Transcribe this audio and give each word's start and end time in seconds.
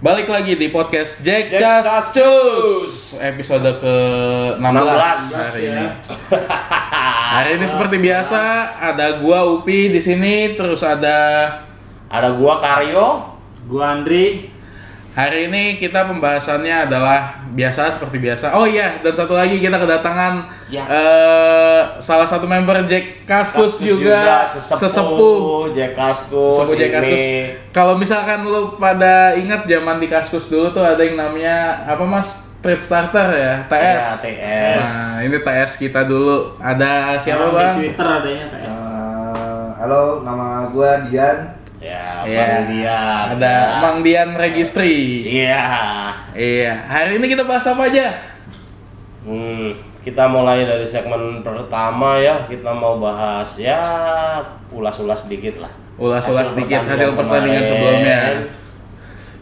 Balik 0.00 0.32
lagi 0.32 0.56
di 0.56 0.72
podcast 0.72 1.20
Jack, 1.20 1.52
Jack 1.52 1.60
Cas 1.60 1.84
Cascus. 1.84 3.20
episode 3.20 3.68
ke 3.84 3.96
16 4.56 4.64
hari 4.64 5.60
ini. 5.68 5.86
Hari 7.36 7.50
ini 7.60 7.66
seperti 7.68 8.00
biasa 8.00 8.40
ada 8.80 9.20
gua 9.20 9.44
Upi 9.44 9.92
di 9.92 10.00
sini 10.00 10.56
terus 10.56 10.80
ada 10.80 11.52
Ada 12.08 12.32
gua 12.32 12.64
Karyo. 12.64 13.28
Gua 13.68 13.92
Andri. 13.92 14.48
Hari 15.10 15.50
ini 15.50 15.74
kita 15.74 16.06
pembahasannya 16.06 16.86
adalah 16.86 17.34
biasa 17.50 17.90
seperti 17.90 18.22
biasa. 18.22 18.54
Oh 18.54 18.62
iya, 18.62 19.02
dan 19.02 19.10
satu 19.10 19.34
lagi 19.34 19.58
kita 19.58 19.74
kedatangan 19.74 20.46
Ya. 20.70 20.86
eh, 20.86 21.82
salah 21.98 22.22
satu 22.24 22.46
member 22.46 22.86
Jack 22.86 23.26
Kaskus, 23.26 23.82
juga, 23.82 24.46
sesepuh, 24.46 24.78
sesepuh 24.78 25.40
Jack 25.74 25.92
Kaskus. 25.98 26.54
Sepupu 26.62 26.74
Jack. 26.78 26.90
Kaskus. 26.94 27.22
Kalau 27.74 27.94
misalkan 27.98 28.46
lu 28.46 28.78
pada 28.78 29.34
ingat 29.34 29.66
zaman 29.66 29.98
di 29.98 30.06
Kaskus 30.06 30.46
dulu 30.46 30.70
tuh 30.70 30.82
ada 30.82 31.02
yang 31.02 31.18
namanya 31.18 31.84
apa 31.84 32.02
Mas? 32.02 32.46
Trade 32.60 32.84
starter 32.84 33.28
ya, 33.32 33.54
TS. 33.66 34.04
Ya, 34.04 34.16
TS. 34.20 34.84
Nah, 34.84 35.16
ini 35.24 35.36
TS 35.40 35.72
kita 35.80 36.04
dulu. 36.04 36.60
Ada 36.60 37.16
siapa, 37.16 37.48
Bang? 37.50 37.80
Di 37.80 37.88
Twitter 37.88 38.04
adanya 38.04 38.46
PS. 38.46 38.68
Eh, 38.68 39.68
halo, 39.80 40.20
nama 40.20 40.68
gua 40.68 41.00
Dian. 41.08 41.56
Ya, 41.80 42.22
Iya. 42.28 42.40
Bang 42.44 42.64
Dian. 42.68 43.24
Ada 43.40 43.48
Ya. 43.48 43.80
Mang 43.80 43.98
Dian 44.04 44.30
Registry. 44.36 45.24
Iya. 45.24 45.64
Iya. 46.36 46.72
Hari 46.84 47.16
ini 47.16 47.26
kita 47.26 47.48
bahas 47.48 47.64
apa 47.64 47.88
aja? 47.88 48.12
Hmm, 49.24 49.72
kita 50.00 50.28
mulai 50.28 50.68
dari 50.68 50.84
segmen 50.84 51.40
pertama 51.40 52.20
ya. 52.20 52.44
Kita 52.44 52.76
mau 52.76 53.00
bahas 53.00 53.56
ya 53.56 53.80
ulas-ulas 54.68 55.24
sedikit 55.24 55.64
lah. 55.64 55.72
Ulas-ulas 55.96 56.52
sedikit 56.52 56.84
hasil 56.84 57.16
pertandingan 57.16 57.64
kemarin. 57.64 57.72
sebelumnya. 57.72 58.20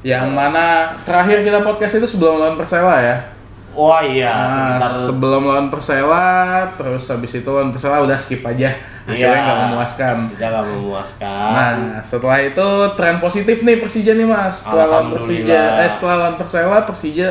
Yang 0.06 0.27
mana 0.30 0.66
terakhir 1.02 1.42
kita 1.42 1.59
podcast 1.62 1.98
itu 1.98 2.06
sebelum 2.06 2.39
lawan 2.39 2.55
Persela 2.55 3.02
ya. 3.02 3.16
Wah 3.78 4.03
iya, 4.03 4.27
Nah, 4.27 4.50
sebentar 4.50 4.91
sebelum 5.06 5.42
lawan 5.47 5.69
Persela, 5.70 6.27
terus 6.75 7.06
habis 7.06 7.30
itu 7.30 7.47
lawan 7.47 7.70
Persela 7.70 8.03
udah 8.03 8.19
skip 8.19 8.42
aja. 8.42 8.75
Hasilnya 9.06 9.30
Iya, 9.30 9.44
nggak 9.47 9.58
memuaskan. 9.70 10.14
Hasilnya 10.19 10.48
nggak 10.50 10.66
memuaskan. 10.66 11.47
Nah, 11.55 12.03
setelah 12.03 12.38
itu 12.42 12.66
tren 12.98 13.16
positif 13.19 13.62
nih 13.62 13.78
Persija 13.78 14.19
nih 14.19 14.27
Mas. 14.27 14.66
Setelah 14.66 14.86
lawan 14.91 15.14
Persija, 15.14 15.62
eh 15.78 15.88
setelah 15.88 16.14
lawan 16.19 16.34
Persela, 16.34 16.78
Persija 16.83 17.28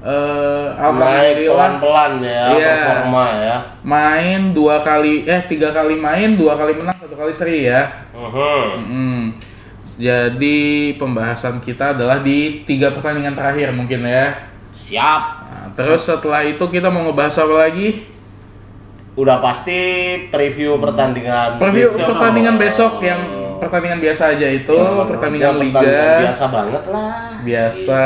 eh 0.00 0.66
Naik 0.72 0.80
alhamdulillah 0.80 1.44
pelan-pelan 1.44 2.12
ya 2.24 2.44
Iya. 2.48 2.72
performa 2.72 3.24
ya. 3.36 3.56
main 3.84 4.40
dua 4.56 4.80
kali 4.80 5.28
eh 5.28 5.42
tiga 5.44 5.74
kali 5.74 5.92
main, 5.92 6.38
dua 6.38 6.56
kali 6.56 6.72
menang, 6.72 6.96
satu 6.96 7.12
kali 7.12 7.34
seri 7.34 7.68
ya. 7.68 7.82
Mhm. 8.14 8.64
Hmm. 8.80 9.22
Jadi 10.00 10.58
pembahasan 10.96 11.60
kita 11.60 11.92
adalah 11.92 12.24
di 12.24 12.64
tiga 12.64 12.94
pertandingan 12.94 13.36
terakhir 13.36 13.74
mungkin 13.74 14.00
ya. 14.00 14.32
Siap. 14.72 15.39
Terus 15.72 16.02
setelah 16.02 16.42
itu 16.42 16.62
kita 16.62 16.86
mau 16.86 17.02
ngebahas 17.02 17.36
apa 17.38 17.54
lagi? 17.60 17.88
Udah 19.12 19.38
pasti 19.38 19.76
preview 20.28 20.78
pertandingan 20.78 21.58
Preview 21.58 21.88
besok. 21.88 22.06
pertandingan 22.08 22.56
besok 22.56 22.92
yang 23.00 23.20
pertandingan 23.58 24.00
biasa 24.00 24.22
aja 24.32 24.48
itu, 24.48 24.76
pertandingan 25.04 25.52
Ya, 25.52 25.60
liga 25.60 25.76
pertandingan 25.76 26.22
biasa 26.22 26.44
banget 26.48 26.84
lah. 26.86 27.12
biasa 27.42 28.02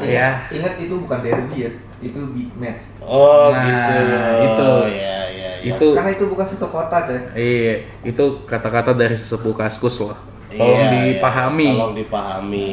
ya. 0.00 0.30
Ingat 0.48 0.74
itu 0.78 0.94
bukan 0.94 1.18
derby 1.18 1.56
ya, 1.58 1.70
itu 2.00 2.20
big 2.30 2.50
match. 2.54 2.94
Oh 3.00 3.50
Nah, 3.50 3.64
gitu. 3.64 3.98
itu. 4.44 4.72
ya, 4.92 5.18
ya, 5.26 5.50
ya. 5.58 5.72
Itu 5.74 5.86
Karena 5.90 6.10
itu 6.12 6.24
bukan 6.28 6.46
satu 6.46 6.68
kota, 6.68 6.96
coy. 7.02 7.18
iya, 7.34 7.74
itu 8.04 8.24
kata-kata 8.44 8.92
dari 8.92 9.16
sesepuh 9.16 9.56
kaskus 9.56 9.98
loh. 9.98 10.14
Tolong 10.46 10.86
Iya, 10.86 11.18
dipahami. 11.18 11.66
iya, 11.66 11.74
tolong 11.74 11.96
dipahami. 11.96 12.68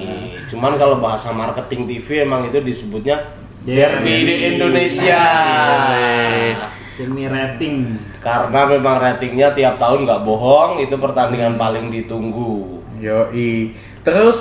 Cuman 0.45 0.77
kalau 0.77 0.99
bahasa 0.99 1.31
marketing 1.31 1.89
TV 1.89 2.21
emang 2.21 2.45
itu 2.45 2.61
disebutnya 2.61 3.17
Derby. 3.61 4.15
di 4.25 4.35
Indonesia. 4.57 5.23
Demi 6.97 7.25
rating. 7.29 7.97
Karena 8.17 8.65
memang 8.65 8.97
ratingnya 9.01 9.53
tiap 9.53 9.77
tahun 9.77 10.05
nggak 10.05 10.21
bohong, 10.25 10.81
itu 10.81 10.97
pertandingan 10.97 11.57
paling 11.61 11.93
ditunggu. 11.93 12.81
Yoi. 13.01 13.73
Terus 14.01 14.39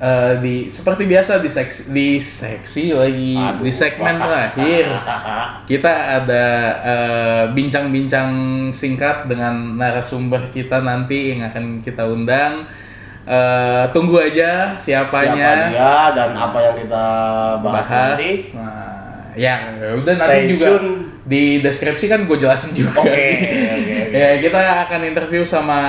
eh, 0.00 0.40
di 0.40 0.54
seperti 0.72 1.04
biasa 1.04 1.44
di 1.44 1.50
seksi 1.52 1.80
di 1.92 2.08
seksi 2.20 2.84
lagi 2.96 3.36
Aduh. 3.36 3.64
di 3.64 3.72
segmen 3.72 4.16
terakhir 4.16 4.84
kita 5.70 5.92
ada 6.20 6.44
eh, 6.84 7.44
bincang-bincang 7.52 8.32
singkat 8.72 9.28
dengan 9.28 9.76
narasumber 9.76 10.52
kita 10.52 10.80
nanti 10.80 11.36
yang 11.36 11.48
akan 11.52 11.84
kita 11.84 12.04
undang. 12.08 12.64
Eh, 13.24 13.84
tunggu 13.88 14.20
aja 14.20 14.76
siapanya 14.76 15.48
Siapa 15.64 15.72
dia 15.72 15.94
dan 16.12 16.30
apa 16.36 16.58
yang 16.60 16.76
kita 16.76 17.04
bahas, 17.58 17.88
bahas. 17.88 17.88
nanti. 18.14 18.32
Nah, 18.52 19.32
ya 19.32 19.54
udah 19.96 20.12
Stay 20.12 20.20
nanti 20.20 20.40
juga 20.52 20.66
tune. 20.76 20.88
di 21.24 21.42
deskripsi 21.58 22.04
kan 22.04 22.28
gue 22.28 22.36
jelasin 22.36 22.76
juga. 22.76 23.00
Oke, 23.00 23.08
oke, 23.08 23.60
oke. 23.80 23.96
ya 24.12 24.28
kita 24.38 24.60
akan 24.84 25.00
interview 25.08 25.40
sama 25.40 25.80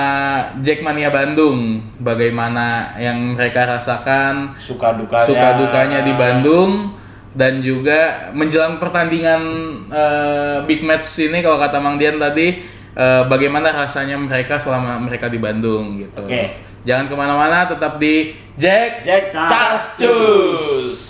Jackmania 0.58 1.12
Bandung, 1.12 1.84
bagaimana 2.00 2.96
yang 2.96 3.36
mereka 3.36 3.68
rasakan, 3.68 4.56
Suka 4.56 4.96
dukanya. 4.96 5.28
suka 5.28 5.48
dukanya 5.60 6.00
di 6.02 6.16
Bandung 6.16 6.96
dan 7.36 7.60
juga 7.60 8.32
menjelang 8.32 8.80
pertandingan 8.80 9.42
eh, 9.92 10.58
big 10.64 10.80
match 10.80 11.04
ini 11.20 11.44
kalau 11.44 11.60
kata 11.60 11.76
Mang 11.76 12.00
Dian 12.00 12.16
tadi 12.16 12.64
eh, 12.96 13.22
bagaimana 13.28 13.76
rasanya 13.76 14.16
mereka 14.16 14.56
selama 14.56 14.96
mereka 14.98 15.28
di 15.28 15.36
Bandung 15.36 16.00
gitu. 16.00 16.24
Oke. 16.24 16.64
Jangan 16.86 17.10
ke 17.10 17.18
mana-mana, 17.18 17.66
tetap 17.66 17.98
di 17.98 18.30
Jack 18.54 19.02
Jack 19.02 19.34
Cascus. 19.34 21.02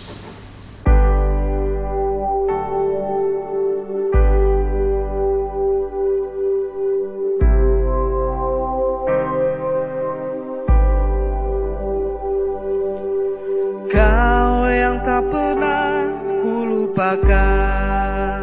Kau 13.92 14.66
yang 14.72 14.96
tak 15.04 15.22
pernah 15.30 16.10
ku 16.42 16.66
lupakan 16.66 18.42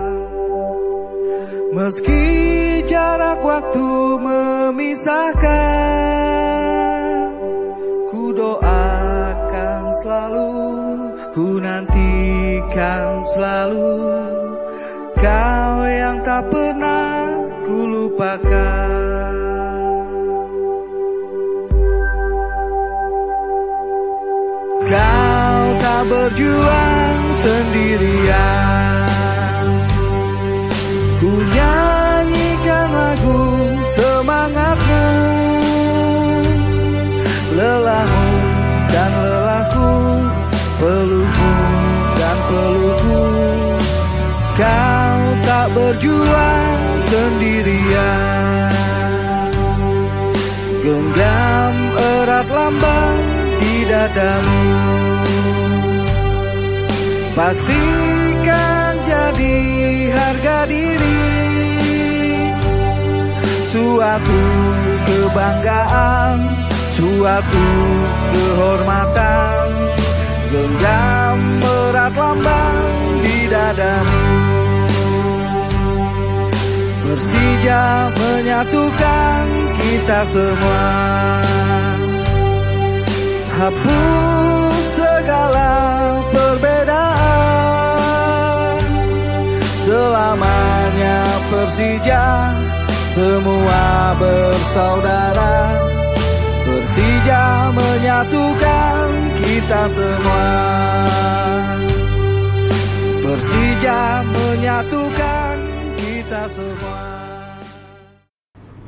Meski 1.74 2.24
jarak 2.86 3.42
waktu 3.44 3.90
memisahkan 4.22 6.03
selalu 10.14 10.54
Ku 11.34 11.58
nantikan 11.58 13.26
selalu. 13.34 13.98
Kau 15.18 15.76
yang 15.82 16.22
tak 16.22 16.46
pernah 16.54 17.34
ku 17.66 17.78
lupakan. 17.90 19.34
Kau 24.86 25.62
tak 25.82 26.02
berjuang 26.06 27.22
sendirian 27.42 28.93
berjuang 45.84 46.84
sendirian. 47.12 48.72
Genggam 50.84 51.76
erat 51.96 52.48
lambang 52.48 53.24
di 53.60 53.76
dadamu. 53.88 54.64
Pastikan 57.36 58.94
jadi 59.04 59.58
harga 60.12 60.58
diri. 60.72 61.22
Suatu 63.74 64.44
kebanggaan 65.08 66.38
Suatu 66.94 67.68
kehormatan. 68.30 69.66
Genggam 70.54 71.38
erat 71.66 72.14
lambang 72.14 72.86
di 73.26 73.38
dadamu 73.50 74.43
Persija 77.14 78.10
menyatukan 78.10 79.46
kita 79.78 80.26
semua. 80.34 80.90
Hapus 83.54 84.82
segala 84.98 85.78
perbedaan. 86.34 87.14
Selamanya 89.86 91.22
Persija 91.54 92.50
Semua 93.14 94.18
bersaudara. 94.18 95.70
Persija 96.66 97.70
menyatukan 97.78 99.10
kita 99.38 99.86
semua. 99.86 100.50
Persija 103.22 104.02
menyatukan 104.34 105.43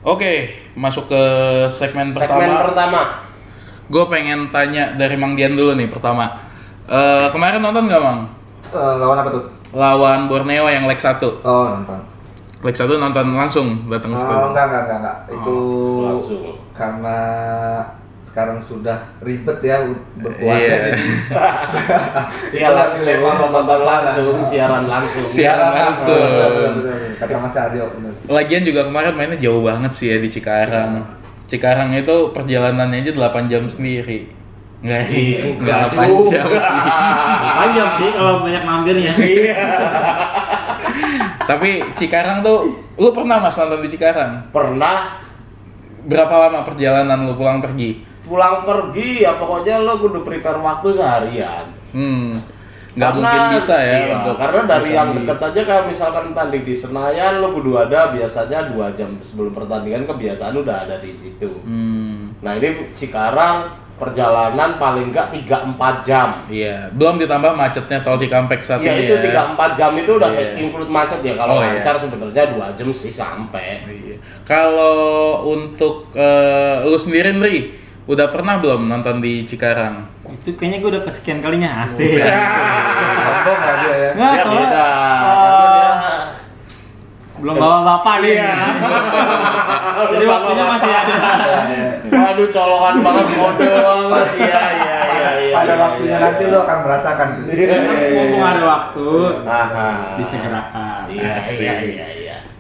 Oke, 0.06 0.34
masuk 0.78 1.10
ke 1.10 1.22
segmen, 1.68 2.06
Segmen 2.08 2.46
pertama. 2.46 2.62
pertama. 2.64 3.02
Gue 3.86 4.06
pengen 4.06 4.50
tanya 4.50 4.94
dari 4.94 5.18
Mang 5.18 5.34
Dian 5.34 5.58
dulu 5.58 5.74
nih 5.74 5.90
pertama. 5.90 6.30
Eh, 6.86 7.28
kemarin 7.30 7.58
nonton 7.58 7.90
nggak 7.90 7.98
Mang? 7.98 8.30
Eh, 8.70 8.94
lawan 9.02 9.18
apa 9.18 9.30
tuh? 9.34 9.44
Lawan 9.74 10.30
Borneo 10.30 10.70
yang 10.70 10.86
leg 10.86 10.98
1. 10.98 11.42
Oh 11.42 11.66
nonton. 11.74 11.98
Leg 12.62 12.76
1 12.76 12.86
nonton 12.96 13.26
langsung 13.34 13.90
datang 13.90 14.14
ke 14.14 14.18
Oh, 14.18 14.22
studio. 14.22 14.46
enggak, 14.54 14.66
enggak, 14.68 14.82
enggak, 14.86 15.00
enggak. 15.02 15.18
Itu 15.34 15.58
langsung. 16.06 16.42
karena 16.70 17.18
sekarang 18.36 18.60
sudah 18.60 19.00
ribet 19.24 19.64
ya 19.64 19.80
u- 19.80 19.96
berkeluarga 20.20 20.60
Iya. 20.60 20.76
jadi 20.92 21.04
Iya 22.60 22.68
langsung, 22.70 23.16
nonton 23.48 23.80
langsung, 23.82 24.36
siaran 24.44 24.84
langsung. 24.86 25.24
Siaran 25.24 25.72
langsung. 25.72 26.84
Kata 27.16 27.40
Mas 27.40 27.56
Aryo 27.56 27.88
benar. 27.96 28.12
Lagian 28.28 28.68
juga 28.68 28.84
kemarin 28.84 29.16
mainnya 29.16 29.40
jauh 29.40 29.64
banget 29.64 29.88
sih 29.96 30.12
ya 30.12 30.20
di 30.20 30.28
Cikarang. 30.28 31.00
Cikarang 31.48 31.96
itu 31.96 32.36
perjalanannya 32.36 33.08
aja 33.08 33.16
8 33.16 33.48
jam 33.48 33.64
sendiri. 33.66 34.28
Enggak, 34.84 35.08
Iya, 35.08 35.56
enggak 35.56 35.80
enggak 35.88 35.96
8 35.96 36.12
juga. 36.12 36.30
jam 36.36 36.46
sih. 36.52 36.80
Panjang 37.56 37.90
sih 37.96 38.10
kalau 38.12 38.36
banyak 38.44 38.64
mampirnya. 38.68 39.14
Iya. 39.16 39.56
Tapi 41.46 41.70
Cikarang 41.96 42.42
tuh, 42.42 42.68
lu 42.96 43.10
pernah 43.12 43.40
mas 43.40 43.56
nonton 43.56 43.80
di 43.80 43.90
Cikarang? 43.90 44.52
Pernah 44.52 45.24
Berapa 46.06 46.38
lama 46.38 46.62
perjalanan 46.62 47.26
lu 47.26 47.34
pulang 47.34 47.58
pergi? 47.58 48.06
Pulang 48.26 48.62
pergi 48.62 49.22
ya 49.22 49.34
pokoknya 49.34 49.80
lo 49.80 49.96
kudu 49.98 50.20
prepare 50.20 50.58
waktu 50.58 50.90
seharian. 50.90 51.66
Hmm, 51.94 52.36
nggak 52.92 53.08
Karena- 53.08 53.22
mungkin 53.22 53.44
bisa 53.56 53.76
ya 53.78 53.96
iya, 54.02 54.16
untuk 54.18 54.36
karena 54.36 54.62
dari 54.66 54.90
yang 54.92 55.10
deket 55.14 55.40
aja 55.42 55.62
kayak 55.64 55.86
misalkan 55.86 56.26
tanding 56.32 56.64
di 56.64 56.74
Senayan 56.74 57.40
lo 57.40 57.52
kudu 57.52 57.78
ada 57.78 58.10
biasanya 58.10 58.68
dua 58.68 58.90
jam 58.90 59.14
sebelum 59.20 59.52
pertandingan 59.52 60.04
kebiasaan 60.06 60.58
udah 60.58 60.84
ada 60.84 60.98
di 60.98 61.12
situ. 61.12 61.50
Hmm, 61.62 62.34
Nah 62.38 62.54
ini 62.54 62.92
sekarang 62.92 63.68
perjalanan 63.96 64.76
paling 64.76 65.08
enggak 65.08 65.32
3-4 65.32 66.04
jam. 66.04 66.44
iya. 66.46 66.92
Belum 66.92 67.16
ditambah 67.16 67.52
macetnya 67.54 68.04
tol 68.04 68.16
Cikampek 68.16 68.60
saat 68.60 68.80
Ya 68.80 68.92
ini 68.92 69.08
itu 69.08 69.16
ya. 69.24 69.48
3-4 69.56 69.72
jam 69.74 69.92
itu 69.94 70.12
udah 70.14 70.30
Iya. 70.30 70.60
include 70.60 70.92
macet 70.92 71.20
ya 71.22 71.32
kalau 71.34 71.56
Oh, 71.56 71.60
iya. 71.60 71.80
lancar 71.80 71.96
sebenarnya 71.96 72.44
2 72.52 72.76
jam 72.76 72.92
sih 72.92 73.08
sampai. 73.10 73.88
Iya. 73.88 74.20
Kalau 74.44 74.96
untuk 75.48 76.12
eh, 76.12 76.84
lu 76.84 76.96
sendiri 76.96 77.32
Nri, 77.34 77.72
udah 78.06 78.28
pernah 78.30 78.62
belum 78.62 78.86
nonton 78.86 79.18
di 79.18 79.50
Cikarang? 79.50 80.06
Itu 80.30 80.54
kayaknya 80.54 80.78
gue 80.82 80.90
udah 80.94 81.04
kesekian 81.06 81.42
kalinya 81.42 81.90
asik. 81.90 82.14
Sombong 82.14 83.60
lah 83.62 83.76
dia 83.82 83.96
ya. 83.98 84.10
Nggak, 84.14 84.32
Ya 84.32 84.42
soalnya 84.46 84.68
beda. 84.70 84.86
dia 85.74 85.92
belum 87.36 87.56
bawa 87.62 87.80
bapak 87.84 88.16
nih. 88.24 88.32
Iya. 88.38 88.52
Jadi 90.16 90.26
waktunya 90.26 90.64
masih 90.66 90.92
ada. 90.94 91.16
Waduh 92.10 92.48
colongan 92.50 92.96
banget 93.06 93.28
mode 93.38 93.70
banget. 93.70 94.28
Iya 94.40 94.62
iya 94.72 94.98
iya 95.06 95.30
iya. 95.42 95.54
Pada 95.54 95.74
iya, 95.74 95.76
waktunya 95.82 96.18
iya. 96.18 96.26
nanti 96.26 96.44
lo 96.50 96.58
akan 96.64 96.78
merasakan. 96.86 97.28
Iya 97.46 97.54
iya 97.54 97.76
iya. 97.76 98.22
Mumpung 98.22 98.44
ada 98.46 98.64
waktu, 98.66 99.08
disegerakan. 100.18 101.02
Iya 101.12 101.34
iya 101.38 101.54
iya 101.60 101.74
iya. 101.86 102.06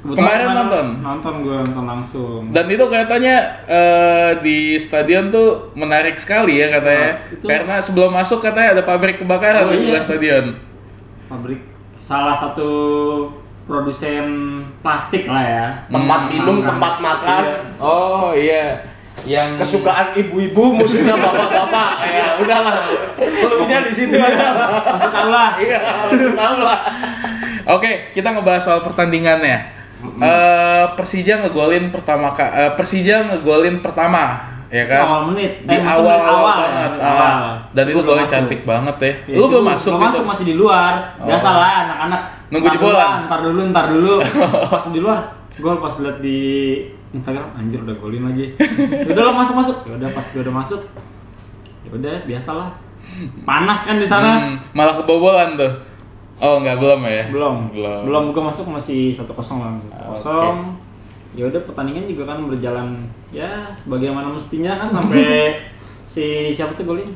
Kebetulan 0.05 0.21
Kemarin 0.21 0.47
nonton? 0.53 0.85
Nonton 1.01 1.33
gue 1.41 1.57
nonton 1.65 1.85
langsung. 1.87 2.41
Dan 2.53 2.65
itu 2.67 2.83
kelihatannya 2.83 3.37
eh, 3.65 4.31
di 4.39 4.57
stadion 4.77 5.27
tuh 5.27 5.73
menarik 5.73 6.13
sekali 6.15 6.61
ya 6.61 6.69
katanya. 6.69 7.09
Nah, 7.17 7.33
itu- 7.33 7.47
Karena 7.47 7.75
sebelum 7.81 8.13
masuk 8.13 8.37
katanya 8.37 8.69
ada 8.71 8.83
pabrik 8.83 9.17
kebakaran 9.17 9.65
Oh, 9.65 9.73
di 9.73 9.81
sebelah 9.81 9.97
iya. 9.97 10.05
stadion. 10.05 10.45
Pabrik 11.25 11.57
salah 11.97 12.37
satu 12.37 12.69
produsen 13.65 14.25
plastik 14.79 15.25
lah 15.25 15.41
ya. 15.41 15.65
Tempat 15.87 16.19
Hmm. 16.21 16.31
minum, 16.31 16.55
Makan. 16.55 16.69
tempat 16.69 16.93
makan. 16.99 17.43
Iya. 17.43 17.57
Oh 17.81 18.29
iya. 18.31 18.65
Yang 19.25 19.57
Kesukaan 19.57 20.13
ibu-ibu, 20.13 20.63
musuhnya 20.75 21.17
bapak-bapak. 21.23 21.89
Ya 22.05 22.27
udahlah. 22.37 22.77
Pelunya 23.17 23.81
di 23.81 23.89
situ 23.89 24.13
aja. 24.13 24.53
Masuk 24.85 25.09
tahu 25.09 25.29
lah. 25.31 25.49
Iya, 25.57 25.77
tahu 26.35 26.57
lah. 26.61 26.79
Oke, 27.65 28.13
kita 28.13 28.29
ngebahas 28.29 28.61
soal 28.61 28.85
pertandingannya. 28.85 29.73
Eh, 29.97 30.85
Persija 30.93 31.41
ngegolin 31.41 31.89
pertama 31.89 32.29
eh, 32.31 32.71
Persija 32.73 33.15
ngegolin 33.25 33.79
pertama, 33.79 34.37
ya 34.67 34.85
kan? 34.85 35.01
Awal 35.01 35.21
menit. 35.31 35.51
Di 35.61 35.71
Eh, 35.71 35.81
awal, 35.81 36.03
menit 36.05 36.21
awal, 36.21 36.35
awal 36.35 36.45
ya, 36.45 36.61
banget. 36.61 36.91
di 36.91 36.99
Ah, 36.99 37.09
awal. 37.09 37.53
dan 37.71 37.85
itu 37.85 37.99
golnya 38.01 38.25
cantik 38.25 38.61
banget 38.63 38.95
ya. 38.97 39.11
Ya, 39.25 39.35
Lu 39.35 39.43
belum 39.47 39.65
masuk 39.65 39.89
belum 39.89 39.99
gitu? 39.99 40.07
masuk 40.11 40.23
masih 40.25 40.45
di 40.45 40.55
luar. 40.55 40.93
Oh. 41.17 41.25
Biasa 41.25 41.49
lah 41.49 41.71
anak-anak. 41.85 42.21
Nunggu 42.47 42.67
jebolan. 42.69 43.09
Ntar 43.25 43.39
dulu, 43.41 43.61
ntar 43.69 43.85
dulu. 43.87 44.13
pas 44.71 44.85
di 44.85 44.99
luar, 44.99 45.19
gol 45.57 45.77
pas 45.79 45.95
liat 45.97 46.17
di 46.19 46.37
Instagram, 47.11 47.47
anjir 47.55 47.79
udah 47.81 47.95
golin 47.95 48.23
lagi. 48.25 48.45
Ya 49.01 49.11
udah 49.11 49.23
lo 49.25 49.33
masuk 49.33 49.55
masuk. 49.57 49.77
Ya 49.85 49.93
udah 49.95 50.09
pas 50.11 50.25
gue 50.25 50.41
udah 50.41 50.55
masuk. 50.55 50.81
Ya 51.81 51.89
udah 51.91 52.15
biasalah. 52.23 52.69
Panas 53.41 53.79
kan 53.81 53.95
di 53.95 54.05
sana. 54.05 54.29
Hmm, 54.43 54.55
malah 54.71 54.93
kebobolan 54.93 55.55
tuh. 55.55 55.71
Oh, 56.35 56.59
enggak 56.59 56.77
belum 56.83 56.99
ya? 57.07 57.23
Belum. 57.31 57.55
Belum. 57.71 58.01
Belum 58.03 58.23
gue 58.35 58.43
masuk 58.43 58.67
masih 58.69 59.15
1-0 59.15 59.31
lah. 59.31 59.71
1-0. 60.11 60.75
Ya 61.35 61.47
udah 61.47 61.61
pertandingan 61.63 62.07
juga 62.07 62.31
kan 62.31 62.43
berjalan 62.43 63.07
ya 63.27 63.67
sebagaimana 63.75 64.31
mestinya 64.31 64.71
kan 64.75 64.87
sampai 64.87 65.51
si 66.11 66.51
siapa 66.51 66.75
tuh 66.75 66.87
golin? 66.87 67.11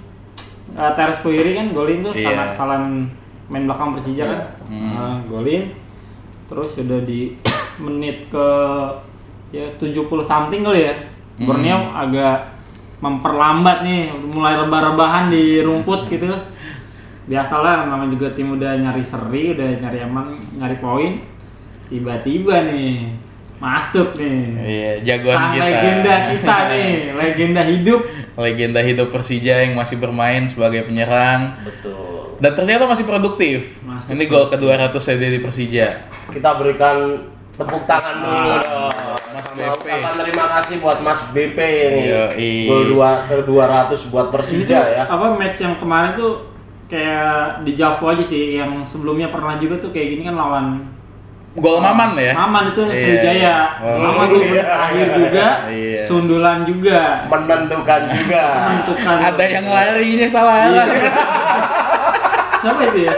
Eh, 0.70 0.92
Teres 0.96 1.24
Puiri 1.24 1.56
kan 1.56 1.72
golin 1.72 2.04
tuh 2.04 2.12
Iya. 2.12 2.32
karena 2.32 2.44
kesalahan 2.52 2.86
main 3.48 3.64
belakang 3.64 3.96
Persija 3.96 4.24
kan. 4.28 4.42
Hmm. 4.68 4.92
Nah, 4.96 5.16
golin. 5.28 5.72
Terus 6.48 6.84
udah 6.84 7.00
di 7.04 7.34
menit 7.84 8.28
ke 8.28 8.48
ya 9.50 9.66
70 9.80 10.04
something 10.22 10.62
kali 10.64 10.84
ya. 10.84 10.96
Hmm. 11.40 11.48
Borneo 11.48 11.80
agak 11.92 12.38
memperlambat 13.00 13.88
nih, 13.88 14.12
mulai 14.36 14.60
rebah-rebahan 14.60 15.32
di 15.32 15.64
rumput 15.64 16.12
gitu. 16.12 16.28
Biasalah 17.30 17.86
namanya 17.86 18.10
juga 18.10 18.34
tim 18.34 18.50
udah 18.52 18.74
nyari 18.76 19.06
seri, 19.06 19.54
udah 19.54 19.66
nyari 19.78 20.00
aman, 20.02 20.26
nyari 20.58 20.78
poin. 20.78 21.22
Tiba-tiba 21.86 22.66
nih 22.66 23.14
masuk 23.58 24.16
nih. 24.16 24.38
Iya, 24.58 24.92
jagoan 25.06 25.38
Sang 25.38 25.52
kita. 25.52 25.64
legenda 25.64 26.16
kita 26.32 26.56
nih, 26.68 26.90
legenda 27.20 27.62
hidup. 27.64 28.02
Legenda 28.34 28.82
hidup 28.82 29.08
Persija 29.10 29.62
yang 29.62 29.76
masih 29.76 30.00
bermain 30.00 30.48
sebagai 30.48 30.88
penyerang 30.88 31.60
Betul. 31.60 32.40
dan 32.40 32.56
ternyata 32.56 32.88
masih 32.88 33.04
produktif. 33.04 33.78
Masih 33.84 34.16
Ini 34.16 34.24
gol 34.26 34.48
ke-200 34.48 34.96
ya 34.96 35.16
dia 35.18 35.30
di 35.30 35.40
Persija. 35.40 35.88
Kita 36.32 36.56
berikan 36.56 37.30
tepuk 37.54 37.84
tangan 37.84 38.16
dulu 38.18 38.32
Ah, 38.32 38.58
dong. 38.58 38.94
Mas 39.30 39.44
Sama 39.44 39.54
BP. 39.76 39.86
ucapan 39.86 40.14
terima 40.18 40.46
kasih 40.50 40.76
buat 40.80 40.98
Mas 41.00 41.20
BP 41.30 41.58
ini. 41.60 42.02
Yoi. 42.08 42.54
Gol 42.66 42.84
dua 42.90 43.12
ke 43.28 43.36
200 43.44 44.08
buat 44.08 44.28
Persija 44.32 44.80
ya. 44.90 45.04
Apa 45.04 45.36
match 45.36 45.60
yang 45.60 45.76
kemarin 45.76 46.16
tuh 46.16 46.34
kayak 46.90 47.62
di 47.62 47.78
Javo 47.78 48.10
aja 48.10 48.26
sih, 48.26 48.58
yang 48.58 48.82
sebelumnya 48.84 49.30
pernah 49.30 49.56
juga 49.56 49.78
tuh 49.78 49.94
kayak 49.94 50.18
gini 50.18 50.22
kan 50.26 50.36
lawan 50.36 50.66
Gol 51.58 51.82
Maman 51.82 52.14
ya? 52.14 52.34
Maman 52.38 52.70
itu 52.70 52.82
Iya, 52.86 52.94
Sriwijaya. 52.94 53.58
Oh. 53.82 53.98
Maman 53.98 54.26
tuh 54.30 54.42
Iya, 54.42 54.64
akhir 54.70 55.02
iya, 55.02 55.18
juga, 55.18 55.48
iya. 55.74 56.00
sundulan 56.06 56.58
juga. 56.62 57.02
Menentukan 57.26 58.02
juga. 58.06 58.44
Menentukan. 58.70 59.16
Ada 59.18 59.44
yang 59.50 59.66
larinya 59.66 60.28
salah. 60.30 60.70
Iya. 60.70 60.84
Siapa 62.60 62.82
itu 62.92 63.00
ya? 63.08 63.14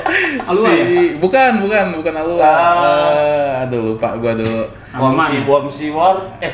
Alua 0.47 0.63
Si- 0.63 0.77
ya? 0.79 0.85
Bukan, 1.19 1.51
bukan, 1.65 1.85
bukan 1.97 2.13
Alua. 2.13 2.39
Ah. 2.39 2.55
Eh, 2.87 3.51
aduh, 3.67 3.81
lupa 3.93 4.15
gua 4.15 4.31
dulu. 4.31 4.63
Bomsi 4.95 5.37
Bomsi 5.43 5.85
War. 5.91 6.15
Eh, 6.39 6.53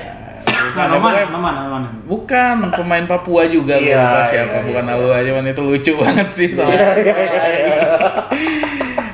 Nah, 0.77 0.85
Noman, 0.93 1.13
Noman, 1.33 1.53
Noman. 1.65 1.83
Bukan, 2.05 2.69
pemain 2.69 3.05
Papua 3.09 3.49
juga 3.49 3.73
Iya, 3.75 3.97
lupa 3.97 4.21
siapa, 4.29 4.55
iya, 4.61 4.65
bukan 4.69 4.85
iya. 4.85 4.93
Alua, 4.93 5.17
cuman 5.25 5.45
itu 5.49 5.61
lucu 5.65 5.91
banget 6.05 6.27
sih 6.29 6.47
Iya, 6.53 6.57
soalnya. 6.61 6.87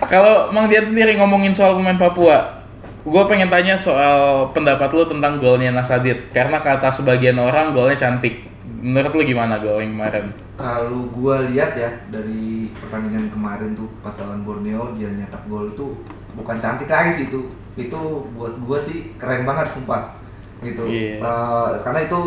Kalau 0.04 0.52
Mang 0.52 0.68
Dian 0.68 0.84
sendiri 0.86 1.16
ngomongin 1.16 1.56
soal 1.56 1.80
pemain 1.80 1.98
Papua, 1.98 2.62
gue 3.02 3.24
pengen 3.26 3.48
tanya 3.48 3.74
soal 3.74 4.52
pendapat 4.52 4.92
lu 4.92 5.08
tentang 5.08 5.40
golnya 5.40 5.72
Nasadit. 5.72 6.30
Karena 6.36 6.60
kata 6.60 6.92
sebagian 6.92 7.40
orang 7.40 7.72
golnya 7.72 7.96
cantik. 7.98 8.52
Menurut 8.84 9.16
lu 9.16 9.24
gimana 9.24 9.64
gol 9.64 9.80
yang 9.80 9.96
kemarin? 9.96 10.28
Kalau 10.60 11.08
gua 11.08 11.48
lihat 11.48 11.72
ya 11.72 11.88
dari 12.12 12.68
pertandingan 12.76 13.32
kemarin 13.32 13.72
tuh 13.80 13.88
pas 14.04 14.12
lawan 14.20 14.44
Borneo 14.44 14.92
dia 15.00 15.08
nyetak 15.08 15.40
gol 15.48 15.72
tuh 15.72 16.04
bukan 16.36 16.60
cantik 16.60 16.92
lagi 16.92 17.16
sih 17.16 17.26
itu. 17.32 17.48
Itu 17.80 18.28
buat 18.36 18.60
gua 18.60 18.76
sih 18.84 19.16
keren 19.16 19.48
banget 19.48 19.72
sumpah. 19.72 20.20
Gitu. 20.64 20.84
Iya. 20.88 21.20
Eh, 21.20 21.70
karena 21.84 22.00
itu 22.08 22.22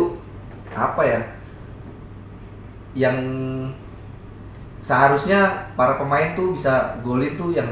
apa 0.71 1.01
ya? 1.01 1.21
Yang 2.93 3.17
seharusnya 4.79 5.73
para 5.75 5.97
pemain 5.97 6.37
tuh 6.37 6.55
bisa 6.55 7.01
golin 7.01 7.33
tuh 7.35 7.51
yang 7.51 7.67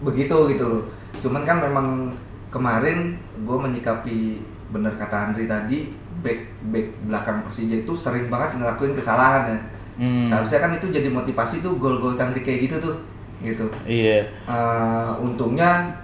begitu 0.00 0.54
gitu 0.54 0.64
loh. 0.64 0.84
Cuman 1.20 1.42
kan 1.42 1.58
memang 1.60 2.14
kemarin 2.48 3.18
gue 3.42 3.58
menyikapi 3.58 4.38
bener 4.70 4.94
kata 4.94 5.30
Andri 5.30 5.46
tadi 5.46 5.90
back 6.22 6.40
back 6.70 6.86
belakang 7.06 7.42
Persija 7.42 7.82
itu 7.82 7.92
sering 7.94 8.30
banget 8.30 8.58
ngelakuin 8.58 8.94
kesalahan 8.94 9.54
ya. 9.54 9.58
Hmm. 9.94 10.26
Seharusnya 10.26 10.58
kan 10.62 10.72
itu 10.74 10.86
jadi 10.90 11.10
motivasi 11.10 11.62
tuh 11.62 11.78
gol-gol 11.78 12.18
cantik 12.18 12.42
kayak 12.42 12.66
gitu 12.66 12.76
tuh, 12.82 12.96
gitu. 13.42 13.66
Iya. 13.86 14.26
Eh, 14.26 15.10
untungnya 15.22 16.02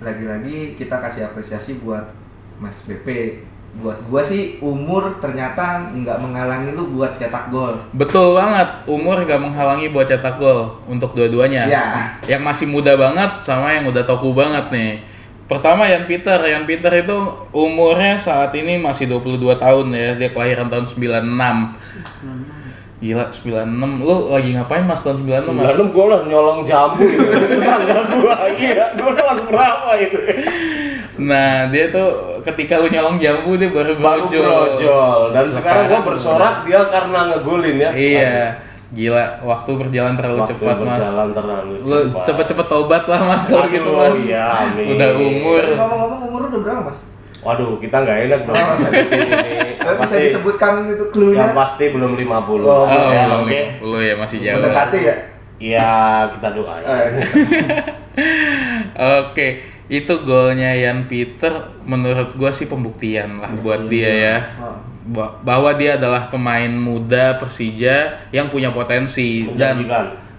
lagi-lagi 0.00 0.72
kita 0.80 0.96
kasih 1.04 1.28
apresiasi 1.28 1.76
buat 1.84 2.19
Mas 2.60 2.84
BP. 2.84 3.40
Buat 3.70 4.02
gua 4.10 4.18
sih 4.18 4.58
umur 4.58 5.22
ternyata 5.22 5.88
nggak 5.94 6.18
menghalangi 6.18 6.74
lu 6.74 6.90
buat 6.98 7.14
cetak 7.14 7.54
gol. 7.54 7.78
Betul 7.94 8.34
banget, 8.34 8.66
umur 8.90 9.14
gak 9.22 9.38
menghalangi 9.38 9.94
buat 9.94 10.10
cetak 10.10 10.42
gol 10.42 10.74
untuk 10.90 11.14
dua-duanya. 11.14 11.70
Iya. 11.70 11.84
Yang 12.26 12.42
masih 12.50 12.66
muda 12.66 12.98
banget 12.98 13.30
sama 13.46 13.70
yang 13.70 13.86
udah 13.86 14.02
toku 14.02 14.34
banget 14.34 14.74
nih. 14.74 15.06
Pertama 15.46 15.86
Yan 15.86 16.06
Peter, 16.10 16.38
Yan 16.42 16.66
Peter 16.66 16.90
itu 16.94 17.14
umurnya 17.54 18.18
saat 18.18 18.50
ini 18.58 18.78
masih 18.78 19.06
22 19.06 19.54
tahun 19.58 19.86
ya, 19.94 20.14
dia 20.18 20.30
kelahiran 20.34 20.66
tahun 20.66 20.86
96. 20.90 21.74
Gila 23.00 23.32
96, 23.32 24.04
lu 24.04 24.16
lagi 24.28 24.50
ngapain 24.54 24.84
mas 24.84 25.00
tahun 25.00 25.24
96 25.24 25.56
mas? 25.56 25.72
Lalu 25.72 25.84
gue 25.88 26.04
lah 26.04 26.20
nyolong 26.28 26.60
jambu 26.62 27.00
gitu. 27.02 27.32
Tetangga 27.32 27.98
gue, 28.12 28.36
iya. 28.60 28.92
Gue 28.92 29.12
kelas 29.14 29.40
berapa 29.48 29.90
itu? 29.96 30.18
Nah 31.20 31.68
dia 31.68 31.88
tuh 31.88 32.08
ketika 32.42 32.76
lu 32.76 32.88
nyolong 32.88 33.16
jambu 33.16 33.54
dia 33.54 33.68
baru 33.68 33.92
Baru 33.94 34.24
brojol. 34.24 34.40
brojol. 34.40 35.20
Dan 35.30 35.44
sekarang 35.46 35.84
Sekarang 35.86 36.02
bersorak 36.02 36.54
dia 36.64 36.80
karena 36.86 37.18
ngegolin 37.28 37.76
ya. 37.78 37.90
Iya, 37.90 38.36
gila 38.90 39.24
waktu 39.42 39.70
berjalan 39.76 40.14
terlalu 40.14 40.38
Waktu 40.40 40.54
cepat 40.56 40.76
mas. 40.76 40.88
berjalan 40.90 41.28
terlalu 41.30 41.72
Lu 41.78 41.96
cepat. 42.08 42.24
cepet-cepet 42.24 42.66
tobat 42.66 43.04
lah 43.04 43.20
mas 43.22 43.42
kalau 43.44 43.62
Aduh, 43.62 43.72
gitu 43.72 43.90
mas. 43.92 44.16
iya, 44.18 44.44
amin. 44.64 44.86
Udah 44.90 45.08
umur. 45.14 45.62
Ngomong-ngomong 45.70 46.20
umur 46.24 46.40
udah 46.48 46.60
berapa 46.60 46.82
mas? 46.84 46.98
Waduh, 47.40 47.76
kita 47.76 47.96
nggak 47.98 48.18
enak 48.26 48.40
dong 48.44 48.52
ini. 48.52 48.68
Nggak 49.74 49.94
bisa 49.96 50.12
Pasti, 50.12 50.24
disebutkan 50.26 50.72
itu 50.86 51.04
clue-nya. 51.08 51.40
yang 51.42 51.52
pasti 51.54 51.84
belum 51.88 52.12
50. 52.12 52.28
Oh, 52.60 52.84
Oh, 52.84 52.84
ya, 52.86 53.24
belum 53.26 53.42
nih. 53.46 53.66
Lu 53.80 53.96
ya 53.98 54.14
masih 54.14 54.38
jauh. 54.40 54.60
Mendekati 54.60 54.98
ya. 55.00 55.14
Iya, 55.56 55.92
kita 56.32 56.48
doain. 56.52 56.84
Eh, 56.84 57.08
Oke, 59.22 59.48
itu 59.90 60.22
golnya 60.22 60.70
Yan 60.70 61.04
Peter 61.04 61.50
menurut 61.82 62.38
gua 62.38 62.54
sih 62.54 62.64
pembuktian 62.64 63.42
lah 63.42 63.50
buat 63.58 63.90
dia 63.90 64.10
ya. 64.10 64.38
oh. 64.62 64.78
Ba- 65.10 65.34
Bahwa 65.42 65.74
dia 65.74 65.98
adalah 65.98 66.30
pemain 66.30 66.70
muda 66.70 67.34
Persija 67.34 68.22
yang 68.30 68.46
punya 68.46 68.70
potensi 68.70 69.50
dan. 69.52 69.82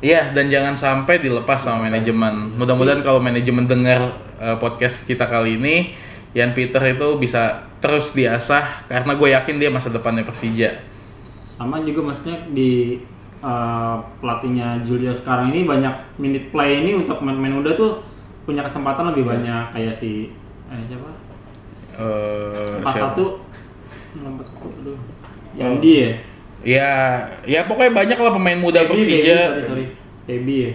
Iya, 0.01 0.33
dan 0.33 0.49
jangan 0.49 0.73
sampai 0.73 1.21
dilepas 1.21 1.61
sama 1.61 1.85
manajemen. 1.85 2.57
Mudah-mudahan 2.57 3.05
kalau 3.05 3.21
manajemen 3.21 3.69
dengar 3.69 4.01
eh, 4.39 4.57
podcast 4.57 5.05
kita 5.05 5.29
kali 5.29 5.61
ini, 5.61 5.93
Yan 6.33 6.57
Peter 6.57 6.81
itu 6.81 7.21
bisa 7.21 7.69
terus 7.77 8.09
diasah 8.11 8.87
karena 8.87 9.13
gue 9.13 9.29
yakin 9.29 9.55
dia 9.57 9.69
masa 9.69 9.89
depannya 9.89 10.23
Persija. 10.23 10.89
sama 11.51 11.77
juga 11.85 12.01
maksudnya 12.01 12.41
di 12.49 12.97
eh, 13.37 13.95
pelatihnya 14.17 14.81
Julio 14.81 15.13
sekarang 15.13 15.53
ini 15.53 15.69
banyak 15.69 15.93
minute 16.17 16.49
play 16.49 16.81
ini 16.81 16.97
untuk 16.97 17.21
main-main 17.21 17.53
muda 17.53 17.77
tuh 17.77 18.01
punya 18.43 18.61
kesempatan 18.65 19.13
lebih 19.13 19.27
banyak. 19.27 19.65
Kayak 19.73 19.93
si 19.93 20.31
eh, 20.71 20.83
siapa? 20.87 21.09
Eh, 21.97 22.77
empat 22.81 22.93
siapa? 22.95 23.07
satu 23.13 23.25
empat 24.17 24.45
satu 24.47 24.67
aduh. 24.81 24.99
Yang 25.55 25.73
dia. 25.83 26.09
Ya, 26.61 26.91
ya 27.43 27.65
pokoknya 27.65 28.05
banyak 28.05 28.17
lah 28.21 28.31
pemain 28.37 28.59
muda 28.61 28.85
Baby, 28.85 28.89
Persija. 28.93 29.33
Baby, 29.33 29.41
sorry 29.41 29.63
sorry. 29.65 29.85
Baby 30.29 30.55
ya. 30.61 30.71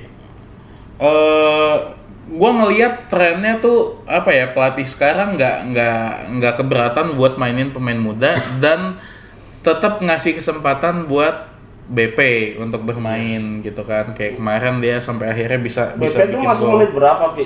Eh 1.00 1.76
gua 2.26 2.50
ngelihat 2.58 3.06
trennya 3.06 3.62
tuh 3.62 4.02
apa 4.02 4.34
ya 4.34 4.50
pelatih 4.50 4.82
sekarang 4.82 5.38
nggak 5.38 5.70
nggak 5.70 6.06
nggak 6.38 6.54
keberatan 6.58 7.14
buat 7.14 7.38
mainin 7.38 7.70
pemain 7.70 7.98
muda 7.98 8.34
dan 8.58 8.98
tetap 9.62 10.02
ngasih 10.02 10.34
kesempatan 10.34 11.06
buat 11.06 11.55
BP 11.86 12.18
untuk 12.58 12.82
bermain 12.82 13.62
gitu 13.62 13.82
kan 13.86 14.10
kayak 14.10 14.42
kemarin 14.42 14.82
dia 14.82 14.98
sampai 14.98 15.30
akhirnya 15.30 15.60
bisa 15.62 15.94
bisa 15.94 16.18
BP 16.18 16.34
itu 16.34 16.36
bikin 16.42 16.48
masuk 16.50 16.66
menit 16.74 16.90
berapa, 16.90 17.24
Pi? 17.32 17.44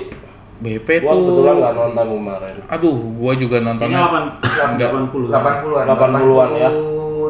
BP 0.61 0.87
Gua 1.01 1.09
tuh 1.09 1.17
kebetulan 1.25 1.55
nggak 1.57 1.73
nonton 1.73 2.05
kemarin. 2.21 2.55
aduh 2.69 2.97
gua 3.17 3.33
juga 3.33 3.57
nontonnya 3.65 4.01
Enggak. 4.77 4.91
80 4.93 5.33
80-an. 5.33 5.85
80-an 5.89 6.49
ya. 6.53 6.69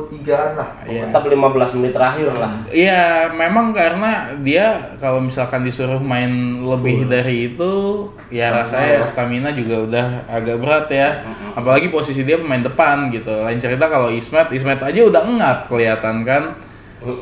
83-an 0.02 0.50
lah. 0.56 0.70
Iya. 0.88 1.02
Tetap 1.08 1.24
15 1.28 1.76
menit 1.80 1.92
terakhir 1.96 2.30
lah. 2.36 2.52
Iya, 2.72 3.32
memang 3.32 3.72
karena 3.72 4.36
dia 4.44 4.96
kalau 5.00 5.24
misalkan 5.24 5.64
disuruh 5.64 6.00
main 6.00 6.64
lebih 6.64 7.08
dari 7.08 7.52
itu, 7.54 7.72
ya 8.32 8.52
rasanya 8.52 9.04
stamina 9.04 9.52
juga 9.52 9.84
udah 9.88 10.06
agak 10.28 10.58
berat 10.60 10.88
ya. 10.92 11.10
Apalagi 11.56 11.92
posisi 11.92 12.24
dia 12.24 12.40
pemain 12.40 12.64
depan 12.64 13.12
gitu. 13.12 13.32
Lain 13.32 13.60
cerita 13.60 13.88
kalau 13.88 14.12
Ismet, 14.12 14.52
Ismet 14.52 14.80
aja 14.80 15.02
udah 15.04 15.22
engap 15.24 15.58
kelihatan 15.68 16.24
kan 16.24 16.44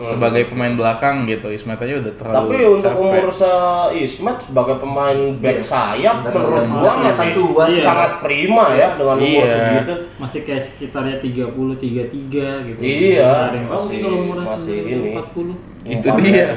sebagai 0.02 0.44
pemain 0.46 0.72
belakang 0.72 1.24
gitu. 1.24 1.48
Ismet 1.48 1.76
aja 1.78 1.94
udah 1.98 2.14
terlalu 2.14 2.36
Tapi 2.36 2.58
untuk 2.70 2.92
capek. 2.92 3.02
umur 3.02 3.26
se 3.30 3.52
Ismet 3.98 4.38
sebagai 4.42 4.76
pemain 4.78 5.20
back 5.34 5.60
sayap 5.62 6.16
Dan 6.22 6.32
menurut 6.34 6.66
gua 6.70 6.92
masih 6.98 7.30
tua 7.32 7.64
sih. 7.66 7.80
sangat 7.80 8.12
prima 8.20 8.66
ya 8.74 8.94
dengan 8.94 9.16
umur 9.16 9.26
Iya. 9.42 9.48
segitu. 9.50 9.94
masih 10.18 10.40
kayak 10.44 10.62
sekitarnya 10.62 11.16
30 11.18 11.48
33 11.74 12.44
gitu 12.66 12.80
Iya, 12.80 13.56
masih- 13.64 13.88
sih 13.88 13.98
kalau 14.00 14.18
umurnya 14.20 14.46
masih 14.46 14.76
9, 14.78 15.00
ini. 15.00 15.10
40 15.10 15.54
Itu 15.86 16.08
dia. 16.20 16.48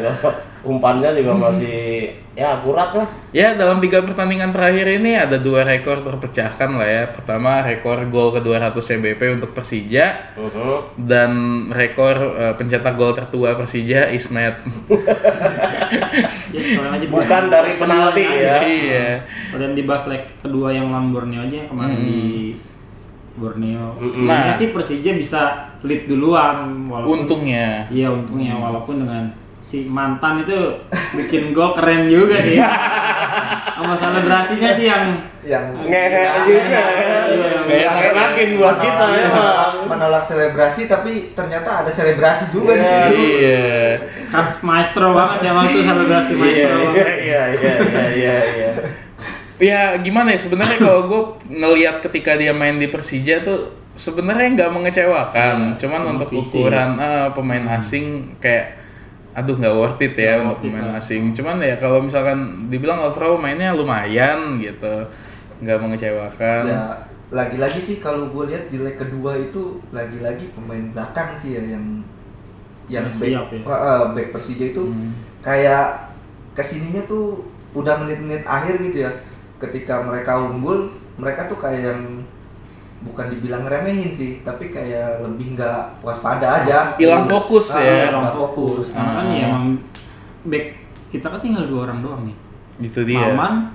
Umpannya 0.62 1.10
juga 1.12 1.34
masih 1.34 2.06
ya 2.32 2.54
akurat 2.54 2.94
lah. 2.94 3.08
Ya 3.30 3.52
dalam 3.52 3.76
tiga 3.76 4.00
pertandingan 4.00 4.50
terakhir 4.50 4.96
ini 4.96 5.12
ada 5.12 5.36
dua 5.36 5.62
rekor 5.62 6.00
terpecahkan 6.00 6.70
lah 6.72 6.86
ya. 6.86 7.04
Pertama 7.08 7.60
rekor 7.60 7.98
gol 8.06 8.30
ke 8.30 8.40
200 8.40 8.72
CBP 8.78 9.20
untuk 9.34 9.52
Persija 9.52 10.32
Mhm. 10.34 11.02
dan 11.02 11.30
rekor 11.68 12.14
eh, 12.14 12.54
pencetak 12.54 12.94
gol 12.94 13.12
tertua 13.12 13.52
Persija 13.52 14.08
Ismet. 14.08 14.62
ya 16.52 17.08
Bukan 17.08 17.42
dari 17.48 17.72
penalti 17.76 18.22
aja. 18.22 18.38
ya. 18.38 18.56
iya. 18.62 19.08
Kemudian 19.48 19.72
dibahas 19.74 20.04
leg 20.06 20.22
kedua 20.38 20.70
yang 20.70 20.88
lawan 20.88 21.10
Borneo 21.10 21.42
aja 21.42 21.66
kemarin 21.66 21.96
Hmm. 21.96 22.06
di 22.06 22.22
Borneo. 23.32 23.96
Nah. 24.22 24.52
Nah, 24.52 24.54
sih 24.54 24.70
Persija 24.70 25.12
bisa 25.12 25.42
lead 25.82 26.04
duluan 26.06 26.84
walaupun 26.86 27.24
Untungnya. 27.24 27.88
Iya, 27.88 28.08
untungnya 28.08 28.54
walaupun 28.54 29.02
dengan 29.02 29.24
si 29.62 29.86
mantan 29.86 30.42
itu 30.42 30.58
bikin 31.14 31.50
gol 31.50 31.72
keren 31.72 32.04
juga 32.04 32.36
sih. 32.38 32.58
Sama 33.72 33.94
selebrasinya 33.94 34.70
sih 34.72 34.86
yang 34.86 35.06
Yang 35.42 35.64
Ngehe 35.82 36.22
juga. 36.44 36.82
Iya, 37.26 37.50
Kayak 37.66 37.90
Nggak 37.90 38.10
enakin 38.14 38.50
buat 38.54 38.76
kita 38.78 39.04
ya. 39.08 39.26
menolak, 39.26 39.70
menolak 39.86 40.22
selebrasi 40.22 40.86
tapi 40.86 41.12
ternyata 41.32 41.82
ada 41.82 41.90
selebrasi 41.90 42.44
juga 42.50 42.72
di 42.72 42.80
Iya. 42.80 42.94
situ. 43.00 43.14
Iya. 43.18 43.66
khas 44.30 44.62
maestro 44.62 45.12
banget 45.12 45.36
sih 45.36 45.48
emang 45.48 45.64
tuh 45.66 45.82
selebrasi 45.82 46.32
Iya 46.32 46.38
maestro. 46.38 46.70
iya 46.78 47.10
iya 47.18 47.42
iya 47.50 47.72
iya 47.74 48.04
iya. 48.06 48.36
iya. 48.38 48.70
Ya 49.58 49.80
gimana 49.96 50.30
ya 50.30 50.38
sebenarnya 50.38 50.78
kalau 50.78 51.00
gue 51.04 51.22
ngelihat 51.48 52.02
ketika 52.02 52.34
dia 52.34 52.50
main 52.50 52.78
di 52.78 52.86
Persija 52.86 53.42
tuh 53.42 53.66
sebenarnya 53.94 54.46
nggak 54.56 54.70
mengecewakan. 54.72 55.74
Cuman 55.74 56.00
cuma 56.00 56.10
untuk 56.12 56.30
ukuran 56.32 56.90
eh, 56.98 57.28
pemain 57.32 57.66
asing 57.76 58.30
kayak 58.38 58.78
aduh 59.32 59.54
nggak 59.56 59.74
worth 59.74 60.00
it 60.00 60.14
ya 60.16 60.40
Nggak 60.40 60.44
untuk 60.44 60.58
pemain 60.62 60.88
asing. 60.98 61.22
Cuman 61.36 61.56
ya 61.60 61.74
kalau 61.80 61.98
misalkan 62.04 62.38
dibilang 62.68 63.00
overall 63.00 63.40
mainnya 63.40 63.72
lumayan 63.72 64.60
gitu, 64.60 65.08
nggak 65.62 65.78
mengecewakan. 65.80 66.64
Ya 66.68 66.82
lagi-lagi 67.32 67.80
sih 67.80 67.96
kalau 67.96 68.28
gue 68.28 68.44
lihat 68.52 68.68
di 68.68 68.76
leg 68.76 68.92
kedua 68.92 69.32
itu 69.40 69.80
lagi-lagi 69.88 70.52
pemain 70.52 70.84
belakang 70.92 71.32
sih 71.40 71.56
ya 71.56 71.64
yang 71.64 72.04
yang 72.90 73.08
Yang 73.08 73.16
back, 73.16 73.30
siap 73.32 73.46
ya. 73.50 73.60
eh, 73.64 74.04
back 74.12 74.28
Persija 74.34 74.64
itu 74.68 74.82
Hmm. 74.84 75.10
kayak 75.40 76.12
ke 76.52 76.60
sininya 76.60 77.00
tuh 77.08 77.40
udah 77.72 77.96
menit-menit 78.04 78.44
akhir 78.44 78.84
gitu 78.84 79.08
ya 79.08 79.12
ketika 79.56 80.04
mereka 80.04 80.36
unggul 80.36 80.92
mereka 81.16 81.48
tuh 81.48 81.56
kayak 81.56 81.80
yang 81.88 82.00
bukan 83.02 83.26
dibilang 83.28 83.64
remehin 83.64 84.08
sih 84.08 84.40
tapi 84.40 84.66
kayak 84.66 85.20
lebih 85.20 85.54
nggak 85.54 86.00
waspada 86.00 86.62
aja 86.62 86.94
Hilang 86.94 87.26
fokus 87.26 87.70
Ah, 87.70 87.80
ya. 87.80 87.96
hilang 88.08 88.30
fokus 88.32 88.86
Karena 88.90 89.10
kan 89.12 89.24
Ah. 89.24 89.32
ya 89.32 89.44
emang 89.48 89.66
back 90.44 90.66
kita 91.08 91.26
kan 91.26 91.38
tinggal 91.38 91.64
dua 91.66 91.80
orang 91.84 92.00
doang 92.00 92.22
nih. 92.24 92.36
Itu 92.80 93.04
dia. 93.04 93.20
Maman, 93.28 93.68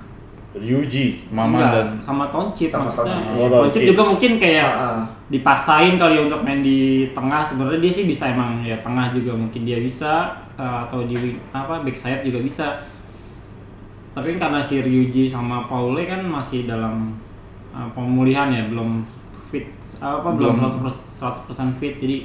Ryuji. 0.50 1.30
Mama 1.30 1.54
enggak, 1.54 1.70
dan 1.70 1.88
sama 1.98 2.24
Toncip 2.28 2.66
Sama 2.66 2.84
maksudnya. 2.84 3.14
Toncip. 3.14 3.38
Oh, 3.38 3.46
Toncip. 3.62 3.82
juga 3.86 4.02
mungkin 4.04 4.32
kayak 4.36 4.66
Ah, 4.66 4.82
ah. 4.90 5.00
dipaksain 5.28 5.94
kali 5.94 6.16
untuk 6.18 6.40
main 6.40 6.60
di 6.60 6.78
tengah 7.12 7.44
sebenarnya 7.44 7.78
dia 7.78 7.92
sih 7.94 8.04
bisa 8.04 8.24
emang 8.28 8.60
ya 8.60 8.74
tengah 8.78 9.12
juga 9.12 9.32
mungkin 9.32 9.62
dia 9.62 9.78
bisa 9.78 10.34
eh, 10.54 10.78
atau 10.82 11.04
di 11.04 11.14
wing- 11.14 11.40
apa 11.48 11.80
back 11.80 11.94
sayap 11.94 12.20
juga 12.22 12.40
bisa 12.40 12.66
tapi 14.10 14.34
kan 14.34 14.50
karena 14.50 14.60
si 14.60 14.80
Ryuji 14.80 15.30
sama 15.30 15.62
Paule 15.62 16.02
kan 16.02 16.24
masih 16.24 16.64
dalam 16.64 17.14
eh, 17.70 17.88
pemulihan 17.92 18.50
ya 18.50 18.66
belum 18.66 19.04
fit 19.48 19.66
apa 19.98 20.28
belum, 20.30 20.60
Belum. 20.60 20.84
100%, 20.84 21.18
100% 21.50 21.80
fit 21.80 21.94
jadi 21.96 22.16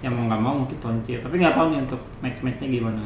ya 0.00 0.08
mau 0.08 0.24
nggak 0.24 0.40
mau 0.40 0.54
mungkin 0.60 0.78
Tonci 0.78 1.18
tapi 1.18 1.36
nggak 1.36 1.52
tahu 1.52 1.66
nih 1.70 1.80
untuk 1.82 2.00
match 2.20 2.40
matchnya 2.40 2.68
gimana 2.68 3.02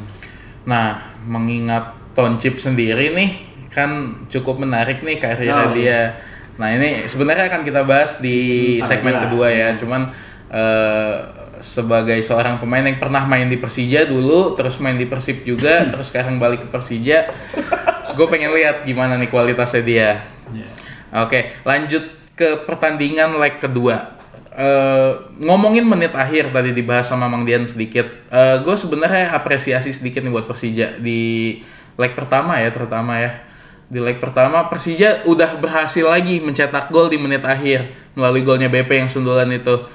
Nah, 0.65 1.01
mengingat 1.25 1.97
Toncip 2.13 2.59
sendiri 2.59 3.15
nih 3.15 3.31
kan 3.71 3.89
cukup 4.27 4.59
menarik 4.59 5.01
nih 5.01 5.17
karirnya 5.17 5.65
Oh, 5.65 5.73
iya. 5.73 5.77
dia. 5.77 6.01
Nah 6.59 6.69
ini 6.75 7.07
sebenarnya 7.07 7.47
akan 7.47 7.63
kita 7.63 7.87
bahas 7.87 8.19
di 8.19 8.37
Hmm, 8.77 8.85
segmen 8.85 9.15
kedua 9.17 9.49
ya. 9.49 9.79
Cuman 9.79 10.11
eh, 10.51 11.15
sebagai 11.59 12.19
seorang 12.21 12.59
pemain 12.59 12.83
yang 12.83 12.99
pernah 12.99 13.25
main 13.25 13.47
di 13.47 13.57
Persija 13.57 14.05
dulu, 14.05 14.53
terus 14.55 14.77
main 14.79 14.99
di 14.99 15.07
Persib 15.07 15.41
juga, 15.43 15.83
terus 15.95 16.11
sekarang 16.11 16.37
balik 16.37 16.67
ke 16.67 16.69
Persija, 16.69 17.31
gue 18.13 18.27
pengen 18.29 18.53
lihat 18.53 18.83
gimana 18.83 19.17
nih 19.17 19.31
kualitasnya 19.31 19.83
dia. 19.83 20.11
Ya. 20.51 20.69
Oke, 21.23 21.55
lanjut 21.63 22.03
ke 22.39 22.63
pertandingan 22.63 23.35
leg 23.43 23.59
kedua. 23.59 24.15
Eh, 24.55 25.11
ngomongin 25.43 25.83
menit 25.87 26.15
akhir 26.15 26.55
tadi 26.55 26.71
dibahas 26.71 27.11
sama 27.11 27.27
Mang 27.27 27.43
Dian 27.43 27.67
sedikit. 27.67 28.07
gue 28.63 28.77
sebenarnya 28.79 29.35
apresiasi 29.35 29.91
sedikit 29.91 30.23
nih 30.23 30.31
buat 30.31 30.47
Persija 30.47 31.03
di 31.03 31.59
leg 31.99 32.15
pertama 32.15 32.63
ya 32.63 32.71
terutama 32.71 33.19
ya. 33.19 33.43
Di 33.89 33.99
leg 33.99 34.21
pertama 34.21 34.69
Persija 34.69 35.25
udah 35.25 35.57
berhasil 35.59 36.05
lagi 36.05 36.45
mencetak 36.45 36.93
gol 36.93 37.09
di 37.09 37.17
menit 37.17 37.41
akhir 37.41 37.89
melalui 38.13 38.45
golnya 38.45 38.69
BP 38.69 39.07
yang 39.07 39.11
sundulan 39.11 39.51
itu. 39.51 39.75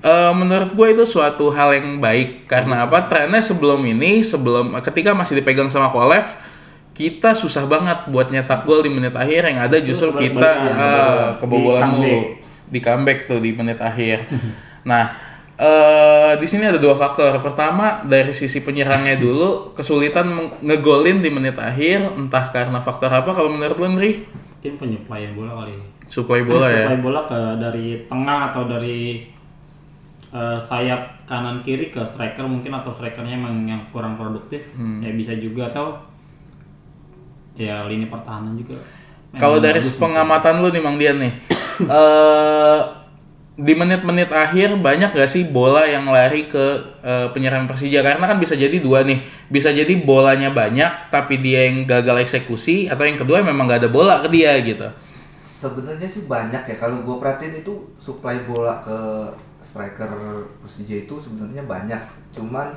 Eh, 0.00 0.32
menurut 0.32 0.72
gue 0.72 0.96
itu 0.96 1.04
suatu 1.04 1.52
hal 1.52 1.76
yang 1.76 2.00
baik 2.00 2.48
karena 2.48 2.88
apa? 2.88 3.04
Trennya 3.04 3.44
sebelum 3.44 3.84
ini 3.84 4.24
sebelum 4.24 4.72
ketika 4.80 5.12
masih 5.12 5.44
dipegang 5.44 5.68
sama 5.68 5.92
Kolev 5.92 6.24
kita 6.98 7.30
susah 7.30 7.70
banget 7.70 8.10
buat 8.10 8.26
nyetak 8.34 8.66
gol 8.66 8.82
di 8.82 8.90
menit 8.90 9.14
akhir 9.14 9.46
yang 9.46 9.62
ada 9.62 9.78
justru 9.78 10.10
kita 10.18 10.50
ah, 10.74 11.28
kebobolan 11.38 11.86
Di 11.86 11.90
mulu 11.94 12.18
di 12.68 12.80
comeback 12.82 13.30
tuh 13.30 13.38
di 13.38 13.54
menit 13.54 13.78
akhir. 13.78 14.26
nah, 14.90 15.14
eh 15.54 16.34
di 16.42 16.46
sini 16.50 16.66
ada 16.66 16.82
dua 16.82 16.98
faktor. 16.98 17.38
Pertama 17.38 18.02
dari 18.02 18.34
sisi 18.34 18.66
penyerangnya 18.66 19.14
dulu 19.14 19.72
kesulitan 19.78 20.58
ngegolin 20.58 21.22
di 21.22 21.30
menit 21.30 21.54
akhir 21.54 22.18
entah 22.18 22.50
karena 22.50 22.82
faktor 22.82 23.14
apa 23.14 23.30
kalau 23.30 23.54
menurut 23.54 23.78
lu 23.78 23.94
Nri? 23.94 24.26
Mungkin 24.58 24.74
penyuplaian 24.76 25.32
bola 25.38 25.64
kali. 25.64 25.78
Suplai 26.10 26.42
bola 26.42 26.66
ya. 26.66 26.90
Suplai 26.90 26.98
bola 26.98 27.20
ke 27.30 27.40
dari 27.62 27.86
tengah 28.10 28.40
atau 28.50 28.66
dari 28.66 29.22
eh, 30.34 30.58
sayap 30.58 31.24
kanan 31.30 31.62
kiri 31.62 31.94
ke 31.94 32.02
striker 32.02 32.42
mungkin 32.44 32.74
atau 32.74 32.90
strikernya 32.90 33.38
emang 33.38 33.64
yang 33.70 33.86
kurang 33.94 34.18
produktif 34.18 34.64
Hmm. 34.74 35.04
ya 35.04 35.12
bisa 35.12 35.36
juga 35.36 35.68
atau 35.68 36.07
ya 37.58 37.84
lini 37.90 38.06
pertahanan 38.06 38.54
juga 38.54 38.78
Kalau 39.36 39.60
dari 39.60 39.76
pengamatan 39.76 40.64
lu 40.64 40.72
nih 40.72 40.80
Mang 40.80 40.96
Dian 40.96 41.20
nih, 41.20 41.32
eh 41.84 42.80
di 43.58 43.74
menit-menit 43.74 44.30
akhir 44.30 44.78
banyak 44.78 45.18
gak 45.18 45.26
sih 45.26 45.50
bola 45.50 45.82
yang 45.82 46.06
lari 46.08 46.46
ke 46.46 46.96
eh, 47.02 47.28
penyerang 47.34 47.68
Persija? 47.68 48.00
Karena 48.00 48.24
kan 48.24 48.40
bisa 48.40 48.56
jadi 48.56 48.78
dua 48.80 49.04
nih, 49.04 49.20
bisa 49.52 49.68
jadi 49.68 49.90
bolanya 50.00 50.48
banyak 50.54 51.12
tapi 51.12 51.42
dia 51.44 51.68
yang 51.68 51.84
gagal 51.84 52.24
eksekusi 52.24 52.88
atau 52.88 53.04
yang 53.04 53.20
kedua 53.20 53.44
memang 53.44 53.68
gak 53.68 53.84
ada 53.84 53.90
bola 53.92 54.24
ke 54.24 54.32
dia 54.32 54.56
gitu. 54.64 54.88
Sebenarnya 55.42 56.08
sih 56.08 56.24
banyak 56.24 56.64
ya 56.64 56.76
kalau 56.80 57.04
gue 57.04 57.16
perhatiin 57.20 57.60
itu 57.60 57.92
supply 58.00 58.48
bola 58.48 58.80
ke 58.80 58.98
striker 59.60 60.08
Persija 60.64 61.04
itu 61.04 61.14
sebenarnya 61.20 61.66
banyak. 61.68 62.00
Cuman 62.32 62.72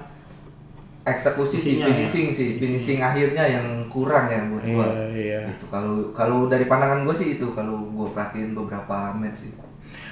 eksekusi 1.02 1.58
sih 1.58 1.74
ya. 1.82 1.90
finishing 1.90 2.30
sih 2.30 2.62
finishing 2.62 3.02
akhirnya 3.02 3.42
yang 3.42 3.68
kurang 3.90 4.30
ya 4.30 4.46
buat 4.46 4.64
gue. 4.64 4.88
Iya, 4.88 5.06
iya. 5.18 5.40
Itu 5.50 5.66
kalau 5.66 6.14
kalau 6.14 6.46
dari 6.46 6.70
pandangan 6.70 7.02
gue 7.02 7.16
sih 7.18 7.42
itu 7.42 7.50
kalau 7.58 7.90
gue 7.90 8.08
perhatiin 8.14 8.54
beberapa 8.54 9.10
match 9.18 9.50
sih. 9.50 9.52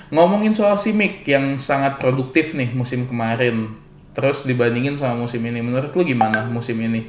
Ngomongin 0.09 0.49
soal 0.49 0.73
Simic 0.73 1.21
yang 1.29 1.61
sangat 1.61 2.01
produktif 2.01 2.57
nih 2.57 2.73
musim 2.73 3.05
kemarin, 3.05 3.77
terus 4.17 4.41
dibandingin 4.41 4.97
sama 4.97 5.29
musim 5.29 5.45
ini, 5.45 5.61
menurut 5.61 5.93
lu 5.93 6.01
gimana 6.01 6.49
musim 6.49 6.81
ini? 6.81 7.05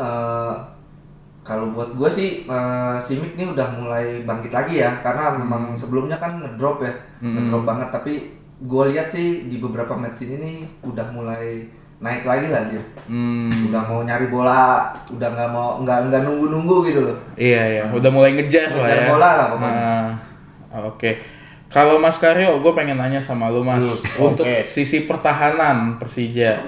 Eh, 0.00 0.54
kalau 1.44 1.76
buat 1.76 1.92
gue 1.92 2.08
sih 2.08 2.48
eh, 2.48 2.96
Simic 2.96 3.36
ini 3.36 3.52
udah 3.52 3.76
mulai 3.76 4.24
bangkit 4.24 4.48
lagi 4.48 4.80
ya 4.80 5.04
karena 5.04 5.36
memang 5.36 5.76
sebelumnya 5.76 6.16
kan 6.16 6.40
ngedrop 6.40 6.80
ya 6.80 6.92
ngedrop 7.20 7.68
banget 7.68 7.92
tapi 7.92 8.32
gue 8.60 8.84
lihat 8.92 9.08
sih 9.12 9.48
di 9.48 9.56
beberapa 9.60 9.92
match 9.96 10.24
ini 10.24 10.36
nih 10.40 10.56
udah 10.84 11.06
mulai 11.12 11.64
naik 12.00 12.24
lagi 12.24 12.48
lah 12.48 12.64
dia 12.66 12.82
Hmm, 13.04 13.68
udah 13.68 13.82
mau 13.84 14.00
nyari 14.00 14.26
bola 14.26 14.86
udah 15.08 15.28
nggak 15.28 15.50
mau 15.50 15.82
nggak 15.82 15.98
nggak 16.06 16.22
nunggu 16.22 16.46
nunggu 16.48 16.76
gitu 16.86 17.00
loh 17.02 17.16
Iya 17.34 17.62
ya, 17.68 17.82
udah 17.90 18.06
mulai 18.08 18.32
ngejar 18.32 18.70
lah 18.70 18.86
Ngejar 18.86 18.98
ya. 18.98 19.08
bola 19.08 19.28
lah 19.34 19.46
pokoknya. 19.50 19.72
Nah, 19.74 20.08
Oke. 20.86 21.10
Kalau 21.66 21.98
Mas 21.98 22.16
Karyo, 22.16 22.58
gue 22.58 22.72
pengen 22.72 22.94
nanya 22.94 23.18
sama 23.18 23.46
lu 23.46 23.62
Mas 23.62 23.82
Hmm, 23.82 24.26
untuk 24.28 24.46
sisi 24.64 25.04
pertahanan 25.04 25.98
Persija. 25.98 26.62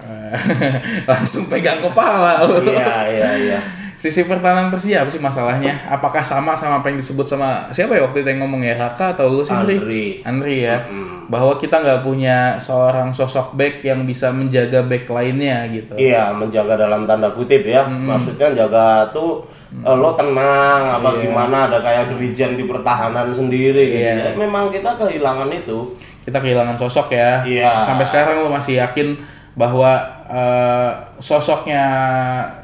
Eh, 0.00 0.32
Langsung 1.08 1.44
pegang 1.46 1.80
kepala 1.80 2.44
lu. 2.44 2.64
Iya, 2.64 2.94
iya, 3.06 3.30
iya. 3.36 3.58
Sisi 3.96 4.28
pertahanan 4.28 4.68
Persija 4.68 5.02
apa 5.02 5.10
sih 5.10 5.16
masalahnya? 5.16 5.72
Apakah 5.88 6.20
sama 6.20 6.52
sama 6.52 6.84
apa 6.84 6.92
yang 6.92 7.00
disebut 7.00 7.24
sama 7.24 7.64
siapa 7.72 7.96
ya 7.96 8.04
waktu 8.04 8.20
itu 8.20 8.28
yang 8.28 8.44
ngomong 8.44 8.60
ya 8.60 8.76
Raka 8.76 9.16
atau 9.16 9.32
lu 9.32 9.40
sih 9.40 9.56
Andri? 9.56 10.20
Andri. 10.20 10.68
Ya. 10.68 10.84
Bahwa 11.32 11.56
kita 11.56 11.80
nggak 11.80 12.04
punya 12.04 12.60
seorang 12.60 13.16
sosok 13.16 13.56
back 13.56 13.80
yang 13.80 14.04
bisa 14.04 14.28
menjaga 14.28 14.84
back 14.84 15.08
lainnya 15.08 15.64
gitu. 15.72 15.96
Iya, 15.96 16.28
menjaga 16.36 16.76
dalam 16.76 17.08
tanda 17.08 17.32
kutip 17.32 17.64
ya. 17.64 17.88
Maksudnya 17.88 18.52
jaga 18.52 19.08
tuh 19.16 19.48
eh, 19.80 19.96
lo 19.96 20.12
tenang 20.12 21.00
apa 21.00 21.16
gimana 21.16 21.66
ada 21.72 21.80
kayak 21.80 22.12
dirijen 22.12 22.54
di 22.60 22.68
pertahanan 22.68 23.32
sendiri 23.32 23.96
gitu. 23.96 24.04
Iya. 24.04 24.12
Ya, 24.28 24.30
memang 24.36 24.68
kita 24.68 24.92
kehilangan 25.00 25.48
itu. 25.48 25.96
kita 26.26 26.42
kehilangan 26.42 26.74
sosok 26.74 27.14
ya. 27.14 27.40
Iya. 27.46 27.86
Sampai 27.86 28.02
sekarang 28.02 28.42
lu 28.42 28.50
masih 28.50 28.82
yakin 28.82 29.14
bahwa 29.56 29.92
eh, 30.28 30.90
sosoknya 31.16 31.84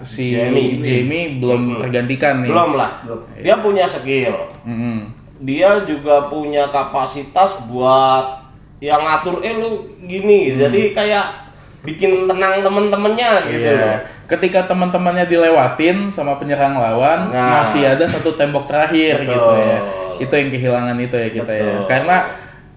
si 0.05 0.37
Jamie. 0.37 0.77
Jamie, 0.79 1.41
belum 1.41 1.81
tergantikan 1.81 2.45
nih. 2.45 2.53
Belum 2.53 2.77
lah. 2.77 3.01
Dia 3.41 3.57
punya 3.59 3.89
skill. 3.89 4.37
Mm-mm. 4.63 5.09
Dia 5.43 5.83
juga 5.83 6.29
punya 6.29 6.69
kapasitas 6.69 7.65
buat 7.67 8.45
yang 8.79 9.01
ngatur 9.01 9.41
eh 9.41 9.57
lu 9.57 9.89
gini. 10.05 10.53
Jadi 10.55 10.93
kayak 10.93 11.49
bikin 11.83 12.29
tenang 12.31 12.63
temen-temennya 12.63 13.31
gitu 13.51 13.73
Iya. 13.73 13.81
loh. 13.81 13.99
Ketika 14.29 14.65
teman-temannya 14.65 15.27
dilewatin 15.27 16.09
sama 16.09 16.39
penyerang 16.39 16.79
lawan, 16.79 17.33
Nah. 17.33 17.65
masih 17.65 17.85
ada 17.85 18.05
satu 18.07 18.33
tembok 18.33 18.69
terakhir 18.69 19.25
Betul. 19.25 19.33
gitu 19.33 19.53
ya. 19.59 19.79
Itu 20.21 20.33
yang 20.37 20.49
kehilangan 20.51 20.97
itu 21.01 21.17
ya 21.17 21.29
kita 21.33 21.53
ya. 21.53 21.65
Betul. 21.65 21.89
Karena 21.89 22.17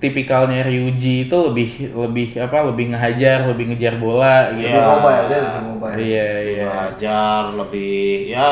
tipikalnya 0.06 0.62
Ryuji 0.62 1.26
itu 1.26 1.38
lebih 1.50 1.70
lebih 1.98 2.28
apa? 2.38 2.70
Lebih 2.70 2.94
ngehajar, 2.94 3.50
lebih 3.50 3.74
ngejar 3.74 3.98
bola 3.98 4.54
gitu. 4.54 4.70
Iya. 4.70 4.78
lebih 4.78 4.92
mobile 4.94 5.26
dia 5.26 5.40
lebih 5.42 5.62
mobile 5.66 5.94
Iya, 5.98 6.30
iya. 6.46 6.66
Belajar 6.70 7.42
lebih 7.58 7.98
ya 8.30 8.50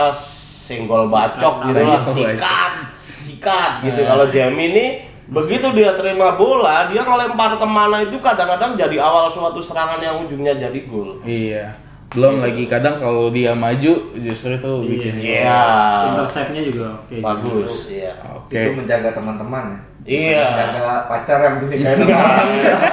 senggol 0.63 1.12
bacok 1.12 1.56
gitu 1.70 1.82
lah, 1.84 2.02
sikat, 2.02 2.74
sikat 2.98 3.72
gitu. 3.84 4.02
Kalau 4.08 4.26
Jamie 4.32 4.72
ini 4.72 4.86
begitu 5.28 5.68
dia 5.76 5.94
terima 6.00 6.39
bola, 6.39 6.88
dia 6.88 7.04
ngelempar 7.04 7.60
ke 7.60 7.68
mana 7.68 8.00
itu 8.02 8.18
kadang-kadang 8.24 8.80
jadi 8.80 8.98
awal 9.04 9.28
suatu 9.28 9.60
serangan 9.60 10.00
yang 10.00 10.24
ujungnya 10.24 10.56
jadi 10.56 10.80
gol. 10.88 11.20
Iya. 11.28 11.76
Belum 12.13 12.46
lagi 12.46 12.70
kadang 12.70 13.02
kalau 13.02 13.34
dia 13.34 13.58
maju 13.58 13.94
justru 14.22 14.54
itu 14.54 14.72
bikin 14.86 15.18
Iya, 15.18 15.66
interceptnya 16.13 16.62
juga 16.62 16.88
oke 17.02 17.18
bagus. 17.18 17.89
Iya. 17.89 18.13
Oke. 18.38 18.60
itu 18.70 18.72
menjaga 18.78 19.10
teman-teman 19.18 19.63
ya 19.74 19.80
Iya. 20.04 20.44
menjaga 20.52 21.08
pacar 21.08 21.38
yang 21.39 21.56
dinikahin 21.63 22.04
Enggak, 22.04 22.28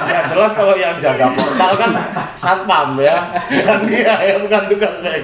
ya 0.07 0.21
jelas 0.31 0.51
kalau 0.55 0.75
yang 0.79 0.95
jaga 0.95 1.27
portal 1.35 1.71
kan 1.75 1.91
satpam 2.39 2.95
ya, 2.95 3.19
bukan 3.51 3.79
dia 3.87 4.13
ya 4.15 4.35
bukan 4.39 4.61
tukang 4.71 4.95
back. 5.03 5.23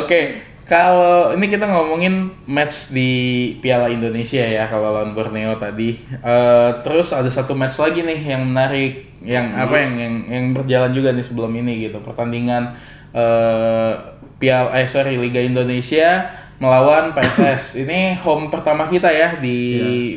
Oke, 0.00 0.20
kalau 0.64 1.36
ini 1.36 1.52
kita 1.52 1.68
ngomongin 1.68 2.32
match 2.48 2.96
di 2.96 3.12
Piala 3.60 3.92
Indonesia 3.92 4.40
ya 4.40 4.64
kalau 4.64 4.88
lawan 4.88 5.12
Borneo 5.12 5.60
tadi. 5.60 6.00
Eh, 6.00 6.70
terus 6.80 7.12
ada 7.12 7.28
satu 7.28 7.52
match 7.52 7.76
lagi 7.76 8.00
nih 8.00 8.32
yang 8.32 8.48
menarik, 8.48 9.20
yang 9.20 9.52
apa 9.52 9.76
yang 9.84 9.92
yang 10.00 10.14
yang 10.32 10.44
berjalan 10.56 10.96
juga 10.96 11.12
nih 11.12 11.24
sebelum 11.28 11.52
ini 11.60 11.92
gitu. 11.92 12.00
Pertandingan 12.00 12.72
eh 13.12 13.92
Piala 14.40 14.72
eh 14.80 14.88
sorry 14.88 15.20
Liga 15.20 15.44
Indonesia 15.44 16.40
melawan 16.60 17.16
PSS. 17.16 17.62
ini 17.86 18.16
home 18.18 18.50
pertama 18.52 18.90
kita 18.90 19.08
ya 19.08 19.40
di 19.40 19.58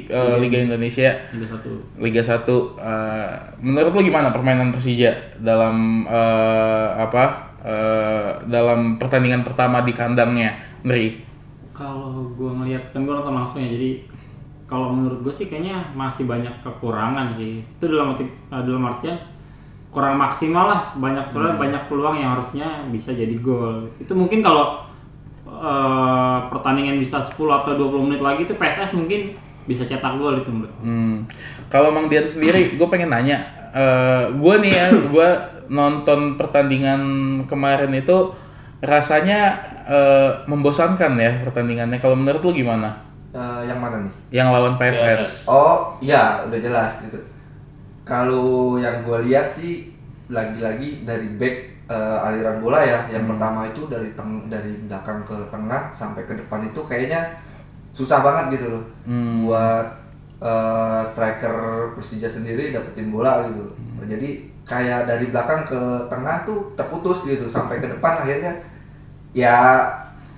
eh, 0.08 0.36
Liga 0.42 0.60
Indonesia. 0.60 1.14
Liga 1.32 1.48
satu. 1.48 1.72
Liga 2.02 2.22
1 2.24 2.44
eh, 2.82 3.32
menurut 3.62 3.92
lu 3.96 4.02
gimana 4.08 4.34
permainan 4.34 4.74
Persija 4.74 5.40
dalam 5.40 6.08
eh, 6.10 6.90
apa 7.00 7.56
eh, 7.64 8.30
dalam 8.50 8.98
pertandingan 8.98 9.46
pertama 9.46 9.86
di 9.86 9.94
kandangnya 9.96 10.56
Nri 10.86 11.26
kalau 11.76 12.32
gue 12.32 12.50
ngelihat 12.56 12.96
kan 12.96 13.04
gue 13.04 13.12
nonton 13.12 13.36
langsung 13.36 13.60
ya 13.60 13.76
jadi 13.76 14.00
kalau 14.66 14.90
menurut 14.96 15.22
gue 15.22 15.34
sih 15.36 15.52
kayaknya 15.52 15.94
masih 15.94 16.26
banyak 16.26 16.64
kekurangan 16.64 17.36
sih. 17.38 17.62
Itu 17.62 17.92
dalam 17.92 18.18
arti 18.18 18.26
dalam 18.50 18.88
artian 18.88 19.18
kurang 19.94 20.18
maksimal 20.18 20.76
lah 20.76 20.82
banyak 20.98 21.24
soalnya 21.30 21.56
banyak 21.56 21.84
peluang 21.88 22.18
yang 22.18 22.34
harusnya 22.34 22.88
bisa 22.90 23.14
jadi 23.14 23.36
gol. 23.44 23.86
Itu 24.02 24.18
mungkin 24.18 24.42
kalau 24.42 24.82
eh, 25.46 26.38
pertandingan 26.52 26.98
bisa 26.98 27.22
10 27.22 27.38
atau 27.38 27.72
20 27.78 28.08
menit 28.12 28.22
lagi 28.22 28.44
itu 28.50 28.58
PSS 28.58 28.98
mungkin 28.98 29.34
bisa 29.66 29.86
cetak 29.86 30.18
gol 30.18 30.42
itu 30.42 30.50
menurut. 30.54 30.74
Hmm. 30.82 31.26
Kalau 31.70 31.90
Mang 31.90 32.10
Dian 32.10 32.30
sendiri, 32.30 32.78
gue 32.78 32.88
pengen 32.90 33.10
nanya, 33.10 33.42
eh 33.74 34.30
gue 34.34 34.56
nih 34.62 34.72
ya, 34.74 34.86
gue 35.14 35.30
nonton 35.70 36.38
pertandingan 36.38 37.02
kemarin 37.50 37.90
itu 37.94 38.34
rasanya 38.82 39.58
eh, 39.90 40.30
membosankan 40.46 41.18
ya 41.18 41.42
pertandingannya. 41.46 41.98
Kalau 41.98 42.14
menurut 42.14 42.42
lu 42.46 42.54
gimana? 42.54 43.06
eh, 43.36 43.62
yang 43.68 43.80
mana 43.84 44.08
nih? 44.08 44.14
Yang 44.32 44.48
lawan 44.56 44.74
PSS. 44.80 45.50
Oh, 45.52 46.00
iya, 46.00 46.48
udah 46.48 46.60
jelas 46.60 47.04
itu. 47.04 47.20
Kalau 48.08 48.80
yang 48.80 49.04
gue 49.04 49.28
lihat 49.28 49.52
sih 49.52 49.92
lagi-lagi 50.32 51.04
dari 51.04 51.28
back 51.36 51.75
eh, 51.90 52.18
aliran 52.28 52.58
bola 52.62 52.82
ya. 52.82 53.00
Yang 53.10 53.36
pertama 53.36 53.70
itu 53.70 53.82
dari 53.90 54.10
teng 54.14 54.50
dari 54.50 54.74
belakang 54.86 55.26
ke 55.26 55.38
tengah 55.50 55.92
sampai 55.94 56.24
ke 56.26 56.34
depan 56.38 56.66
itu 56.66 56.82
kayaknya 56.86 57.40
susah 57.94 58.22
banget 58.22 58.60
gitu 58.60 58.76
loh. 58.76 58.84
Hmm. 59.06 59.46
Buat 59.46 59.88
eh, 60.42 61.02
striker 61.10 61.56
Persija 61.98 62.30
sendiri 62.30 62.74
dapetin 62.74 63.10
bola 63.10 63.46
gitu. 63.50 63.74
Jadi 64.06 64.54
kayak 64.66 65.06
dari 65.06 65.30
belakang 65.30 65.66
ke 65.70 65.82
tengah 66.10 66.42
tuh 66.42 66.74
terputus 66.74 67.30
gitu 67.30 67.46
sampai 67.46 67.78
ke 67.78 67.86
depan 67.86 68.26
akhirnya 68.26 68.54
ya 69.38 69.86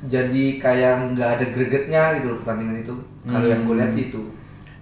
jadi 0.04 0.62
kayak 0.62 1.16
nggak 1.16 1.30
ada 1.40 1.46
gregetnya 1.50 2.02
gitu 2.20 2.36
loh 2.36 2.40
pertandingan 2.44 2.84
itu. 2.84 2.96
Kalau 3.28 3.48
yang 3.48 3.66
gue 3.68 3.76
lihat 3.76 3.92
sih 3.92 4.08
itu. 4.14 4.22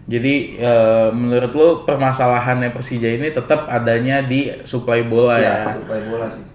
Jadi 0.06 0.62
eh, 0.62 1.10
menurut 1.10 1.52
lu 1.58 1.68
permasalahannya 1.82 2.70
Persija 2.78 3.10
ini 3.10 3.34
tetap 3.34 3.66
adanya 3.66 4.22
di 4.22 4.54
suplai 4.62 5.02
bola 5.02 5.42
ya. 5.42 5.66
ya, 5.66 5.82
supaya 5.82 6.02
bola 6.06 6.28
sih. 6.30 6.46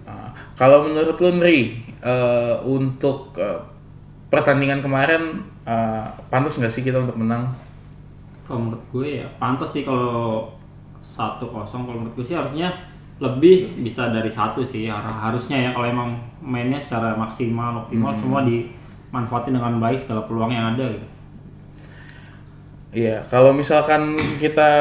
Kalau 0.61 0.85
menurut 0.85 1.17
lu 1.17 1.29
Nri, 1.41 1.59
eh, 2.05 2.55
untuk 2.61 3.33
eh, 3.33 3.57
pertandingan 4.29 4.85
kemarin 4.85 5.41
eh, 5.65 6.05
pantas 6.29 6.61
nggak 6.61 6.69
sih 6.69 6.85
kita 6.85 7.01
untuk 7.01 7.17
menang? 7.17 7.49
Kalau 8.45 8.69
menurut 8.69 8.83
gue 8.93 9.07
ya 9.23 9.27
pantas 9.41 9.73
sih 9.73 9.83
kalau 9.87 10.45
satu 11.01 11.49
kosong 11.49 11.89
kalau 11.89 11.97
menurut 12.05 12.13
gue 12.13 12.25
sih 12.25 12.37
harusnya 12.37 12.69
lebih 13.17 13.81
bisa 13.81 14.09
dari 14.13 14.29
satu 14.29 14.61
sih 14.61 14.85
har- 14.85 15.01
harusnya 15.29 15.57
ya 15.57 15.69
kalau 15.73 15.87
emang 15.89 16.09
mainnya 16.41 16.77
secara 16.81 17.17
maksimal 17.17 17.85
optimal 17.85 18.13
semua 18.13 18.41
dimanfaatin 18.45 19.53
dengan 19.57 19.77
baik 19.81 19.97
segala 19.97 20.25
peluang 20.29 20.51
yang 20.53 20.77
ada 20.77 20.85
gitu. 20.93 21.07
Iya, 22.91 23.23
kalau 23.31 23.55
misalkan 23.55 24.19
kita 24.35 24.71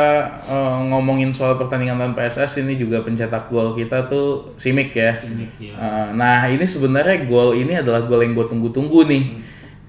eh, 0.50 0.78
ngomongin 0.90 1.30
soal 1.30 1.54
pertandingan 1.54 1.94
lawan 1.94 2.18
PSS 2.18 2.66
ini 2.66 2.74
juga 2.74 3.06
pencetak 3.06 3.46
gol 3.46 3.78
kita 3.78 4.10
tuh 4.10 4.50
Simic 4.58 4.90
ya. 4.98 5.14
Iya. 5.62 5.74
Eh, 5.78 6.06
nah 6.18 6.42
ini 6.50 6.66
sebenarnya 6.66 7.22
gol 7.30 7.54
ini 7.54 7.78
adalah 7.78 8.02
gol 8.02 8.26
yang 8.26 8.34
gue 8.34 8.46
tunggu-tunggu 8.50 9.06
nih. 9.06 9.24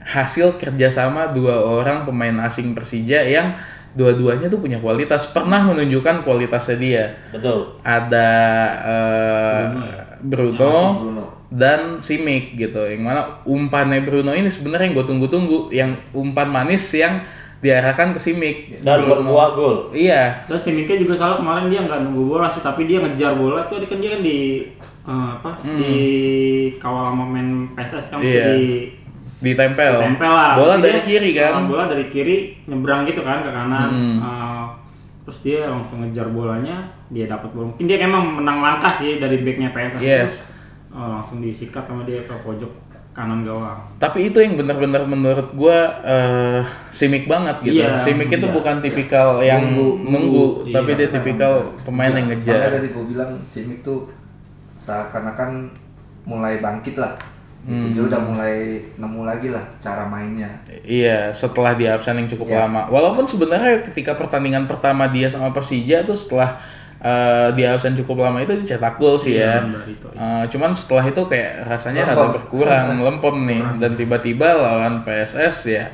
Hasil 0.06 0.62
kerjasama 0.62 1.34
dua 1.34 1.66
orang 1.66 2.06
pemain 2.06 2.46
asing 2.46 2.78
Persija 2.78 3.26
yang 3.26 3.58
dua-duanya 3.98 4.48
tuh 4.48 4.62
punya 4.62 4.78
kualitas, 4.78 5.34
pernah 5.34 5.66
menunjukkan 5.66 6.22
kualitasnya 6.22 6.78
dia. 6.78 7.06
Betul. 7.34 7.82
Ada 7.82 8.30
eh, 8.86 9.64
Bruno, 10.22 10.78
Bruno. 11.02 11.26
dan 11.50 11.98
Simic 11.98 12.54
gitu. 12.54 12.86
Yang 12.86 13.02
mana 13.02 13.42
umpannya 13.50 14.06
Bruno 14.06 14.30
ini 14.30 14.46
sebenarnya 14.46 14.94
yang 14.94 14.96
gue 15.02 15.08
tunggu-tunggu, 15.10 15.74
yang 15.74 15.98
umpan 16.14 16.54
manis 16.54 16.86
yang 16.94 17.18
diarahkan 17.62 18.12
ke 18.12 18.20
Simic. 18.20 18.82
Dan 18.82 19.06
berbuah 19.06 19.54
gol. 19.54 19.78
Iya, 19.92 20.46
Dan 20.46 20.58
si 20.58 20.74
Mika 20.74 20.94
juga 20.94 21.14
salah 21.14 21.38
kemarin 21.38 21.70
dia 21.70 21.80
nggak 21.80 22.02
nunggu 22.04 22.24
bola 22.28 22.46
sih, 22.46 22.60
tapi 22.60 22.86
dia 22.86 22.98
ngejar 23.00 23.34
bola 23.34 23.64
tuh 23.64 23.80
kan 23.82 23.98
dia 23.98 24.12
kan 24.12 24.22
di 24.22 24.66
eh, 25.02 25.30
apa 25.32 25.52
di 25.62 25.94
kawal 26.78 27.10
sama 27.10 27.26
main 27.28 27.50
PSS 27.72 28.06
kan 28.12 28.18
Hmm. 28.18 28.28
Iya. 28.28 28.44
di 28.48 28.62
ditempel. 29.42 29.94
tempel 30.00 30.30
lah. 30.30 30.54
Bola 30.54 30.74
Tapi 30.76 30.84
dari 30.84 30.94
dia, 30.94 31.02
kiri 31.04 31.30
kan. 31.34 31.66
Bola 31.66 31.86
dari 31.86 32.06
kiri 32.08 32.38
nyebrang 32.66 33.06
gitu 33.06 33.22
kan 33.22 33.42
ke 33.42 33.50
kanan. 33.50 33.90
Hmm. 33.90 34.18
Eh, 34.20 34.66
terus 35.22 35.40
dia 35.42 35.66
langsung 35.66 36.02
ngejar 36.02 36.30
bolanya, 36.30 36.82
dia 37.08 37.26
dapat 37.26 37.50
bola. 37.52 37.70
Mungkin 37.70 37.86
dia 37.86 37.98
emang 38.00 38.38
menang 38.38 38.58
langkah 38.60 38.90
sih 38.92 39.18
dari 39.18 39.42
backnya 39.42 39.70
PSS 39.70 40.02
Yes. 40.02 40.34
itu. 40.36 40.50
Eh, 40.92 41.08
langsung 41.10 41.38
disikat 41.40 41.86
sama 41.86 42.02
dia 42.04 42.22
ke 42.22 42.34
pojok 42.38 42.70
kanan 43.12 43.44
gawang. 43.44 43.76
Tapi 43.98 44.32
itu 44.32 44.40
yang 44.40 44.56
benar-benar 44.56 45.04
menurut 45.04 45.52
gua 45.52 46.00
eh 46.02 46.64
Simic 46.90 47.28
banget 47.28 47.60
gitu. 47.62 47.84
Iya, 47.84 48.00
Simic 48.00 48.32
itu 48.32 48.48
iya. 48.48 48.56
bukan 48.56 48.76
tipikal 48.80 49.40
yang 49.42 49.76
nunggu, 49.76 50.08
Nunggu, 50.08 50.44
nunggu. 50.64 50.72
tapi 50.72 50.90
Iya. 50.92 50.98
dia 50.98 51.10
tipikal 51.12 51.54
pemain 51.84 52.08
yang 52.10 52.26
Makanya 52.26 52.40
ngejar. 52.40 52.72
tadi 52.72 52.88
gue 52.90 53.06
bilang 53.06 53.32
Simic 53.44 53.80
tuh 53.82 54.08
seakan-akan 54.74 55.70
mulai 56.24 56.58
bangkit 56.60 56.96
lah. 56.96 57.14
Gitu. 57.62 57.78
Hmm. 57.78 57.94
Dia 57.94 58.04
udah 58.10 58.22
mulai 58.26 58.56
nemu 58.98 59.22
lagi 59.22 59.54
lah 59.54 59.62
cara 59.78 60.10
mainnya. 60.10 60.50
Iya, 60.82 61.30
setelah 61.30 61.78
dia 61.78 61.94
absen 61.94 62.18
yang 62.18 62.26
cukup 62.26 62.50
Iya. 62.50 62.66
lama. 62.66 62.90
Walaupun 62.90 63.30
sebenarnya 63.30 63.86
ketika 63.86 64.18
pertandingan 64.18 64.66
pertama 64.66 65.06
dia 65.06 65.30
sama 65.30 65.54
Persija 65.54 66.02
tuh 66.02 66.18
setelah 66.18 66.58
eh, 67.02 67.48
dia 67.58 67.74
absen 67.74 67.98
cukup 67.98 68.22
lama 68.22 68.40
itu 68.40 68.54
dicetak 68.62 69.02
gol 69.02 69.18
sih 69.18 69.42
ya. 69.42 69.58
Iya, 69.60 69.74
dari 69.74 69.94
itu. 69.98 70.08
Eh, 70.14 70.44
cuman 70.54 70.72
setelah 70.72 71.06
itu 71.10 71.22
kayak 71.26 71.66
rasanya 71.66 72.02
Lempem. 72.06 72.18
rada 72.18 72.28
berkurang, 72.38 72.88
lempem 73.02 73.36
nih 73.50 73.64
dan 73.82 73.92
tiba-tiba 73.98 74.48
lawan 74.54 75.02
PSS 75.02 75.58
ya. 75.68 75.86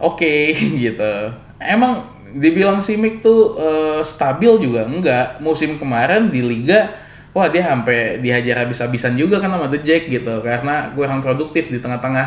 Oke 0.00 0.56
gitu. 0.84 1.14
Emang 1.60 2.08
dibilang 2.32 2.80
Simic 2.80 3.20
tuh 3.20 3.60
eh, 3.60 4.00
stabil 4.00 4.52
juga 4.64 4.88
enggak. 4.88 5.44
Musim 5.44 5.76
kemarin 5.76 6.32
di 6.32 6.40
liga 6.40 6.88
wah 7.30 7.46
dia 7.46 7.62
sampai 7.62 8.18
dihajar 8.18 8.66
habis-habisan 8.66 9.14
juga 9.14 9.38
kan 9.38 9.54
sama 9.54 9.70
The 9.70 9.78
Jack 9.86 10.10
gitu 10.10 10.42
karena 10.42 10.90
kurang 10.98 11.22
produktif 11.22 11.70
di 11.70 11.78
tengah-tengah 11.78 12.26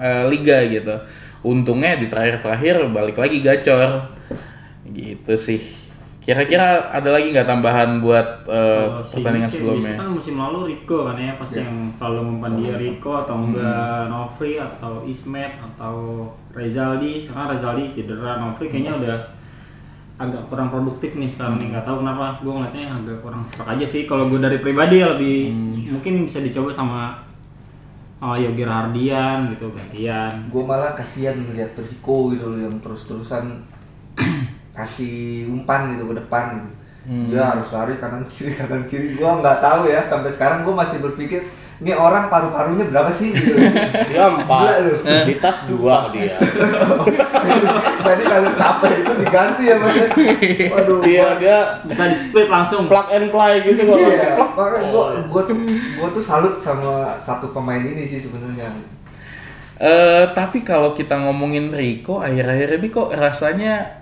eh, 0.00 0.24
liga 0.32 0.64
gitu. 0.64 0.96
Untungnya 1.40 1.96
di 1.96 2.08
terakhir-terakhir 2.08 2.88
balik 2.92 3.16
lagi 3.16 3.40
gacor. 3.40 4.16
Gitu 4.90 5.34
sih. 5.38 5.79
Kira-kira 6.30 6.94
ada 6.94 7.10
lagi 7.10 7.34
nggak 7.34 7.42
tambahan 7.42 7.98
buat 7.98 8.46
eh, 8.46 8.86
Kalau 8.86 9.02
si 9.02 9.18
pertandingan 9.18 9.50
sebelumnya? 9.50 9.94
kan 9.98 10.14
musim 10.14 10.38
lalu 10.38 10.58
Rico 10.70 11.10
kan 11.10 11.18
ya 11.18 11.34
pasti 11.34 11.58
yang 11.58 11.90
selalu 11.98 12.20
mempan 12.22 12.52
dia 12.54 12.74
Rico 12.78 13.12
atau 13.18 13.34
enggak 13.34 14.06
Novri 14.06 14.54
atau 14.62 15.02
Ismet 15.02 15.58
atau 15.58 15.94
Rezaldi. 16.54 17.26
Sekarang 17.26 17.50
Rezaldi 17.50 17.90
cedera 17.90 18.38
Novri 18.38 18.70
kayaknya 18.70 18.94
udah 19.02 19.18
agak 20.22 20.42
kurang 20.46 20.70
produktif 20.70 21.18
nih 21.18 21.26
sekarang 21.26 21.58
nih. 21.58 21.74
Nggak 21.74 21.82
tahu 21.90 21.96
kenapa 22.06 22.38
gue 22.38 22.52
ngeliatnya 22.54 22.86
agak 22.94 23.18
kurang 23.26 23.42
serak 23.42 23.66
aja 23.74 23.86
sih. 23.90 24.06
Kalau 24.06 24.30
gue 24.30 24.38
dari 24.38 24.62
pribadi 24.62 25.02
ya 25.02 25.18
lebih 25.18 25.50
mungkin 25.90 26.30
bisa 26.30 26.38
dicoba 26.46 26.70
sama 26.70 27.26
oh, 28.22 28.38
Yogi 28.38 28.62
Rahardian 28.62 29.50
gitu 29.50 29.66
gantian. 29.74 30.46
Gue 30.46 30.62
malah 30.62 30.94
kasihan 30.94 31.34
ngeliat 31.34 31.74
Rico 31.74 32.30
gitu 32.30 32.54
loh 32.54 32.70
yang 32.70 32.78
terus-terusan 32.78 33.66
kasih 34.74 35.46
umpan 35.50 35.92
gitu 35.94 36.06
ke 36.10 36.14
depan 36.18 36.58
gitu. 36.58 36.70
Dia 37.32 37.42
harus 37.56 37.66
lari 37.72 37.96
kanan 37.96 38.22
kiri 38.28 38.52
kanan 38.54 38.84
kiri. 38.86 39.16
Gue 39.16 39.26
nggak 39.26 39.58
tahu 39.64 39.88
ya 39.88 40.04
sampai 40.04 40.30
sekarang 40.30 40.62
gue 40.62 40.74
masih 40.76 41.00
berpikir 41.00 41.42
ini 41.80 41.96
orang 41.96 42.28
paru-parunya 42.28 42.84
berapa 42.92 43.08
sih 43.08 43.32
gitu. 43.32 43.56
Dia 44.12 44.28
empat. 44.28 45.00
Di 45.24 45.34
tas 45.40 45.64
dua 45.64 46.12
dia. 46.12 46.36
Tadi 48.06 48.22
kalau 48.28 48.52
capek 48.52 48.92
itu 49.00 49.12
diganti 49.16 49.62
ya 49.64 49.76
mas. 49.80 49.96
Waduh. 50.76 51.00
Dia 51.00 51.40
dia 51.40 51.58
bisa 51.88 52.04
di 52.12 52.16
split 52.20 52.52
langsung 52.52 52.84
plug 52.84 53.08
and 53.08 53.32
play 53.32 53.64
gitu 53.64 53.80
kalau 53.88 53.96
Iya, 53.96 54.36
makanya 54.36 54.80
gua 54.92 55.04
gua 55.24 55.42
tuh 55.48 55.56
gua 55.96 56.08
tuh 56.12 56.20
salut 56.20 56.52
sama 56.52 57.16
satu 57.16 57.48
pemain 57.56 57.80
ini 57.80 58.04
sih 58.04 58.20
sebenarnya. 58.20 58.68
Eh 59.80 60.24
tapi 60.36 60.60
kalau 60.60 60.92
kita 60.92 61.16
ngomongin 61.16 61.72
Rico 61.72 62.20
akhir-akhir 62.20 62.76
ini 62.76 62.88
kok 62.92 63.08
rasanya 63.16 63.99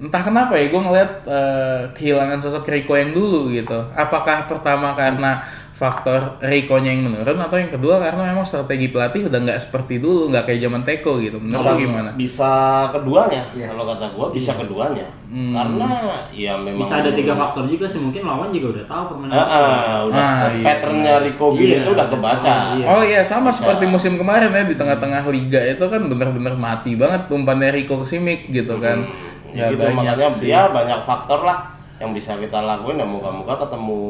entah 0.00 0.22
kenapa 0.22 0.52
ya 0.54 0.66
gue 0.66 0.80
ngeliat 0.80 1.10
eh, 1.24 1.80
kehilangan 1.92 2.40
sosok 2.40 2.64
Rico 2.66 2.94
yang 2.94 3.12
dulu 3.12 3.48
gitu. 3.50 3.76
Apakah 3.92 4.44
pertama 4.44 4.92
karena 4.92 5.44
faktor 5.72 6.36
Rico-nya 6.40 6.92
yang 6.92 7.08
menurun 7.08 7.40
atau 7.40 7.56
yang 7.56 7.68
kedua 7.68 7.96
karena 7.96 8.20
memang 8.26 8.44
strategi 8.44 8.88
pelatih 8.88 9.32
udah 9.32 9.40
nggak 9.40 9.56
seperti 9.58 9.96
dulu 9.96 10.28
nggak 10.28 10.44
kayak 10.44 10.60
zaman 10.60 10.84
Teko 10.84 11.16
gitu. 11.16 11.40
Menurut 11.40 11.56
Bisa, 11.56 11.72
gimana? 11.74 12.10
bisa 12.12 12.52
keduanya. 12.90 13.40
Iya. 13.56 13.72
Kalau 13.72 13.84
kata 13.88 14.06
gua 14.12 14.26
bisa 14.28 14.52
keduanya. 14.54 15.08
Karena 15.30 15.88
ya 16.28 16.52
memang 16.54 16.84
bisa 16.84 17.00
ada 17.00 17.10
tiga 17.10 17.32
faktor 17.32 17.64
juga 17.64 17.88
sih 17.88 17.96
mungkin 17.96 18.22
lawan 18.22 18.50
juga 18.50 18.76
udah 18.76 18.84
tahu 18.84 19.02
permainan 19.08 19.32
Ah, 19.32 19.46
ah, 19.46 19.96
udah 20.04 20.20
Ah, 20.20 20.48
iya. 20.50 20.64
patternnya 20.66 21.14
Rico 21.22 21.46
gini 21.54 21.64
Iya, 21.70 21.76
itu 21.80 21.90
udah 21.90 22.06
kebaca. 22.08 22.54
iya. 22.74 22.84
Oh 22.84 23.00
iya 23.00 23.20
sama 23.22 23.48
seperti 23.48 23.84
musim 23.86 24.16
kemarin 24.16 24.50
ya 24.50 24.64
di 24.64 24.76
tengah-tengah 24.76 25.22
liga 25.28 25.60
itu 25.64 25.84
kan 25.86 26.02
bener-bener 26.02 26.54
mati 26.56 26.92
banget 26.92 27.24
umpannya 27.26 27.72
Rico 27.72 27.96
ke 27.96 28.06
Simic 28.06 28.52
gitu 28.52 28.76
kan. 28.76 29.08
Ya, 29.52 29.66
gitu 29.68 29.82
makanya 29.88 30.30
dia 30.34 30.60
banyak 30.66 31.00
faktor 31.02 31.40
lah 31.42 31.58
yang 31.96 32.10
bisa 32.10 32.32
kita 32.34 32.58
lakuin 32.58 32.96
ya 32.96 33.04
moga-moga 33.04 33.54
ketemu 33.60 34.02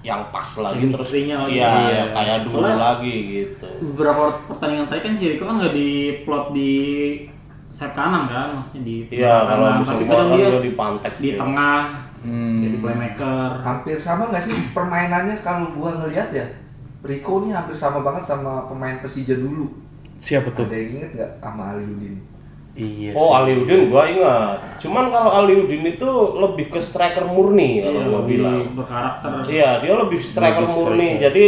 yang 0.00 0.24
pas 0.30 0.48
lagi 0.56 0.80
terus 0.82 0.96
Chemistry-nya 1.04 1.36
lagi. 1.38 1.52
iya 1.54 1.70
Iya. 1.70 2.02
kayak 2.10 2.38
dulu 2.42 2.56
Soalnya- 2.58 2.80
lagi 2.80 3.14
gitu. 3.28 3.68
beberapa 3.86 4.22
pertandingan 4.48 4.86
tadi 4.86 5.00
kan 5.00 5.12
si 5.12 5.24
Rico 5.28 5.44
kan 5.44 5.56
nggak 5.56 5.74
diplot 5.74 6.44
di 6.50 6.72
sayap 7.70 7.92
kanan 7.94 8.24
kan 8.24 8.56
maksudnya 8.56 8.82
di 8.82 8.94
Iya 9.12 9.28
tengah 9.36 9.44
kalau 9.46 9.66
musim 9.76 9.92
tapi 9.92 10.04
kadang 10.04 10.16
kemarin 10.26 10.34
dia 10.34 10.48
dia 10.48 10.60
dipantek 10.64 11.12
di 11.14 11.22
gitu. 11.26 11.38
tengah 11.38 11.80
Hmm. 12.20 12.60
jadi 12.60 12.76
playmaker 12.78 13.48
Hampir 13.58 13.96
sama 13.96 14.22
nggak 14.26 14.42
sih 14.42 14.52
permainannya 14.72 15.36
kalau 15.38 15.72
gua 15.72 15.90
ngelihat 15.96 16.28
ya? 16.30 16.46
Rico 17.00 17.40
ini 17.40 17.48
hampir 17.50 17.72
sama 17.72 18.00
banget 18.00 18.20
sama 18.22 18.64
pemain 18.66 18.96
Persija 18.96 19.32
dulu. 19.34 19.72
Siapa 20.18 20.48
tuh? 20.50 20.64
Ada 20.64 20.76
yang 20.76 20.90
inget 20.98 21.10
nggak 21.14 21.30
sama 21.38 21.72
Aliudin? 21.72 22.20
Iya. 22.80 23.12
Oh 23.12 23.36
Aliudin 23.36 23.86
gua 23.86 24.08
ingat. 24.08 24.80
Cuman 24.80 25.12
kalau 25.12 25.30
Aliudin 25.30 25.84
itu 25.84 26.10
lebih 26.34 26.66
ke 26.68 26.80
striker 26.80 27.28
murni 27.28 27.84
kalau 27.84 28.00
Iya, 28.00 28.08
gua 28.08 28.20
bilang. 28.24 28.58
berkarakter 28.72 29.28
Iya, 29.46 29.70
dia 29.78 29.92
lebih 29.94 30.16
striker 30.18 30.64
Lebih 30.64 30.74
murni. 30.74 31.08
striker. 31.12 31.22
Jadi 31.22 31.46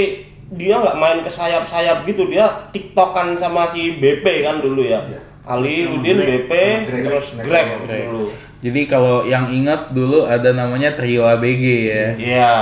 dia 0.53 0.75
nggak 0.77 0.97
main 0.97 1.19
ke 1.25 1.31
sayap-sayap 1.33 2.05
gitu. 2.05 2.29
Dia 2.29 2.45
tiktokan 2.69 3.33
sama 3.33 3.65
si 3.65 3.97
BP 3.97 4.45
kan 4.45 4.61
dulu 4.61 4.85
ya. 4.85 5.01
Iya. 5.03 5.21
Ali, 5.43 5.91
Udin, 5.91 6.23
BP, 6.23 6.53
Greg. 6.87 7.03
terus 7.03 7.35
Greg 7.35 7.67
Greg. 7.83 8.07
dulu. 8.07 8.31
Jadi 8.63 8.81
kalau 8.87 9.27
yang 9.27 9.51
ingat 9.51 9.91
dulu 9.91 10.23
ada 10.23 10.55
namanya 10.55 10.95
trio 10.95 11.27
ABG 11.27 11.65
ya. 11.83 12.05
Iya. 12.15 12.55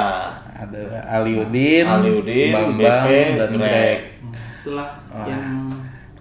Ada 0.57 0.81
Aliudin, 1.11 1.85
Aliudin, 1.85 2.53
Bambang, 2.53 3.05
BP, 3.05 3.09
dan 3.35 3.51
Greg. 3.51 3.61
Greg. 3.61 3.99
Itulah 4.61 4.89
yang 5.27 5.45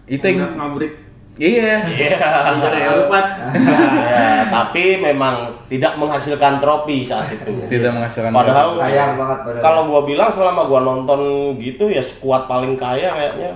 Itu 0.04 0.26
yang 0.26 0.58
ngabrik 0.58 0.94
iya. 1.40 1.80
Iya. 1.88 2.20
Alpat. 2.92 3.28
ya, 3.56 4.46
tapi 4.60 5.00
memang 5.00 5.50
tidak 5.72 5.96
menghasilkan 5.96 6.60
trofi 6.60 7.08
saat 7.08 7.32
itu. 7.32 7.50
Tidak 7.66 7.92
menghasilkan 7.96 8.36
Padahal 8.36 8.76
sayang 8.76 9.16
banget 9.16 9.40
padahal 9.48 9.64
kalau 9.64 9.82
gua 9.88 10.02
bilang 10.04 10.28
selama 10.28 10.68
gua 10.68 10.84
nonton 10.84 11.20
gitu 11.58 11.88
ya 11.88 12.04
skuad 12.04 12.46
paling 12.46 12.76
kaya 12.76 13.10
kayaknya 13.16 13.56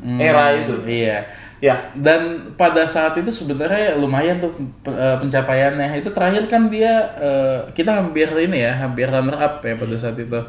Hmm, 0.00 0.16
era 0.16 0.56
itu. 0.56 0.74
Iya. 0.88 1.28
Ya, 1.60 1.76
Dan 1.92 2.56
pada 2.56 2.88
saat 2.88 3.12
itu 3.20 3.28
sebenarnya 3.28 4.00
lumayan 4.00 4.40
tuh 4.40 4.56
eh, 4.88 5.16
pencapaiannya. 5.20 6.00
Itu 6.00 6.08
terakhir 6.08 6.48
kan 6.48 6.72
dia 6.72 7.04
eh, 7.20 7.60
kita 7.76 8.00
hampir 8.00 8.32
ini 8.40 8.64
ya, 8.64 8.72
hampir 8.80 9.12
runner 9.12 9.36
up 9.36 9.60
ya 9.60 9.76
pada 9.76 9.96
saat 10.00 10.16
itu. 10.16 10.40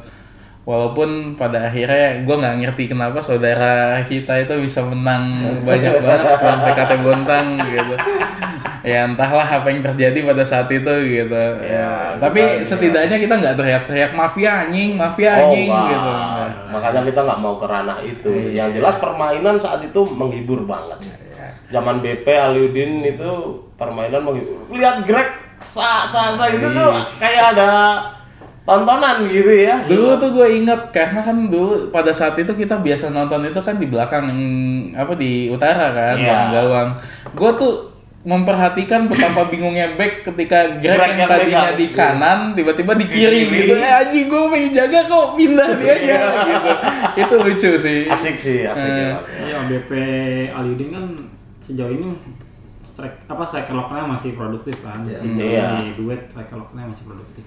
Walaupun 0.62 1.34
pada 1.41 1.65
akhirnya 1.65 2.21
gue 2.21 2.36
nggak 2.38 2.56
ngerti 2.62 2.93
kenapa 2.93 3.17
saudara 3.17 3.97
kita 4.06 4.45
itu 4.45 4.62
bisa 4.62 4.86
menang 4.86 5.41
banyak 5.65 5.89
banget 6.06 6.28
lawan 6.38 6.60
PKT 6.69 6.91
Bontang 7.02 7.47
gitu. 7.65 7.95
Ya 8.82 9.06
entahlah 9.06 9.45
apa 9.45 9.69
yang 9.69 9.82
terjadi 9.86 10.21
pada 10.26 10.41
saat 10.41 10.65
itu 10.69 10.93
gitu. 11.06 11.43
Ya, 11.65 12.17
tapi 12.17 12.65
setidaknya 12.65 13.17
kita 13.21 13.38
nggak 13.38 13.54
teriak-teriak 13.54 14.12
mafia 14.13 14.65
anjing, 14.65 14.97
mafia 14.97 15.38
oh 15.38 15.50
anjing 15.50 15.69
enggak. 15.69 15.89
gitu. 15.93 16.13
Makanya 16.74 17.02
kita 17.10 17.19
nggak 17.26 17.39
mau 17.41 17.56
ke 17.62 17.65
ranah 17.69 18.00
itu. 18.02 18.30
Iya. 18.30 18.65
Yang 18.65 18.69
jelas 18.82 18.95
permainan 18.97 19.56
saat 19.58 19.82
itu 19.86 20.02
menghibur 20.13 20.65
banget. 20.65 20.97
Zaman 21.69 22.02
BP 22.02 22.26
Aliudin 22.26 23.06
itu 23.06 23.30
permainan 23.78 24.26
menghibur. 24.26 24.65
Lihat 24.74 25.06
Greg 25.06 25.30
sa 25.62 26.10
sa 26.10 26.34
sa 26.34 26.50
gitu 26.50 26.65
tuh 26.74 26.89
Iya. 26.89 27.02
kayak 27.21 27.43
ada 27.54 27.69
tontonan 28.62 29.26
gitu 29.26 29.52
ya. 29.52 29.82
Dulu 29.84 30.15
tuh 30.15 30.30
gue 30.32 30.47
inget 30.56 30.82
karena 30.89 31.19
kan 31.19 31.47
dulu 31.47 31.89
pada 31.89 32.12
saat 32.12 32.36
itu 32.36 32.52
kita 32.52 32.78
biasa 32.78 33.10
nonton 33.10 33.41
itu 33.43 33.58
kan 33.58 33.76
di 33.76 33.86
belakang 33.86 34.24
yang 34.26 34.41
apa 34.95 35.13
di 35.13 35.47
utara 35.47 35.89
kan, 35.89 36.15
Iya. 36.15 36.24
belakang 36.24 36.50
gawang. 36.54 36.89
Gue 37.32 37.52
tuh 37.56 37.74
memperhatikan 38.21 39.10
betapa 39.10 39.50
bingungnya 39.50 39.97
back 39.97 40.21
ketika 40.24 40.78
Greg 40.78 40.93
Greg 40.93 41.10
yang 41.12 41.19
yang 41.19 41.30
tadinya 41.32 41.74
di 41.74 41.88
kanan 41.89 42.39
tiba-tiba 42.54 42.93
di 42.93 43.06
kiri 43.06 43.50
gitu. 43.50 43.74
Eh 43.74 43.89
anjing 43.89 44.30
gue 44.30 44.41
pengen 44.47 44.71
jaga 44.71 45.00
kok 45.04 45.28
pindah 45.34 45.69
dia 45.76 45.91
aja 45.91 46.15
gitu. 46.45 46.69
Itu 47.17 47.34
lucu 47.36 47.71
sih. 47.76 48.00
Asik 48.06 48.38
sih, 48.38 48.62
asik 48.63 48.78
Eh. 48.86 49.10
ya. 49.10 49.17
Iya, 49.41 49.58
BP 49.65 49.91
Aliudin 50.54 50.89
kan 50.91 51.06
sejauh 51.60 51.89
ini 51.89 52.13
strike 52.91 53.17
apa 53.25 53.43
striker 53.43 53.71
locknya 53.73 54.04
masih 54.06 54.36
produktif 54.36 54.75
kan. 54.82 54.99
Sejauh 55.01 55.32
Iya. 55.34 55.80
ini 55.80 55.95
duet 55.95 56.21
striker 56.27 56.58
locknya 56.58 56.84
masih 56.86 57.06
produktif. 57.06 57.43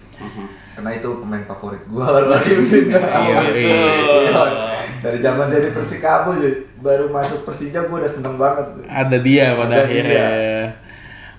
karena 0.73 0.91
itu 0.93 1.09
pemain 1.17 1.45
favorit 1.45 1.83
gua 1.85 2.07
lalu 2.15 2.33
Udin 2.33 2.85
Iya, 2.87 3.41
iya. 3.51 3.79
Iya. 4.25 4.55
dari 5.01 5.19
zaman 5.19 5.47
dari 5.49 5.69
Persikabo 5.69 6.33
aja 6.33 6.51
baru 6.79 7.09
masuk 7.09 7.45
Persija 7.45 7.85
gua 7.85 7.99
udah 7.99 8.09
seneng 8.09 8.37
banget 8.37 8.67
Ada 8.85 9.17
dia 9.19 9.53
pada 9.53 9.75
Ada 9.75 9.85
akhirnya. 9.85 10.27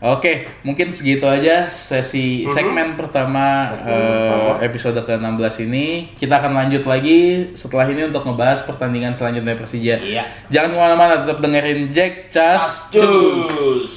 Oke, 0.06 0.46
mungkin 0.62 0.94
segitu 0.94 1.26
aja 1.26 1.66
sesi 1.66 2.46
segmen 2.46 2.94
pertama 2.94 3.74
eh, 3.90 4.62
episode 4.62 5.02
ke-16 5.02 5.66
ini. 5.66 6.14
Kita 6.14 6.38
akan 6.38 6.54
lanjut 6.54 6.86
lagi 6.86 7.50
setelah 7.58 7.90
ini 7.90 8.06
untuk 8.06 8.22
ngebahas 8.22 8.62
pertandingan 8.70 9.18
selanjutnya 9.18 9.58
Persija. 9.58 9.98
Iya. 9.98 10.24
Jangan 10.54 10.70
ke 10.70 10.78
mana-mana, 10.78 11.14
tetap 11.26 11.42
dengerin 11.42 11.90
Jack 11.90 12.30
Cas 12.30 12.94
Cus. 12.94 13.94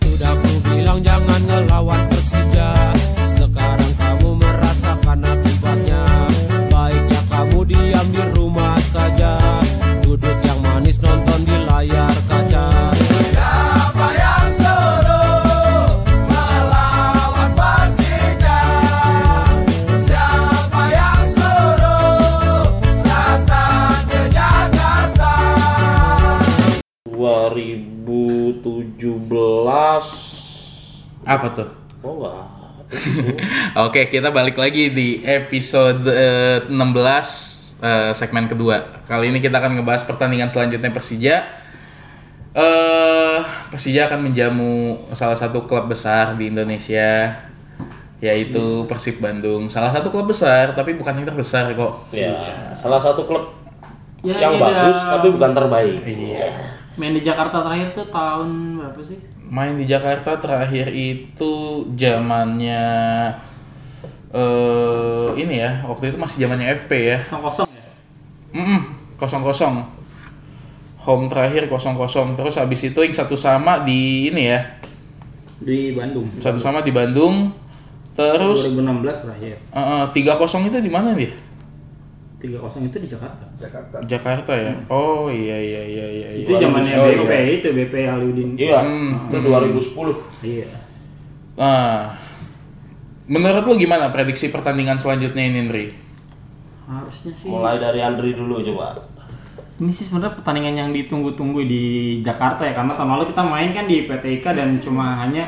Sudah 0.00 0.32
ku 0.40 0.56
bilang 0.72 1.04
jangan 1.04 1.44
ngelawan 1.44 2.11
2017 27.50 30.42
apa 31.22 31.46
tuh? 31.54 31.70
Oh 32.02 32.18
enggak. 32.18 32.46
Oke, 33.88 34.12
kita 34.12 34.28
balik 34.34 34.58
lagi 34.58 34.92
di 34.92 35.22
episode 35.24 36.04
eh, 36.10 36.66
16 36.66 36.74
eh, 36.74 38.12
segmen 38.12 38.50
kedua. 38.50 39.06
Kali 39.06 39.32
ini 39.32 39.38
kita 39.38 39.62
akan 39.62 39.80
ngebahas 39.80 40.04
pertandingan 40.04 40.50
selanjutnya 40.50 40.92
Persija. 40.92 41.36
Eh, 42.52 43.38
Persija 43.70 44.10
akan 44.10 44.28
menjamu 44.28 44.98
salah 45.14 45.38
satu 45.38 45.64
klub 45.64 45.88
besar 45.88 46.36
di 46.36 46.50
Indonesia 46.50 47.38
yaitu 48.22 48.86
Persib 48.86 49.22
Bandung. 49.22 49.70
Salah 49.70 49.90
satu 49.90 50.10
klub 50.10 50.30
besar, 50.30 50.74
tapi 50.78 50.94
bukan 50.94 51.22
yang 51.22 51.26
terbesar 51.26 51.74
kok. 51.74 52.06
Ya, 52.14 52.70
salah 52.70 53.02
satu 53.02 53.26
klub 53.26 53.50
Ya, 54.22 54.38
yang 54.38 54.54
ini 54.54 54.62
bagus 54.62 55.02
tapi 55.02 55.34
bukan 55.34 55.50
terbaik. 55.50 55.98
Iya. 56.06 56.78
Main 56.92 57.12
di 57.16 57.22
Jakarta 57.24 57.64
terakhir 57.64 57.96
tuh 57.96 58.06
tahun 58.12 58.48
berapa 58.78 59.00
sih? 59.00 59.18
Main 59.48 59.76
di 59.76 59.84
Jakarta 59.84 60.36
terakhir 60.36 60.92
itu 60.92 61.52
zamannya 61.96 62.84
eh 64.32 65.28
ini 65.36 65.60
ya, 65.60 65.84
waktu 65.84 66.08
itu 66.12 66.16
masih 66.16 66.36
zamannya 66.48 66.72
FP 66.72 66.92
ya. 66.96 67.18
Kosong 67.28 67.42
kosong 67.44 67.68
ya. 67.72 67.84
Mm 68.56 68.80
kosong 69.20 69.42
kosong. 69.44 69.74
Home 71.02 71.26
terakhir 71.28 71.68
kosong 71.68 71.94
kosong. 71.94 72.32
Terus 72.38 72.56
habis 72.56 72.80
itu 72.80 72.96
yang 72.96 73.12
satu 73.12 73.36
sama 73.36 73.82
di 73.82 74.30
ini 74.30 74.50
ya, 74.50 74.60
Di 75.58 75.92
Bandung. 75.94 76.26
satu 76.38 76.58
sama 76.58 76.80
di 76.80 76.90
Bandung. 76.94 77.52
Terus 78.12 78.68
2016 78.76 79.24
terakhir. 79.24 79.54
tiga 80.12 80.36
kosong 80.36 80.68
itu 80.68 80.78
di 80.80 80.92
mana 80.92 81.16
dia? 81.16 81.32
3-0 82.42 82.58
itu 82.90 82.98
di 82.98 83.08
Jakarta. 83.08 83.44
Jakarta 83.54 83.96
Jakarta 84.02 84.52
ya. 84.52 84.74
Oh 84.90 85.30
iya 85.30 85.54
iya 85.54 85.82
iya 85.86 86.06
iya. 86.10 86.28
iya. 86.34 86.42
Itu 86.42 86.58
zamannya 86.58 86.94
Oh, 86.98 87.06
BP 87.22 87.30
iya. 87.30 87.52
itu 87.54 87.68
BP 87.70 87.94
Aliudin. 88.02 88.48
Iya, 88.58 88.78
Hmm. 88.82 89.30
itu 89.30 89.38
2010. 89.38 90.18
Iya. 90.42 90.68
Nah, 91.54 92.18
menurut 93.30 93.62
lu 93.62 93.74
gimana 93.78 94.10
prediksi 94.10 94.50
pertandingan 94.50 94.98
selanjutnya 94.98 95.38
ini, 95.38 95.58
Indri? 95.62 95.84
Harusnya 96.82 97.30
sih. 97.30 97.46
Mulai 97.46 97.78
dari 97.78 98.02
Andri 98.02 98.34
dulu 98.34 98.58
coba. 98.58 98.98
Ini 99.78 99.90
sih 99.90 100.04
sebenarnya 100.04 100.34
pertandingan 100.36 100.74
yang 100.76 100.90
ditunggu-tunggu 100.90 101.62
di 101.62 101.84
Jakarta 102.20 102.66
ya 102.66 102.74
karena 102.74 102.94
tahun 102.94 103.18
lalu 103.18 103.24
kita 103.30 103.42
main 103.42 103.70
kan 103.70 103.86
di 103.86 104.06
PTIK 104.06 104.44
dan 104.54 104.68
cuma 104.82 105.22
hanya 105.22 105.46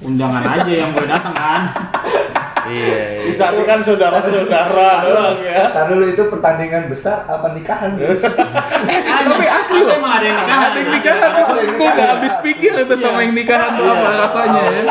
undangan 0.00 0.44
aja 0.44 0.68
yang 0.68 0.92
boleh 0.92 1.08
datang 1.08 1.32
kan. 1.32 1.60
Iya. 2.70 2.96
Disaksikan 3.26 3.78
saudara-saudara 3.82 4.88
doang 5.06 5.38
ya. 5.42 5.70
Dulu 5.86 6.04
itu 6.10 6.22
pertandingan 6.30 6.90
besar 6.90 7.26
apa 7.26 7.54
nikahan 7.54 7.94
tapi 9.26 9.46
asli 9.46 9.80
loh. 9.82 9.96
emang 9.98 10.12
ada 10.18 10.24
yang 10.26 10.38
nikahan. 10.38 10.62
Ada 10.66 10.78
yang 10.78 10.90
nikahan. 10.94 11.30
Gue 11.76 11.88
gak 11.90 12.08
habis 12.18 12.34
pikir 12.42 12.72
itu 12.74 12.94
sama 12.98 13.18
yang 13.22 13.34
nikahan 13.34 13.70
tuh 13.76 13.84
apa 13.86 14.08
rasanya 14.26 14.62
ya. 14.70 14.82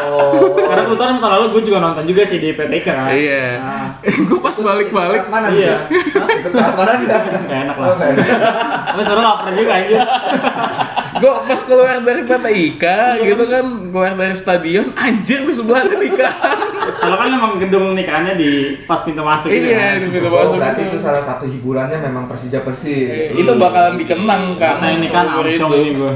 Karena 0.56 0.82
kebetulan 0.86 1.16
tahun 1.20 1.32
lalu 1.40 1.46
gue 1.56 1.64
juga 1.72 1.78
nonton 1.82 2.04
juga 2.08 2.22
sih 2.28 2.38
di 2.40 2.50
PTIK 2.56 2.86
kan. 2.88 3.10
Iya. 3.12 3.46
Gue 4.28 4.40
pas 4.42 4.56
balik-balik. 4.56 5.22
Mana 5.30 5.48
Iya. 5.52 5.88
Ikut 5.90 6.52
kelas 6.52 6.76
mana 6.76 6.92
enggak 7.00 7.22
enak 7.50 7.78
lah. 7.78 7.88
Tapi 7.96 9.02
sebenarnya 9.04 9.24
lapar 9.24 9.50
juga 9.54 9.74
aja. 9.76 10.02
Gue 11.16 11.32
pas 11.42 11.62
keluar 11.62 11.96
dari 12.00 12.22
PTIK 12.24 12.84
gitu 13.24 13.44
kan, 13.46 13.66
keluar 13.88 14.14
dari 14.14 14.36
stadion, 14.36 14.92
anjir 14.94 15.42
di 15.42 15.54
sebelah 15.54 15.82
ada 15.82 15.96
nikahan. 15.96 16.58
Soalnya 16.96 17.18
kan 17.18 17.30
emang 17.32 17.54
gedung 17.56 17.96
nikahannya 17.96 18.36
di 18.36 18.52
pas 18.84 19.00
pintu 19.00 19.24
masuk 19.24 19.48
gitu 19.48 19.72
Iya, 19.72 19.96
kan. 19.96 20.04
di 20.04 20.08
pintu 20.12 20.28
Oh, 20.28 20.36
masuk 20.36 20.56
berarti 20.60 20.82
itu. 20.84 20.92
itu 20.92 20.98
salah 21.00 21.24
satu 21.24 21.48
hiburannya 21.48 21.98
memang 22.02 22.28
Persija 22.28 22.60
Persib. 22.62 23.32
Itu 23.34 23.52
bakalan 23.56 23.96
dikenang 23.96 24.44
kan. 24.56 24.76
Karena 24.78 24.88
ini 24.94 25.08
kan 25.08 25.26
hidup. 25.40 25.72
ini 25.72 25.92
gue. 25.94 26.14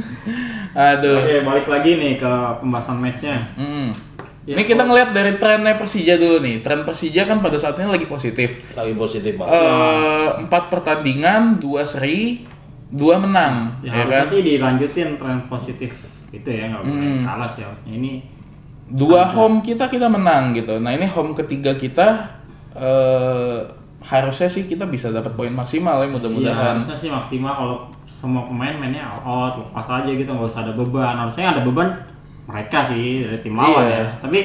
Aduh. 0.90 1.16
Oke, 1.18 1.36
balik 1.42 1.66
lagi 1.66 1.90
nih 1.96 2.12
ke 2.16 2.32
pembahasan 2.60 2.96
matchnya. 2.96 3.36
Hmm. 3.54 3.88
Ya, 4.46 4.54
Ini 4.54 4.62
kita 4.62 4.86
ngeliat 4.86 5.10
dari 5.10 5.34
trennya 5.34 5.74
Persija 5.74 6.14
dulu 6.14 6.38
nih. 6.38 6.62
Tren 6.62 6.86
Persija 6.86 7.26
kan 7.26 7.42
pada 7.42 7.58
saat 7.58 7.74
ini 7.76 7.90
lagi 7.90 8.06
positif. 8.06 8.62
Lagi 8.72 8.94
positif 8.94 9.34
banget. 9.34 9.52
Eh, 9.52 10.28
empat 10.40 10.70
pertandingan, 10.70 11.58
dua 11.58 11.82
seri, 11.82 12.46
dua 12.88 13.18
menang, 13.18 13.70
Ya, 13.80 13.90
ya, 13.92 14.04
kan? 14.06 14.24
sih 14.26 14.40
dilanjutin 14.40 15.14
tren 15.14 15.42
positif 15.44 15.90
itu 16.28 16.46
ya 16.46 16.68
nggak 16.68 16.82
boleh 16.82 17.02
Hmm. 17.12 17.24
kalah 17.24 17.46
sih 17.46 17.62
harusnya 17.62 17.92
ini 17.92 18.12
Dua 18.86 19.26
home 19.26 19.58
kita 19.60 19.86
kita 19.86 20.06
menang 20.06 20.54
gitu. 20.54 20.78
Nah 20.78 20.90
ini 20.90 21.02
home 21.04 21.34
ketiga 21.34 21.74
kita 21.74 22.06
eh 22.72 23.58
harusnya 24.00 24.46
sih 24.46 24.64
kita 24.64 24.86
bisa 24.86 25.10
dapat 25.10 25.34
poin 25.34 25.50
maksimal 25.50 25.98
ya 25.98 26.06
mudah-mudahan. 26.06 26.78
harusnya 26.78 26.94
sih 26.94 27.10
maksimal 27.10 27.50
kalau 27.50 27.76
semua 28.06 28.46
pemain 28.46 28.70
mainnya 28.72 29.02
all 29.02 29.18
out 29.50 29.54
lepas 29.58 29.82
aja 29.98 30.06
gitu 30.06 30.24
nggak 30.24 30.46
usah 30.46 30.62
ada 30.62 30.72
beban 30.72 31.16
harusnya 31.18 31.50
ada 31.50 31.60
beban 31.60 31.90
mereka 32.46 32.86
sih 32.86 33.20
dari 33.20 33.42
tim 33.42 33.58
lawan 33.58 33.82
Iya. 33.82 33.98
ya 33.98 34.04
tapi 34.20 34.38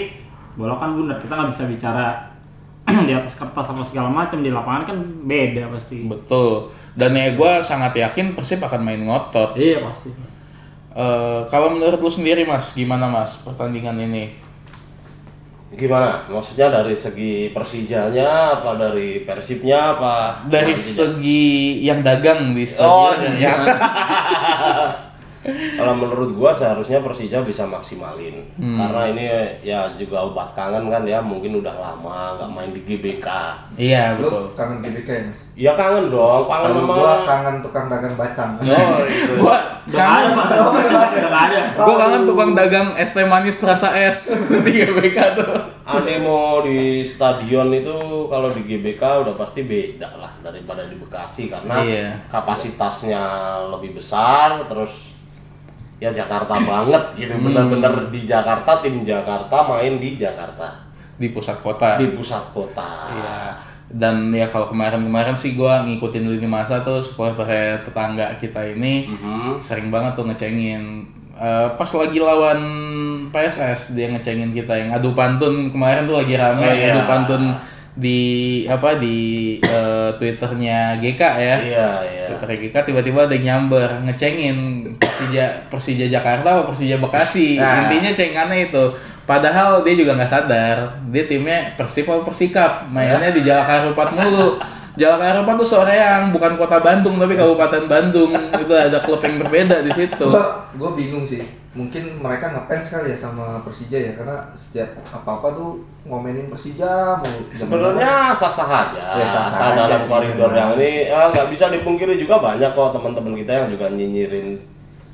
bola 0.58 0.74
kan 0.74 0.98
bundar 0.98 1.16
kita 1.16 1.30
nggak 1.32 1.50
bisa 1.50 1.64
bicara 1.70 2.08
di 3.08 3.14
atas 3.14 3.38
kertas 3.38 3.68
apa 3.70 3.84
segala 3.86 4.10
macam 4.10 4.42
di 4.42 4.50
lapangan 4.50 4.84
kan 4.84 4.98
beda 5.22 5.70
pasti 5.70 6.10
Betul. 6.10 6.74
Dan 6.92 7.16
ya 7.16 7.32
gue 7.32 7.52
sangat 7.62 7.96
yakin 7.96 8.36
Persib 8.36 8.60
akan 8.60 8.82
main 8.82 9.00
ngotot. 9.00 9.56
iya 9.56 9.80
pasti 9.82 10.12
Eh, 10.92 11.40
kalau 11.48 11.72
menurut 11.72 11.98
lu 11.98 12.12
sendiri 12.12 12.44
mas, 12.44 12.76
gimana 12.76 13.08
mas 13.08 13.40
pertandingan 13.42 13.96
ini? 13.96 14.28
Gimana? 15.72 16.20
Maksudnya 16.28 16.68
dari 16.68 16.92
segi 16.92 17.48
Persijanya 17.56 18.60
apa 18.60 18.76
dari 18.76 19.24
Persibnya 19.24 19.96
apa? 19.96 20.44
Dari 20.44 20.76
segi 20.76 21.80
yang 21.80 22.04
dagang 22.04 22.52
di 22.52 22.68
Oh, 22.76 23.08
stadion, 23.08 23.40
iya. 23.40 23.56
gimana? 23.56 23.76
Kalau 25.44 25.94
menurut 25.94 26.32
gua 26.32 26.50
seharusnya 26.50 27.02
Persija 27.02 27.42
bisa 27.42 27.66
maksimalin. 27.66 28.46
Hmm. 28.56 28.78
Karena 28.78 29.02
ini 29.10 29.26
ya 29.60 29.90
juga 29.92 30.22
obat 30.22 30.52
kangen 30.52 30.86
kan 30.86 31.02
ya, 31.02 31.18
mungkin 31.18 31.58
udah 31.58 31.74
lama 31.74 32.38
nggak 32.38 32.50
main 32.50 32.70
di 32.70 32.82
GBK. 32.82 33.28
iya 33.76 34.14
Lu 34.16 34.30
betul. 34.30 34.46
kangen 34.54 34.78
GBK 34.80 35.10
ya 35.10 35.24
mas? 35.26 35.42
Ya 35.54 35.72
kangen 35.74 36.06
dong, 36.08 36.46
kangen 36.46 36.72
sama 36.76 36.94
gua 36.94 37.14
kangen 37.24 37.56
tukang 37.60 37.86
dagang 37.88 38.16
bacang. 38.16 38.52
Oh, 38.62 39.02
itu. 39.04 39.34
Gua 39.42 39.58
nggak 39.84 39.98
ada 39.98 40.30
kangen, 41.28 41.64
gua 41.76 41.96
kangen 41.98 42.22
tukang 42.24 42.52
dagang 42.54 42.88
es 42.94 43.12
teh 43.12 43.26
manis 43.26 43.58
rasa 43.62 43.90
es 43.98 44.30
di 44.64 44.72
GBK 44.72 45.18
tuh. 45.36 45.54
Animo 45.84 46.62
di 46.62 47.02
stadion 47.02 47.74
itu 47.74 47.98
kalau 48.28 48.54
di 48.54 48.62
GBK 48.62 49.02
udah 49.26 49.34
pasti 49.34 49.66
beda 49.66 50.08
lah 50.16 50.32
daripada 50.40 50.86
di 50.86 50.96
Bekasi 50.96 51.50
karena 51.50 51.82
Iya. 51.82 52.08
kapasitasnya 52.32 53.24
lebih 53.70 53.98
besar 53.98 54.64
terus 54.66 55.11
ya 56.02 56.10
Jakarta 56.10 56.58
banget 56.58 57.04
gitu 57.16 57.38
bener-bener 57.38 58.10
di 58.10 58.26
Jakarta 58.26 58.82
tim 58.82 59.00
Jakarta 59.02 59.54
main 59.62 59.96
di 59.96 60.18
Jakarta 60.18 60.90
di 61.16 61.30
pusat 61.30 61.62
kota. 61.62 61.96
di 61.96 62.10
pusat 62.10 62.42
kota 62.50 63.14
Iya. 63.14 63.70
Dan 63.88 64.32
ya 64.32 64.48
kalau 64.48 64.66
kemarin-kemarin 64.66 65.36
sih 65.36 65.54
gua 65.54 65.84
ngikutin 65.84 66.24
lini 66.26 66.48
masa 66.48 66.80
tuh 66.80 66.98
supporter 66.98 67.46
tetangga 67.78 68.40
kita 68.40 68.64
ini 68.66 69.06
Mhm. 69.06 69.60
sering 69.60 69.92
banget 69.92 70.16
tuh 70.16 70.26
ngecengin. 70.26 71.06
Eh, 71.36 71.68
pas 71.72 71.92
lagi 71.92 72.18
lawan 72.18 72.60
PSS 73.30 73.92
dia 73.92 74.08
ngecengin 74.08 74.52
kita 74.52 74.74
yang 74.74 74.90
adu 74.92 75.12
pantun 75.12 75.70
kemarin 75.70 76.06
tuh 76.06 76.18
lagi 76.18 76.34
rame 76.34 76.62
Oh, 76.62 76.72
iya. 76.72 76.96
adu 76.96 77.02
pantun 77.04 77.44
di 77.92 78.64
apa 78.72 78.96
di 78.96 79.60
eh, 79.60 80.10
twitternya 80.16 80.96
GK 81.04 81.22
ya. 81.22 81.58
iya 81.60 81.90
iya 82.08 82.26
Twitter 82.32 82.68
GK 82.68 82.76
tiba-tiba 82.88 83.28
ada 83.28 83.36
yang 83.36 83.68
nyamber 83.68 83.90
ngecengin 84.08 84.88
Persija 84.96 85.68
Persija 85.68 86.08
Jakarta 86.08 86.48
atau 86.56 86.66
Persija 86.72 86.98
Bekasi. 87.04 87.60
Nah. 87.60 87.88
Intinya 87.88 88.12
cengannya 88.16 88.72
itu. 88.72 88.86
Padahal 89.22 89.86
dia 89.86 89.96
juga 89.96 90.18
nggak 90.18 90.32
sadar, 90.32 90.98
dia 91.08 91.24
timnya 91.24 91.78
Persib 91.78 92.10
atau 92.10 92.26
Persikap, 92.26 92.90
mainnya 92.90 93.32
di 93.32 93.46
Jalak 93.46 93.68
Harupat 93.70 94.12
mulu. 94.18 94.60
Jalak 95.02 95.18
Harupat 95.18 95.56
tuh 95.58 95.70
soreang, 95.74 96.30
bukan 96.30 96.62
kota 96.62 96.78
Bandung 96.78 97.18
tapi 97.18 97.34
Kabupaten 97.34 97.90
Bandung. 97.90 98.30
itu 98.54 98.70
ada 98.70 99.02
klub 99.02 99.18
yang 99.26 99.42
berbeda 99.42 99.82
di 99.82 99.90
situ. 99.90 100.26
Gua, 100.30 100.70
gua 100.78 100.94
bingung 100.94 101.26
sih. 101.26 101.42
Mungkin 101.72 102.20
mereka 102.20 102.52
ngefans 102.52 102.92
kali 102.92 103.16
ya 103.16 103.18
sama 103.18 103.64
Persija 103.64 103.96
ya 103.96 104.12
karena 104.14 104.44
setiap 104.54 104.92
apa-apa 105.10 105.56
tuh 105.56 105.80
ngomenin 106.04 106.52
Persija 106.52 107.18
mau 107.18 107.32
Sebenarnya 107.50 108.30
sah-sah 108.36 108.68
aja, 108.92 109.04
Ya, 109.18 109.26
sah-sah 109.26 109.48
asal 109.48 109.68
aja 109.74 109.82
dalam 109.88 110.04
koridor 110.06 110.52
yang 110.52 110.76
ini 110.76 111.08
ya, 111.08 111.32
nggak 111.32 111.48
bisa 111.48 111.72
dipungkiri 111.72 112.20
juga 112.20 112.44
banyak 112.44 112.76
kok 112.76 112.92
teman-teman 112.92 113.40
kita 113.40 113.52
yang 113.56 113.68
juga 113.72 113.88
nyinyirin 113.88 114.60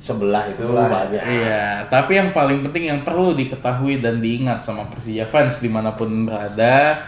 sebelah 0.02 0.50
itu 0.50 0.66
Sebelah. 0.66 0.90
banyak. 0.90 1.22
Iya, 1.22 1.86
tapi 1.86 2.18
yang 2.18 2.34
paling 2.34 2.66
penting 2.66 2.84
yang 2.90 3.00
perlu 3.06 3.38
diketahui 3.38 4.02
dan 4.02 4.18
diingat 4.18 4.58
sama 4.58 4.82
Persija 4.90 5.30
fans 5.30 5.62
di 5.62 5.70
mana 5.70 5.94
pun 5.94 6.26
berada, 6.26 7.06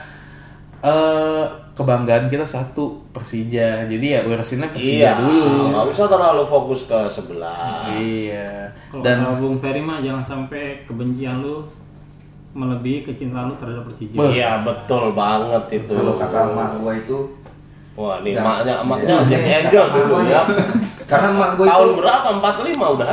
eh 0.79 1.45
kebanggaan 1.73 2.27
kita 2.27 2.43
satu 2.43 2.85
Persija. 3.11 3.85
Jadi 3.85 4.07
ya 4.09 4.21
urusinnya 4.23 4.69
Persija 4.69 5.09
Iya, 5.09 5.11
dulu. 5.17 5.71
nggak 5.71 5.85
usah 5.87 6.07
terlalu 6.07 6.43
fokus 6.45 6.81
ke 6.85 6.99
sebelah. 7.07 7.89
Iya. 7.91 8.69
Kalau 8.89 9.03
Dan 9.03 9.17
kata 9.23 9.37
Bung 9.37 9.57
Ferry 9.57 9.81
mah 9.81 9.99
jangan 9.99 10.21
sampai 10.21 10.63
kebencian 10.83 11.41
lu 11.41 11.63
melebihi 12.51 13.05
kecintaan 13.05 13.47
lu 13.47 13.57
terhadap 13.57 13.85
Persija. 13.85 14.17
Iya 14.21 14.51
betul 14.61 15.13
banget 15.13 15.65
itu. 15.77 15.93
Kalau 15.93 16.15
kata 16.15 16.39
emak 16.49 16.71
gua 16.77 16.95
itu 16.95 17.19
Wah 17.93 18.17
ini 18.19 18.33
Jangan- 18.33 18.63
emaknya, 18.63 18.75
emaknya 18.81 19.09
Iya, 19.11 19.27
jadi 19.29 19.45
iya, 19.45 19.57
angel 19.61 19.85
dulu 19.91 20.17
ya. 20.25 20.41
Karena 21.05 21.27
emak 21.29 21.51
gua 21.53 21.65
itu 21.65 21.73
Tahun 21.75 21.91
berapa? 21.97 22.29
45 22.33 22.87
udah? 22.89 23.09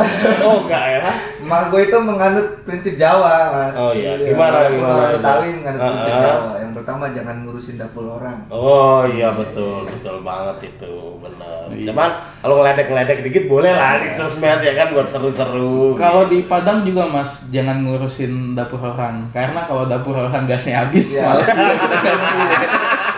Oh 0.46 0.56
enggak 0.64 0.86
ya? 0.94 1.02
emak 1.40 1.64
gua 1.68 1.80
itu 1.82 1.98
menganut 2.00 2.48
prinsip 2.62 2.94
Jawa, 2.96 3.34
Mas. 3.52 3.74
Oh 3.74 3.92
iya, 3.92 4.14
gimana, 4.16 4.54
walaupun 4.64 4.78
gimana 4.78 4.94
Orang 4.94 5.10
itu? 5.10 5.18
Betawi 5.18 5.48
menganut 5.56 5.80
prinsip. 5.82 6.14
Jawa. 6.16 6.52
Pertama 6.78 7.10
jangan 7.10 7.42
ngurusin 7.42 7.76
dapur 7.76 8.06
orang. 8.14 8.38
Oh 8.48 9.02
iya 9.04 9.34
betul, 9.34 9.82
betul 9.84 10.22
banget 10.22 10.70
itu 10.70 10.94
benar. 11.18 11.66
Iya. 11.68 11.90
Cuman 11.90 12.10
kalau 12.38 12.56
ngeledek-ngeledek 12.58 13.20
dikit 13.24 13.44
boleh 13.48 13.72
lah 13.72 13.98
di 13.98 14.06
sosmed 14.08 14.62
ya 14.62 14.74
kan 14.76 14.94
buat 14.94 15.10
seru-seru. 15.10 15.98
kalau 15.98 16.26
di 16.26 16.46
Padang 16.46 16.82
juga 16.82 17.04
Mas 17.04 17.50
jangan 17.50 17.82
ngurusin 17.82 18.54
dapur 18.54 18.78
orang 18.78 19.26
karena 19.32 19.66
kalau 19.66 19.86
dapur 19.86 20.14
orang 20.14 20.46
gasnya 20.46 20.86
habis 20.86 21.18
Iya. 21.18 21.26
males. 21.28 21.50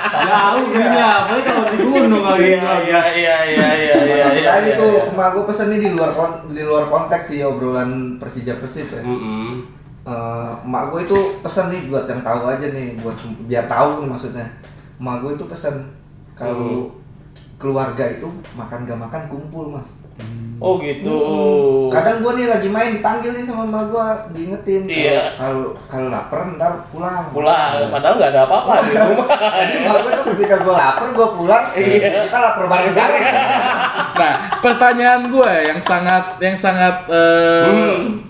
Jauh 0.09 0.67
ya, 0.79 1.07
apalagi 1.19 1.43
kalau 1.45 1.65
di 1.67 1.77
gunung 1.79 2.21
kali 2.21 2.43
Iya 2.49 2.71
iya 2.79 3.01
iya 3.09 3.37
iya 3.43 3.67
iya 3.75 3.97
iya. 3.99 4.23
Tapi 4.23 4.39
iya, 4.39 4.51
tadi 4.53 4.69
iya, 4.69 4.79
tuh 4.79 4.91
iya. 4.93 5.11
emak 5.11 5.27
gua 5.31 5.43
pesennya 5.45 5.77
di 5.77 5.89
luar 5.89 6.11
kon- 6.11 6.47
di 6.47 6.63
luar 6.63 6.85
konteks 6.87 7.23
sih 7.27 7.39
obrolan 7.41 7.89
Persija 8.15 8.55
Persib 8.55 8.87
ya. 8.89 9.01
Eh, 10.01 10.51
emak 10.61 10.83
gue 10.89 11.01
itu 11.03 11.17
pesen 11.39 11.67
nih 11.67 11.81
buat 11.85 12.05
yang 12.05 12.21
tahu 12.21 12.41
aja 12.47 12.65
nih 12.67 12.97
buat 12.97 13.15
biar 13.45 13.65
tahu 13.65 14.01
nih 14.01 14.07
maksudnya. 14.07 14.47
Emak 14.95 15.15
gue 15.19 15.31
itu 15.33 15.45
pesen 15.45 15.75
kalau 16.33 16.87
keluarga 17.55 18.07
itu 18.07 18.23
makan 18.53 18.83
gak 18.83 18.95
makan 18.97 19.21
kumpul 19.27 19.67
mas. 19.69 19.99
Oh 20.57 20.75
gitu. 20.77 21.15
kadang 21.87 22.19
gue 22.19 22.31
nih 22.33 22.47
lagi 22.49 22.67
main 22.67 22.91
dipanggil 22.91 23.31
nih 23.31 23.41
sama 23.41 23.63
emak 23.63 23.87
gue 23.87 24.05
diingetin. 24.33 24.83
Kalau- 24.83 24.95
Iya. 24.97 25.21
kalau 25.33 25.63
kalau 25.85 26.07
lapar 26.09 26.39
ntar 26.53 26.73
pulang. 26.89 27.23
Pulang, 27.29 27.87
padahal 27.89 28.15
nggak 28.17 28.31
ada 28.33 28.41
apa-apa 28.43 28.73
di 28.81 28.91
rumah. 29.01 29.27
jadi 29.29 29.73
emak 29.77 29.95
gue 29.97 30.11
tuh 30.13 30.25
ketika 30.33 30.55
gue 30.57 30.73
lapar 30.73 31.07
gue 31.09 31.27
pulang 31.33 31.65
Iya. 31.73 32.23
kita 32.25 32.37
lapar 32.37 32.65
bareng 32.65 32.93
bareng 32.93 33.23
Nah, 34.11 34.33
pertanyaan 34.59 35.23
gue 35.29 35.51
yang 35.65 35.79
sangat 35.79 36.23
yang 36.39 36.51
sangat 36.53 36.95
eh, 37.07 37.67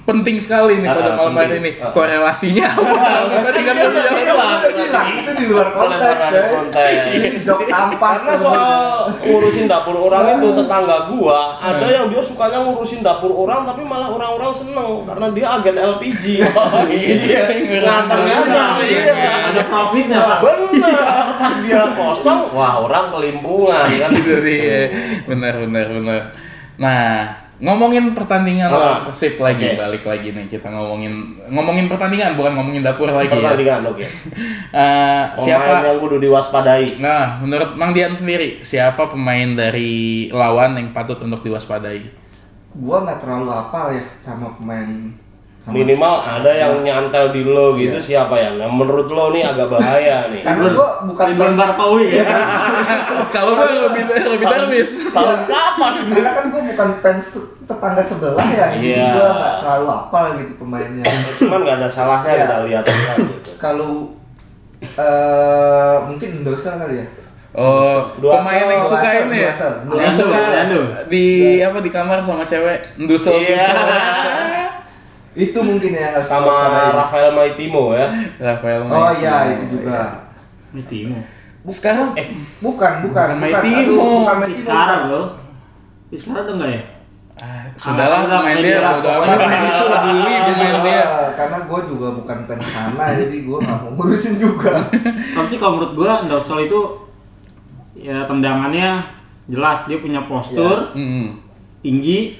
penting 0.09 0.41
sekali 0.41 0.81
nih 0.81 0.89
pada 0.89 1.13
malam 1.13 1.37
hari 1.37 1.61
ini 1.61 1.71
korelasinya 1.93 2.65
apa? 2.73 2.97
Tadi 3.45 3.61
kan 3.61 3.75
Iya, 3.79 4.33
udah 4.33 4.71
bilang 4.73 5.07
itu 5.21 5.31
di 5.37 5.45
luar 5.45 5.67
konteks 5.69 6.19
konteks. 6.49 7.01
Ini 7.13 7.27
jok 7.37 7.61
sampah 7.69 8.11
Karena 8.17 8.33
soal 8.33 8.73
ngurusin 9.21 9.69
dapur 9.69 9.95
orang 10.01 10.41
itu 10.41 10.49
tetangga 10.57 10.97
gua 11.13 11.61
ada 11.61 11.85
yang 11.85 12.09
dia 12.09 12.21
sukanya 12.25 12.65
ngurusin 12.65 13.05
dapur 13.05 13.31
orang 13.37 13.69
tapi 13.69 13.85
malah 13.85 14.09
orang-orang 14.09 14.49
seneng. 14.49 15.05
Karena 15.05 15.27
dia 15.29 15.47
agen 15.61 15.77
LPG. 15.77 16.23
Oh, 16.59 16.85
iya. 16.89 17.45
Nganternya 17.85 18.37
iya. 18.83 19.13
Ada 19.53 19.61
profitnya 19.69 20.19
pak. 20.25 20.37
Bener, 20.43 21.27
pas 21.39 21.53
dia 21.63 21.81
kosong, 21.93 22.41
wah 22.51 22.81
orang 22.81 23.13
kelimpungan. 23.13 23.87
Kan. 23.87 24.11
Benar 25.29 25.53
benar 25.63 25.87
benar. 25.93 26.21
Nah, 26.79 27.38
ngomongin 27.59 28.15
pertandingan 28.15 28.67
Ah, 28.67 29.03
lawan 29.03 29.11
Persib 29.11 29.35
lagi 29.35 29.67
oke. 29.67 29.75
balik 29.75 30.03
lagi 30.03 30.31
nih 30.31 30.47
kita 30.47 30.67
ngomongin 30.67 31.11
ngomongin 31.47 31.91
pertandingan 31.91 32.33
bukan 32.33 32.55
ngomongin 32.55 32.81
dapur 32.81 33.07
lagi 33.07 33.27
ya. 33.29 33.35
Pertandingan 33.35 33.81
oke. 33.85 34.05
Eh, 34.69 35.23
Pemain 35.33 35.41
siapa 35.41 35.81
yang 35.81 35.97
kudu 35.97 36.21
diwaspadai. 36.21 37.01
Nah, 37.01 37.41
menurut 37.41 37.73
Mang 37.73 37.89
Dian 37.89 38.13
sendiri, 38.13 38.61
siapa 38.61 39.09
pemain 39.09 39.49
dari 39.51 40.29
lawan 40.29 40.77
yang 40.77 40.93
patut 40.93 41.17
untuk 41.19 41.41
diwaspadai? 41.41 42.05
gua 42.69 43.01
nggak 43.01 43.17
terlalu 43.19 43.49
hafal 43.49 43.89
ya 43.89 44.05
sama 44.13 44.53
pemain 44.53 45.09
Minimal 45.69 46.13
ada 46.19 46.51
yang 46.51 46.73
nyantel 46.79 47.29
di 47.29 47.41
lo 47.41 47.73
gitu 47.73 47.95
siapa 47.95 48.33
ya? 48.33 48.49
Nah, 48.53 48.67
menurut 48.67 49.07
lo 49.07 49.29
nih 49.29 49.43
agak 49.43 49.69
bahaya 49.69 50.25
nih. 50.31 50.41
karena 50.41 50.67
gua 50.71 50.89
bukan 51.05 51.25
Ridwan 51.29 51.53
Barpawi 51.53 52.05
ya. 52.13 52.25
Kalau 53.35 53.53
gue 53.53 53.69
lebih 53.85 54.03
lebih 54.09 54.45
dermis. 54.45 54.89
Tahun 55.09 55.39
kapan 55.45 55.93
karena 56.03 56.31
kan 56.31 56.45
gua 56.49 56.61
bukan 56.65 56.89
fans 56.99 57.27
tetangga 57.63 58.01
sebelah 58.01 58.47
ya 58.49 58.67
Iya. 58.73 59.05
gua 59.13 59.29
nggak 59.31 59.53
terlalu 59.61 59.85
hafal 59.87 60.25
gitu 60.35 60.53
pemainnya 60.57 61.05
Cuman 61.37 61.59
nggak 61.61 61.77
ada 61.77 61.87
salahnya 61.87 62.31
Iya. 62.31 62.41
kita 62.43 62.57
lihat 62.65 62.83
gitu. 62.85 63.51
kalau 63.55 63.91
eh 64.81 65.95
mungkin 66.03 66.41
dosa 66.41 66.77
kali 66.77 66.97
ya 66.97 67.07
Oh, 67.49 68.05
Dua 68.21 68.37
pemain 68.37 68.61
yang 68.71 68.85
suka 68.85 69.09
ini 69.25 69.41
ya? 69.41 69.53
Yang 69.89 70.13
suka 70.21 70.37
di 71.09 71.25
apa 71.57 71.81
di 71.81 71.89
kamar 71.89 72.21
sama 72.21 72.45
cewek 72.45 72.77
ndusel 72.95 73.41
Iya. 73.41 73.57
Itu 75.41 75.59
mungkin 75.59 75.91
ya 75.91 76.11
nggak 76.11 76.19
Sama 76.19 76.55
Rafael 76.93 77.31
Maitimo 77.31 77.91
ya. 77.91 78.07
Rafael. 78.37 78.79
oh 78.81 78.87
Maitimo. 78.87 79.15
iya 79.17 79.35
itu 79.49 79.65
juga 79.73 79.99
Ini 80.69 80.83
Timo. 80.83 81.17
Sekarang 81.65 82.11
Eh, 82.13 82.27
bukan 82.59 82.93
bukan 83.01 83.27
Bukan 83.31 83.39
Maitimo. 83.39 84.03
bukan 84.21 84.35
Maitimo 84.37 84.59
Sekarang 84.61 85.01
loh. 85.07 85.25
sekarang 86.09 86.43
tuh 86.43 86.55
enggak 86.55 86.71
ya 86.71 86.83
Ah, 87.39 87.63
Sudahlah 87.71 88.27
udah, 88.27 88.43
main 88.43 88.59
dia 88.59 88.75
dia. 88.75 88.99
udah 88.99 89.13
amat 89.15 89.39
main 89.39 89.63
itu 89.63 89.85
lah. 89.87 90.01
peduli 90.03 90.35
dia. 90.83 91.03
Karena 91.31 91.57
gue 91.63 91.79
juga 91.87 92.07
bukan 92.11 92.37
fans 92.43 92.65
sana, 92.67 93.05
jadi 93.15 93.35
gue 93.39 93.57
nggak 93.57 93.77
mau 93.79 93.91
ngurusin 93.95 94.35
juga. 94.35 94.75
tapi 95.39 95.47
sih 95.47 95.55
kalau 95.55 95.79
menurut 95.79 95.93
gua 95.95 96.27
Dausel 96.27 96.67
itu 96.67 96.79
ya 97.95 98.27
tendangannya 98.27 99.07
jelas 99.45 99.87
dia 99.87 99.97
punya 99.97 100.19
postur 100.21 100.91
Hmm. 100.91 101.39
tinggi 101.79 102.35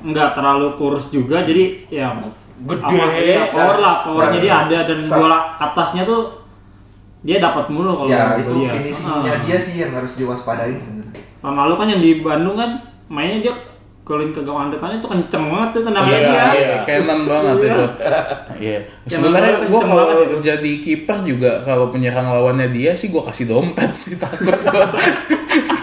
nggak 0.00 0.30
terlalu 0.32 0.68
kurus 0.74 1.08
juga 1.08 1.42
jadi 1.42 1.88
ya 1.88 2.14
Gede. 2.58 2.98
ya, 3.28 3.46
power 3.48 3.76
lah 3.78 3.94
powernya 4.02 4.38
dia 4.40 4.54
ada 4.60 4.78
dan 4.84 4.98
bola 5.04 5.38
atasnya 5.56 6.02
tuh 6.02 6.42
dia 7.20 7.38
dapat 7.38 7.66
mulu 7.68 7.94
kalau 7.96 8.08
ya 8.08 8.34
itu 8.36 8.54
gua, 8.56 8.70
finishingnya 8.72 9.32
Ah. 9.32 9.42
dia 9.42 9.58
sih 9.58 9.74
yang 9.76 9.90
harus 9.90 10.14
diwaspadain 10.14 10.74
sebenarnya. 10.74 11.22
tahun 11.38 11.54
lalu 11.56 11.74
kan 11.74 11.86
yang 11.88 12.00
di 12.00 12.10
Bandung 12.18 12.54
kan 12.54 12.70
mainnya 13.06 13.38
dia 13.40 13.54
golin 14.02 14.32
ke 14.32 14.40
gawang 14.40 14.72
depannya 14.72 14.98
tuh 14.98 15.10
kenceng 15.12 15.44
banget 15.46 15.68
tuh 15.70 15.82
tendangannya 15.84 16.18
Iya, 16.18 16.30
dia 16.48 16.54
iya, 16.56 16.76
Canon 16.82 17.20
banget 17.22 17.54
Iya. 17.54 17.68
itu. 17.68 17.84
Iya. 18.58 18.78
Sebenarnya 19.06 19.52
kenceng 19.52 19.68
gue 19.68 19.80
kalau 19.84 20.06
jadi 20.40 20.72
kiper 20.80 21.18
juga 21.22 21.50
kalau 21.60 21.86
penyerang 21.88 22.26
lawannya 22.26 22.68
dia 22.68 22.90
sih 22.92 23.06
gue 23.06 23.20
kasih 23.20 23.46
dompet 23.46 23.90
sih 23.92 24.16
takut. 24.16 24.48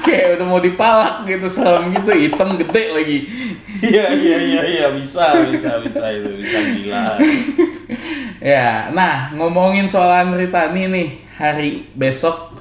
Kayak 0.06 0.38
udah 0.38 0.46
mau 0.46 0.60
dipalak 0.60 1.26
gitu 1.26 1.48
salam 1.48 1.90
gitu 1.90 2.12
hitam 2.12 2.56
gede 2.56 2.84
lagi. 2.92 3.20
Iya 3.78 4.06
iya 4.10 4.38
iya 4.40 4.62
iya 4.64 4.86
bisa 4.90 5.34
bisa 5.46 5.82
bisa 5.82 6.06
itu 6.08 6.30
bisa 6.38 6.60
gila. 6.72 7.18
Ya, 8.38 8.92
nah 8.92 9.34
ngomongin 9.34 9.86
soal 9.86 10.12
Andri 10.24 10.48
Tani 10.48 10.86
nih 10.88 11.08
hari 11.34 11.70
besok 11.92 12.54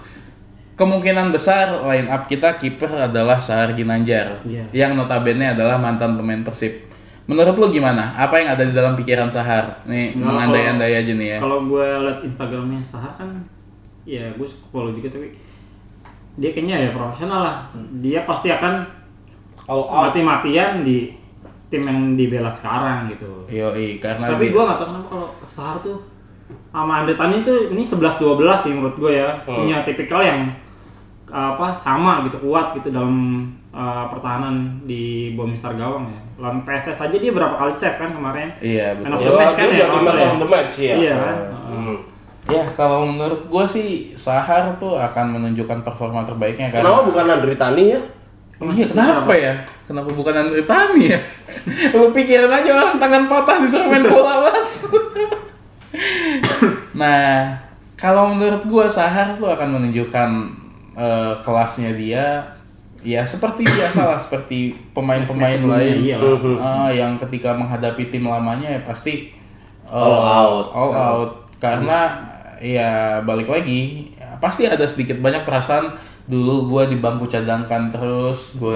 kemungkinan 0.74 1.30
besar 1.30 1.84
line 1.84 2.08
up 2.08 2.24
kita 2.24 2.56
kiper 2.56 2.88
adalah 2.90 3.38
Sahar 3.38 3.72
Ginanjar 3.72 4.40
Iya. 4.42 4.64
yang 4.74 4.92
notabene 4.94 5.52
adalah 5.52 5.76
mantan 5.76 6.16
pemain 6.16 6.40
Persib. 6.40 6.88
Menurut 7.24 7.54
lu 7.54 7.70
gimana? 7.70 8.12
Apa 8.14 8.36
yang 8.36 8.48
ada 8.50 8.64
di 8.64 8.72
dalam 8.72 8.92
pikiran 8.94 9.28
Sahar? 9.28 9.80
Nih 9.84 10.12
Nah, 10.14 10.28
mengandai-andai 10.30 10.92
aja 10.94 11.12
nih 11.14 11.28
ya. 11.30 11.38
kalau 11.38 11.64
gue 11.64 11.84
liat 12.00 12.20
Instagramnya 12.22 12.80
Sahar 12.80 13.12
kan 13.14 13.28
ya 14.02 14.28
gue 14.30 14.44
suka 14.44 14.66
follow 14.70 14.90
juga 14.90 15.08
tapi 15.10 15.32
dia 16.34 16.50
kayaknya 16.50 16.76
ya 16.80 16.90
profesional 16.90 17.40
lah. 17.40 17.56
Dia 17.94 18.22
pasti 18.22 18.48
akan 18.48 18.84
All 19.64 19.80
out. 19.80 20.10
mati-matian 20.10 20.82
di 20.82 21.08
tim 21.66 21.80
yang 21.80 22.14
dibela 22.14 22.48
sekarang 22.48 23.08
gitu. 23.08 23.48
Yoi, 23.48 23.96
karena 23.96 24.28
tapi 24.28 24.48
dia- 24.48 24.52
gue 24.52 24.62
gak 24.62 24.76
tau 24.76 24.86
kenapa 24.86 25.06
kalau 25.08 25.28
Sahar 25.46 25.76
tuh 25.80 25.96
sama 26.68 27.00
Andre 27.00 27.14
Tani 27.14 27.40
tuh 27.40 27.70
ini 27.70 27.80
11-12 27.80 28.20
sih 28.58 28.70
menurut 28.70 28.94
gue 28.94 29.12
ya. 29.14 29.40
Punya 29.40 29.80
tipikal 29.82 30.20
yang 30.20 30.52
apa 31.26 31.72
sama 31.72 32.22
gitu 32.22 32.38
kuat 32.40 32.74
gitu 32.74 32.92
dalam 32.92 33.42
uh, 33.70 34.06
pertahanan 34.06 34.54
di 34.84 35.32
bawah 35.32 35.48
Mister 35.48 35.72
Gawang 35.72 36.06
ya. 36.06 36.20
Lawan 36.36 36.62
PSS 36.62 37.00
aja 37.00 37.16
dia 37.16 37.30
berapa 37.30 37.54
kali 37.56 37.72
save 37.72 37.96
kan 37.96 38.10
kemarin? 38.12 38.52
Iya, 38.60 39.00
Man 39.00 39.10
of 39.10 39.18
betul. 39.18 39.24
the 39.24 39.32
Ya, 39.32 39.38
match 39.40 39.54
kan 39.54 39.64
dia 39.64 39.72
ya, 39.72 39.78
jadi 39.78 39.88
kalau 39.88 39.96
man 39.96 40.12
nggak 40.12 40.28
of 40.28 40.38
the 40.38 40.50
match 40.50 40.74
ya. 40.78 40.94
iya 40.94 41.14
kan? 41.16 41.36
Hmm. 41.64 41.96
Ya, 42.44 42.64
kalau 42.76 43.08
menurut 43.08 43.48
gue 43.48 43.64
sih 43.64 43.88
Sahar 44.12 44.76
tuh 44.76 45.00
akan 45.00 45.40
menunjukkan 45.40 45.80
performa 45.80 46.28
terbaiknya 46.28 46.68
karena 46.68 46.84
Kenapa 46.84 47.00
bukan 47.08 47.24
Andri 47.32 47.54
Tani 47.56 47.84
ya? 47.96 48.00
Iya, 48.60 48.86
kenapa 48.92 49.32
ya? 49.32 49.54
Kenapa 49.88 50.10
bukan 50.12 50.34
Andri 50.36 50.62
Tani 50.68 51.02
ya? 51.08 51.20
Lu 51.96 52.12
pikirin 52.12 52.52
aja 52.52 52.70
orang 52.76 53.00
tangan 53.00 53.24
patah 53.32 53.56
disuruh 53.64 53.88
main 53.88 54.04
bola, 54.04 54.40
Mas. 54.44 54.84
nah, 56.92 57.56
kalau 57.96 58.36
menurut 58.36 58.60
gua 58.68 58.84
Sahar 58.92 59.40
tuh 59.40 59.48
akan 59.48 59.80
menunjukkan 59.80 60.30
eh, 61.00 61.32
kelasnya 61.40 61.96
dia 61.96 62.44
ya 63.04 63.20
seperti 63.20 63.68
biasa 63.68 64.00
lah 64.00 64.18
seperti 64.20 64.72
pemain-pemain 64.96 65.60
Sebelumnya, 65.60 65.76
lain 65.76 65.96
iya. 66.08 66.18
Eh, 66.24 66.90
yang 67.04 67.20
ketika 67.20 67.52
menghadapi 67.52 68.08
tim 68.08 68.24
lamanya 68.24 68.80
ya 68.80 68.80
pasti 68.80 69.28
eh, 69.84 69.92
All 69.92 70.24
out. 70.24 70.66
all 70.72 70.92
out 70.92 71.30
karena 71.60 72.32
ya 72.58 72.90
balik 73.20 73.46
lagi 73.46 74.10
ya, 74.14 74.36
pasti 74.38 74.64
ada 74.64 74.84
sedikit 74.84 75.18
banyak 75.18 75.42
perasaan 75.42 75.94
dulu 76.24 76.72
gua 76.72 76.88
di 76.88 76.96
bangku 76.96 77.28
cadangkan 77.28 77.92
terus 77.92 78.56
gue 78.56 78.72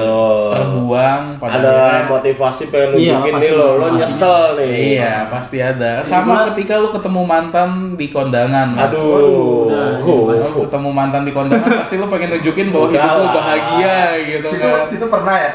terbuang 0.53 1.41
pada 1.41 1.57
Ada 1.57 1.69
akhirnya 1.73 2.05
motivasi 2.13 2.69
pengen 2.69 3.01
Iya, 3.01 3.17
nih 3.25 3.53
lo, 3.57 3.81
lo 3.81 3.97
nyesel 3.97 4.61
nih. 4.61 5.01
Iya, 5.01 5.33
pasti 5.33 5.57
ada. 5.57 6.05
Sama 6.05 6.53
ketika 6.53 6.77
lu 6.77 6.93
ketemu 6.93 7.25
mantan 7.25 7.97
di 7.97 8.13
kondangan. 8.13 8.77
Mas. 8.77 8.93
Aduh. 8.93 9.65
Huh. 9.97 10.37
Lu 10.37 10.69
ketemu 10.69 10.89
mantan 10.93 11.25
di 11.25 11.33
kondangan 11.33 11.81
pasti 11.81 11.97
lu 11.97 12.05
pengen 12.13 12.37
nunjukin 12.37 12.69
bahwa 12.69 12.87
hidup 12.93 13.13
lu 13.17 13.29
bahagia 13.33 13.99
gitu 14.21 14.49
Situ 14.53 14.69
kan. 14.69 14.85
situ 14.85 15.07
pernah 15.09 15.37
ya. 15.41 15.51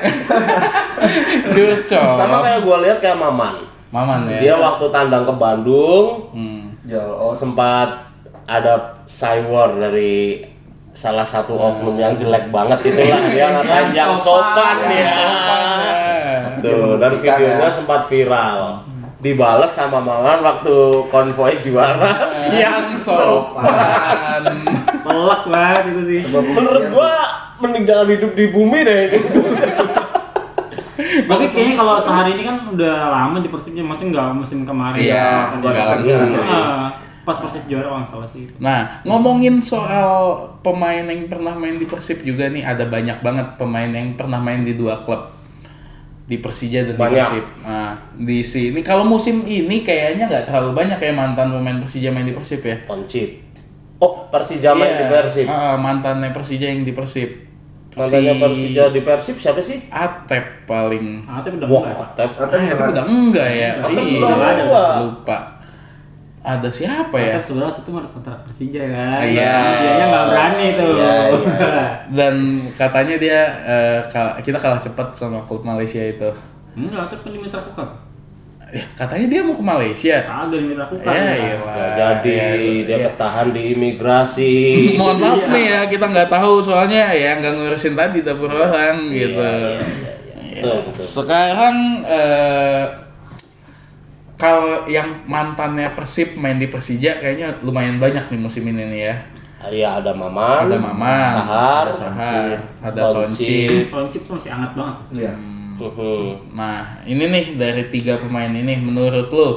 Curcol. 1.54 2.10
Sama 2.18 2.38
kayak 2.42 2.60
gue 2.66 2.78
lihat 2.90 2.98
kayak 3.06 3.18
Maman. 3.22 3.56
Maman 3.94 4.20
ya. 4.34 4.40
Dia 4.42 4.56
waktu 4.58 4.86
tandang 4.90 5.30
ke 5.30 5.34
Bandung 5.38 6.34
Hmm. 6.34 6.74
Jol, 6.84 7.00
oh, 7.16 7.32
sempat 7.32 8.12
ada 8.46 8.74
cywar 9.04 9.78
dari 9.78 10.44
salah 10.90 11.24
satu 11.24 11.54
oknum 11.54 11.96
yang 11.96 12.14
jelek 12.14 12.48
banget 12.48 12.80
itulah 12.86 13.20
dia 13.28 13.46
ngatain 13.52 13.90
yang 13.98 14.14
sopan 14.14 14.78
sopan, 14.78 14.94
ya. 14.94 15.18
Tuh, 16.60 16.96
dan 16.96 17.12
videonya 17.14 17.60
ya. 17.60 17.70
sempat 17.70 18.06
viral. 18.06 18.84
Dibales 19.18 19.70
sama 19.70 19.98
Maman 19.98 20.40
waktu 20.40 20.76
konvoy 21.08 21.56
juara 21.58 22.12
yang 22.54 22.92
sopan. 22.94 23.64
sopan. 23.64 24.44
pelak 25.02 25.44
banget 25.46 25.84
itu 25.90 26.02
sih 26.06 26.20
Menurut 26.30 26.84
gua 26.90 27.12
mending 27.58 27.84
jangan 27.84 28.08
hidup 28.10 28.32
di 28.34 28.46
bumi 28.50 28.80
deh 28.82 29.00
itu. 29.10 29.20
tapi 31.24 31.46
kayaknya 31.48 31.76
kalau 31.76 31.96
sehari 31.98 32.36
ini 32.36 32.44
kan 32.44 32.58
udah 32.70 32.96
lama 33.10 33.38
di 33.38 33.48
Persib 33.48 33.76
maksudnya 33.78 34.10
nggak 34.14 34.28
musim 34.36 34.60
kemarin 34.64 35.00
Iya, 35.00 35.30
Kan 35.48 35.58
nggak 35.58 35.74
dia- 35.74 35.88
langsung 35.88 36.30
Ah, 36.34 36.36
sih. 36.36 36.64
Pas 37.24 37.36
Persib 37.36 37.64
juara 37.66 37.88
nggak 37.94 38.04
salah 38.06 38.28
sih 38.28 38.46
Nah, 38.58 39.00
ngomongin 39.02 39.58
soal 39.58 40.36
pemain 40.60 41.02
yang 41.02 41.26
pernah 41.26 41.52
main 41.54 41.76
di 41.76 41.84
Persib 41.84 42.20
juga 42.22 42.48
nih 42.48 42.62
ada 42.62 42.84
banyak 42.86 43.20
banget 43.20 43.48
pemain 43.56 43.88
yang 43.88 44.14
pernah 44.14 44.38
main 44.38 44.62
di 44.62 44.76
dua 44.76 45.00
klub 45.00 45.32
di 46.24 46.40
Persija 46.40 46.84
dan 46.84 46.96
di 46.96 47.00
Banyak. 47.00 47.28
Persib. 47.28 47.46
Nah, 47.62 47.92
di 48.18 48.40
sini 48.42 48.80
kalau 48.80 49.04
musim 49.04 49.44
ini 49.44 49.84
kayaknya 49.84 50.28
nggak 50.28 50.46
terlalu 50.48 50.72
banyak 50.74 50.96
ya 50.98 51.12
mantan 51.12 51.52
pemain 51.52 51.78
Persija 51.80 52.10
main 52.10 52.24
di 52.24 52.32
Persib 52.32 52.64
ya. 52.64 52.76
Poncit. 52.84 53.44
Oh, 54.00 54.28
Persija 54.28 54.72
main 54.72 54.94
di 54.94 55.04
Iya, 55.04 55.12
Persib. 55.14 55.48
ah, 55.48 55.76
mantannya 55.76 56.32
Persija 56.32 56.64
yang 56.66 56.84
di 56.84 56.92
Persib. 56.92 57.30
Mantannya 57.94 58.34
Si 58.34 58.42
Persija 58.42 58.84
di 58.90 59.02
Persib 59.06 59.36
siapa 59.38 59.62
sih? 59.62 59.78
Atep 59.88 60.66
paling. 60.66 61.24
tapi 61.24 61.56
udah 61.62 61.68
Wah, 61.70 61.84
Pak. 61.86 62.08
Atep. 62.18 62.30
Atep 62.36 62.58
Ah, 62.58 62.64
itu 62.64 62.74
juga 62.74 62.86
udah 62.90 63.06
enggak 63.06 63.50
ya? 63.54 63.70
Atep 63.80 64.04
Iya, 64.04 64.18
udah 64.18 64.34
ada. 64.34 64.64
lupa. 65.04 65.38
Ada 66.46 66.68
siapa 66.70 67.16
ya? 67.16 67.40
Sebenarnya 67.40 67.72
waktu 67.72 67.82
itu 67.82 67.92
ada 67.94 68.10
kontrak 68.10 68.40
Persija 68.44 68.82
kan 68.86 69.24
Iya. 69.24 69.56
dia 69.96 70.06
nggak 70.06 70.26
berani 70.28 70.68
tuh 70.74 70.90
Iya, 70.94 71.16
Dan 72.18 72.36
katanya 72.74 73.16
dia 73.16 73.40
kal- 74.06 74.36
kita 74.38 74.58
kalah 74.58 74.78
cepat 74.78 75.08
sama 75.14 75.40
klub 75.42 75.64
Malaysia 75.64 76.04
itu. 76.04 76.28
enggak 76.74 77.08
Atep 77.08 77.20
kan 77.22 77.32
di 77.32 77.40
Mitra 77.40 77.60
Kukar 77.60 77.88
Ya, 78.68 78.82
katanya 78.92 79.30
dia 79.30 79.42
mau 79.42 79.54
ke 79.54 79.62
Malaysia. 79.64 80.18
ada 80.20 80.52
di 80.52 80.66
Mitra 80.66 80.84
Kukar 80.84 81.10
Ya, 81.10 81.22
kan? 81.22 81.36
iya. 81.38 81.56
Nggak 81.56 81.90
jadi 81.94 82.36
Iya, 82.36 82.84
dia 82.84 82.98
iya. 82.98 83.06
ketahan 83.08 83.48
di 83.50 83.62
imigrasi. 83.72 84.54
Mohon 85.00 85.18
maaf 85.22 85.44
nih 85.48 85.64
ya, 85.66 85.80
kita 85.88 86.06
nggak 86.06 86.28
tahu 86.28 86.54
soalnya 86.60 87.06
ya 87.14 87.38
nggak 87.38 87.54
ngurusin 87.54 87.94
tadi 87.94 88.20
dapur 88.20 88.50
orang 88.50 88.98
gitu. 89.10 89.48
Betul, 90.54 90.78
betul. 90.86 91.06
Sekarang 91.06 91.76
eh, 92.04 92.73
kalau 94.44 94.84
yang 94.92 95.24
mantannya 95.24 95.96
Persib 95.96 96.36
main 96.36 96.60
di 96.60 96.68
Persija 96.68 97.24
kayaknya 97.24 97.64
lumayan 97.64 97.96
banyak 97.96 98.28
nih 98.28 98.40
musim 98.44 98.68
ini 98.68 98.84
nih 98.92 99.02
ya. 99.08 99.16
Iya 99.64 99.90
ada 100.04 100.12
Maman, 100.12 100.68
Ada 100.68 100.76
Maman, 100.76 101.34
Sahar, 101.40 101.84
ada 101.88 101.94
Sahar, 101.96 102.60
ada. 102.84 103.02
Toncil. 103.16 103.88
Toncip 103.88 104.28
tuh 104.28 104.36
masih 104.36 104.52
hangat 104.52 104.72
banget 104.76 104.98
Iya. 105.24 105.34
Mhm. 105.80 106.52
Nah, 106.52 107.00
ini 107.08 107.24
nih 107.32 107.46
dari 107.56 107.88
tiga 107.88 108.20
pemain 108.20 108.52
ini 108.52 108.76
menurut 108.84 109.32
lo 109.32 109.56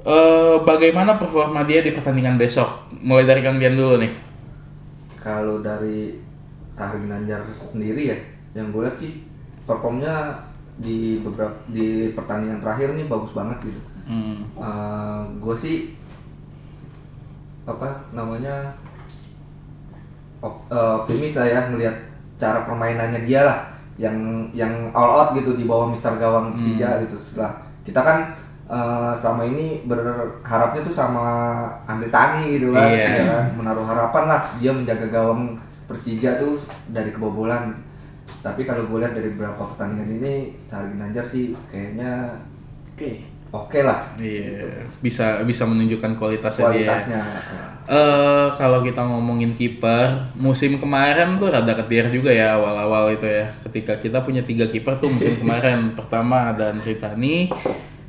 eh 0.00 0.56
bagaimana 0.62 1.18
performa 1.18 1.66
dia 1.66 1.82
di 1.82 1.90
pertandingan 1.90 2.38
besok? 2.38 2.86
Mulai 3.02 3.26
dari 3.26 3.42
Kang 3.42 3.58
Dian 3.58 3.74
dulu 3.74 3.98
nih. 3.98 4.12
Kalau 5.18 5.58
dari 5.60 6.22
Sahar 6.70 6.96
Ginanjar 7.02 7.42
sendiri 7.50 8.14
ya, 8.14 8.18
yang 8.54 8.70
gue 8.70 8.86
lihat 8.86 8.96
sih 8.96 9.26
performnya 9.66 10.48
di 10.80 11.20
beberapa 11.20 11.52
di 11.68 12.10
pertandingan 12.10 12.58
terakhir 12.58 12.96
nih 12.96 13.04
bagus 13.04 13.30
banget 13.30 13.58
gitu. 13.62 13.80
Hmm. 14.10 14.42
gue 15.38 15.54
sih 15.54 15.76
apa 17.62 18.10
namanya 18.10 18.74
op- 20.40 20.66
eh, 20.66 20.92
optimis 20.98 21.36
lah 21.36 21.46
ya 21.46 21.60
melihat 21.70 21.96
cara 22.34 22.64
permainannya 22.64 23.22
dia 23.22 23.44
lah 23.44 23.58
yang 24.00 24.16
yang 24.50 24.88
all 24.90 25.12
out 25.12 25.30
gitu 25.36 25.54
di 25.54 25.68
bawah 25.68 25.86
Mister 25.86 26.16
Gawang 26.16 26.56
Persija 26.56 27.04
gitu 27.04 27.20
setelah 27.20 27.60
kita 27.84 28.00
kan 28.00 28.18
eh, 28.66 29.12
selama 29.14 29.44
ini 29.46 29.84
berharapnya 29.84 30.80
tuh 30.80 30.94
sama 30.96 31.24
Andre 31.84 32.08
Tani 32.08 32.56
gitu 32.56 32.72
kan, 32.72 32.88
Iya. 32.88 33.06
ya 33.12 33.24
kan? 33.28 33.44
menaruh 33.54 33.84
harapan 33.84 34.24
lah 34.26 34.40
dia 34.56 34.72
menjaga 34.72 35.06
gawang 35.06 35.60
Persija 35.86 36.40
tuh 36.40 36.56
dari 36.88 37.12
kebobolan 37.12 37.76
tapi 38.38 38.62
kalau 38.62 38.86
gue 38.86 38.98
lihat 38.98 39.12
dari 39.12 39.28
beberapa 39.30 39.62
pertandingan 39.66 40.10
ini 40.16 40.34
Sahar 40.62 40.88
Ginanjar 40.88 41.24
sih 41.24 41.52
kayaknya 41.66 42.30
Oke. 42.92 43.24
oke 43.50 43.80
lah 43.80 44.12
Iya, 44.16 44.86
bisa 45.00 45.42
bisa 45.42 45.66
menunjukkan 45.66 46.14
kualitasnya, 46.14 46.70
dia. 46.70 46.86
kualitasnya 46.86 47.22
Eh 47.90 48.46
kalau 48.54 48.86
kita 48.86 49.02
ngomongin 49.02 49.58
kiper, 49.58 50.30
musim 50.38 50.78
kemarin 50.78 51.34
tuh 51.36 51.50
rada 51.50 51.74
ketir 51.74 52.06
juga 52.08 52.30
ya 52.30 52.54
awal-awal 52.54 53.10
itu 53.10 53.26
ya. 53.26 53.50
Ketika 53.66 53.98
kita 53.98 54.22
punya 54.22 54.46
tiga 54.46 54.70
kiper 54.70 54.94
tuh 54.96 55.10
musim 55.10 55.34
kemarin, 55.42 55.98
pertama 55.98 56.54
ada 56.54 56.70
Andri 56.70 56.94
Tani, 57.02 57.50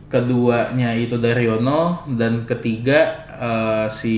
keduanya 0.06 0.94
itu 0.94 1.18
Daryono, 1.18 2.06
dan 2.14 2.46
ketiga 2.46 3.00
eh, 3.34 3.88
si 3.90 4.18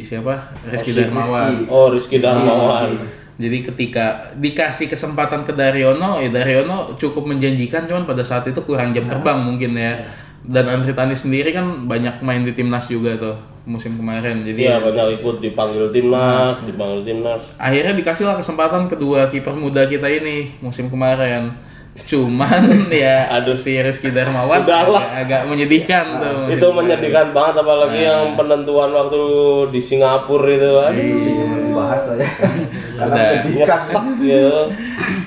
siapa 0.00 0.54
Rizky 0.64 0.94
Rizky. 0.94 1.04
Darmawan. 1.04 1.52
Oh, 1.68 1.92
Rizky 1.92 2.16
Darmawan. 2.16 2.90
Jadi 3.34 3.66
ketika 3.66 4.30
dikasih 4.38 4.86
kesempatan 4.86 5.42
ke 5.42 5.50
Daryono, 5.50 6.22
ya 6.22 6.30
Daryono 6.30 6.94
cukup 6.94 7.26
menjanjikan, 7.26 7.90
cuman 7.90 8.06
pada 8.06 8.22
saat 8.22 8.46
itu 8.46 8.62
kurang 8.62 8.94
jam 8.94 9.10
terbang 9.10 9.42
mungkin 9.42 9.74
ya. 9.74 10.06
Dan 10.44 10.68
Andri 10.70 10.92
Tani 10.94 11.16
sendiri 11.16 11.50
kan 11.50 11.88
banyak 11.88 12.20
main 12.20 12.44
di 12.44 12.52
timnas 12.54 12.86
juga 12.86 13.16
tuh 13.16 13.34
musim 13.64 13.96
kemarin. 13.96 14.44
Jadi 14.44 14.68
Iya, 14.68 14.76
banyak 14.78 15.18
ikut 15.18 15.40
dipanggil 15.40 15.88
timnas, 15.88 16.60
dipanggil 16.62 17.00
timnas. 17.02 17.42
akhirnya 17.56 17.96
dikasihlah 17.96 18.36
kesempatan 18.38 18.86
kedua 18.86 19.32
kiper 19.32 19.56
muda 19.56 19.88
kita 19.88 20.04
ini 20.06 20.52
musim 20.60 20.92
kemarin. 20.92 21.56
Cuman 21.96 22.62
ya 22.90 23.30
Aduh. 23.32 23.54
si 23.54 23.76
Rizky 23.76 24.10
Darmawan 24.10 24.62
Udahlah. 24.62 24.98
agak, 25.14 25.22
agak 25.22 25.42
menyedihkan 25.46 26.04
tuh. 26.18 26.50
itu 26.50 26.66
menyedihkan 26.68 27.30
banget 27.30 27.54
apalagi 27.56 27.96
Nah. 27.96 28.06
yang 28.10 28.22
penentuan 28.34 28.90
waktu 28.90 29.22
di 29.70 29.78
Singapura 29.78 30.48
itu 30.48 30.58
itu 30.60 30.70
aduh 30.76 31.16
sih 31.16 31.32
jangan 31.32 31.60
dibahas 31.60 32.02
lah 32.04 32.16
ya 32.16 32.28
karena 32.98 33.06
Udah. 33.06 33.24
menyedihkan 33.24 33.66
nyesek 33.70 34.06
ya 34.20 34.48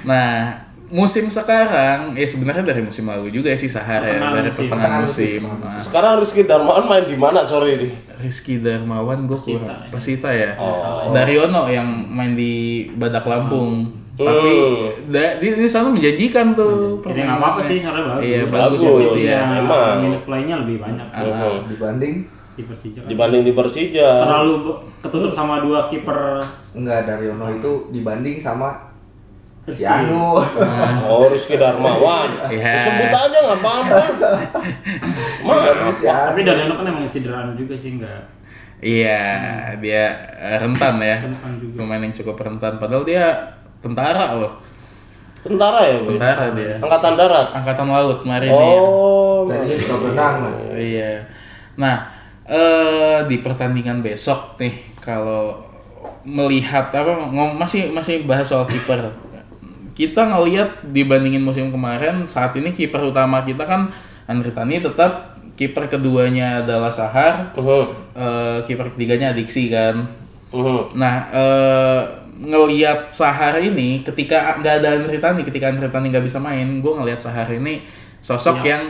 Nah, 0.04 0.34
musim 0.88 1.28
sekarang 1.28 2.00
ya 2.14 2.24
sebenarnya 2.24 2.64
dari 2.66 2.80
musim 2.82 3.04
lalu 3.06 3.28
juga 3.30 3.52
sih 3.54 3.68
Sahar 3.68 4.00
ya, 4.02 4.20
dari 4.20 4.48
musim. 4.48 4.60
pertengahan 4.62 5.02
musim. 5.04 5.42
Nah, 5.44 5.76
sekarang 5.76 6.14
Rizky 6.18 6.44
Darmawan 6.44 6.84
main 6.86 7.04
di 7.04 7.16
mana 7.16 7.44
sore 7.44 7.76
ini 7.76 7.90
Rizky 8.18 8.58
Darmawan 8.58 9.24
gue 9.24 9.36
kurang 9.38 9.88
Persita 9.88 10.30
ya. 10.30 10.56
Oh. 10.58 11.12
Daryono 11.12 11.68
yang 11.68 11.88
main 12.08 12.34
di 12.34 12.54
Badak 12.90 13.24
Lampung. 13.24 14.04
Tapi 14.18 14.54
da- 15.08 15.36
di, 15.38 15.48
di 15.56 15.68
sana 15.68 15.88
menjanjikan 15.88 16.52
tuh. 16.52 16.98
Jadi 17.00 17.22
nggak 17.22 17.38
apa-apa 17.38 17.62
sih, 17.62 17.78
karena 17.80 18.02
bagus. 18.08 18.24
Iya, 18.24 18.42
bagus, 18.48 18.80
Bagus, 18.82 19.14
iya. 19.16 19.30
Ya, 19.30 19.42
memang. 19.48 19.96
minute 20.02 20.24
play-nya 20.26 20.56
lebih 20.58 20.78
banyak 20.80 21.06
Hmm. 21.08 21.62
dibanding 21.66 22.16
di 22.52 22.64
Persija. 22.64 23.00
kan. 23.00 23.08
dibanding 23.08 23.42
di 23.44 23.54
Persija 23.54 24.10
Terlalu 24.20 24.54
ketutup 25.00 25.30
sama 25.32 25.62
dua 25.62 25.86
kiper 25.88 26.42
enggak 26.74 27.06
Daryono 27.06 27.54
itu 27.54 27.94
dibanding 27.94 28.34
sama 28.36 28.90
si. 29.64 29.86
Anu 29.86 30.42
oh 31.06 31.30
Rizky 31.30 31.54
Darmawan 31.54 32.50
Iya. 32.50 32.82
sebut 32.82 33.14
aja 33.14 33.38
nggak 33.38 33.60
apa-apa 33.62 33.98
si 35.94 36.06
Anu 36.08 36.34
Tapi 36.34 36.42
Daryono 36.42 36.74
kan 36.74 36.86
emang 36.88 37.06
cederaan 37.06 37.54
juga 37.54 37.78
sih 37.78 37.94
enggak 37.94 38.26
Iya, 38.78 39.22
dia 39.78 40.04
eh, 40.36 40.58
rentan 40.60 40.98
ya. 40.98 41.18
Rentan 41.20 41.58
juga. 41.58 41.82
Pemain 41.82 41.98
yang 42.00 42.14
cukup 42.14 42.38
rentan. 42.38 42.78
Padahal 42.78 43.02
dia 43.04 43.26
tentara 43.88 44.36
loh. 44.36 44.54
tentara 45.40 45.80
ya 45.82 45.96
Bu? 45.98 46.12
Tentara 46.12 46.52
dia. 46.52 46.76
angkatan 46.78 47.14
darat 47.16 47.48
Angkatan 47.54 47.88
laut 47.88 48.20
marinir. 48.22 48.52
oh 48.52 49.44
tadinya 49.44 49.76
suka 49.76 49.96
berenang 49.98 50.34
mas 50.44 50.60
Iya. 50.72 51.24
Nah, 51.76 51.98
eh 52.44 53.24
di 53.24 53.38
pertandingan 53.38 54.02
besok 54.02 54.58
nih 54.58 54.76
kalau 54.98 55.56
melihat 56.22 56.92
apa 56.92 57.16
ngom- 57.26 57.56
masih 57.56 57.88
masih 57.90 58.24
bahas 58.24 58.44
soal 58.44 58.66
kiper. 58.66 59.08
Kita 59.94 60.28
ngelihat 60.28 60.84
dibandingin 60.86 61.40
musim 61.40 61.70
kemarin 61.70 62.26
saat 62.26 62.52
ini 62.54 62.70
kiper 62.70 63.02
utama 63.04 63.42
kita 63.42 63.64
kan 63.64 63.88
Andri 64.26 64.52
Tani 64.52 64.78
tetap 64.78 65.34
kiper 65.54 65.88
keduanya 65.88 66.62
adalah 66.62 66.92
Sahar, 66.92 67.50
Mhm. 67.54 67.84
eh, 68.14 68.58
kiper 68.64 68.92
ketiganya 68.92 69.32
Adiksi 69.32 69.70
kan. 69.70 70.06
Mhm. 70.50 70.94
Nah, 70.94 71.16
eh, 71.32 72.02
ngelihat 72.38 73.10
Sahar 73.10 73.58
ini 73.58 74.06
ketika 74.06 74.58
nggak 74.58 74.74
ada 74.84 74.90
Andri 75.02 75.18
Tani, 75.18 75.42
ketika 75.42 75.74
Andri 75.74 75.90
Tani 75.90 76.08
nggak 76.10 76.26
bisa 76.26 76.38
main, 76.38 76.80
gue 76.80 76.94
ngelihat 76.94 77.20
Sahar 77.20 77.50
ini 77.50 77.82
sosok 78.22 78.62
Iya. 78.62 78.70
yang 78.70 78.84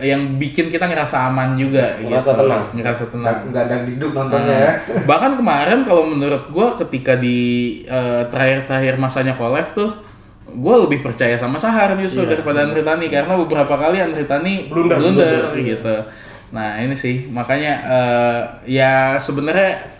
yang 0.00 0.40
bikin 0.40 0.72
kita 0.72 0.88
ngerasa 0.88 1.28
aman 1.28 1.60
juga 1.60 2.00
Ngerasa 2.00 2.32
gitu. 2.32 2.40
tenang. 2.40 2.64
ngerasa 2.72 3.04
tenang. 3.12 3.20
Nggak 3.20 3.38
nggak 3.52 3.62
ada 3.68 3.76
diduk 3.84 4.10
nontonnya 4.16 4.56
ya. 4.56 4.72
Bahkan 5.04 5.32
kemarin 5.36 5.78
kalau 5.84 6.08
menurut 6.08 6.48
gue 6.48 6.66
ketika 6.80 7.20
di 7.20 7.38
eh, 7.84 8.22
terakhir-terakhir 8.32 8.96
masanya 8.96 9.36
Kolev 9.36 9.68
tuh 9.76 9.90
gue 10.50 10.74
lebih 10.88 11.04
percaya 11.04 11.36
sama 11.36 11.60
Sahar 11.60 11.94
justru 12.00 12.24
daripada 12.24 12.64
Andri 12.64 12.80
Tani 12.80 13.06
karena 13.06 13.36
beberapa 13.36 13.76
kali 13.76 14.00
Andri 14.00 14.24
Tani 14.24 14.72
Blunder, 14.72 14.96
blunder, 14.98 15.52
gitu. 15.60 15.96
Nah 16.50 16.80
ini 16.80 16.96
sih. 16.96 17.28
Makanya 17.28 17.72
eh, 17.84 18.40
ya 18.72 19.20
sebenarnya 19.20 19.99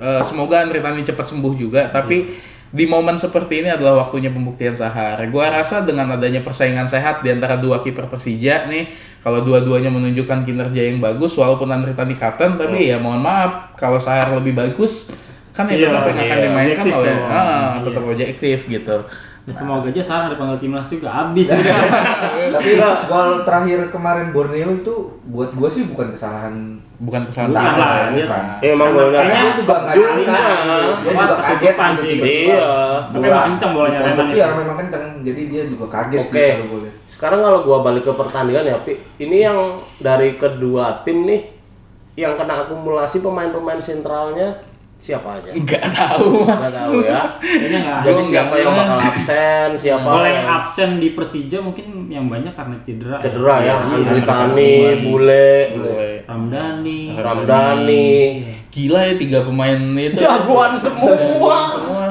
eh, 0.00 0.22
semoga 0.24 0.64
Andri 0.64 0.80
Tani 0.80 1.04
cepat 1.04 1.28
sembuh 1.28 1.52
juga 1.54 1.92
tapi 1.92 2.48
di 2.70 2.86
momen 2.86 3.18
seperti 3.18 3.66
ini 3.66 3.68
adalah 3.74 4.06
waktunya 4.06 4.30
pembuktian 4.30 4.78
Sahar. 4.78 5.18
Gua 5.26 5.50
rasa 5.50 5.82
dengan 5.82 6.06
adanya 6.14 6.38
persaingan 6.38 6.86
sehat 6.86 7.18
di 7.26 7.34
antara 7.34 7.58
dua 7.58 7.82
kiper 7.82 8.06
Persija 8.06 8.70
nih, 8.70 8.94
kalau 9.26 9.42
dua-duanya 9.42 9.90
menunjukkan 9.90 10.46
kinerja 10.46 10.78
yang 10.86 11.02
bagus, 11.02 11.34
walaupun 11.34 11.66
Andri 11.66 11.98
Tani 11.98 12.14
kapten, 12.14 12.54
tapi 12.54 12.86
ya 12.86 13.02
mohon 13.02 13.26
maaf 13.26 13.74
kalau 13.74 13.98
Sahar 13.98 14.30
lebih 14.38 14.54
bagus, 14.54 15.10
kan 15.50 15.66
ya 15.66 15.82
Iya, 15.82 15.90
tetap 15.90 16.04
yang 16.14 16.18
akan 16.22 16.38
iya, 16.38 16.44
dimainkan 16.46 16.86
oleh, 16.94 17.14
ah, 17.26 17.42
Iya. 17.74 17.90
tetap 17.90 18.02
objektif 18.06 18.58
gitu. 18.70 18.96
Ya 19.50 19.52
semoga 19.52 19.90
aja 19.90 19.98
sekarang 19.98 20.26
dipanggil 20.30 20.58
timnas 20.60 20.86
juga 20.86 21.08
habis 21.10 21.42
gitu. 21.44 21.70
tapi 22.54 22.70
gol 23.04 23.42
terakhir 23.42 23.90
kemarin 23.90 24.30
Borneo 24.30 24.70
itu 24.76 24.94
buat 25.26 25.50
gua 25.52 25.66
sih 25.66 25.84
bukan 25.84 26.14
kesalahan 26.14 26.78
Bukan 26.96 27.26
kesalahan 27.26 27.50
Bukan 27.50 27.74
lah, 27.74 27.90
ya. 27.90 28.06
iya. 28.12 28.24
Nah, 28.28 28.56
Eh, 28.60 28.70
emang 28.70 28.88
golnya 28.92 29.20
dia 29.24 29.50
juga 29.52 29.74
nggak 29.80 29.94
Jumlah. 29.96 30.14
nyangka 30.14 30.38
dia 30.38 31.10
juga 31.10 31.24
Apa, 31.26 31.36
kaget 31.42 31.74
gitu, 31.74 31.98
sih. 31.98 32.14
Iya. 32.46 32.72
Tapi 33.02 33.24
emang 33.26 33.44
kenceng 33.48 33.72
bolanya 33.72 33.98
iya 33.98 34.46
itu. 34.46 34.54
memang 34.54 34.76
kenceng 34.78 35.04
jadi 35.20 35.42
dia 35.44 35.62
juga 35.66 35.86
kaget 35.90 36.20
Oke. 36.20 36.30
sih 36.30 36.46
kalau 36.54 36.68
boleh 36.70 36.90
Sekarang 37.04 37.40
kalau 37.40 37.58
gua 37.60 37.78
balik 37.82 38.04
ke 38.04 38.12
pertandingan 38.14 38.64
ya, 38.64 38.76
Pi. 38.78 38.92
Ini 39.18 39.36
yang 39.42 39.58
dari 39.98 40.36
kedua 40.36 41.02
tim 41.02 41.26
nih 41.26 41.42
yang 42.14 42.36
kena 42.36 42.62
akumulasi 42.62 43.18
pemain-pemain 43.18 43.80
sentralnya 43.80 44.54
siapa 45.00 45.28
aja? 45.34 45.48
Nggak 45.50 45.84
tahu 45.90 46.44
mas. 46.44 46.60
Nggak 46.60 46.74
tahu 46.76 46.96
ya. 47.00 47.20
Kayaknya 47.40 47.78
nggak 47.80 47.96
ada. 47.96 48.04
Jadi 48.04 48.22
siapa 48.22 48.46
nggak- 48.46 48.60
yang 48.60 48.74
bakal 48.76 48.98
absen, 49.00 49.68
siapa 49.74 50.04
Kalau 50.04 50.20
yang 50.22 50.36
yang 50.36 50.48
absen 50.54 50.90
di 51.00 51.08
Persija 51.10 51.58
mungkin 51.58 51.86
yang 52.06 52.26
banyak 52.28 52.52
karena 52.52 52.76
cedera. 52.80 53.16
cedera 53.16 53.56
ya? 53.56 53.64
Iya, 53.64 53.74
Andri 53.80 54.20
iya. 54.20 54.28
Tani, 54.28 54.74
Bule, 55.00 55.48
Boleh. 55.72 56.12
Ramdhani. 56.22 57.00
Ramdhani. 57.16 58.08
Gila 58.70 59.00
ya 59.02 59.14
tiga 59.16 59.38
pemain 59.42 59.80
itu. 59.96 60.14
Jagoan 60.14 60.76
semua. 60.76 61.10
Semua. 61.10 61.58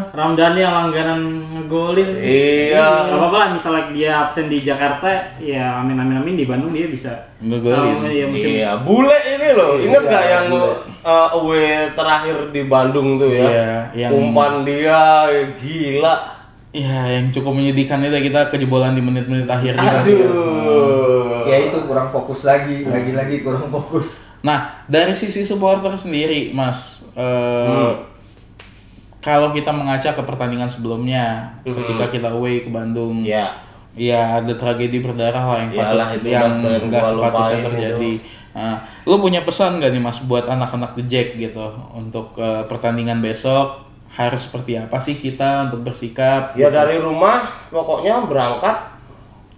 Ramdhani 0.10 0.60
yang 0.60 0.74
langganan 0.76 1.22
ngegolin. 1.56 2.10
Iya. 2.20 3.06
Gak 3.06 3.16
apa-apa 3.16 3.38
lah 3.38 3.50
misalnya 3.54 3.84
dia 3.94 4.12
absen 4.20 4.50
di 4.50 4.60
Jakarta, 4.60 5.08
ya 5.38 5.80
amin 5.80 5.96
amin 5.96 6.20
amin 6.20 6.36
di 6.36 6.44
Bandung 6.44 6.74
dia 6.74 6.90
bisa. 6.90 7.14
Ngegolin. 7.40 7.96
Oh, 7.96 8.10
iya, 8.10 8.26
musim 8.28 8.50
Iya, 8.52 8.72
bule 8.82 9.16
ini 9.30 9.50
loh. 9.54 9.78
Ingat 9.78 10.02
Iya, 10.02 10.12
gak 10.12 10.26
yang 10.26 10.46
Bule. 10.50 10.89
Uh, 11.02 11.30
away 11.34 11.66
terakhir 11.92 12.50
di 12.50 12.66
Bandung 12.66 13.16
tuh 13.16 13.30
ya? 13.30 13.46
Iya, 13.46 13.74
yang- 13.98 14.14
Umpan 14.16 14.64
dia 14.64 15.26
gila. 15.58 16.16
Ya 16.70 17.02
yang 17.10 17.34
cukup 17.34 17.54
menyedihkan 17.54 17.98
itu 18.00 18.30
kita 18.30 18.50
kejebolan 18.50 18.94
di 18.94 19.02
menit-menit 19.02 19.50
akhir 19.50 19.74
juga. 19.74 20.00
Aduh. 20.02 21.42
ya 21.44 21.66
itu 21.66 21.82
kurang 21.84 22.14
fokus 22.14 22.46
lagi 22.46 22.86
lagi-lagi 22.86 23.42
kurang 23.42 23.74
fokus 23.74 24.30
Nah, 24.40 24.86
dari 24.86 25.12
sisi 25.12 25.44
supporter 25.44 25.92
sendiri, 25.92 26.56
Mas, 26.56 27.10
eh, 27.12 27.92
kalau 29.20 29.52
kita 29.52 29.68
mengaca 29.68 30.16
ke 30.16 30.22
pertandingan 30.22 30.72
sebelumnya, 30.72 31.52
ketika 31.60 32.08
kita 32.08 32.28
away 32.32 32.64
ke 32.64 32.72
Bandung, 32.72 33.20
Ya. 33.20 33.52
ya 33.92 34.40
ada 34.40 34.56
tragedi 34.56 35.04
berdarah 35.04 35.44
lah 35.44 35.58
yang 35.60 35.72
Iyalah, 35.76 36.08
patut, 36.08 36.20
itu 36.22 36.28
yang 36.32 36.52
nggak 36.64 37.04
sepatutnya 37.04 37.60
terjadi. 37.66 38.12
Nah, 38.54 38.82
lu 39.06 39.22
punya 39.22 39.46
pesan 39.46 39.78
gak 39.78 39.94
nih, 39.94 40.02
Mas, 40.02 40.20
buat 40.26 40.50
anak-anak 40.50 40.98
The 40.98 41.04
Jack 41.06 41.28
gitu 41.38 41.70
untuk 41.94 42.34
eh, 42.42 42.66
pertandingan 42.66 43.22
besok? 43.22 43.88
Harus 44.10 44.50
seperti 44.50 44.76
apa 44.76 44.98
sih 44.98 45.22
kita 45.22 45.70
untuk 45.70 45.86
bersikap? 45.86 46.58
Ya 46.58 46.74
dari 46.74 46.98
rumah 46.98 47.46
pokoknya 47.70 48.26
berangkat 48.26 49.00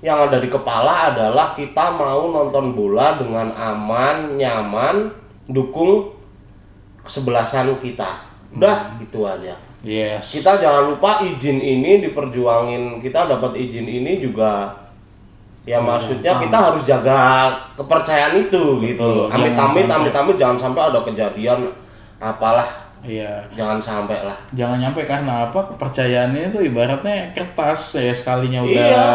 yang 0.03 0.27
ada 0.27 0.37
di 0.41 0.49
kepala 0.51 1.13
adalah 1.13 1.53
kita 1.53 1.93
mau 1.93 2.29
nonton 2.29 2.73
bola 2.73 3.15
dengan 3.15 3.53
aman, 3.53 4.35
nyaman, 4.35 5.13
dukung 5.47 6.11
kesebelasan 7.05 7.77
kita. 7.79 8.21
Udah 8.51 8.97
gitu 8.99 9.23
aja. 9.23 9.55
Yes. 9.81 10.37
Kita 10.37 10.61
jangan 10.61 10.93
lupa 10.93 11.21
izin 11.25 11.57
ini 11.57 12.01
diperjuangin. 12.05 13.01
Kita 13.01 13.25
dapat 13.25 13.57
izin 13.57 13.87
ini 13.89 14.21
juga 14.21 14.69
ya 15.61 15.77
maksudnya 15.77 16.41
kita 16.41 16.57
harus 16.57 16.81
jaga 16.81 17.53
kepercayaan 17.77 18.33
itu 18.33 18.63
gitu. 18.81 19.29
Betul, 19.29 19.33
Amit-amit, 19.33 19.85
amit-amit 19.85 20.35
jangan 20.37 20.57
sampai 20.57 20.81
ada 20.89 20.99
kejadian 21.05 21.69
apalah 22.17 22.91
Iya. 23.01 23.41
Jangan 23.57 23.81
sampai 23.81 24.21
lah. 24.21 24.37
Jangan 24.53 24.77
nyampe 24.77 25.01
karena 25.09 25.49
apa? 25.49 25.57
Kepercayaannya 25.73 26.53
itu 26.53 26.69
ibaratnya 26.69 27.33
kertas 27.33 27.97
ya 27.97 28.13
sekalinya 28.13 28.61
udah 28.61 28.69
Iya. 28.69 29.09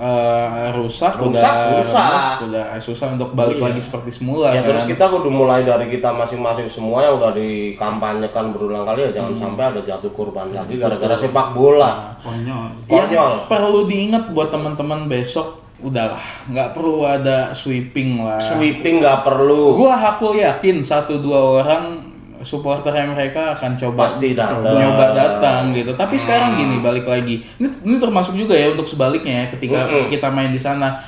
Eh, 0.00 0.72
rusak, 0.72 1.12
Rusak, 1.14 1.28
udah 1.28 1.52
susah. 1.76 2.40
udah 2.40 2.64
susah 2.80 3.06
untuk 3.12 3.36
balik 3.36 3.60
lagi 3.60 3.76
seperti 3.76 4.08
semula 4.10 4.48
Ya 4.48 4.64
kan. 4.64 4.72
terus 4.72 4.88
kita 4.88 5.04
kudu 5.06 5.28
mulai 5.28 5.60
dari 5.60 5.92
kita 5.92 6.08
masing-masing 6.10 6.64
semua 6.66 7.04
yang 7.04 7.20
udah 7.20 7.36
dikampanyekan 7.36 8.50
berulang 8.50 8.88
kali 8.88 9.04
ya 9.06 9.20
jangan 9.20 9.36
sampai 9.36 9.64
ada 9.68 9.80
jatuh 9.84 10.08
korban 10.10 10.48
lagi 10.50 10.80
gara-gara 10.80 11.14
sepak 11.14 11.52
bola. 11.52 12.16
Konyol. 12.20 12.88
Yang 12.88 13.08
Konyol. 13.12 13.32
perlu 13.46 13.80
diingat 13.84 14.24
buat 14.32 14.48
teman-teman 14.48 15.04
besok 15.04 15.60
udahlah 15.80 16.20
nggak 16.48 16.76
perlu 16.76 17.04
ada 17.04 17.52
sweeping 17.52 18.20
lah. 18.20 18.36
Sweeping 18.36 19.00
nggak 19.00 19.20
perlu. 19.20 19.76
Gua 19.76 19.96
aku 19.96 20.36
yakin 20.36 20.80
satu 20.80 21.20
dua 21.20 21.40
orang 21.60 21.99
supporter 22.40 22.92
mereka 23.06 23.52
akan 23.52 23.76
coba 23.76 24.08
Pasti 24.08 24.32
datang. 24.32 24.64
nyoba 24.64 25.12
datang 25.12 25.70
gitu. 25.72 25.92
Tapi 25.92 26.16
sekarang 26.16 26.56
gini 26.56 26.80
balik 26.80 27.04
lagi. 27.04 27.44
Ini, 27.60 27.68
ini 27.84 27.96
termasuk 28.00 28.34
juga 28.34 28.56
ya 28.56 28.72
untuk 28.72 28.88
sebaliknya 28.88 29.44
ya 29.44 29.46
ketika 29.52 29.80
kita 30.08 30.28
main 30.32 30.50
di 30.50 30.60
sana. 30.60 31.00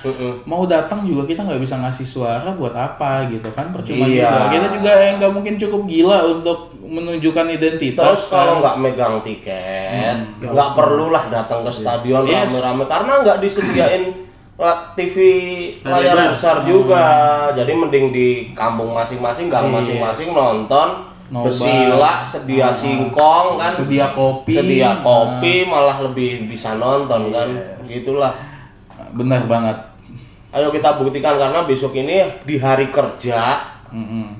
Mau 0.45 0.69
datang 0.69 1.05
juga 1.05 1.25
kita 1.25 1.43
nggak 1.43 1.61
bisa 1.61 1.81
ngasih 1.81 2.07
suara 2.07 2.51
buat 2.53 2.73
apa 2.73 3.29
gitu 3.29 3.49
kan 3.53 3.73
percuma 3.73 4.05
Iya. 4.05 4.29
juga. 4.29 4.53
Kita 4.53 4.67
juga 4.77 4.91
yang 4.99 5.15
nggak 5.19 5.33
mungkin 5.33 5.55
cukup 5.57 5.83
gila 5.85 6.19
untuk 6.29 6.59
menunjukkan 6.83 7.47
identitas. 7.49 8.05
Terus 8.05 8.25
kalau 8.29 8.61
kan. 8.61 8.61
nggak 8.61 8.77
megang 8.79 9.17
tiket, 9.25 10.17
nggak 10.39 10.69
perlulah 10.77 11.25
datang 11.33 11.65
ke 11.65 11.73
stadion 11.73 12.29
Yes. 12.29 12.53
rame-rame 12.53 12.85
karena 12.85 13.13
nggak 13.25 13.39
disediain 13.41 14.05
TV 14.95 15.17
Layar 15.83 16.31
besar 16.31 16.63
juga. 16.63 17.03
Jadi 17.51 17.73
mending 17.73 18.07
di 18.13 18.29
kampung 18.55 18.95
masing-masing, 18.95 19.51
gang 19.51 19.67
masing-masing 19.67 20.31
nonton, 20.31 21.03
Nobar. 21.33 21.49
bersila, 21.49 22.21
sedia 22.21 22.69
singkong 22.69 23.57
kan, 23.57 23.73
sedia 23.73 24.13
kopi. 24.13 24.53
sedia 24.53 25.01
kopi, 25.01 25.65
malah 25.65 26.05
lebih 26.05 26.45
bisa 26.45 26.77
nonton 26.77 27.33
kan, 27.33 27.49
gitulah. 27.89 28.37
Benar 29.17 29.49
banget. 29.49 29.77
Ayo 30.53 30.69
kita 30.69 31.01
buktikan 31.01 31.41
karena 31.41 31.65
besok 31.65 31.97
ini 31.97 32.21
di 32.45 32.61
hari 32.61 32.93
kerja 32.93 33.57
Mm-mm. 33.89 34.37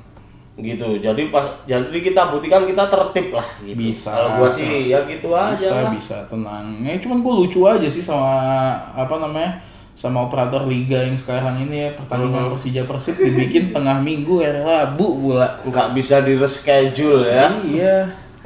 gitu 0.61 1.01
jadi 1.01 1.33
pas 1.33 1.49
jadi 1.65 1.97
kita 1.97 2.29
buktikan 2.29 2.69
kita 2.69 2.85
tertib 2.93 3.33
lah 3.33 3.49
gitu 3.65 3.89
Bisa. 3.89 4.13
kalau 4.13 4.31
gua 4.45 4.49
sih 4.53 4.93
ya 4.93 5.01
gitu 5.09 5.33
aja 5.33 5.57
bisa 5.57 5.73
lah 5.73 5.93
bisa 5.97 6.17
tenang 6.29 6.85
ya 6.85 7.01
cuman 7.01 7.25
gue 7.25 7.33
lucu 7.41 7.65
aja 7.65 7.89
sih 7.89 8.05
sama 8.05 8.77
apa 8.93 9.17
namanya 9.17 9.57
sama 10.03 10.27
operator 10.27 10.67
liga 10.67 10.99
yang 10.99 11.15
sekarang 11.15 11.63
ini 11.63 11.87
ya 11.87 11.89
pertandingan 11.95 12.51
Persija 12.51 12.83
Persib 12.91 13.23
dibikin 13.23 13.71
tengah 13.71 14.03
minggu 14.03 14.43
ya 14.43 14.51
Rabu 14.59 15.15
pula. 15.15 15.63
Nggak 15.63 15.95
bisa 15.95 16.27
di 16.27 16.35
reschedule 16.35 17.31
ya. 17.31 17.47
Iya. 17.63 17.97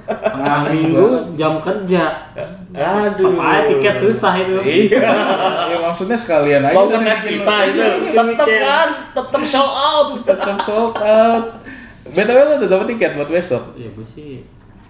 Tengah 0.04 0.68
minggu 0.68 1.32
jam 1.32 1.56
kerja. 1.64 2.28
aduh. 2.76 3.40
Apa 3.40 3.72
tiket 3.72 3.96
susah 3.96 4.36
itu. 4.36 4.60
iya. 4.60 5.00
Ya 5.72 5.80
maksudnya 5.80 6.14
sekalian 6.20 6.60
aja 6.60 6.76
mau 6.76 6.92
kan 6.92 7.02
kita 7.08 7.56
itu 7.72 7.84
tetep 8.12 8.48
kan 8.60 8.88
tetep 9.16 9.42
show 9.48 9.64
out. 9.64 10.12
Tetap 10.28 10.60
sold 10.60 11.00
out. 11.00 11.56
Btw 12.04 12.36
lo 12.36 12.52
udah 12.60 12.68
dapet 12.68 12.86
tiket 12.92 13.16
buat 13.16 13.32
besok? 13.32 13.72
Ya 13.80 13.88
gue 13.88 14.04
sih. 14.04 14.44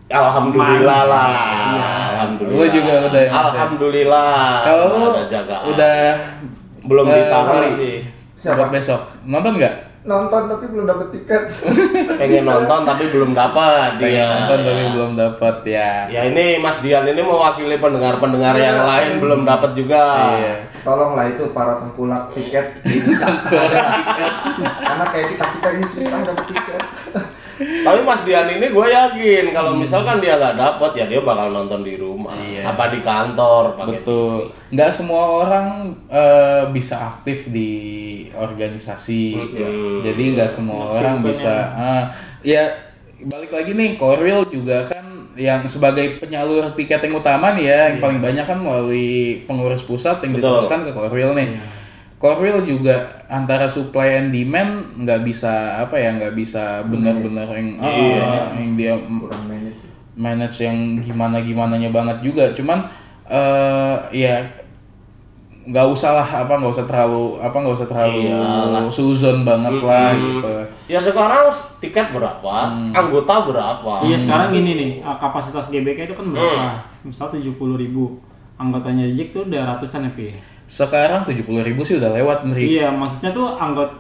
Alhamdulillah 0.07 1.03
lah. 1.11 1.31
Alhamdulillah 2.15 2.63
Lu 2.63 2.67
juga 2.71 2.93
udah 3.11 3.23
ya, 3.23 3.27
ya? 3.27 3.43
alhamdulillah. 3.51 4.39
Kalau 4.63 4.87
Udah 4.87 5.43
udah 5.67 5.97
belum 6.87 7.05
eh, 7.11 7.29
beli 7.29 7.71
sih. 7.75 7.97
Buat 8.53 8.71
besok. 8.71 9.01
Nonton 9.27 9.59
nggak? 9.59 9.75
Nonton 10.07 10.43
tapi 10.47 10.65
belum 10.71 10.87
dapet 10.87 11.09
tiket. 11.19 11.43
pengen 12.23 12.47
nonton 12.47 12.81
tapi 12.87 13.05
belum 13.11 13.31
dapat 13.35 13.99
pengen 13.99 14.15
dia 14.15 14.25
nonton 14.31 14.59
tapi 14.63 14.85
belum 14.95 15.13
dapat 15.19 15.57
ya. 15.67 15.93
Ya 16.07 16.21
ini 16.31 16.63
Mas 16.63 16.79
Dian 16.79 17.03
ini 17.03 17.19
mewakili 17.19 17.75
pendengar-pendengar 17.83 18.55
yang 18.55 18.87
lain 18.87 19.19
belum 19.19 19.43
dapat 19.43 19.75
juga. 19.75 20.03
iya. 20.39 20.55
Tolonglah 20.87 21.27
itu 21.27 21.51
para 21.51 21.83
tengkulak 21.83 22.31
tiket. 22.39 22.79
Karena 24.87 25.05
kayak 25.11 25.27
kita 25.35 25.45
kita 25.59 25.69
ini 25.75 25.85
susah 25.91 26.21
dapet 26.23 26.45
tiket. 26.55 26.83
Tapi 27.57 27.99
Mas 28.03 28.21
Dian 28.23 28.45
ini 28.47 28.69
gue 28.69 28.87
yakin 28.87 29.45
kalau 29.51 29.73
misalkan 29.73 30.21
dia 30.21 30.37
nggak 30.37 30.55
dapat 30.55 30.91
ya 30.93 31.05
dia 31.07 31.21
bakal 31.21 31.49
nonton 31.49 31.81
di 31.81 31.97
rumah, 31.97 32.37
Iya. 32.37 32.69
apa 32.69 32.93
di 32.93 33.01
kantor, 33.01 33.75
pakai 33.75 34.01
Betul. 34.01 34.53
Nggak 34.69 34.91
semua 34.93 35.23
orang 35.41 35.67
eh, 36.07 36.63
bisa 36.69 37.17
aktif 37.17 37.49
di 37.49 37.73
organisasi. 38.31 39.25
Jadi 40.03 40.23
nggak 40.35 40.51
semua 40.51 40.93
orang 40.93 41.25
bisa. 41.25 41.73
ah, 41.73 42.03
ya 42.41 42.69
balik 43.19 43.49
lagi 43.51 43.73
nih, 43.73 43.97
Korwil 43.97 44.45
juga 44.47 44.85
kan 44.85 45.05
yang 45.37 45.65
sebagai 45.65 46.17
penyalur 46.17 46.73
tiket 46.73 47.01
yang 47.03 47.17
utama 47.17 47.53
nih 47.53 47.65
ya, 47.65 47.81
yang 47.89 47.99
paling 48.01 48.21
banyak 48.21 48.45
kan 48.45 48.57
melalui 48.57 49.45
pengurus 49.45 49.85
pusat 49.85 50.21
yang 50.21 50.37
Betul. 50.37 50.61
diteruskan 50.61 50.81
ke 50.85 50.93
Korwil 50.93 51.33
nih. 51.33 51.49
Korwil 52.17 52.65
juga 52.65 52.97
antara 53.29 53.69
supply 53.69 54.25
and 54.25 54.33
demand 54.33 55.05
nggak 55.05 55.21
bisa 55.21 55.85
apa 55.85 56.01
ya 56.01 56.17
nggak 56.17 56.33
bisa 56.33 56.81
benar-benar 56.89 57.45
yang 57.53 57.77
ah, 57.77 58.49
yang 58.57 58.73
dia 58.73 58.95
Kurang 58.97 59.45
manage 59.45 59.85
manage 60.17 60.65
yang 60.65 61.05
gimana 61.05 61.45
gimananya 61.45 61.93
banget 61.93 62.25
juga. 62.25 62.49
Cuman 62.57 62.89
eh 63.29 63.97
ya 64.17 64.41
nggak 65.67 65.87
usah 65.93 66.15
lah 66.15 66.29
apa 66.47 66.63
nggak 66.63 66.73
usah 66.79 66.87
terlalu 66.87 67.43
apa 67.43 67.57
nggak 67.59 67.77
usah 67.83 67.89
terlalu 67.91 68.23
Iyalah. 68.31 68.87
suzon 68.89 69.43
banget 69.43 69.77
lah 69.83 70.15
gitu. 70.15 70.55
Ya 70.87 70.99
sekarang 71.03 71.51
tiket 71.83 72.15
berapa, 72.15 72.55
anggota 72.95 73.35
berapa? 73.51 73.93
Iya 74.07 74.17
sekarang 74.17 74.55
gini 74.55 74.73
nih 74.79 74.91
uh, 75.03 75.19
kapasitas 75.19 75.69
GBK 75.69 76.09
itu 76.09 76.15
kan 76.15 76.33
berapa? 76.33 76.81
Misal 77.03 77.29
70 77.35 77.53
ribu 77.59 78.17
anggotanya 78.57 79.05
Jack 79.13 79.37
tuh 79.37 79.45
udah 79.51 79.77
ratusan 79.77 80.07
ya 80.07 80.11
Pi. 80.17 80.33
Sekarang 80.67 81.23
tujuh 81.23 81.47
puluh 81.47 81.63
ribu 81.63 81.87
sih 81.87 81.99
udah 81.99 82.11
lewat 82.11 82.43
nih 82.51 82.83
Iya 82.83 82.89
maksudnya 82.91 83.31
tuh 83.31 83.55
anggota 83.55 83.95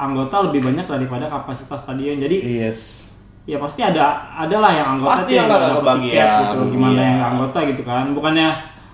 anggota 0.00 0.50
lebih 0.50 0.66
banyak 0.66 0.90
daripada 0.90 1.30
kapasitas 1.30 1.86
stadion. 1.86 2.18
Jadi 2.18 2.42
yes 2.42 3.02
ya 3.42 3.58
pasti 3.58 3.82
ada 3.82 4.30
ada 4.38 4.56
lah 4.62 4.70
yang 4.70 4.88
anggota 4.98 5.18
Pasti 5.18 5.34
yang 5.34 5.50
dapet 5.50 5.82
kebagian, 5.82 6.06
tiket 6.06 6.26
gitu. 6.46 6.58
Gimana 6.78 6.94
iya. 6.94 7.02
yang 7.02 7.16
nggak 7.18 7.30
anggota 7.34 7.58
gitu 7.66 7.82
kan? 7.82 8.04
Bukannya 8.14 8.48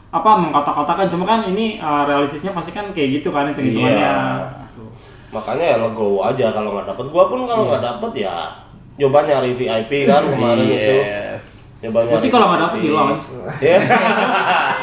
apa 0.09 0.31
mengkotak-kotakan 0.41 1.07
cuma 1.13 1.25
kan 1.29 1.41
ini 1.53 1.77
uh, 1.77 2.09
realistisnya 2.09 2.57
pasti 2.57 2.73
kan 2.73 2.89
kayak 2.97 3.21
gitu 3.21 3.29
kan 3.29 3.53
itu 3.53 3.61
hitungannya. 3.61 4.09
Iya. 4.09 4.17
Gitu. 4.73 4.85
Makanya 5.37 5.65
ya 5.65 5.77
legowo 5.85 6.19
aja 6.25 6.47
kalau 6.53 6.73
nggak 6.73 6.87
dapat. 6.97 7.05
Gua 7.13 7.25
pun 7.29 7.45
kalau 7.45 7.69
nggak 7.69 7.85
dapat 7.85 8.13
ya 8.17 8.37
coba 8.99 9.23
nyari 9.23 9.53
VIP 9.55 9.93
kan 10.09 10.25
kemarin 10.27 10.67
itu. 10.69 10.97
Yes 11.79 11.87
Coba 11.89 12.11
Pasti 12.11 12.29
kalau 12.29 12.47
nggak 12.51 12.61
dapet 12.61 12.79
di 12.83 12.91
launch. 12.91 13.25
Ya. 13.63 13.79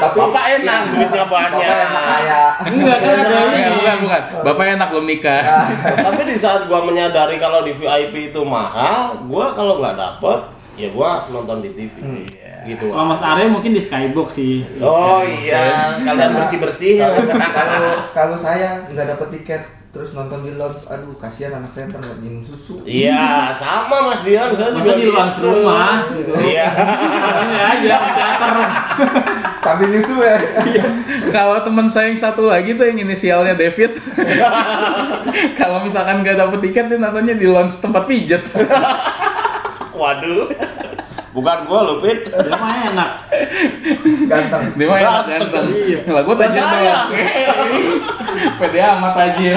Tapi 0.00 0.16
Bapak 0.16 0.44
enak 0.56 0.80
duitnya 0.88 1.24
Bapak 1.28 1.40
banyak. 1.52 1.68
enak 1.68 2.04
kayak 2.08 2.50
Enggak 2.66 2.96
kan 2.98 3.12
ada 3.12 3.36
bukan, 3.36 3.52
ini. 3.52 3.76
bukan 3.76 3.96
bukan 4.00 4.22
bapak 4.44 4.64
enak 4.76 4.88
belum 4.92 5.06
nikah 5.06 5.42
Tapi 6.08 6.20
di 6.24 6.36
saat 6.36 6.60
gua 6.64 6.80
menyadari 6.84 7.36
kalau 7.36 7.60
di 7.64 7.72
VIP 7.72 8.32
itu 8.32 8.40
mahal, 8.44 9.20
gua 9.28 9.52
kalau 9.52 9.76
nggak 9.80 9.96
dapet, 9.96 10.40
ya 10.76 10.88
gua 10.88 11.24
nonton 11.28 11.60
di 11.60 11.70
TV. 11.76 11.94
Gitu. 12.66 12.90
Kalau 12.90 13.06
Mas 13.06 13.22
Arya 13.22 13.46
mungkin 13.46 13.76
di 13.76 13.82
Skybox 13.84 14.28
sih. 14.34 14.66
Oh 14.82 15.22
iya, 15.22 15.94
kalian 16.02 16.34
bersih 16.34 16.58
bersih. 16.58 16.98
kalau 16.98 17.92
kalau 18.10 18.36
saya 18.36 18.82
nggak 18.90 19.06
dapet 19.14 19.28
tiket 19.38 19.62
terus 19.96 20.12
nonton 20.12 20.44
di 20.44 20.52
lounge, 20.52 20.84
aduh 20.92 21.16
kasihan 21.16 21.56
anak 21.56 21.72
saya 21.72 21.88
ntar 21.88 22.04
nggak 22.04 22.20
minum 22.20 22.44
susu. 22.44 22.84
Iya, 22.84 23.48
sama 23.56 24.12
Mas 24.12 24.20
Dian, 24.20 24.52
saya 24.52 24.76
juga 24.76 24.92
di 24.92 25.08
launch 25.08 25.40
gitu. 25.40 25.48
rumah 25.48 26.12
gitu. 26.12 26.32
Iya. 26.36 26.68
Aja 27.56 27.96
teater. 28.12 28.54
Sambil 29.66 29.88
nyusu 29.90 30.14
ya. 30.22 30.36
kalau 31.34 31.58
teman 31.64 31.90
saya 31.90 32.12
yang 32.12 32.20
satu 32.20 32.46
lagi 32.46 32.78
tuh 32.78 32.86
yang 32.86 33.02
inisialnya 33.02 33.58
David 33.58 33.98
kalau 35.60 35.82
misalkan 35.82 36.22
nggak 36.22 36.38
dapet 36.38 36.70
tiket 36.70 36.86
dia 36.86 36.98
nontonnya 37.02 37.34
di 37.34 37.50
lounge 37.50 37.82
tempat 37.82 38.06
pijet 38.06 38.46
Waduh. 39.96 40.52
Bukan 41.36 41.58
gua 41.68 41.80
loh, 41.84 41.96
Pit. 42.00 42.24
Dia 42.24 42.56
mah 42.56 42.72
enak. 42.88 43.10
Ganteng. 44.24 44.62
dia 44.72 44.86
mah 44.86 44.96
enak 44.96 45.24
Ganteng. 45.28 45.52
ganteng 45.52 45.66
Iya. 45.76 45.98
lah 46.08 46.22
gue 46.24 46.34
tajir 46.38 46.64
doang 46.64 47.08
pede 48.56 48.78
amat 48.80 49.14
aja 49.14 49.54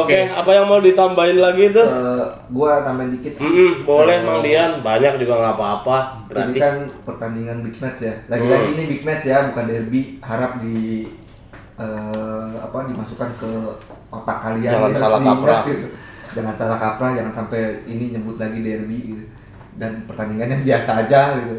Oke, 0.00 0.28
apa 0.28 0.50
yang 0.50 0.64
mau 0.64 0.76
ditambahin 0.78 1.36
lagi 1.36 1.68
tuh? 1.70 1.84
Eh, 1.84 2.24
gua 2.48 2.80
nambahin 2.82 3.12
dikit. 3.12 3.36
Mm, 3.36 3.84
boleh 3.84 4.16
Mang 4.22 4.40
Dian, 4.40 4.80
banyak 4.80 5.16
juga 5.16 5.34
nggak 5.36 5.54
apa-apa, 5.56 5.96
Ini 6.28 6.52
kan 6.54 6.74
pertandingan 7.04 7.60
big 7.60 7.76
match 7.76 8.00
ya. 8.02 8.12
Lagi-lagi 8.26 8.68
ini 8.70 8.82
big 8.86 9.02
match 9.02 9.24
ya, 9.24 9.44
bukan 9.48 9.64
derby. 9.66 10.20
Harap 10.20 10.56
di 10.58 11.04
eh, 11.76 12.52
apa 12.56 12.78
dimasukkan 12.86 13.30
ke 13.36 13.50
otak 14.10 14.38
kalian. 14.42 14.68
Jangan 14.68 14.88
Harus 14.88 15.00
salah 15.00 15.20
kaprah. 15.20 15.62
gitu. 15.64 15.86
Jangan 16.30 16.54
salah 16.54 16.78
kaprah, 16.78 17.10
jangan 17.12 17.32
sampai 17.34 17.60
ini 17.84 18.04
nyebut 18.10 18.36
lagi 18.36 18.60
derby 18.60 18.98
gitu. 19.06 19.24
Dan 19.80 20.04
pertandingan 20.04 20.52
yang 20.52 20.62
biasa 20.68 20.90
aja 21.02 21.40
gitu. 21.40 21.56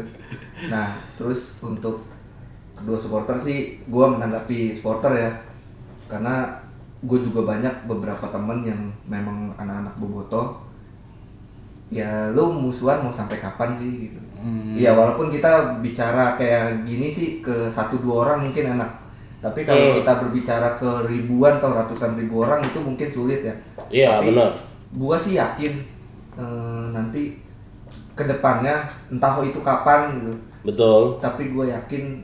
Nah, 0.70 0.94
terus 1.18 1.58
untuk 1.58 2.06
kedua 2.72 2.94
supporter 2.94 3.34
sih, 3.36 3.58
gua 3.90 4.06
menanggapi 4.08 4.70
supporter 4.70 5.10
ya. 5.18 5.30
Karena 6.06 6.46
gue 7.02 7.18
juga 7.18 7.42
banyak 7.44 7.90
beberapa 7.90 8.30
temen 8.30 8.62
yang 8.62 8.78
memang 9.04 9.50
anak-anak 9.58 9.98
bobotoh 9.98 10.62
ya 11.90 12.30
lu 12.30 12.48
musuhan 12.54 13.02
mau 13.02 13.12
sampai 13.12 13.36
kapan 13.36 13.74
sih 13.74 14.08
gitu 14.08 14.20
Hmm. 14.42 14.74
ya 14.74 14.90
walaupun 14.90 15.30
kita 15.30 15.78
bicara 15.78 16.34
kayak 16.34 16.82
gini 16.82 17.06
sih 17.06 17.38
ke 17.38 17.70
satu 17.70 18.02
dua 18.02 18.26
orang 18.26 18.50
mungkin 18.50 18.74
enak 18.74 18.90
tapi 19.38 19.62
kalau 19.62 19.94
Hmm. 19.94 19.98
kita 20.02 20.12
berbicara 20.18 20.74
ke 20.74 20.90
ribuan 21.06 21.62
atau 21.62 21.70
ratusan 21.70 22.18
ribu 22.18 22.42
orang 22.42 22.58
itu 22.58 22.78
mungkin 22.78 23.06
sulit 23.06 23.42
ya 23.42 23.54
Iya, 23.86 24.18
benar. 24.18 24.50
gua 24.92 25.14
sih 25.14 25.38
yakin 25.38 25.86
eh, 26.34 26.84
nanti 26.90 27.38
ke 28.12 28.24
depannya 28.24 28.76
entah 29.08 29.40
itu 29.40 29.58
kapan 29.58 30.16
gitu 30.16 30.32
Betul. 30.62 31.16
tapi 31.18 31.48
gue 31.48 31.68
yakin 31.68 32.22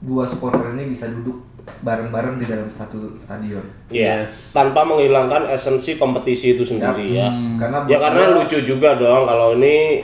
dua 0.00 0.22
supporter 0.22 0.72
ini 0.72 0.86
bisa 0.86 1.06
duduk 1.08 1.42
bareng-bareng 1.78 2.38
di 2.38 2.46
dalam 2.46 2.64
satu 2.64 3.12
stadion 3.12 3.60
Iya. 3.88 4.24
Yes. 4.24 4.50
Tanpa 4.50 4.82
menghilangkan 4.82 5.44
esensi 5.46 5.94
kompetisi 5.94 6.54
itu 6.54 6.62
sendiri 6.62 7.12
ya. 7.12 7.28
karena 7.56 7.84
Ya 7.84 7.98
karena 7.98 8.24
gua- 8.26 8.34
lucu 8.40 8.58
juga 8.62 8.94
dong 8.94 9.24
kalau 9.24 9.52
ini 9.54 10.00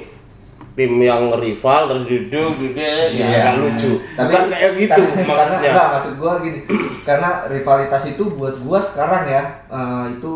tim 0.75 0.99
yang 0.99 1.31
rival 1.33 1.87
terus 1.87 2.05
duduk 2.05 2.59
duduk 2.59 2.75
ya 2.75 3.07
Iya. 3.09 3.27
nggak 3.31 3.55
lucu. 3.57 3.93
tapi 4.13 4.27
Bukan 4.29 4.45
kayak 4.51 4.71
gitu 4.75 5.01
karena, 5.01 5.25
maksudnya. 5.31 5.39
karena, 5.55 5.71
enggak, 5.71 5.89
maksud 5.89 6.13
gua 6.19 6.33
gini 6.39 6.59
karena 7.01 7.29
rivalitas 7.47 8.03
itu 8.05 8.25
buat 8.31 8.55
gua 8.61 8.79
sekarang 8.79 9.25
ya 9.25 9.43
eh, 9.65 10.07
itu 10.13 10.35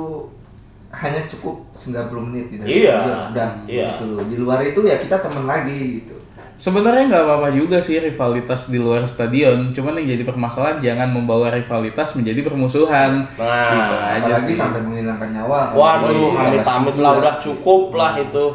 hanya 0.98 1.22
cukup 1.26 1.62
90 1.72 1.94
menit 2.24 2.46
di 2.48 2.56
dalam 2.56 2.68
Iya. 2.68 2.98
udah 3.30 3.50
Iya. 3.64 3.86
gitu 3.92 4.04
loh 4.10 4.24
di 4.24 4.36
luar 4.36 4.58
itu 4.60 4.80
ya 4.82 4.96
kita 4.96 5.16
temen 5.18 5.44
lagi 5.44 5.80
gitu 6.00 6.14
Sebenarnya 6.58 7.06
nggak 7.06 7.22
apa-apa 7.22 7.48
juga 7.54 7.78
sih 7.78 8.02
rivalitas 8.02 8.66
di 8.66 8.82
luar 8.82 9.06
stadion, 9.06 9.70
cuman 9.70 9.94
yang 9.94 10.18
jadi 10.18 10.26
permasalahan 10.26 10.82
jangan 10.82 11.14
membawa 11.14 11.54
rivalitas 11.54 12.18
menjadi 12.18 12.42
permusuhan. 12.42 13.30
Nah, 13.38 13.70
Gitu 13.70 13.94
aja 13.94 14.18
apalagi 14.18 14.50
sih. 14.50 14.58
sampai 14.58 14.80
menghilangkan 14.82 15.38
nyawa. 15.38 15.70
Waduh, 15.70 16.34
amit-amit 16.34 16.90
nggak 16.90 16.98
lah 16.98 17.12
udah 17.14 17.34
cukup 17.38 17.94
lah 17.94 18.18
itu. 18.18 18.46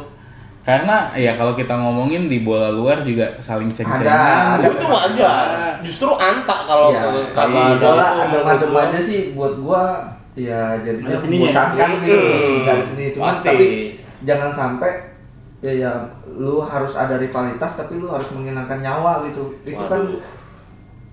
Karena 0.60 1.08
ya 1.12 1.32
kalau 1.32 1.52
kita 1.52 1.72
ngomongin 1.72 2.28
di 2.28 2.40
bola 2.40 2.68
luar 2.68 3.00
juga 3.00 3.40
saling 3.40 3.68
ceng-cengan. 3.68 4.04
Ada, 4.04 4.20
ada. 4.56 4.64
Itu 4.68 4.84
wajar. 4.84 5.46
Justru 5.80 6.10
antak 6.12 6.60
kalau 6.64 6.92
ya, 6.92 7.08
kalau 7.32 7.72
bola 7.76 8.06
adem-adem 8.20 8.72
aja 8.74 9.00
sih 9.00 9.32
buat 9.32 9.56
gua 9.56 10.12
ya 10.34 10.74
jadinya 10.78 11.14
membosankan 11.16 11.90
gitu 12.00 12.18
Hmm, 12.18 12.58
dari 12.64 12.82
sini 12.82 13.04
cuma 13.10 13.24
pasti. 13.30 13.46
tapi 13.46 13.66
jangan 14.20 14.50
sampai 14.50 14.92
ya 15.60 15.72
ya 15.72 15.92
lu 16.28 16.60
harus 16.60 16.92
ada 16.92 17.16
rivalitas 17.16 17.72
tapi 17.74 17.96
lu 17.96 18.06
harus 18.06 18.28
menghilangkan 18.30 18.78
nyawa 18.78 19.22
gitu. 19.24 19.54
Itu 19.62 19.78
kan 19.80 20.02
Waduh. 20.02 20.20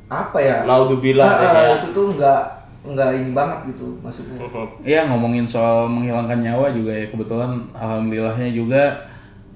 apa 0.09 0.38
ya? 0.38 0.57
Naudzubillah 0.63 1.24
Ah, 1.24 1.38
deh 1.38 1.47
ah, 1.47 1.63
ya. 1.63 1.74
itu 1.78 1.88
tuh 1.91 2.07
nggak 2.13 2.41
nggak 2.84 3.09
ini 3.15 3.32
banget 3.32 3.59
gitu 3.69 3.95
maksudnya. 4.01 4.41
Iya 4.82 5.05
ngomongin 5.05 5.45
soal 5.45 5.86
menghilangkan 5.86 6.41
nyawa 6.41 6.74
juga 6.74 6.91
ya 6.91 7.05
kebetulan 7.07 7.51
alhamdulillahnya 7.72 8.49
juga 8.51 8.84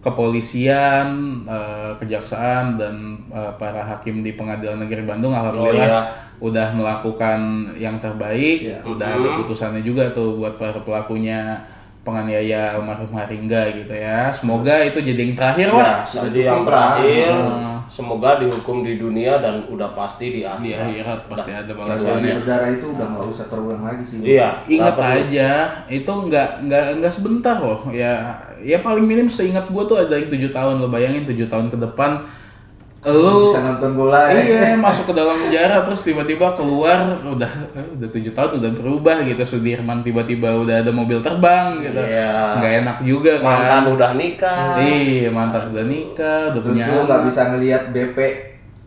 kepolisian, 0.06 1.08
eh, 1.43 1.91
kejaksaan 1.97 2.78
dan 2.78 2.95
eh, 3.28 3.51
para 3.58 3.82
hakim 3.84 4.22
di 4.22 4.34
Pengadilan 4.34 4.78
Negeri 4.80 5.03
Bandung 5.03 5.34
alhamdulillah 5.34 5.89
iya. 5.89 6.01
udah 6.38 6.68
melakukan 6.72 7.39
yang 7.76 7.97
terbaik, 7.97 8.70
Iya. 8.70 8.80
udah 8.84 9.08
ada 9.10 9.30
putusannya 9.39 9.82
juga 9.82 10.12
tuh 10.12 10.38
buat 10.38 10.56
para 10.56 10.78
pelakunya 10.78 11.58
penganiaya 12.01 12.78
almarhum 12.78 13.10
Haringga 13.10 13.74
gitu 13.74 13.89
ya. 13.89 14.30
Semoga 14.30 14.78
itu 14.80 15.01
jadi 15.01 15.26
yang 15.26 15.34
terakhir 15.34 15.74
lah 15.74 16.06
Ya, 16.06 16.22
Jadi 16.22 16.39
yang 16.43 16.62
terakhir, 16.62 17.34
Hmm. 17.34 17.82
semoga 17.88 18.38
dihukum 18.38 18.86
di 18.86 19.01
dunia 19.01 19.41
dan 19.41 19.66
udah 19.66 19.89
pasti 19.91 20.30
di 20.30 20.41
di 20.41 20.45
akhirat. 20.45 20.86
akhirat 20.86 21.20
pasti 21.26 21.49
ada 21.49 21.66
yang 21.66 21.80
balasannya. 21.82 22.34
berdarah 22.38 22.70
itu 22.72 22.86
udah 22.93 23.08
nggak 23.10 23.26
usah 23.26 23.45
terulang 23.49 23.82
lagi 23.82 24.03
sih 24.06 24.18
Iya, 24.22 24.49
Ingat 24.68 24.97
aja, 25.01 25.49
itu 25.88 26.12
nggak 26.12 26.49
nggak 26.62 26.86
nggak 27.01 27.10
sebentar 27.12 27.58
loh. 27.58 27.89
Ya 27.89 28.38
ya 28.66 28.78
paling 28.80 29.05
minim 29.05 29.28
seingat 29.28 29.70
gua 29.70 29.86
tuh 29.86 29.97
ada 29.99 30.13
yang 30.13 30.28
tujuh 30.28 30.49
tahun. 30.49 30.76
Lo 30.78 30.88
bayangin 30.88 31.24
tujuh 31.24 31.45
tahun 31.45 31.70
ke 31.70 31.78
depan, 31.80 32.26
lo 33.05 33.45
bisa 33.45 33.61
nonton 33.61 33.93
bola 33.93 34.26
ya. 34.28 34.41
iya 34.41 34.74
masuk 34.82 35.05
ke 35.05 35.13
dalam 35.13 35.38
penjara 35.38 35.86
terus 35.86 36.01
tiba-tiba 36.01 36.49
keluar 36.51 36.97
udah 37.24 37.51
udah 37.93 38.09
tujuh 38.09 38.34
tahun 38.34 38.57
udah 38.57 38.72
berubah 38.74 39.22
gitu 39.22 39.45
Sudirman 39.45 40.01
tiba-tiba 40.01 40.49
udah 40.57 40.82
ada 40.82 40.89
mobil 40.89 41.22
terbang 41.22 41.78
gitu 41.80 42.01
Iya. 42.01 42.57
nggak 42.57 42.74
enak 42.82 42.97
juga 43.05 43.32
Mantan 43.38 43.70
kan 43.70 43.84
udah 43.88 44.11
nikah. 44.16 44.74
iya 44.82 45.30
mantan 45.30 45.70
udah 45.70 45.86
nikah 45.86 46.41
udah 46.49 46.59
terus 46.59 46.74
punya 46.74 46.86
lu 46.89 47.01
nggak 47.05 47.22
bisa 47.24 47.41
ngelihat 47.47 47.84
BP 47.93 48.18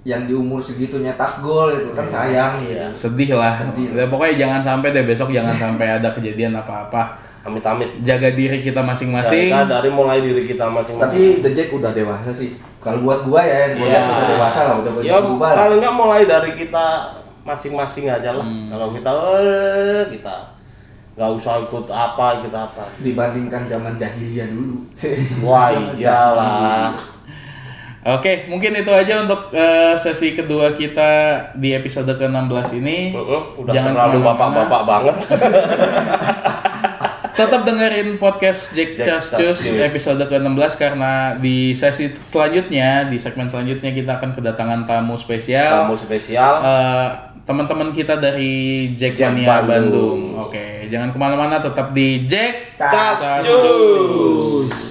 yang 0.02 0.22
di 0.24 0.34
umur 0.34 0.58
segitu 0.58 0.98
nyetak 0.98 1.38
gol 1.38 1.70
itu 1.70 1.94
kan 1.94 2.06
sayang 2.08 2.58
Iya. 2.60 2.90
sedih 2.90 3.38
lah 3.38 3.54
Sedih. 3.54 3.94
Ya, 3.94 4.10
pokoknya 4.10 4.34
jangan 4.36 4.60
sampai 4.64 4.90
deh 4.90 5.04
besok 5.04 5.30
jangan 5.30 5.54
sampai 5.54 5.94
ada 5.94 6.10
kejadian 6.10 6.58
apa-apa 6.58 7.22
Amit-amit. 7.40 7.90
jaga 8.00 8.28
diri 8.30 8.58
kita 8.60 8.80
masing-masing 8.80 9.48
Kita 9.48 9.64
dari 9.64 9.88
mulai 9.88 10.18
diri 10.18 10.42
kita 10.42 10.66
masing-masing. 10.66 11.38
tapi 11.38 11.40
The 11.40 11.50
Jack 11.50 11.68
udah 11.70 11.90
dewasa 11.90 12.28
sih 12.28 12.50
kalau 12.78 13.00
buat 13.00 13.22
gua 13.22 13.40
ya 13.40 13.56
yang 13.64 13.72
gua 13.76 13.86
Iya. 13.88 14.00
udah 14.04 14.26
dewasa 14.28 14.60
lah 14.62 14.74
udah 14.76 14.92
banyak 14.92 15.06
ya 15.06 15.16
berubah 15.18 15.48
lah 15.48 15.58
paling 15.62 15.78
nggak 15.78 15.96
mulai 15.96 16.22
dari 16.24 16.52
kita 16.54 16.86
masing-masing 17.40 18.04
aja 18.06 18.30
lah. 18.32 18.44
Hmm. 18.44 18.68
Kalau 18.68 18.88
kita, 18.90 19.08
eh, 19.08 20.04
kita 20.10 20.36
nggak 21.14 21.30
usah 21.32 21.54
ikut 21.60 21.86
apa 21.88 22.26
kita 22.42 22.58
apa. 22.66 22.84
dibandingkan 22.98 23.66
zaman 23.66 23.96
jahiliyah 23.96 24.46
dulu 24.46 24.84
Wah 25.42 25.72
iyalah. 25.92 26.92
Oke, 28.00 28.46
mungkin 28.46 28.72
itu 28.74 28.88
aja 28.88 29.20
untuk 29.22 29.50
eh, 29.50 29.92
sesi 29.94 30.32
kedua 30.32 30.72
kita 30.72 31.10
di 31.54 31.72
episode 31.72 32.08
ke-16 32.10 32.78
ini. 32.78 33.10
Heeh, 33.10 33.42
udah 33.58 33.72
Jangan 33.74 33.92
terlalu 33.92 34.18
bapak-bapak 34.22 34.82
banget. 34.82 35.16
Tetap 37.38 37.62
dengerin 37.62 38.18
podcast 38.18 38.74
Jack 38.74 38.98
Jack 38.98 39.22
episode 39.62 40.18
ke-16 40.26 40.72
karena 40.74 41.38
di 41.38 41.70
sesi 41.70 42.10
selanjutnya, 42.10 43.06
di 43.06 43.14
segmen 43.14 43.46
selanjutnya 43.46 43.94
kita 43.94 44.18
akan 44.18 44.34
kedatangan 44.34 44.90
tamu 44.90 45.14
spesial. 45.14 45.86
Tamu 45.86 45.94
spesial. 45.94 46.58
Eh, 46.58 47.06
teman-teman 47.46 47.94
kita 47.94 48.18
dari 48.18 48.90
Jack, 48.98 49.14
Jack 49.14 49.38
Mania 49.38 49.62
Bandung. 49.62 49.70
Bandung. 49.70 50.20
Oke, 50.50 50.90
jangan 50.90 51.14
ke 51.14 51.18
mana-mana, 51.22 51.62
tetap 51.62 51.94
di 51.94 52.26
Jack 52.26 52.74
Cas 52.74 53.46
Just 53.46 54.87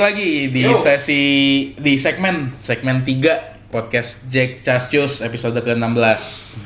Balik 0.00 0.16
lagi 0.16 0.32
di 0.48 0.64
sesi 0.80 1.24
di 1.76 2.00
segmen 2.00 2.56
segmen 2.64 3.04
3 3.04 3.68
podcast 3.68 4.32
Jack 4.32 4.64
Chascus 4.64 5.20
episode 5.20 5.60
ke-16. 5.60 6.20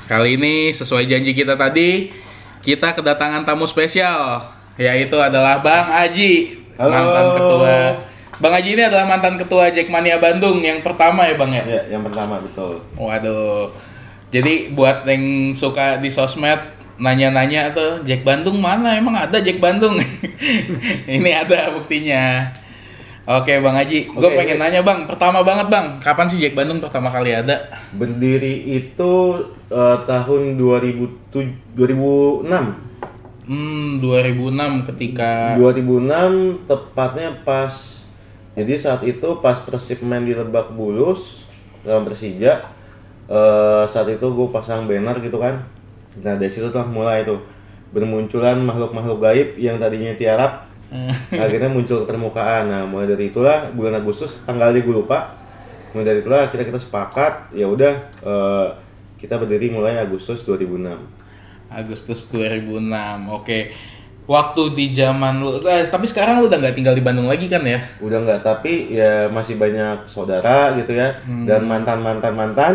Kali 0.07 0.39
ini 0.39 0.71
sesuai 0.71 1.03
janji 1.11 1.35
kita 1.35 1.59
tadi, 1.59 2.15
kita 2.63 2.95
kedatangan 2.95 3.43
tamu 3.43 3.67
spesial 3.67 4.39
yaitu 4.79 5.19
adalah 5.19 5.59
Bang 5.67 5.91
Aji, 5.91 6.63
mantan 6.79 7.27
ketua 7.35 7.75
Bang 8.39 8.55
Aji 8.55 8.71
ini 8.79 8.87
adalah 8.87 9.03
mantan 9.03 9.35
ketua 9.35 9.67
Jackmania 9.75 10.23
Bandung 10.23 10.63
yang 10.63 10.79
pertama 10.87 11.27
ya 11.27 11.35
Bang 11.35 11.51
ya? 11.51 11.67
Ya, 11.67 11.83
yang 11.99 12.07
pertama 12.07 12.39
betul. 12.39 12.87
Waduh. 12.95 13.67
Jadi 14.31 14.71
buat 14.71 15.03
yang 15.11 15.51
suka 15.51 15.99
di 15.99 16.07
sosmed 16.07 16.63
nanya-nanya 17.03 17.75
tuh 17.75 17.99
Jack 18.07 18.23
Bandung 18.23 18.63
mana? 18.63 18.95
Emang 18.95 19.19
ada 19.19 19.43
Jack 19.43 19.59
Bandung? 19.59 19.99
Ini 21.19 21.31
ada 21.35 21.75
buktinya. 21.75 22.63
Oke 23.25 23.57
Bang 23.65 23.73
Haji, 23.73 24.13
gue 24.13 24.21
Oke. 24.21 24.37
pengen 24.37 24.61
nanya 24.61 24.85
Bang, 24.85 25.09
pertama 25.09 25.41
banget 25.41 25.73
Bang, 25.73 25.97
kapan 25.97 26.29
sih 26.29 26.37
Jack 26.45 26.53
Bandung 26.53 26.77
pertama 26.77 27.09
kali 27.09 27.33
ada? 27.33 27.57
Berdiri 27.97 28.69
itu 28.69 29.13
eh, 29.73 29.97
tahun 30.05 30.61
2007 30.61 31.73
2006. 31.73 32.45
Hmm, 33.49 34.01
2006 34.01 34.89
ketika 34.93 35.57
2006 35.57 36.69
tepatnya 36.69 37.33
pas 37.49 37.73
jadi 38.57 38.73
saat 38.77 39.01
itu 39.05 39.41
pas 39.41 39.57
Persib 39.57 40.01
main 40.05 40.25
di 40.25 40.33
Lebak 40.33 40.73
Bulus 40.73 41.45
dalam 41.81 42.09
Persija 42.09 42.61
eh, 43.29 43.85
saat 43.89 44.09
itu 44.09 44.25
gue 44.25 44.49
pasang 44.53 44.85
banner 44.85 45.17
gitu 45.21 45.41
kan 45.41 45.65
nah 46.21 46.37
dari 46.37 46.49
situ 46.49 46.69
tuh 46.73 46.89
mulai 46.89 47.25
tuh 47.25 47.41
bermunculan 47.93 48.61
makhluk-makhluk 48.65 49.21
gaib 49.21 49.49
yang 49.61 49.77
tadinya 49.77 50.17
tiarap 50.17 50.74
akhirnya 51.31 51.69
muncul 51.69 52.03
ke 52.03 52.07
permukaan. 52.07 52.67
Nah, 52.67 52.83
mulai 52.85 53.07
dari 53.07 53.29
itulah 53.29 53.71
bulan 53.71 53.97
Agustus 53.97 54.43
tanggalnya 54.43 54.81
gue 54.81 54.95
lupa. 54.95 55.35
Mulai 55.93 56.07
dari 56.07 56.19
itulah 56.21 56.45
akhirnya 56.45 56.67
kita 56.67 56.81
sepakat 56.81 57.51
ya 57.51 57.67
udah 57.67 57.93
eh, 58.21 58.67
kita 59.17 59.37
berdiri 59.37 59.69
mulai 59.69 59.97
Agustus 59.97 60.43
2006. 60.43 60.95
Agustus 61.69 62.29
2006. 62.29 62.91
Oke. 63.31 63.73
Waktu 64.25 64.73
di 64.73 64.87
zaman 64.91 65.37
lu 65.37 65.61
eh, 65.61 65.85
tapi 65.85 66.09
sekarang 66.09 66.41
lu 66.41 66.49
udah 66.49 66.57
nggak 66.57 66.73
tinggal 66.73 66.97
di 66.97 67.05
Bandung 67.05 67.29
lagi 67.29 67.45
kan 67.45 67.61
ya? 67.61 67.77
Udah 68.01 68.25
nggak 68.25 68.41
tapi 68.41 68.89
ya 68.89 69.29
masih 69.29 69.61
banyak 69.61 70.09
saudara 70.09 70.73
gitu 70.75 70.97
ya 70.97 71.13
dan 71.45 71.61
mantan 71.63 72.01
mantan 72.01 72.33
mantan. 72.33 72.75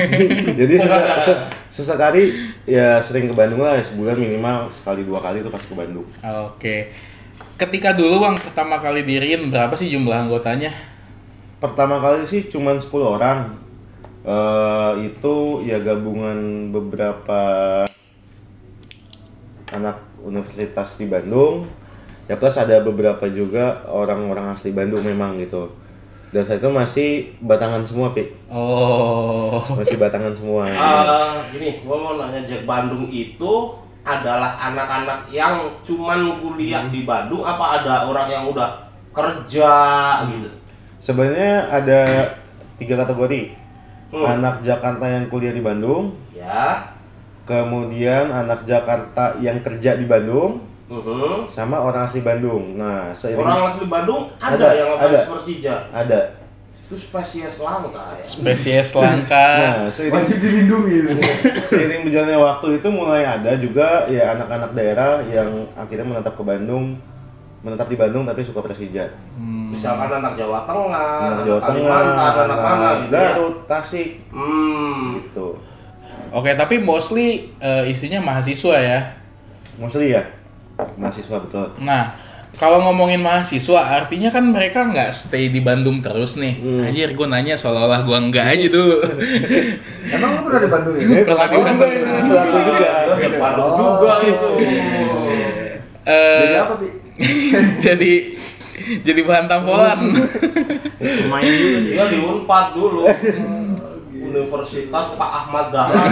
Jadi 0.60 0.74
sese- 0.76 1.16
se- 1.24 1.42
sesekali 1.72 2.36
ya 2.68 3.00
sering 3.00 3.26
ke 3.26 3.34
Bandung 3.34 3.64
lah 3.64 3.80
sebulan 3.80 4.12
minimal 4.14 4.68
sekali 4.68 5.00
dua 5.00 5.24
kali 5.24 5.40
tuh 5.40 5.48
pas 5.48 5.64
ke 5.64 5.72
Bandung. 5.72 6.04
Oke. 6.20 6.92
Ketika 7.60 7.92
dulu 7.92 8.24
Bang 8.24 8.40
pertama 8.40 8.80
kali 8.80 9.04
diriin 9.04 9.52
berapa 9.52 9.76
sih 9.76 9.92
jumlah 9.92 10.24
anggotanya? 10.24 10.72
Pertama 11.60 12.00
kali 12.00 12.24
sih 12.24 12.48
cuman 12.48 12.80
10 12.80 12.88
orang. 13.04 13.52
Eh 14.24 15.12
itu 15.12 15.60
ya 15.68 15.76
gabungan 15.84 16.72
beberapa 16.72 17.40
anak 19.68 20.00
universitas 20.24 20.96
di 20.96 21.04
Bandung. 21.04 21.68
Ya 22.32 22.40
plus 22.40 22.56
ada 22.56 22.80
beberapa 22.80 23.28
juga 23.28 23.84
orang-orang 23.92 24.56
asli 24.56 24.72
Bandung 24.72 25.04
memang 25.04 25.36
gitu. 25.36 25.68
Dan 26.32 26.46
saat 26.46 26.64
itu 26.64 26.70
masih 26.72 27.10
batangan 27.42 27.84
semua, 27.84 28.14
Pik. 28.14 28.48
Oh. 28.48 29.60
Masih 29.76 29.98
batangan 29.98 30.30
semua. 30.30 30.70
Eh, 30.70 31.34
gini, 31.50 31.82
gua 31.82 31.98
mau 31.98 32.14
nanya 32.16 32.40
Jack 32.46 32.64
Bandung 32.64 33.10
itu 33.10 33.74
adalah 34.00 34.56
anak-anak 34.58 35.28
yang 35.28 35.60
cuman 35.84 36.40
kuliah 36.40 36.82
di 36.88 37.04
Bandung 37.04 37.44
apa 37.44 37.80
ada 37.80 38.08
orang 38.08 38.26
yang 38.26 38.44
udah 38.48 38.88
kerja 39.12 39.72
gitu? 40.28 40.48
Sebenarnya 40.96 41.68
ada 41.68 42.00
tiga 42.76 43.00
kategori. 43.00 43.56
Hmm. 44.10 44.26
Anak 44.26 44.66
Jakarta 44.66 45.06
yang 45.06 45.30
kuliah 45.30 45.54
di 45.54 45.62
Bandung, 45.62 46.18
Ya. 46.34 46.82
kemudian 47.46 48.26
anak 48.28 48.66
Jakarta 48.66 49.38
yang 49.38 49.62
kerja 49.62 49.94
di 49.94 50.10
Bandung, 50.10 50.66
Mhm. 50.90 51.46
sama 51.46 51.78
orang 51.78 52.02
asli 52.02 52.18
Bandung. 52.18 52.74
Nah, 52.74 53.14
seiring 53.14 53.46
Orang 53.46 53.62
asli 53.70 53.86
Bandung 53.86 54.26
ada, 54.42 54.58
Ada, 54.58 54.68
yang 54.74 54.88
ada. 54.98 55.06
ngefans 55.06 55.30
Persija. 55.30 55.74
ada. 55.94 56.20
Itu 56.90 56.98
spesies 56.98 57.54
langka 57.62 58.18
ya. 58.18 58.24
Spesies 58.26 58.90
langka. 58.92 59.46
Nah, 59.62 59.86
seiring, 59.86 60.26
dilindungi 60.26 60.98
seiring 61.70 62.02
berjalannya 62.02 62.34
waktu 62.34 62.82
itu 62.82 62.88
mulai 62.90 63.22
ada 63.22 63.54
juga 63.54 64.10
ya 64.10 64.34
anak-anak 64.34 64.74
daerah 64.74 65.22
yang 65.22 65.46
akhirnya 65.78 66.02
menetap 66.02 66.34
ke 66.34 66.42
Bandung, 66.42 66.98
menetap 67.62 67.86
di 67.86 67.94
Bandung 67.94 68.26
tapi 68.26 68.42
suka 68.42 68.58
Persija. 68.58 69.06
Misalkan 69.70 70.10
anak 70.10 70.34
Jawa 70.34 70.66
Tengah, 70.66 71.14
Anak 71.22 71.42
Jawa 71.46 71.60
Tengah, 71.62 71.98
Kalimantan, 72.02 72.44
anak 72.50 72.58
mana 72.58 72.88
gitu 73.06 73.14
ya. 73.14 73.22
Garut, 73.30 73.56
Tasik, 73.70 74.08
Hmm. 74.34 75.14
gitu. 75.22 75.48
Oke, 76.34 76.58
tapi 76.58 76.82
mostly 76.82 77.54
eh, 77.62 77.86
isinya 77.86 78.18
mahasiswa 78.18 78.74
ya. 78.74 78.98
Mostly 79.78 80.10
ya, 80.10 80.26
mahasiswa 80.98 81.38
betul. 81.38 81.70
Nah, 81.78 82.10
kalau 82.58 82.82
ngomongin 82.82 83.22
mahasiswa, 83.22 83.78
artinya 83.78 84.28
kan 84.34 84.50
mereka 84.50 84.88
nggak 84.90 85.14
stay 85.14 85.48
di 85.48 85.62
Bandung 85.62 86.02
terus 86.02 86.34
nih. 86.34 86.58
Hmm. 86.58 86.82
Anjir, 86.82 87.14
gue 87.14 87.26
nanya 87.30 87.54
seolah-olah 87.54 88.02
gue 88.02 88.16
enggak 88.18 88.46
aja 88.50 88.66
dulu. 88.66 88.98
Emang 90.14 90.30
lu 90.34 90.40
pernah 90.50 90.60
di 90.60 90.70
Bandung 90.70 90.94
ya? 90.98 91.22
Pelaku 91.22 91.58
juga 91.62 91.86
ini, 91.86 92.04
pelaku 92.26 92.58
juga. 92.66 92.88
Oh. 93.60 93.76
juga 93.78 94.14
itu. 94.26 94.50
Eh, 96.00 96.40
Jadi 96.40 96.56
apa, 96.58 96.74
Pi? 96.80 96.88
jadi 97.84 98.12
jadi 99.04 99.20
bahan 99.28 99.46
tampolan. 99.46 99.98
Lumayan 100.98 101.52
juga 101.52 101.78
dia. 101.84 102.04
Di 102.08 102.18
Unpad 102.18 102.66
dulu. 102.72 103.04
Universitas 104.30 105.06
Pak 105.18 105.30
Ahmad 105.44 105.68
Dahlan. 105.74 106.08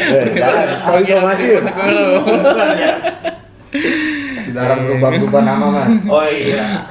Eh, 0.00 0.32
jangan, 0.32 0.66
sekali 0.74 1.02
somasi. 1.06 1.46
Dilarang 4.52 4.80
berubah-ubah 4.84 5.42
nama, 5.42 5.66
Mas. 5.72 5.92
Oh 6.12 6.22
iya. 6.22 6.84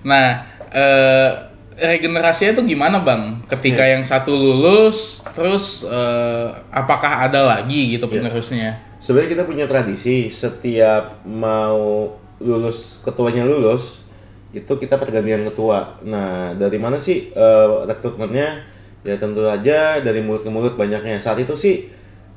nah, 0.00 0.46
eh 0.70 1.30
regenerasinya 1.78 2.54
itu 2.54 2.74
gimana 2.74 3.02
bang? 3.02 3.38
Ketika 3.46 3.82
Iya. 3.82 3.98
yang 3.98 4.02
satu 4.02 4.30
lulus, 4.30 5.22
terus 5.30 5.82
eh, 5.84 6.46
apakah 6.70 7.26
ada 7.26 7.44
lagi 7.44 7.94
gitu 7.94 8.06
Iya. 8.06 8.14
penerusnya? 8.22 8.70
Sebenarnya 8.98 9.30
kita 9.38 9.44
punya 9.46 9.66
tradisi 9.66 10.26
setiap 10.26 11.22
mau 11.22 12.14
lulus 12.38 12.98
ketuanya 13.02 13.42
lulus 13.42 14.06
itu 14.50 14.70
kita 14.74 14.98
pergantian 14.98 15.42
ketua. 15.44 15.98
Nah 16.02 16.54
dari 16.54 16.78
mana 16.78 16.98
sih 16.98 17.30
eh, 17.30 17.68
rekrutmennya? 17.86 18.78
Ya 19.06 19.14
tentu 19.14 19.46
aja 19.46 20.02
dari 20.02 20.18
mulut 20.18 20.42
ke 20.42 20.50
mulut 20.50 20.74
banyaknya. 20.74 21.14
Saat 21.16 21.38
itu 21.38 21.54
sih 21.54 21.86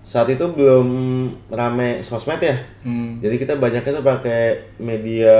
saat 0.01 0.27
itu 0.33 0.43
belum 0.43 0.87
rame 1.53 2.01
sosmed 2.01 2.41
ya. 2.41 2.57
Hmm. 2.81 3.21
Jadi 3.21 3.35
kita 3.37 3.53
banyaknya 3.61 4.01
tuh 4.01 4.05
pakai 4.05 4.73
media 4.81 5.37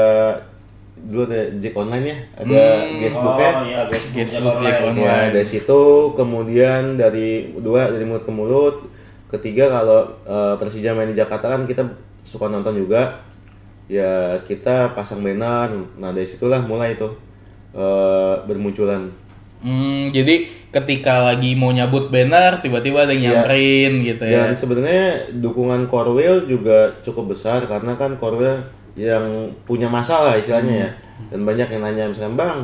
dulu 1.01 1.25
ada 1.25 1.49
Jack 1.57 1.73
Online 1.73 2.05
ya, 2.05 2.17
ada 2.37 2.61
Facebooknya. 3.01 3.51
Oh 3.57 3.65
iya, 3.65 3.81
Facebook, 3.89 4.15
Facebook, 4.21 4.53
online. 4.53 4.65
Jack 4.69 4.85
Online. 4.85 5.01
Ya 5.01 5.17
dari 5.33 5.47
situ 5.49 5.81
kemudian 6.13 6.81
dari 6.93 7.29
dua 7.57 7.89
dari 7.89 8.05
mulut 8.05 8.21
ke 8.21 8.31
mulut, 8.31 8.75
ketiga 9.33 9.65
kalau 9.81 10.05
eh, 10.29 10.53
Persija 10.61 10.93
main 10.93 11.09
di 11.09 11.17
Jakarta 11.17 11.57
kan 11.57 11.65
kita 11.65 11.81
suka 12.21 12.53
nonton 12.53 12.77
juga, 12.77 13.17
ya 13.89 14.37
kita 14.45 14.93
pasang 14.93 15.25
banner. 15.25 15.73
Nah 15.97 16.13
dari 16.13 16.29
situlah 16.29 16.61
mulai 16.61 16.93
itu 16.93 17.09
eh, 17.73 18.35
bermunculan. 18.45 19.09
Hmm, 19.61 20.09
jadi 20.09 20.45
ketika 20.69 21.21
lagi 21.23 21.53
mau 21.53 21.69
nyabut 21.69 22.09
banner, 22.09 22.57
tiba-tiba 22.57 23.05
ada 23.05 23.11
yang 23.11 23.21
Iya. 23.21 23.29
nyamperin 23.37 23.93
gitu 24.01 24.23
ya. 24.25 24.37
Dan 24.43 24.51
sebenarnya 24.55 25.05
dukungan 25.37 25.85
Corwell 25.85 26.45
juga 26.45 26.97
cukup 26.99 27.31
besar 27.31 27.65
karena 27.65 27.93
kan 27.93 28.17
Corwell 28.17 28.65
yang 28.93 29.23
punya 29.63 29.85
masalah 29.85 30.35
istilahnya 30.35 30.75
ya. 30.75 30.89
Dan 31.29 31.45
banyak 31.45 31.69
yang 31.69 31.81
nanya 31.81 32.09
misalkan 32.09 32.33
bang, 32.33 32.57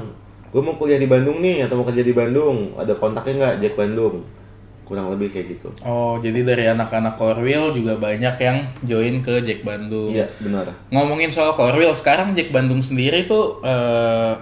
gue 0.49 0.59
mau 0.59 0.73
kuliah 0.73 0.97
di 0.97 1.05
Bandung 1.05 1.39
nih 1.39 1.63
atau 1.63 1.77
mau 1.77 1.85
kerja 1.85 2.01
di 2.01 2.11
Bandung, 2.11 2.73
ada 2.73 2.91
kontaknya 2.91 3.33
nggak 3.37 3.55
Jack 3.61 3.75
Bandung? 3.75 4.25
Kurang 4.81 5.11
lebih 5.11 5.27
kayak 5.27 5.59
gitu. 5.59 5.67
Oh, 5.83 6.15
jadi 6.17 6.47
dari 6.47 6.63
anak-anak 6.65 7.19
Korwil 7.19 7.75
juga 7.75 7.99
banyak 7.99 8.39
yang 8.39 8.57
join 8.81 9.19
ke 9.19 9.43
Jack 9.43 9.61
Bandung. 9.61 10.07
Iya 10.07 10.31
benar. 10.39 10.71
Ngomongin 10.89 11.27
soal 11.27 11.53
Korwil, 11.53 11.91
sekarang 11.91 12.31
Jack 12.33 12.49
Bandung 12.49 12.79
sendiri 12.79 13.27
tuh 13.27 13.59
eh, 13.61 14.33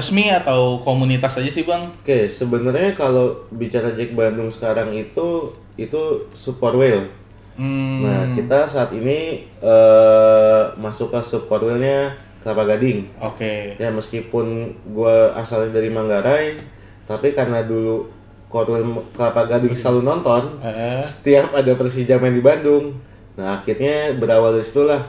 resmi 0.00 0.32
atau 0.32 0.80
komunitas 0.80 1.36
aja 1.36 1.46
sih 1.46 1.62
bang? 1.62 1.92
Oke, 1.94 2.24
sebenarnya 2.24 2.90
kalau 2.92 3.44
bicara 3.50 3.92
Jack 3.92 4.12
Bandung 4.12 4.48
sekarang 4.48 4.90
itu 4.90 5.52
itu 5.76 6.02
Subcorwell. 6.32 7.06
Hmm, 7.54 8.00
Nah, 8.00 8.32
kita 8.32 8.64
saat 8.64 8.88
ini 8.90 9.44
eh, 9.60 10.62
masuk 10.74 11.12
ke 11.12 11.20
Subcorwellnya 11.20 12.16
Kelapa 12.40 12.64
Gading. 12.66 13.04
oke. 13.20 13.76
Ya 13.76 13.92
meskipun 13.92 14.46
gua 14.88 15.36
asalnya 15.36 15.76
dari 15.76 15.92
Manggarai, 15.92 16.56
tapi 17.04 17.30
karena 17.30 17.60
dulu 17.60 18.08
Korwil 18.48 18.82
Kelapa 19.12 19.44
Gading 19.46 19.76
selalu 19.76 20.00
nonton, 20.02 20.56
Eh. 20.58 21.04
setiap 21.04 21.52
ada 21.52 21.76
Persija 21.76 22.16
main 22.16 22.32
di 22.32 22.40
Bandung. 22.40 22.96
Nah 23.36 23.60
akhirnya 23.60 24.16
berawal 24.16 24.56
dari 24.56 24.64
situlah 24.64 25.04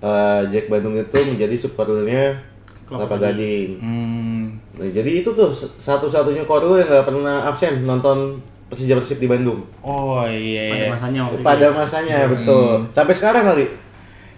eh, 0.00 0.40
Jack 0.46 0.68
Bandung 0.68 0.92
itu 0.94 1.18
menjadi 1.24 1.56
subkorwilnya 1.56 2.36
Kelapa 2.84 3.16
Gading. 3.16 3.70
Hmm, 3.80 4.44
Nah, 4.74 4.90
jadi 4.90 5.22
itu 5.22 5.30
tuh 5.30 5.54
satu-satunya 5.54 6.42
korwil 6.42 6.82
yang 6.82 6.90
nggak 6.90 7.06
pernah 7.06 7.46
absen 7.46 7.86
nonton 7.86 8.42
Persija 8.66 8.98
Persib 8.98 9.22
di 9.22 9.30
Bandung. 9.30 9.62
oh 9.86 10.26
iya. 10.26 10.66
Pada 10.66 10.82
iya. 10.82 10.90
masanya 10.90 11.20
waktu 11.22 11.36
itu. 11.38 11.46
Pada 11.46 11.66
masanya 11.70 12.18
betul. 12.26 12.70
Sampai 12.90 13.14
sekarang 13.14 13.42
kali. 13.46 13.66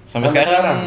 Sampai, 0.06 0.28
sampai 0.30 0.44
sekarang, 0.44 0.78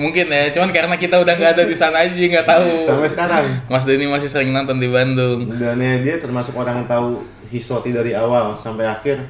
mungkin 0.00 0.26
ya, 0.26 0.50
cuman 0.50 0.70
karena 0.74 0.96
kita 0.98 1.16
udah 1.22 1.34
nggak 1.38 1.52
ada 1.54 1.64
di 1.68 1.76
sana 1.76 2.02
aja 2.02 2.12
nggak 2.16 2.48
tahu. 2.48 2.68
Sampai 2.88 3.08
sekarang. 3.12 3.44
Mas 3.68 3.84
Denny 3.84 4.08
masih 4.08 4.26
sering 4.32 4.50
nonton 4.50 4.80
di 4.80 4.88
Bandung. 4.88 5.46
Dan 5.54 5.76
ya, 5.76 5.94
dia 6.02 6.16
termasuk 6.18 6.56
orang 6.56 6.82
yang 6.82 6.88
tahu 6.88 7.22
Hiswati 7.46 7.94
dari 7.94 8.10
awal 8.16 8.58
sampai 8.58 8.90
akhir. 8.90 9.22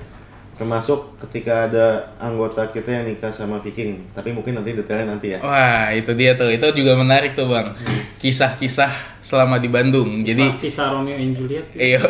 Termasuk 0.57 1.21
ketika 1.21 1.69
ada 1.69 2.17
anggota 2.17 2.65
kita 2.73 2.89
yang 2.89 3.05
nikah 3.05 3.29
sama 3.29 3.61
Viking. 3.61 4.09
Tapi 4.17 4.33
mungkin 4.33 4.57
nanti 4.57 4.73
detailnya 4.73 5.13
nanti 5.13 5.37
ya. 5.37 5.39
Wah, 5.45 5.93
itu 5.93 6.17
dia 6.17 6.33
tuh. 6.33 6.49
Itu 6.49 6.73
juga 6.73 6.97
menarik 6.97 7.37
tuh, 7.37 7.45
Bang. 7.45 7.77
Kisah-kisah 8.17 9.21
selama 9.21 9.61
di 9.61 9.69
Bandung. 9.69 10.25
Jadi 10.25 10.49
Kisah- 10.57 10.61
kisah 10.65 10.87
Romeo 10.97 11.17
and 11.17 11.37
Juliet. 11.37 11.67
Iya, 11.77 12.01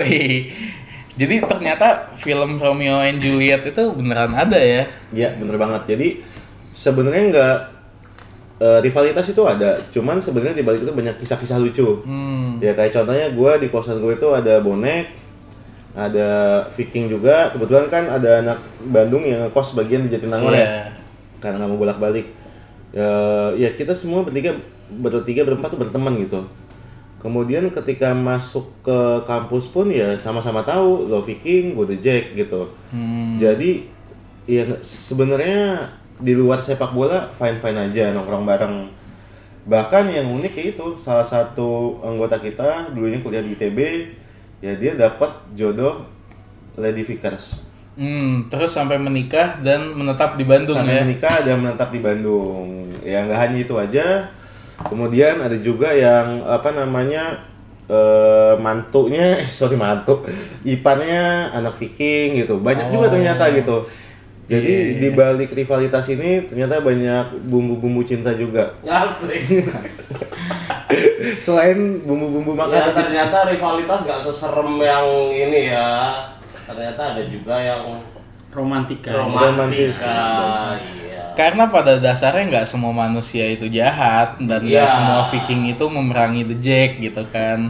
Jadi 1.17 1.41
ternyata 1.49 2.13
film 2.15 2.61
Romeo 2.61 3.01
and 3.01 3.19
Juliet 3.19 3.65
itu 3.65 3.83
beneran 3.97 4.37
ada 4.37 4.61
ya. 4.61 4.85
Iya 5.11 5.33
bener 5.41 5.57
banget. 5.57 5.97
Jadi 5.97 6.21
sebenarnya 6.77 7.23
nggak 7.33 7.57
eh, 8.61 8.79
rivalitas 8.85 9.27
itu 9.33 9.43
ada. 9.49 9.81
Cuman 9.89 10.21
sebenarnya 10.21 10.61
di 10.61 10.65
balik 10.65 10.85
itu 10.85 10.93
banyak 10.93 11.17
kisah-kisah 11.17 11.57
lucu. 11.57 12.05
Hmm. 12.05 12.61
Ya 12.61 12.77
kayak 12.77 12.93
contohnya 12.93 13.33
gue 13.33 13.53
di 13.65 13.69
kosan 13.73 13.97
gue 13.99 14.13
itu 14.13 14.29
ada 14.29 14.61
bonek, 14.61 15.09
ada 15.97 16.29
Viking 16.71 17.09
juga. 17.09 17.49
Kebetulan 17.51 17.89
kan 17.89 18.05
ada 18.07 18.45
anak 18.45 18.59
Bandung 18.85 19.25
yang 19.25 19.49
ngekos 19.49 19.73
bagian 19.73 20.05
di 20.05 20.13
Jatinangor 20.13 20.53
Iya. 20.53 20.61
ya. 20.63 20.85
karena 21.37 21.61
nggak 21.61 21.71
mau 21.71 21.79
bolak 21.79 22.01
balik 22.01 22.27
ya, 22.93 23.09
ya 23.53 23.69
kita 23.73 23.93
semua 23.93 24.25
bertiga 24.25 24.57
bertiga 24.89 25.45
berempat 25.45 25.69
tuh 25.69 25.79
berteman 25.79 26.17
gitu 26.17 26.49
kemudian 27.21 27.69
ketika 27.69 28.17
masuk 28.17 28.73
ke 28.81 28.99
kampus 29.25 29.69
pun 29.69 29.93
ya 29.93 30.17
sama-sama 30.17 30.65
tahu 30.65 31.05
lo 31.05 31.21
Viking 31.21 31.77
gue 31.77 31.87
The 31.93 31.99
Jack 32.01 32.25
gitu 32.35 32.73
jadi 33.37 33.85
ya 34.45 34.65
sebenarnya 34.81 35.93
di 36.17 36.33
luar 36.33 36.65
sepak 36.65 36.97
bola 36.97 37.29
fine 37.29 37.61
fine 37.61 37.79
aja 37.85 38.17
nongkrong 38.17 38.49
bareng 38.49 38.75
bahkan 39.69 40.09
yang 40.09 40.33
unik 40.33 40.53
ya 40.55 40.65
itu 40.73 40.87
salah 40.97 41.27
satu 41.27 42.01
anggota 42.01 42.41
kita 42.41 42.97
dulunya 42.97 43.21
kuliah 43.21 43.45
di 43.45 43.53
ITB 43.53 43.79
ya 44.67 44.75
dia 44.75 44.93
dapat 44.99 45.31
jodoh 45.55 46.03
Lady 46.75 47.07
Vickers. 47.07 47.63
Hmm, 47.97 48.53
terus 48.53 48.77
sampai 48.77 49.01
menikah 49.01 49.57
dan 49.65 49.97
menetap 49.97 50.37
di 50.37 50.45
Bandung 50.45 50.77
sampai 50.77 51.01
ya. 51.01 51.03
menikah 51.07 51.37
dan 51.47 51.57
menetap 51.65 51.89
di 51.95 52.01
Bandung. 52.03 52.93
Ya 53.01 53.25
nggak 53.25 53.41
hanya 53.41 53.59
itu 53.63 53.75
aja. 53.79 54.29
Kemudian 54.85 55.41
ada 55.41 55.57
juga 55.57 55.89
yang 55.97 56.45
apa 56.45 56.77
namanya 56.77 57.41
eh, 57.89 58.53
mantunya 58.61 59.41
sorry 59.49 59.81
mantu 59.81 60.27
iparnya 60.67 61.55
anak 61.57 61.79
Viking 61.79 62.45
gitu. 62.45 62.61
Banyak 62.61 62.93
juga 62.93 63.09
ternyata 63.15 63.49
gitu. 63.55 63.89
Jadi 64.47 65.03
di 65.03 65.09
balik 65.11 65.57
rivalitas 65.57 66.07
ini 66.13 66.45
ternyata 66.47 66.79
banyak 66.79 67.49
bumbu-bumbu 67.49 68.05
cinta 68.05 68.31
juga. 68.37 68.77
Asik. 68.85 69.43
selain 71.45 71.79
bumbu-bumbu 72.01 72.53
Ya 72.53 72.59
makanan 72.63 72.93
ternyata 72.95 73.39
rivalitas 73.47 74.01
gak 74.03 74.21
seserem 74.21 74.77
yang 74.79 75.07
ini 75.31 75.71
ya. 75.71 76.13
Ternyata 76.65 77.15
ada 77.15 77.23
juga 77.23 77.57
yang 77.57 78.01
romantika 78.51 79.13
Romantis. 79.13 80.01
romantika. 80.01 80.19
Iya. 80.75 81.23
Karena 81.37 81.69
pada 81.69 82.01
dasarnya 82.01 82.49
nggak 82.49 82.67
semua 82.67 82.91
manusia 82.91 83.45
itu 83.45 83.69
jahat 83.69 84.41
dan 84.41 84.65
nggak 84.65 84.73
Iya. 84.83 84.89
semua 84.89 85.21
Viking 85.29 85.69
itu 85.69 85.85
memerangi 85.87 86.43
The 86.45 86.57
Jack 86.57 86.91
gitu 86.99 87.23
kan. 87.29 87.69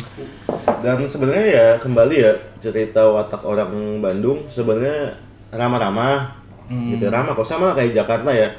dan 0.77 1.03
sebenarnya 1.03 1.47
ya 1.47 1.68
kembali 1.77 2.14
ya 2.16 2.33
cerita 2.59 3.03
watak 3.03 3.43
orang 3.43 3.99
Bandung 3.99 4.47
sebenarnya 4.47 5.18
ramah-ramah 5.49 6.31
gitu 6.68 7.07
ramah 7.07 7.35
kok 7.35 7.43
sama 7.45 7.70
kayak 7.72 7.91
Jakarta 7.93 8.31
ya 8.31 8.51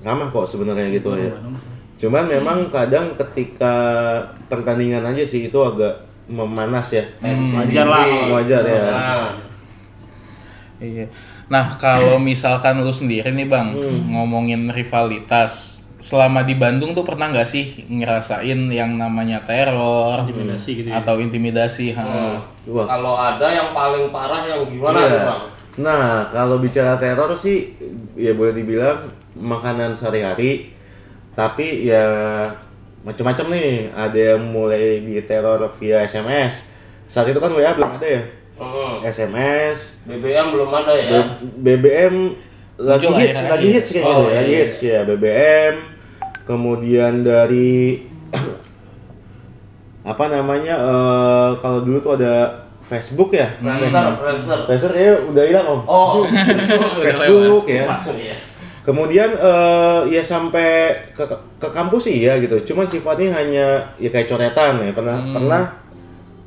ramah 0.00 0.26
kok 0.28 0.46
sebenarnya 0.46 0.90
gitu 0.92 1.10
ya 1.12 1.30
cuman 1.96 2.24
memang 2.26 2.68
kadang 2.68 3.16
ketika 3.16 3.72
pertandingan 4.46 5.00
aja 5.02 5.22
sih 5.22 5.46
itu 5.46 5.58
agak 5.58 5.96
memanas 6.26 6.92
ya 6.92 7.04
wajar 7.54 7.86
lah 7.86 8.04
wajar 8.30 8.62
ya 8.62 8.80
Nah, 8.82 9.32
Iya. 10.76 11.08
Nah 11.46 11.72
kalau 11.74 12.20
misalkan 12.20 12.76
lu 12.76 12.92
sendiri 12.92 13.32
nih 13.32 13.46
bang 13.46 13.72
Hmm. 13.72 14.12
ngomongin 14.12 14.68
rivalitas, 14.68 15.80
selama 15.96 16.44
di 16.44 16.52
Bandung 16.52 16.92
tuh 16.92 17.00
pernah 17.00 17.32
nggak 17.32 17.48
sih 17.48 17.64
ngerasain 17.88 18.60
yang 18.68 18.92
namanya 18.94 19.40
teror 19.40 20.28
Intimidasi 20.28 20.70
gitu 20.74 20.88
ya? 20.92 21.00
atau 21.00 21.16
intimidasi? 21.16 21.96
Wah, 22.66 22.84
kalau 22.84 23.16
ada 23.16 23.48
yang 23.48 23.72
paling 23.72 24.12
parah 24.12 24.44
yang 24.44 24.68
gimana 24.68 24.98
Iya. 24.98 25.08
tuh, 25.08 25.20
Bang? 25.24 25.42
Nah, 25.78 26.04
kalau 26.28 26.60
bicara 26.60 26.92
teror 26.96 27.32
sih 27.32 27.72
ya 28.12 28.36
boleh 28.36 28.52
dibilang 28.52 29.08
makanan 29.32 29.96
sehari-hari. 29.96 30.75
Tapi 31.36 31.84
ya 31.84 32.06
macam-macam 33.04 33.46
nih. 33.52 33.70
Ada 33.92 34.18
yang 34.34 34.42
mulai 34.48 34.98
diteror 34.98 35.60
via 35.76 36.02
SMS. 36.02 36.64
Saat 37.06 37.28
itu 37.28 37.38
kan 37.38 37.52
WA 37.52 37.70
belum 37.70 37.94
ada 37.94 38.08
ya. 38.08 38.22
Hmm. 38.56 39.04
SMS, 39.04 40.00
BBM 40.08 40.48
belum 40.48 40.72
ada 40.72 40.96
ya? 40.96 41.20
B- 41.36 41.76
BBM 41.76 42.32
lagi 42.80 43.04
Muncul 43.04 43.20
hits, 43.20 43.40
lagi 43.44 43.68
hits 43.68 43.88
kayaknya 43.92 44.08
Oh, 44.10 44.20
tuh, 44.24 44.32
lagi 44.32 44.48
iya. 44.48 44.60
hits 44.64 44.76
ya 44.80 44.98
BBM. 45.04 45.74
Kemudian 46.42 47.20
dari 47.20 48.00
apa 50.08 50.24
namanya 50.26 50.72
eh, 50.72 51.50
kalau 51.58 51.84
dulu 51.84 52.00
tuh 52.00 52.16
ada 52.16 52.64
Facebook 52.80 53.34
ya. 53.34 53.44
Friendster, 53.58 54.16
Friendster. 54.16 54.58
Friendster 54.64 54.90
kayaknya 54.94 55.14
udah 55.26 55.44
hilang 55.44 55.66
om. 55.68 55.80
Oh, 55.84 56.24
Facebook 57.04 57.66
ya. 57.66 57.84
Kemudian 58.86 59.34
eh, 59.34 60.00
ya 60.14 60.22
sampai 60.22 60.94
ke, 61.10 61.26
ke 61.58 61.68
kampus 61.74 62.06
sih 62.06 62.22
ya 62.22 62.38
gitu. 62.38 62.62
Cuman 62.72 62.86
sifatnya 62.86 63.34
hanya 63.34 63.66
ya 63.98 64.08
kayak 64.08 64.30
coretan 64.30 64.78
ya. 64.78 64.94
Pernah 64.94 65.18
pernah 65.34 65.62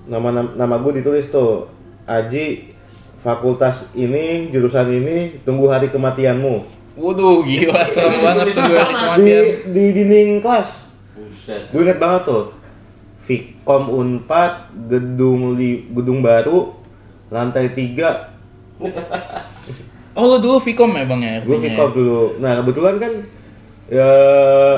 nama 0.07 0.29
nama 0.55 0.75
gue 0.79 1.03
ditulis 1.03 1.27
tuh 1.29 1.67
Aji 2.09 2.73
fakultas 3.21 3.91
ini 3.93 4.49
jurusan 4.49 4.87
ini 4.89 5.43
tunggu 5.45 5.69
hari 5.69 5.91
kematianmu 5.91 6.79
Waduh 6.99 7.43
gila 7.45 7.85
serem 7.85 8.11
banget 8.17 8.55
tuh 8.55 8.63
gue 8.65 8.81
di 8.81 8.91
kematian. 8.91 9.43
di 9.71 9.83
dinding 9.95 10.29
kelas. 10.43 10.91
Buset. 11.15 11.61
Gue 11.71 11.87
inget 11.87 11.95
banget 11.95 12.27
tuh. 12.27 12.51
Vkom 13.23 13.93
Unpad 13.93 14.73
gedung 14.89 15.53
li, 15.55 15.85
gedung 15.93 16.19
baru 16.19 16.75
lantai 17.29 17.71
3 17.71 18.01
Oh 20.19 20.27
lu 20.27 20.37
dulu 20.37 20.59
Vkom 20.59 20.91
ya 20.91 21.05
bang 21.05 21.21
ya? 21.21 21.33
gue 21.39 21.47
artinya 21.49 21.71
Vkom 21.73 21.91
dulu. 21.93 22.19
Nah 22.37 22.51
kebetulan 22.59 22.95
kan 22.97 23.13
ya 23.89 24.11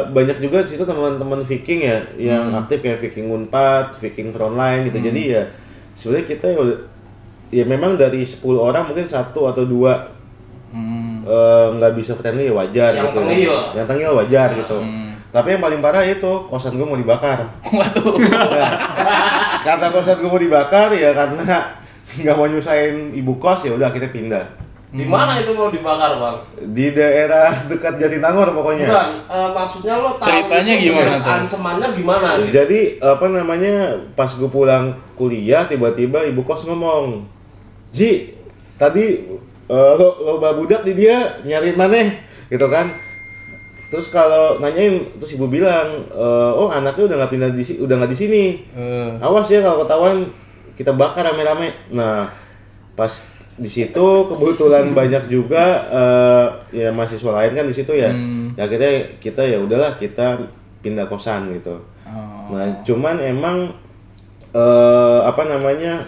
banyak 0.08 0.38
juga 0.40 0.62
di 0.62 0.70
situ 0.70 0.84
teman-teman 0.84 1.42
Viking 1.42 1.82
ya 1.82 1.98
yang 2.16 2.54
aktif 2.56 2.80
kayak 2.80 3.02
Viking 3.02 3.28
Unpad, 3.28 3.98
Viking 3.98 4.30
Frontline 4.30 4.86
gitu. 4.86 5.02
Jadi 5.02 5.22
ya 5.32 5.44
sebenarnya 5.92 6.26
kita 6.28 6.48
ya, 6.48 6.64
ya 7.52 7.64
memang 7.66 7.98
dari 7.98 8.22
10 8.22 8.38
orang 8.56 8.88
mungkin 8.88 9.04
satu 9.04 9.46
atau 9.46 9.66
dua 9.66 10.14
Hmm. 10.72 11.20
eh, 11.22 11.68
nggak 11.76 11.92
bisa 11.94 12.16
friendly 12.16 12.48
ya 12.48 12.56
wajar 12.56 12.96
Yang 12.96 13.04
gitu. 13.06 13.20
tengil. 13.20 13.54
yang 13.76 13.86
tengil 13.86 14.12
wajar 14.16 14.50
gitu. 14.56 14.78
Tapi 15.28 15.48
yang 15.50 15.60
paling 15.60 15.80
parah 15.80 16.00
itu 16.02 16.32
kosan 16.48 16.76
gue 16.76 16.84
mau 16.84 16.96
dibakar. 16.96 17.44
Waduh. 17.76 18.16
karena 19.60 19.88
kosan 19.90 20.16
gue 20.18 20.28
mau 20.28 20.40
dibakar 20.40 20.90
ya 20.92 21.12
karena 21.12 21.44
nggak 22.24 22.36
mau 22.36 22.48
nyusahin 22.48 23.12
ibu 23.14 23.36
kos 23.36 23.64
ya 23.64 23.72
udah 23.72 23.90
kita 23.90 24.08
pindah 24.08 24.44
Di 24.92 25.08
mana 25.08 25.40
itu 25.40 25.56
mau 25.56 25.72
dibakar, 25.72 26.20
Bang? 26.20 26.38
di 26.76 26.92
daerah 26.92 27.48
dekat 27.72 27.96
Jatinangor 27.96 28.52
pokoknya 28.52 28.92
Bukan, 28.92 29.10
eh, 29.32 29.50
maksudnya 29.56 29.94
lo 30.04 30.20
tahu 30.20 30.28
Ceritanya 30.28 30.74
itu 30.76 30.84
gimana? 30.92 31.16
Ancamannya 31.16 31.88
gimana 31.96 32.28
gitu? 32.44 32.52
Jadi 32.60 32.80
apa 33.00 33.26
namanya 33.32 33.76
pas 34.20 34.28
gue 34.28 34.52
pulang 34.52 34.92
kuliah 35.16 35.64
tiba-tiba 35.64 36.28
ibu 36.28 36.44
kos 36.44 36.68
ngomong, 36.68 37.24
Ji 37.88 38.36
tadi 38.76 39.24
eh, 39.72 39.94
lo 39.96 40.08
lo 40.28 40.44
budak 40.60 40.84
di 40.84 40.92
dia 40.92 41.40
nyariin 41.48 41.80
mana 41.80 42.12
gitu 42.52 42.68
kan? 42.68 42.92
Terus 43.88 44.08
kalau 44.08 44.60
nanyain 44.60 45.04
terus 45.20 45.36
ibu 45.36 45.48
bilang, 45.48 46.04
"Eh, 46.12 46.52
oh 46.52 46.68
anaknya 46.68 47.12
udah 47.12 47.16
nggak 47.24 47.32
pindah 47.32 47.50
di 47.52 47.64
udah 47.80 47.96
nggak 47.96 48.12
di 48.12 48.20
sini. 48.20 48.44
Eh, 48.72 49.08
Awas 49.24 49.48
ya 49.48 49.64
kalau 49.64 49.84
ketahuan 49.84 50.28
kita 50.76 50.92
bakar 50.92 51.28
rame-rame. 51.28 51.72
Nah 51.92 52.28
pas 52.92 53.20
di 53.60 53.68
situ 53.68 54.08
kebetulan 54.32 54.96
banyak 54.96 55.28
juga 55.28 55.84
eh, 55.92 56.48
ya 56.72 56.90
mahasiswa 56.92 57.32
lain 57.44 57.52
kan 57.56 57.66
di 57.68 57.76
situ 57.76 57.92
ya. 57.94 58.10
Ya 58.56 58.68
akhirnya 58.68 58.94
kita 59.20 59.44
ya 59.44 59.60
udahlah 59.60 59.96
kita 60.00 60.40
pindah 60.82 61.06
kosan 61.08 61.52
gitu. 61.52 61.76
oh. 62.08 62.56
Nah, 62.56 62.68
cuman 62.84 63.20
emang 63.20 63.58
eh 64.52 65.20
apa 65.24 65.48
namanya 65.48 66.04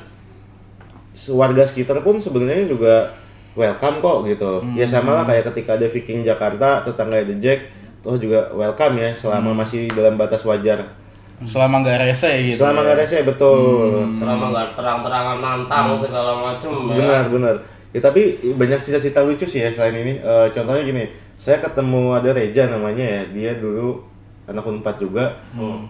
warga 1.32 1.64
sekitar 1.64 2.04
pun 2.04 2.20
sebenarnya 2.20 2.68
juga 2.68 3.14
welcome 3.54 4.02
kok 4.02 4.18
gitu. 4.28 4.52
Ya 4.74 4.86
sama 4.90 5.14
lah 5.14 5.24
kayak 5.24 5.54
ketika 5.54 5.78
ada 5.78 5.86
Viking 5.88 6.26
Jakarta, 6.26 6.82
tetangga 6.82 7.22
The 7.22 7.38
Jack, 7.38 7.60
toh 8.02 8.18
juga 8.18 8.50
welcome 8.52 8.98
ya 9.00 9.10
selama 9.14 9.54
masih 9.54 9.88
dalam 9.94 10.18
batas 10.18 10.42
wajar. 10.44 10.82
Selama 11.42 11.82
nggak 11.82 12.06
rese 12.06 12.32
gitu. 12.46 12.62
Selama 12.62 12.86
nggak 12.86 12.98
rese 13.02 13.18
betul. 13.26 14.06
Selama 14.14 14.54
nggak 14.54 14.68
terang-terangan 14.78 15.38
nantang 15.42 15.98
segala 15.98 16.32
macem 16.38 16.70
ya. 16.70 16.96
Benar, 17.02 17.24
benar. 17.34 17.56
Ya 17.94 18.00
tapi 18.02 18.38
banyak 18.58 18.80
cita-cita 18.82 19.22
lucu 19.26 19.46
sih 19.46 19.66
ya 19.66 19.70
selain 19.70 19.98
ini. 19.98 20.18
Eh, 20.18 20.48
contohnya 20.50 20.82
gini, 20.82 21.04
saya 21.38 21.62
ketemu 21.62 22.18
ada 22.18 22.30
Reja 22.34 22.66
namanya 22.70 23.06
ya. 23.06 23.22
Dia 23.30 23.52
dulu 23.58 24.02
anak 24.44 24.66
unpad 24.66 24.96
juga. 25.00 25.26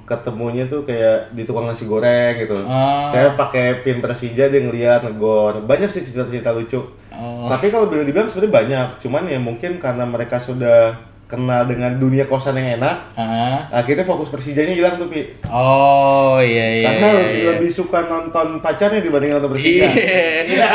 Ketemunya 0.06 0.68
tuh 0.70 0.86
kayak 0.86 1.34
di 1.34 1.42
tukang 1.48 1.66
nasi 1.66 1.90
goreng 1.90 2.38
gitu. 2.38 2.60
Ah. 2.68 3.08
Saya 3.08 3.34
pakai 3.34 3.82
pin 3.82 4.04
Persija 4.04 4.52
dia 4.52 4.62
ngeliat 4.62 5.08
negor. 5.08 5.64
Banyak 5.64 5.90
sih 5.90 6.06
cita-cita 6.06 6.54
lucu. 6.54 6.78
Oh. 7.10 7.48
Tapi 7.50 7.72
kalau 7.74 7.90
boleh 7.90 8.06
dibilang 8.06 8.30
sebenarnya 8.30 8.54
banyak. 8.54 8.88
Cuman 9.02 9.24
ya 9.26 9.40
mungkin 9.42 9.82
karena 9.82 10.06
mereka 10.06 10.38
sudah 10.38 10.94
kenal 11.24 11.66
dengan 11.66 11.98
dunia 11.98 12.28
kosan 12.28 12.54
yang 12.56 12.78
enak, 12.78 13.16
Ah. 13.16 13.58
akhirnya 13.74 14.04
fokus 14.04 14.30
Persijanya 14.30 14.76
hilang 14.76 14.96
tuh 14.98 15.10
Pi. 15.10 15.34
Oh 15.48 16.38
iya 16.38 16.66
iya. 16.78 16.86
Karena 16.94 17.08
iya, 17.10 17.26
iya. 17.26 17.46
lebih 17.56 17.70
suka 17.70 18.06
nonton 18.06 18.60
pacarnya 18.60 19.02
dibanding 19.02 19.34
nonton 19.34 19.52
Persija. 19.56 19.88
Iya. 20.44 20.70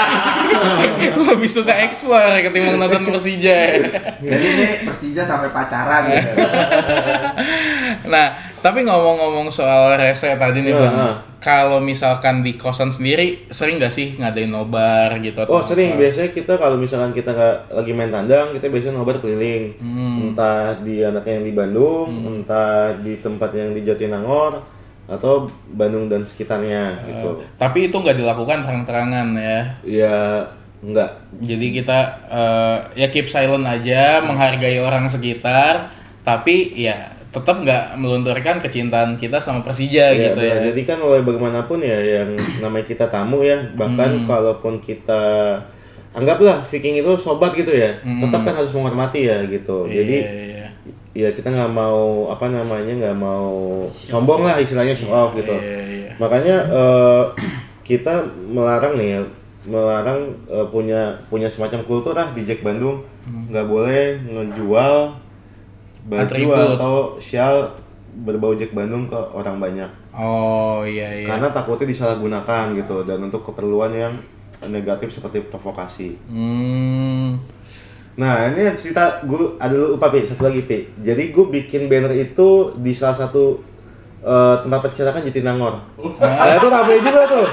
Lebih 1.29 1.47
suka 1.47 1.71
ekspor 1.85 2.43
ketimbang 2.43 2.81
nonton 2.81 3.07
Persija. 3.07 3.57
Jadi 4.19 4.47
ini 4.49 4.67
Persija 4.89 5.23
sampai 5.23 5.53
pacaran 5.53 6.11
gitu. 6.11 6.31
nah, 8.13 8.27
tapi 8.59 8.83
ngomong-ngomong 8.83 9.47
soal 9.49 9.95
rese 9.95 10.35
tadi 10.35 10.65
nih 10.65 10.73
Iya, 10.73 10.81
bang. 10.91 11.15
Kalau 11.39 11.79
misalkan 11.79 12.43
di 12.43 12.59
kosan 12.59 12.91
sendiri 12.91 13.47
sering 13.51 13.79
nggak 13.79 13.95
sih 13.95 14.19
ngadain 14.19 14.51
nobar 14.51 15.15
gitu? 15.23 15.47
Oh 15.47 15.63
sering 15.63 15.95
apa? 15.95 16.03
biasanya 16.07 16.31
kita 16.35 16.59
kalau 16.59 16.75
misalkan 16.75 17.15
kita 17.15 17.31
nggak 17.31 17.57
lagi 17.71 17.93
main 17.95 18.11
tandang 18.11 18.51
kita 18.55 18.67
biasanya 18.67 18.95
nobar 18.99 19.17
keliling 19.23 19.75
entah 20.35 20.75
di 20.83 21.03
anaknya 21.03 21.33
yang 21.39 21.47
di 21.47 21.55
Bandung 21.55 22.09
entah 22.43 22.91
di 22.99 23.23
tempat 23.23 23.51
yang 23.55 23.71
di 23.71 23.87
Jatinangor 23.87 24.63
atau 25.09 25.49
Bandung 25.73 26.05
dan 26.13 26.21
sekitarnya 26.21 27.01
gitu 27.09 27.41
Tapi 27.57 27.89
itu 27.89 27.97
nggak 27.97 28.19
dilakukan 28.21 28.61
terang-terangan 28.61 29.29
ya. 29.41 29.61
ya 29.81 30.19
enggak 30.85 31.11
Jadi 31.41 31.67
kita 31.81 31.99
eh, 32.29 32.79
ya 33.01 33.09
keep 33.09 33.27
silent 33.27 33.65
aja, 33.65 34.21
menghargai 34.21 34.79
orang 34.79 35.09
sekitar, 35.09 35.91
tapi 36.23 36.77
ya 36.77 37.18
tetap 37.29 37.61
nggak 37.61 38.01
melunturkan 38.01 38.57
kecintaan 38.57 39.15
kita 39.15 39.37
sama 39.37 39.61
Persija 39.61 40.11
Ya, 40.11 40.33
gitu 40.33 40.41
ya. 40.41 40.65
Jadi 40.65 40.81
kan 40.83 40.97
oleh 40.97 41.21
bagaimanapun 41.21 41.79
ya 41.81 42.25
yang 42.25 42.33
namanya 42.65 42.85
kita 42.85 43.05
tamu 43.07 43.45
ya, 43.45 43.61
bahkan 43.77 44.25
kalaupun 44.25 44.81
kita 44.81 45.55
anggaplah 46.11 46.65
Viking 46.65 46.99
itu 46.99 47.13
sobat 47.15 47.53
gitu 47.53 47.69
ya, 47.69 47.93
tetap 48.01 48.41
kan 48.43 48.55
harus 48.57 48.73
menghormati 48.73 49.29
ya 49.29 49.45
gitu. 49.45 49.85
Jadi 49.87 50.17
Iya, 50.25 50.33
iya. 50.33 50.67
ya 51.13 51.29
kita 51.31 51.53
nggak 51.53 51.69
mau 51.69 52.33
apa 52.33 52.49
namanya 52.49 52.97
nggak 52.97 53.17
mau 53.17 53.85
sombong 53.93 54.43
lah 54.43 54.57
istilahnya 54.57 54.97
show 54.97 55.13
off 55.13 55.37
gitu. 55.37 55.53
Iya, 55.53 55.81
iya. 55.85 56.11
Makanya 56.17 56.57
eh, 56.65 57.23
kita 57.85 58.25
melarang 58.49 58.97
nih 58.97 59.09
ya, 59.15 59.21
melarang 59.65 60.33
eh, 60.49 60.67
punya 60.73 61.13
punya 61.29 61.47
semacam 61.47 61.85
kultur 61.85 62.17
lah 62.17 62.33
di 62.33 62.41
Jack 62.43 62.65
Bandung 62.65 63.05
nggak 63.29 63.69
boleh 63.69 64.17
ngejual 64.25 65.13
baju 66.09 66.25
Atribut. 66.25 66.57
atau 66.75 66.95
shawl 67.17 67.69
berbau 68.19 68.51
Jack 68.53 68.73
Bandung 68.73 69.07
ke 69.07 69.15
orang 69.31 69.57
banyak 69.57 69.91
Oh 70.11 70.83
iya 70.83 71.07
iya. 71.15 71.29
karena 71.29 71.53
takutnya 71.53 71.87
disalahgunakan 71.87 72.75
gitu 72.75 73.05
dan 73.05 73.23
untuk 73.23 73.45
keperluan 73.45 73.93
yang 73.93 74.15
negatif 74.61 75.15
seperti 75.15 75.39
provokasi. 75.45 76.19
Hmm. 76.27 77.39
Nah 78.19 78.51
ini 78.51 78.67
cerita 78.75 79.23
gue 79.23 79.55
ada 79.57 79.71
lupa 79.71 80.11
pi 80.11 80.27
satu 80.27 80.43
lagi 80.43 80.67
pi. 80.67 80.91
Jadi 80.99 81.31
gue 81.31 81.45
bikin 81.47 81.87
banner 81.87 82.11
itu 82.11 82.75
di 82.75 82.91
salah 82.91 83.15
satu 83.17 83.63
eh, 84.19 84.57
tempat 84.59 84.83
percetakan 84.83 85.23
Jatinangor. 85.23 85.79
Nah 86.19 86.51
itu 86.51 86.67
rame 86.67 86.99
juga 86.99 87.23
tuh. 87.31 87.47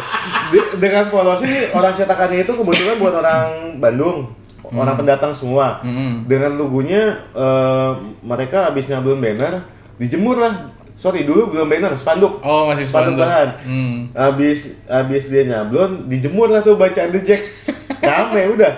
Di- 0.50 0.82
dengan 0.82 1.06
polosnya 1.08 1.46
nih, 1.46 1.66
orang 1.70 1.94
cetakannya 1.94 2.42
itu 2.42 2.52
kebetulan 2.52 2.98
buat 2.98 3.14
orang 3.14 3.48
Bandung, 3.78 4.26
orang 4.74 4.96
pendatang 4.98 5.34
semua. 5.36 5.84
Dengan 6.26 6.58
logonya 6.58 7.22
eh, 7.36 7.92
mereka 8.26 8.72
habis 8.72 8.90
nyablon 8.90 9.22
banner, 9.22 9.62
dijemur 10.02 10.40
lah. 10.40 10.74
Sorry 10.96 11.28
dulu 11.28 11.52
belum 11.52 11.68
banner, 11.68 11.92
spanduk. 12.00 12.40
Oh 12.40 12.72
masih 12.72 12.88
spanduk. 12.88 13.20
bahan. 13.20 13.50
Hmm. 13.68 13.98
Habis 14.16 14.80
habis 14.88 15.28
dia 15.28 15.44
nyablon, 15.44 16.08
dijemur 16.08 16.48
lah 16.48 16.64
tuh 16.64 16.80
bacaan 16.80 17.12
The 17.12 17.22
Jack. 17.22 17.42
Rame 18.06 18.56
udah. 18.56 18.72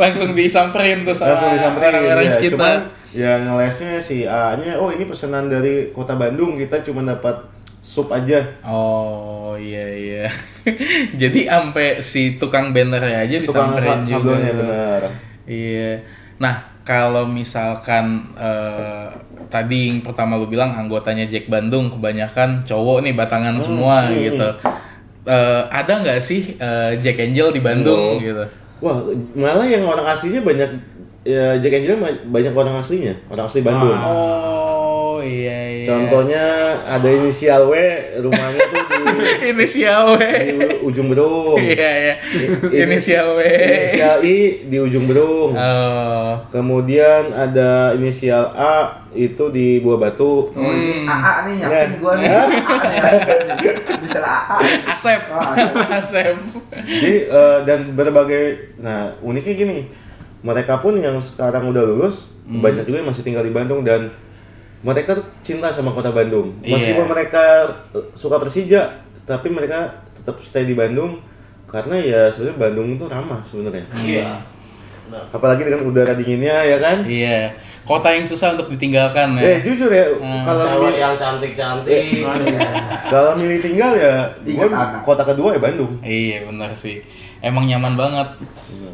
Langsung 0.00 0.32
disamperin 0.32 1.04
tuh 1.04 1.12
sama 1.12 1.34
langsung 1.34 1.52
disamperin 1.52 1.90
orang-orang 2.00 2.26
ya. 2.28 2.32
sekitar. 2.32 2.56
Cuman 2.56 2.78
yang 3.12 3.40
ngelesnya 3.44 4.00
si 4.00 4.24
A-nya, 4.24 4.80
oh 4.80 4.88
ini 4.88 5.04
pesanan 5.04 5.52
dari 5.52 5.92
kota 5.92 6.16
Bandung, 6.16 6.56
kita 6.56 6.80
cuma 6.80 7.04
dapat 7.04 7.51
sup 7.82 8.08
aja. 8.08 8.38
Oh 8.62 9.52
iya 9.54 9.84
iya. 9.90 10.24
Jadi 11.20 11.44
sampai 11.44 11.98
si 11.98 12.34
tukang 12.34 12.70
bannernya 12.70 13.18
aja 13.20 13.36
Tukang 13.42 13.74
disamperin 13.74 13.98
sa- 13.98 14.08
juga. 14.08 14.30
tuh. 14.32 14.54
benar. 14.56 15.00
Iya. 15.44 15.92
Nah, 16.38 16.54
kalau 16.82 17.26
misalkan 17.26 18.04
eh, 18.34 19.06
tadi 19.48 19.90
yang 19.90 20.00
pertama 20.00 20.34
lu 20.34 20.46
bilang 20.46 20.72
anggotanya 20.72 21.26
Jack 21.26 21.46
Bandung 21.46 21.90
kebanyakan 21.90 22.62
cowok 22.62 23.02
nih 23.02 23.12
batangan 23.12 23.54
Hmm, 23.54 23.64
semua 23.64 23.96
gitu. 24.08 24.48
Eh, 25.22 25.62
ada 25.68 25.92
nggak 25.98 26.18
sih 26.18 26.54
eh, 26.56 26.94
Jack 26.96 27.18
Angel 27.20 27.50
di 27.50 27.60
Bandung 27.60 28.16
Oh. 28.16 28.18
gitu? 28.18 28.42
Wah, 28.78 28.98
malah 29.32 29.62
yang 29.62 29.82
orang 29.82 30.02
aslinya 30.04 30.42
banyak 30.42 30.70
ya 31.22 31.54
Jack 31.56 31.74
Angel 31.76 31.98
banyak 32.24 32.50
orang 32.50 32.74
aslinya, 32.76 33.14
orang 33.26 33.46
asli 33.46 33.60
Bandung. 33.60 33.94
Oh 33.94 34.51
iya. 35.82 35.88
Contohnya 35.88 36.44
ada 36.82 37.08
inisial 37.08 37.66
W, 37.66 37.74
rumahnya 38.18 38.60
tuh 38.64 38.82
di, 38.82 39.02
inisial 39.50 40.14
W. 40.14 40.20
di 40.20 40.56
ujung 40.80 41.08
Berung. 41.08 41.58
Iya 41.58 41.90
iya. 41.98 42.14
Ini- 42.22 42.86
Inisial 42.86 43.34
W. 43.34 43.40
Inisial 43.42 44.18
I 44.20 44.36
di 44.64 44.78
ujung 44.78 45.04
Berung. 45.04 45.52
Oh. 45.52 46.32
Kemudian 46.48 47.30
ada 47.30 47.92
inisial 47.92 48.50
A 48.52 48.76
itu 49.12 49.44
di 49.48 49.76
Buah 49.78 49.98
Batu. 50.00 50.48
Oh 50.48 50.70
ini 50.72 51.04
AA 51.04 51.32
nih 51.44 51.54
Ya. 51.58 51.66
yakin 51.68 51.90
gua 51.98 52.12
nih. 52.14 52.28
Bisa 54.02 54.20
AA. 54.20 54.56
Asep. 54.88 55.20
Oh, 55.28 55.42
Asep. 55.92 56.34
Jadi 56.72 57.14
eh, 57.26 57.58
dan 57.62 57.92
berbagai 57.92 58.74
nah 58.78 59.12
uniknya 59.20 59.54
gini, 59.54 59.78
mereka 60.40 60.78
pun 60.78 60.96
yang 60.96 61.18
sekarang 61.18 61.68
udah 61.68 61.84
lulus 61.84 62.32
banyak 62.44 62.84
juga 62.84 62.98
yang 62.98 63.08
masih 63.08 63.22
tinggal 63.22 63.40
di 63.40 63.50
Bandung 63.50 63.80
dan 63.80 64.10
mereka 64.82 65.14
tuh 65.14 65.26
cinta 65.40 65.70
sama 65.70 65.90
kota 65.90 66.10
Bandung. 66.10 66.58
Meskipun 66.60 67.06
Iya. 67.06 67.12
mereka 67.12 67.44
eh, 67.94 68.04
suka 68.12 68.36
Persija, 68.36 68.82
tapi 69.22 69.48
mereka 69.48 69.90
tetap 70.12 70.38
stay 70.42 70.66
di 70.66 70.74
Bandung 70.74 71.22
karena 71.66 71.96
ya 71.96 72.20
sebenarnya 72.28 72.58
Bandung 72.60 72.88
itu 72.92 73.04
ramah 73.06 73.40
sebenarnya. 73.42 73.86
Iya. 73.96 74.42
Apalagi 75.30 75.64
dengan 75.64 75.84
udara 75.84 76.12
dinginnya 76.12 76.64
ya 76.64 76.78
kan. 76.78 77.04
Iya. 77.04 77.52
Kota 77.82 78.14
yang 78.14 78.22
susah 78.22 78.54
untuk 78.54 78.70
ditinggalkan 78.70 79.34
Eh 79.42 79.58
ya. 79.58 79.66
jujur 79.66 79.90
ya 79.90 80.06
kalau 80.46 80.62
Cewek 80.62 81.02
yang 81.02 81.18
cantik-cantik. 81.18 82.22
kalau 83.12 83.34
milih 83.34 83.58
tinggal 83.58 83.90
ya 83.98 84.30
gua 84.54 85.02
kota 85.02 85.26
kedua 85.26 85.58
ya 85.58 85.60
Bandung. 85.60 85.98
Iya 85.98 86.46
benar 86.46 86.70
sih. 86.70 87.02
Emang 87.42 87.66
nyaman 87.66 87.98
banget. 87.98 88.28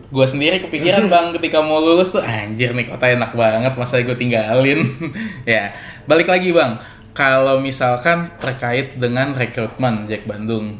Gua 0.09 0.25
sendiri 0.25 0.65
kepikiran 0.65 1.07
bang 1.13 1.37
ketika 1.37 1.61
mau 1.61 1.85
lulus 1.85 2.17
tuh 2.17 2.25
anjir 2.25 2.73
nih 2.73 2.89
kota 2.89 3.13
enak 3.13 3.37
banget 3.37 3.73
masa 3.77 4.01
gue 4.01 4.17
tinggalin. 4.17 4.89
ya 5.45 5.77
balik 6.09 6.33
lagi 6.33 6.51
bang. 6.51 6.81
Kalau 7.13 7.61
misalkan 7.61 8.31
terkait 8.41 8.95
dengan 8.95 9.35
rekrutmen 9.35 10.07
Jack 10.07 10.25
Bandung, 10.25 10.79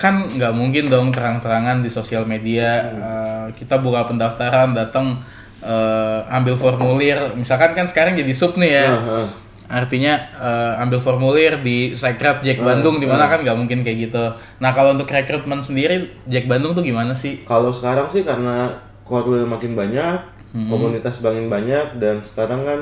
kan 0.00 0.24
nggak 0.24 0.52
mungkin 0.56 0.88
dong 0.88 1.12
terang-terangan 1.12 1.84
di 1.84 1.92
sosial 1.92 2.24
media 2.24 2.68
eh, 2.90 3.46
kita 3.52 3.76
buka 3.76 4.08
pendaftaran 4.08 4.72
datang 4.72 5.20
eh, 5.60 6.20
ambil 6.32 6.56
formulir. 6.56 7.36
Misalkan 7.36 7.76
kan 7.76 7.86
sekarang 7.86 8.16
jadi 8.16 8.32
sub 8.32 8.56
nih 8.56 8.72
ya. 8.72 8.88
Heeh. 8.88 9.43
Artinya 9.64 10.14
eh, 10.36 10.82
ambil 10.84 11.00
formulir 11.00 11.60
di 11.64 11.96
Sekret 11.96 12.44
Jack 12.44 12.60
Bandung 12.60 13.00
di 13.00 13.08
mana 13.08 13.26
kan 13.26 13.40
nggak 13.40 13.56
mungkin 13.56 13.80
kayak 13.80 13.98
gitu. 14.10 14.24
Nah 14.60 14.70
kalau 14.76 14.92
untuk 14.92 15.08
rekrutmen 15.08 15.64
sendiri 15.64 16.10
Jack 16.28 16.44
Bandung 16.44 16.76
tuh 16.76 16.84
gimana 16.84 17.16
sih? 17.16 17.42
Kalau 17.48 17.72
sekarang 17.72 18.06
sih 18.12 18.22
karena 18.22 18.76
korwil 19.04 19.44
makin 19.48 19.72
banyak, 19.76 20.20
komunitas 20.68 21.20
makin 21.24 21.48
banyak 21.48 21.96
dan 22.00 22.20
sekarang 22.20 22.64
kan 22.64 22.80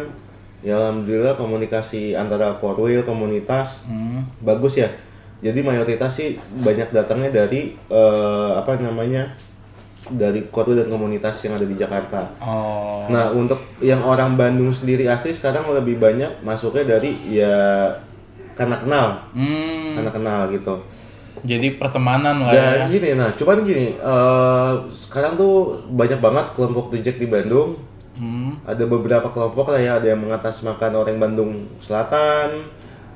ya 0.63 0.79
alhamdulillah 0.79 1.35
komunikasi 1.35 2.15
antara 2.15 2.55
korwil 2.59 3.03
komunitas 3.03 3.83
bagus 4.43 4.79
ya. 4.79 4.91
Jadi 5.43 5.59
mayoritas 5.59 6.15
sih 6.15 6.39
banyak 6.39 6.95
datangnya 6.95 7.31
dari 7.43 7.75
eh, 7.91 8.51
apa 8.55 8.79
namanya 8.79 9.35
dari 10.11 10.51
korwil 10.51 10.75
dan 10.83 10.91
komunitas 10.91 11.39
yang 11.47 11.55
ada 11.55 11.67
di 11.67 11.77
Jakarta. 11.79 12.27
Oh, 12.43 13.07
Nah 13.07 13.31
untuk 13.31 13.59
yang 13.79 14.03
orang 14.03 14.35
Bandung 14.35 14.75
sendiri 14.75 15.07
asli 15.07 15.31
sekarang 15.31 15.71
lebih 15.71 16.03
banyak 16.03 16.43
masuknya 16.43 16.99
dari 16.99 17.15
ya 17.31 17.87
karena 18.53 18.77
kenal, 18.77 19.07
hmm, 19.33 19.97
karena 19.97 20.11
kenal 20.13 20.41
gitu. 20.53 20.75
jadi 21.43 21.75
pertemanan 21.75 22.39
lah 22.39 22.55
ya. 22.55 22.87
Dan 22.87 22.93
gini, 22.93 23.19
nah 23.19 23.35
cuman 23.35 23.67
gini, 23.67 23.99
eh, 23.99 24.73
sekarang 24.95 25.35
tuh 25.35 25.75
banyak 25.91 26.23
banget 26.23 26.55
kelompok 26.55 26.95
Jack 27.03 27.19
di 27.19 27.27
Bandung. 27.27 27.83
Hmm. 28.15 28.61
Ada 28.63 28.87
beberapa 28.87 29.27
kelompok 29.33 29.75
lah 29.75 29.81
ya, 29.81 29.93
ada 29.99 30.07
yang 30.15 30.23
mengatasnamakan 30.23 30.93
orang 30.95 31.19
Bandung 31.19 31.67
Selatan, 31.83 32.71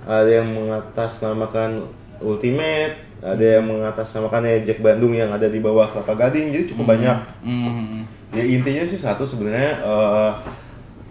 ada 0.09 0.27
yang 0.27 0.51
mengatasnamakan 0.51 1.87
Ultimate, 2.19 3.06
ada 3.25 3.45
yang 3.59 3.65
mengatasnamakan 3.65 4.45
ya 4.45 4.57
Jack 4.63 4.81
Bandung 4.81 5.17
yang 5.17 5.33
ada 5.33 5.49
di 5.49 5.59
bawah 5.59 5.89
Kelapa 5.89 6.15
Gading, 6.15 6.53
jadi 6.53 6.65
cukup 6.69 6.95
banyak. 6.95 7.19
Hmm. 7.43 8.05
Ya 8.31 8.45
intinya 8.45 8.85
sih 8.85 9.01
satu 9.01 9.25
sebenarnya 9.25 9.81
eh, 9.81 10.33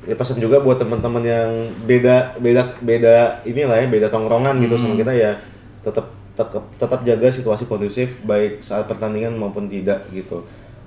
ya 0.06 0.14
pesan 0.14 0.38
juga 0.38 0.61
buat 0.61 0.77
teman-teman 0.77 1.26
yang 1.26 1.49
beda 1.90 2.38
beda 2.38 2.77
beda 2.77 3.41
inilah 3.41 3.82
ya 3.82 3.88
beda 3.90 4.07
tongkrongan 4.14 4.61
gitu 4.61 4.77
sama 4.77 4.94
kita 4.94 5.10
ya 5.10 5.34
tetap 5.82 6.14
tetap 6.38 6.61
tetap 6.77 6.99
jaga 7.02 7.27
situasi 7.32 7.65
kondusif 7.65 8.22
baik 8.22 8.61
saat 8.61 8.86
pertandingan 8.86 9.34
maupun 9.34 9.65
tidak 9.65 10.06
gitu 10.14 10.45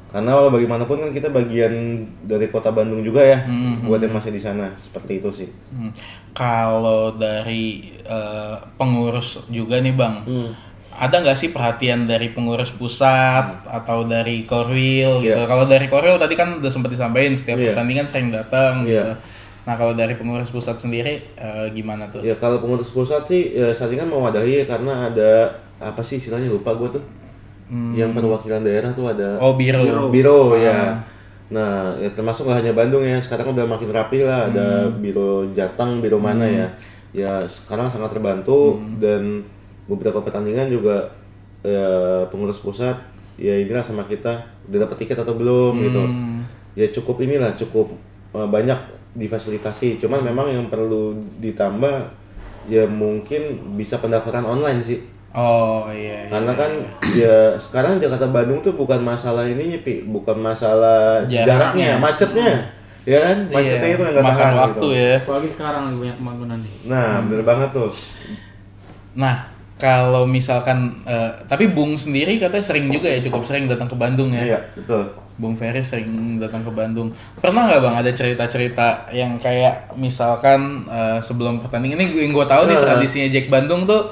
karena 0.08 0.38
walau 0.38 0.54
bagaimanapun 0.54 1.02
kan 1.02 1.10
kita 1.10 1.28
bagian 1.28 2.06
dari 2.22 2.46
kota 2.48 2.70
Bandung 2.70 3.02
juga 3.02 3.20
ya 3.20 3.42
buat 3.82 3.98
yang 3.98 4.14
masih 4.14 4.30
di 4.30 4.38
sana 4.38 4.70
seperti 4.78 5.18
itu 5.18 5.30
sih 5.34 5.48
Hmm. 5.74 5.90
Kalau 6.30 7.18
dari 7.18 7.90
eh, 8.06 8.56
pengurus 8.78 9.42
juga 9.50 9.82
nih 9.82 9.98
bang, 9.98 10.14
Hmm. 10.22 10.50
Ada 10.98 11.22
nggak 11.22 11.38
sih 11.38 11.48
perhatian 11.48 12.04
dari 12.04 12.30
pengurus 12.30 12.74
pusat 12.74 13.46
atau 13.64 14.02
dari 14.02 14.42
korwil 14.42 15.22
gitu? 15.22 15.38
Iya. 15.38 15.46
Kalau 15.46 15.64
dari 15.64 15.86
korwil 15.86 16.18
tadi 16.18 16.34
kan 16.34 16.58
udah 16.58 16.66
sempat 16.66 16.90
disampaikan 16.90 17.32
setiap 17.32 17.54
Iya. 17.56 17.72
pertandingan 17.72 18.06
sering 18.06 18.28
datang 18.28 18.82
Iya. 18.82 18.90
gitu. 19.06 19.12
Nah 19.64 19.74
kalau 19.76 19.92
dari 19.92 20.16
pengurus 20.16 20.48
pusat 20.48 20.74
sendiri 20.74 21.22
eh, 21.34 21.66
gimana 21.70 22.08
tuh? 22.08 22.20
Ya 22.20 22.34
kalau 22.34 22.58
pengurus 22.58 22.90
pusat 22.90 23.22
sih 23.22 23.52
ya, 23.52 23.70
saat 23.70 23.88
ini 23.88 24.00
kan 24.00 24.08
mewadahi 24.08 24.62
ya 24.62 24.66
karena 24.66 25.06
ada 25.06 25.30
apa 25.78 26.02
sih 26.02 26.18
istilahnya 26.18 26.48
lupa 26.48 26.74
gue 26.74 26.98
tuh. 26.98 27.04
Yang 27.68 28.16
perwakilan 28.16 28.64
daerah 28.64 28.90
tuh 28.90 29.06
ada 29.06 29.36
Hmm. 29.36 29.44
Oh 29.44 29.52
biro. 29.54 30.08
biro 30.08 30.56
ya. 30.56 30.96
Nah, 31.48 31.96
ya 31.96 32.08
termasuk 32.08 32.44
nggak 32.44 32.60
hanya 32.60 32.72
Bandung 32.72 33.00
ya. 33.00 33.20
Sekarang 33.20 33.52
udah 33.52 33.64
makin 33.64 33.88
rapi 33.88 34.20
lah. 34.20 34.48
Ada 34.48 34.88
biro 34.90 35.48
Jateng, 35.52 36.00
biro 36.00 36.16
mana 36.16 36.44
ya. 36.44 36.66
Ya 37.12 37.44
sekarang 37.44 37.88
sangat 37.88 38.12
terbantu 38.12 38.76
dan 38.96 39.44
beberapa 39.88 40.20
pertandingan 40.20 40.68
juga 40.68 41.08
ya, 41.64 42.22
pengurus 42.28 42.60
pusat 42.60 42.94
ya 43.38 43.54
inilah 43.54 43.80
sama 43.80 44.04
kita 44.04 44.34
udah 44.68 44.78
dapat 44.84 44.96
tiket 45.06 45.18
atau 45.18 45.34
belum 45.34 45.80
gitu. 45.82 46.02
Ya 46.76 46.86
cukup 46.92 47.24
inilah 47.24 47.56
cukup 47.56 47.90
eh, 48.36 48.48
banyak 48.48 48.76
difasilitasi. 49.16 49.96
Cuman 49.98 50.22
memang 50.22 50.52
yang 50.52 50.66
perlu 50.68 51.16
ditambah 51.40 52.12
ya 52.68 52.84
mungkin 52.84 53.72
bisa 53.74 53.96
pendaftaran 53.98 54.44
online 54.44 54.84
sih. 54.84 55.00
Oh 55.32 55.88
iya. 55.88 56.26
iya. 56.26 56.30
Karena 56.32 56.52
kan 56.52 56.70
ya 57.16 57.36
sekarang 57.56 57.96
Jakarta 58.00 58.28
Bandung 58.28 58.60
tuh 58.60 58.76
bukan 58.76 59.00
masalah 59.00 59.48
ininya 59.48 59.80
pi, 59.80 60.04
bukan 60.04 60.36
masalah 60.36 61.24
Jaraknya. 61.24 61.44
jaraknya, 61.46 61.90
macetnya. 61.96 62.50
Ya 63.08 63.18
kan? 63.24 63.36
Macetnya 63.48 63.88
Iya, 63.88 63.96
itu 63.96 64.02
yang 64.04 64.14
gak 64.20 64.26
tahan 64.36 64.54
waktu 64.56 64.84
gitu. 64.84 64.88
ya. 64.92 65.14
Apalagi 65.16 65.48
sekarang 65.48 65.82
lagi 65.88 65.96
banyak 65.96 66.16
pembangunan 66.20 66.58
nih. 66.60 66.74
Nah, 66.92 67.08
bener 67.24 67.44
banget 67.44 67.70
tuh. 67.72 67.90
Nah 69.16 69.57
kalau 69.78 70.26
misalkan 70.26 70.98
eh, 71.02 71.30
tapi 71.46 71.66
Bung 71.66 71.94
sendiri 71.94 72.36
katanya 72.36 72.60
sering 72.60 72.90
juga 72.90 73.08
ya 73.08 73.22
cukup 73.22 73.42
sering 73.42 73.64
datang 73.64 73.86
ke 73.86 73.94
Bandung 73.94 74.30
ya. 74.30 74.42
Iya, 74.44 74.60
betul. 74.74 75.14
Bung 75.38 75.54
Ferry 75.54 75.78
sering 75.80 76.10
datang 76.36 76.60
ke 76.60 76.70
Bandung. 76.70 77.14
Pernah 77.38 77.70
nggak 77.70 77.80
bang 77.80 77.96
ada 77.96 78.10
cerita-cerita 78.10 79.06
yang 79.10 79.38
kayak 79.38 79.94
misalkan 79.94 80.82
eh, 80.84 81.18
sebelum 81.18 81.62
pertandingan 81.62 81.94
ini 81.96 82.26
yang 82.26 82.34
gue 82.34 82.42
tahu 82.42 82.66
nih 82.66 82.74
Nah. 82.74 82.84
tradisinya 82.84 83.28
Jack 83.30 83.46
Bandung 83.46 83.86
tuh 83.86 84.10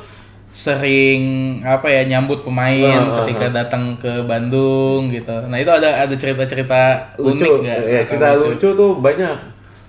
sering 0.57 1.21
apa 1.61 1.85
ya 1.85 2.09
nyambut 2.09 2.41
pemain 2.41 2.81
Nah, 2.97 3.21
ketika 3.21 3.53
datang 3.53 3.93
ke 3.95 4.25
Bandung 4.25 5.13
gitu. 5.13 5.35
Nah 5.47 5.59
itu 5.59 5.69
ada 5.69 6.01
ada 6.01 6.15
cerita-cerita 6.17 7.13
Lucu. 7.19 7.45
unik 7.45 7.51
nggak? 7.61 7.79
Ya, 7.85 8.01
cerita 8.03 8.29
lucu 8.35 8.69
tuh 8.73 8.91
banyak. 8.97 9.37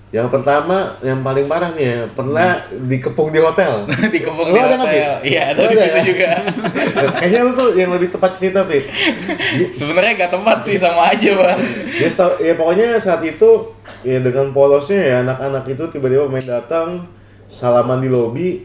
Yang 0.08 0.32
pertama, 0.32 0.96
yang 1.04 1.20
paling 1.20 1.46
parah 1.46 1.76
nih 1.76 1.84
ya, 1.84 2.00
pernah 2.08 2.56
dikepung 2.88 3.28
di 3.28 3.44
hotel. 3.44 3.84
di 4.14 4.20
kebun 4.24 4.48
Lu 4.48 4.56
di 4.56 4.60
ada 4.62 4.80
hotel. 4.80 5.12
Iya 5.20 5.42
ada 5.52 5.62
di 5.68 5.76
situ 5.76 5.98
ya? 6.00 6.04
juga. 6.06 6.28
Kayaknya 7.20 7.40
lu 7.44 7.52
tuh 7.52 7.70
yang 7.76 7.92
lebih 7.92 8.10
tepat 8.10 8.32
cerita, 8.32 8.64
Pit. 8.64 8.88
Sebenarnya 9.78 10.16
gak 10.18 10.32
tepat 10.32 10.58
sih 10.64 10.80
sama 10.80 11.12
aja 11.12 11.30
bang. 11.36 11.60
ya, 12.00 12.08
ya 12.40 12.54
pokoknya 12.56 12.96
saat 12.98 13.20
itu 13.22 13.50
ya 14.02 14.24
dengan 14.24 14.56
polosnya 14.56 15.02
ya 15.02 15.16
anak-anak 15.22 15.68
itu 15.68 15.84
tiba-tiba 15.90 16.24
main 16.26 16.46
datang 16.46 17.04
salaman 17.44 18.00
di 18.00 18.08
lobi 18.08 18.64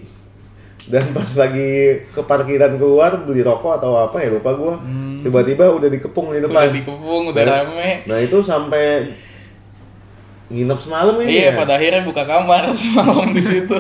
dan 0.82 1.10
pas 1.10 1.26
lagi 1.38 1.70
ke 2.06 2.20
parkiran 2.20 2.74
keluar 2.74 3.14
beli 3.18 3.40
rokok 3.40 3.78
atau 3.78 4.02
apa 4.02 4.18
ya 4.18 4.34
lupa 4.34 4.50
gua 4.52 4.74
tiba-tiba 5.22 5.70
udah 5.70 5.86
dikepung 5.86 6.30
di 6.30 6.38
Udah 6.38 6.50
depan 6.50 6.74
dikepung, 6.74 7.22
udah 7.30 7.42
Nah, 7.42 7.58
rame. 7.62 7.90
nah 8.04 8.18
itu 8.18 8.38
sampai 8.38 9.06
nginep 10.52 10.78
semalam 10.78 11.16
ini 11.18 11.32
Iya, 11.32 11.48
ya 11.48 11.52
pada 11.56 11.72
akhirnya 11.74 12.02
buka 12.04 12.22
kamar 12.22 12.68
semalam 12.76 13.32
di 13.32 13.40
situ. 13.40 13.78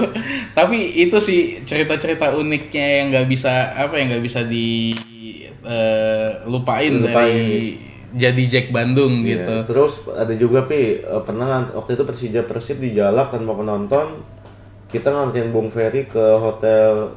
Tapi 0.50 0.78
itu 0.98 1.20
sih 1.20 1.60
cerita-cerita 1.62 2.32
uniknya 2.32 2.86
yang 2.98 3.06
nggak 3.12 3.26
bisa 3.28 3.76
apa 3.76 4.00
yang 4.00 4.16
nggak 4.16 4.24
bisa 4.24 4.40
di 4.42 4.96
eh, 5.62 6.30
lupain, 6.48 6.90
Lupain, 6.90 7.12
dari 7.12 7.78
jadi 8.12 8.42
Jack 8.44 8.66
Bandung 8.72 9.24
Iya, 9.24 9.40
gitu. 9.40 9.54
terus 9.72 9.92
ada 10.12 10.34
juga 10.34 10.66
pi 10.66 11.00
eh, 11.00 11.22
pernah 11.24 11.64
waktu 11.70 11.96
itu 11.96 12.02
Persija 12.02 12.42
Persib 12.44 12.76
di 12.76 12.92
Jalak 12.92 13.32
tanpa 13.32 13.54
penonton 13.54 14.20
kita 14.88 15.08
nganterin 15.08 15.48
Bung 15.48 15.72
Ferry 15.72 16.04
ke 16.04 16.20
hotel 16.36 17.16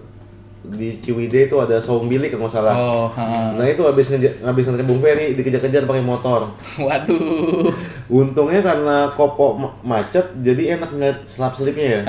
di 0.65 0.97
Ciwidey 0.97 1.45
itu 1.45 1.59
ada 1.59 1.77
saung 1.77 2.07
bilik 2.07 2.31
kalau 2.31 2.47
nggak 2.47 2.55
salah 2.55 2.73
Oh, 2.73 3.05
ha. 3.11 3.53
Nah 3.53 3.65
itu 3.67 3.83
habis 3.83 4.07
habis 4.09 4.63
nganterin 4.63 4.87
Bung 4.87 4.97
Ferry 4.97 5.35
dikejar-kejar 5.35 5.83
pakai 5.83 6.01
motor. 6.01 6.55
waduh. 6.79 7.69
Untungnya 8.07 8.61
karena 8.61 9.09
kopo 9.09 9.55
ma- 9.55 9.73
macet 9.81 10.21
jadi 10.39 10.77
enak 10.77 10.89
ngeliat 10.89 11.17
selap 11.25 11.51
selipnya 11.51 11.87
ya. 11.89 12.01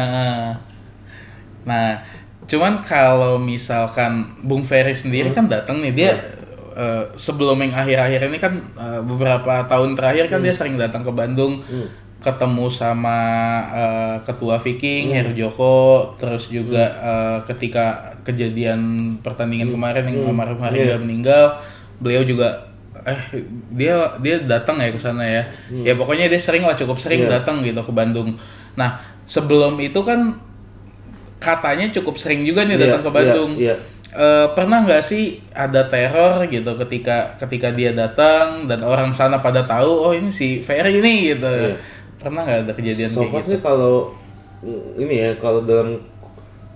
Nah, 1.65 1.99
cuman 2.47 2.79
kalau 2.81 3.37
misalkan 3.37 4.13
Bung 4.41 4.63
Ferry 4.63 4.93
sendiri 4.93 5.33
kan 5.33 5.47
datang 5.47 5.81
nih 5.81 5.93
dia 5.93 6.13
eh, 6.73 7.05
sebelum 7.17 7.59
yang 7.59 7.75
akhir-akhir 7.75 8.21
ini 8.25 8.39
kan 8.39 8.55
eh, 8.77 9.01
beberapa 9.03 9.65
tahun 9.65 9.95
terakhir 9.95 10.29
kan 10.29 10.41
dia 10.41 10.55
sering 10.55 10.77
datang 10.77 11.03
ke 11.03 11.11
Bandung 11.11 11.65
ketemu 12.17 12.67
sama 12.69 13.19
eh, 13.73 14.17
ketua 14.23 14.59
Viking 14.59 15.11
Heru 15.13 15.33
Joko 15.35 15.77
terus 16.15 16.47
juga 16.47 16.85
eh, 16.95 17.39
ketika 17.47 17.85
kejadian 18.23 18.81
pertandingan 19.21 19.71
kemarin 19.73 20.05
yang 20.05 20.17
almarhum 20.29 20.59
Haringga 20.61 20.97
meninggal 20.99 21.45
beliau 21.97 22.23
juga 22.23 22.63
eh 23.07 23.21
dia 23.71 23.95
dia 24.19 24.37
datang 24.43 24.83
ya 24.83 24.91
ke 24.91 24.99
sana 24.99 25.23
ya. 25.23 25.43
Ya 25.71 25.95
pokoknya 25.95 26.27
dia 26.27 26.41
sering 26.43 26.67
lah 26.67 26.75
cukup 26.75 26.99
sering 26.99 27.31
datang 27.31 27.63
gitu 27.63 27.79
ke 27.79 27.93
Bandung. 27.95 28.35
Nah 28.75 28.99
sebelum 29.25 29.79
itu 29.79 30.03
kan 30.03 30.35
katanya 31.39 31.87
cukup 31.95 32.19
sering 32.19 32.43
juga 32.43 32.67
nih 32.67 32.75
Iya, 32.75 32.83
datang 32.91 33.03
ke 33.07 33.11
Bandung. 33.15 33.51
iya, 33.55 33.75
iya. 33.75 33.77
Eh, 34.17 34.47
pernah 34.57 34.81
nggak 34.81 35.03
sih 35.05 35.45
ada 35.53 35.85
teror 35.93 36.41
gitu 36.49 36.73
ketika 36.81 37.37
ketika 37.37 37.69
dia 37.69 37.93
datang 37.93 38.65
dan 38.65 38.81
orang 38.81 39.13
sana 39.13 39.45
pada 39.45 39.61
tahu 39.69 39.93
oh 40.09 40.13
ini 40.17 40.33
si 40.33 40.65
Ferry 40.65 40.99
ini 41.05 41.37
gitu. 41.37 41.77
Pernah 42.17 42.43
nggak 42.49 42.59
ada 42.65 42.73
kejadian 42.73 43.11
So 43.13 43.29
kayak 43.29 43.45
gitu? 43.45 43.49
sih 43.55 43.59
kalau 43.61 44.17
mm, 44.65 44.99
ini 45.05 45.15
ya 45.21 45.31
kalau 45.37 45.63
dalam 45.63 46.01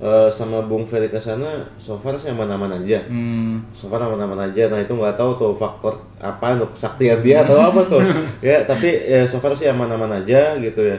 eh, 0.01 0.28
sama 0.32 0.64
Bung 0.64 0.89
Ferry 0.89 1.06
ke 1.06 1.20
sana 1.20 1.62
so 1.77 1.94
far 1.94 2.16
sih 2.16 2.32
aman-aman 2.32 2.81
aja. 2.81 3.05
Hmm, 3.06 3.60
So 3.70 3.86
far 3.86 4.01
aman-aman 4.01 4.51
aja. 4.51 4.66
Nah 4.72 4.81
itu 4.81 4.93
nggak 4.93 5.14
tahu 5.14 5.36
tuh 5.36 5.52
faktor 5.52 6.01
apa 6.18 6.56
tuh 6.56 6.68
kesaktian 6.72 7.20
dia 7.20 7.44
atau 7.44 7.60
apa 7.60 7.81
tuh. 7.85 8.01
ya 8.48 8.64
tapi 8.64 8.89
ya 9.06 9.22
so 9.28 9.36
far 9.39 9.52
sih 9.52 9.68
aman-aman 9.68 10.24
aja 10.24 10.56
gitu 10.56 10.81
ya. 10.82 10.97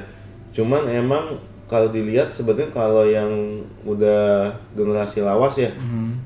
Cuman 0.54 0.86
emang 0.88 1.36
kalau 1.72 1.88
dilihat 1.88 2.28
sebenarnya 2.28 2.68
kalau 2.68 3.08
yang 3.08 3.32
udah 3.88 4.52
generasi 4.76 5.24
lawas 5.24 5.56
ya, 5.56 5.72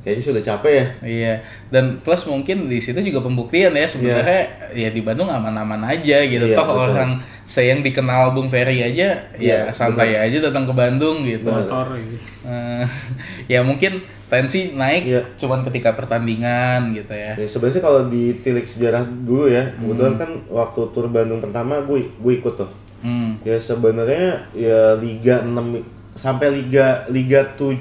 kayaknya 0.01 0.23
sudah 0.25 0.41
capek 0.41 0.73
ya. 0.73 0.85
Iya, 1.05 1.33
dan 1.69 2.01
plus 2.01 2.25
mungkin 2.25 2.65
di 2.65 2.81
situ 2.81 2.97
juga 2.99 3.21
pembuktian 3.21 3.69
ya 3.71 3.85
sebenarnya 3.85 4.41
ya 4.73 4.89
di 4.89 5.05
Bandung 5.05 5.29
aman-aman 5.29 5.85
aja 5.85 6.17
gitu. 6.25 6.49
Iya, 6.49 6.57
Toh 6.57 6.65
betul. 6.65 6.81
orang 6.89 7.11
saya 7.45 7.77
yang 7.77 7.85
dikenal 7.85 8.33
Bung 8.33 8.49
Ferry 8.49 8.81
aja 8.81 9.21
ya 9.37 9.69
Iya, 9.69 9.69
santai 9.69 10.17
aja 10.17 10.41
datang 10.41 10.65
ke 10.65 10.73
Bandung 10.73 11.21
gitu. 11.21 11.45
Motor 11.45 11.93
gitu. 12.01 12.17
Eh, 12.41 12.83
ya 13.53 13.61
mungkin 13.61 14.01
tensi 14.25 14.73
naik 14.73 15.05
Iya. 15.05 15.21
cuman 15.37 15.61
ketika 15.61 15.93
pertandingan 15.93 16.97
gitu 16.97 17.13
ya. 17.13 17.37
Ya, 17.37 17.45
sebenarnya 17.45 17.85
kalau 17.85 18.09
ditilik 18.09 18.65
sejarah 18.65 19.05
dulu 19.05 19.45
ya, 19.45 19.77
kebetulan 19.77 20.17
kan 20.17 20.29
waktu 20.49 20.81
tur 20.89 21.05
Bandung 21.07 21.37
pertama 21.37 21.85
gue 21.85 22.09
gue 22.09 22.33
ikut 22.33 22.57
tuh. 22.57 22.69
Hmm. 22.99 23.39
Ya 23.43 23.57
sebenarnya 23.57 24.45
ya 24.55 24.95
Liga 24.97 25.43
6 25.43 25.81
sampai 26.15 26.47
Liga 26.51 27.03
Liga 27.07 27.43
7 27.55 27.75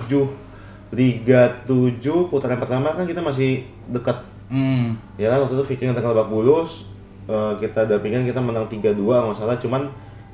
Liga 0.95 1.43
7 1.67 2.31
putaran 2.31 2.59
pertama 2.59 2.95
kan 2.95 3.05
kita 3.05 3.19
masih 3.19 3.67
dekat. 3.91 4.19
Hmm. 4.51 4.95
Ya 5.17 5.33
kan 5.33 5.43
waktu 5.43 5.59
itu 5.59 5.65
Viking 5.65 5.91
datang 5.91 6.07
ke 6.07 6.11
Lebak 6.15 6.29
Bulus 6.31 6.87
eh, 7.27 7.53
kita 7.59 7.89
dampingan 7.89 8.23
kita 8.23 8.39
menang 8.39 8.69
3-2 8.69 9.01
kalau 9.01 9.33
nggak 9.33 9.39
salah 9.39 9.57
cuman 9.57 9.83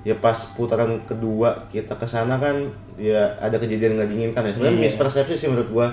ya 0.00 0.16
pas 0.16 0.34
putaran 0.56 0.96
kedua 1.04 1.68
kita 1.68 1.92
ke 1.94 2.08
sana 2.08 2.40
kan 2.40 2.56
ya 2.96 3.36
ada 3.36 3.60
kejadian 3.60 4.00
nggak 4.00 4.08
diinginkan 4.08 4.42
ya 4.48 4.52
sebenarnya 4.52 4.80
mispersepsi 4.88 5.36
sih 5.36 5.48
menurut 5.52 5.68
gua 5.70 5.86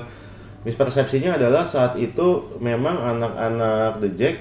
mispersepsinya 0.63 1.35
adalah 1.35 1.67
saat 1.67 1.99
itu 1.99 2.55
memang 2.59 2.95
anak-anak 2.97 3.99
The 3.99 4.09
Jack 4.15 4.35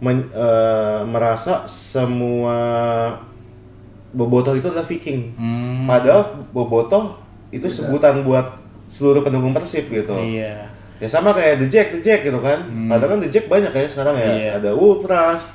men- 0.00 0.28
eh, 0.30 1.00
merasa 1.04 1.64
semua 1.64 2.56
bobotoh 4.14 4.54
itu 4.54 4.64
adalah 4.64 4.82
Viking 4.82 5.34
Hmm. 5.34 5.84
padahal 5.84 6.22
bobotoh 6.48 7.18
itu 7.50 7.66
sebutan 7.66 8.22
buat 8.22 8.46
seluruh 8.86 9.20
pendukung 9.20 9.50
Persib 9.50 9.86
gitu 9.86 10.14
Iya. 10.14 10.70
ya 10.96 11.06
sama 11.06 11.30
kayak 11.30 11.58
The 11.58 11.68
Jack, 11.68 11.86
The 11.90 12.00
Jack 12.00 12.20
gitu 12.22 12.38
kan. 12.38 12.62
Padahal 12.86 13.10
kan 13.10 13.20
The 13.20 13.28
Jack 13.28 13.46
banyak 13.46 13.70
ya 13.70 13.84
sekarang 13.84 14.14
ya. 14.14 14.30
Iya. 14.30 14.50
Ada 14.56 14.70
Ultras, 14.72 15.50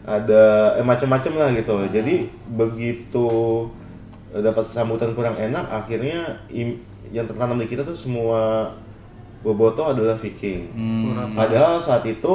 ada 0.00 0.42
eh, 0.72 0.82
macam-macam 0.82 1.32
lah 1.34 1.48
gitu. 1.52 1.74
Jadi 1.88 2.14
begitu 2.48 3.28
eh, 4.30 4.40
dapat 4.40 4.62
sambutan 4.62 5.10
kurang 5.10 5.34
enak, 5.36 5.62
akhirnya 5.64 6.22
im- 6.48 6.78
yang 7.10 7.24
tertanam 7.24 7.54
di 7.56 7.66
kita 7.66 7.82
tuh 7.82 7.94
semua 7.94 8.70
boboto 9.40 9.84
adalah 9.86 10.14
Viking. 10.14 10.70
Padahal 11.32 11.76
saat 11.76 12.02
itu 12.04 12.34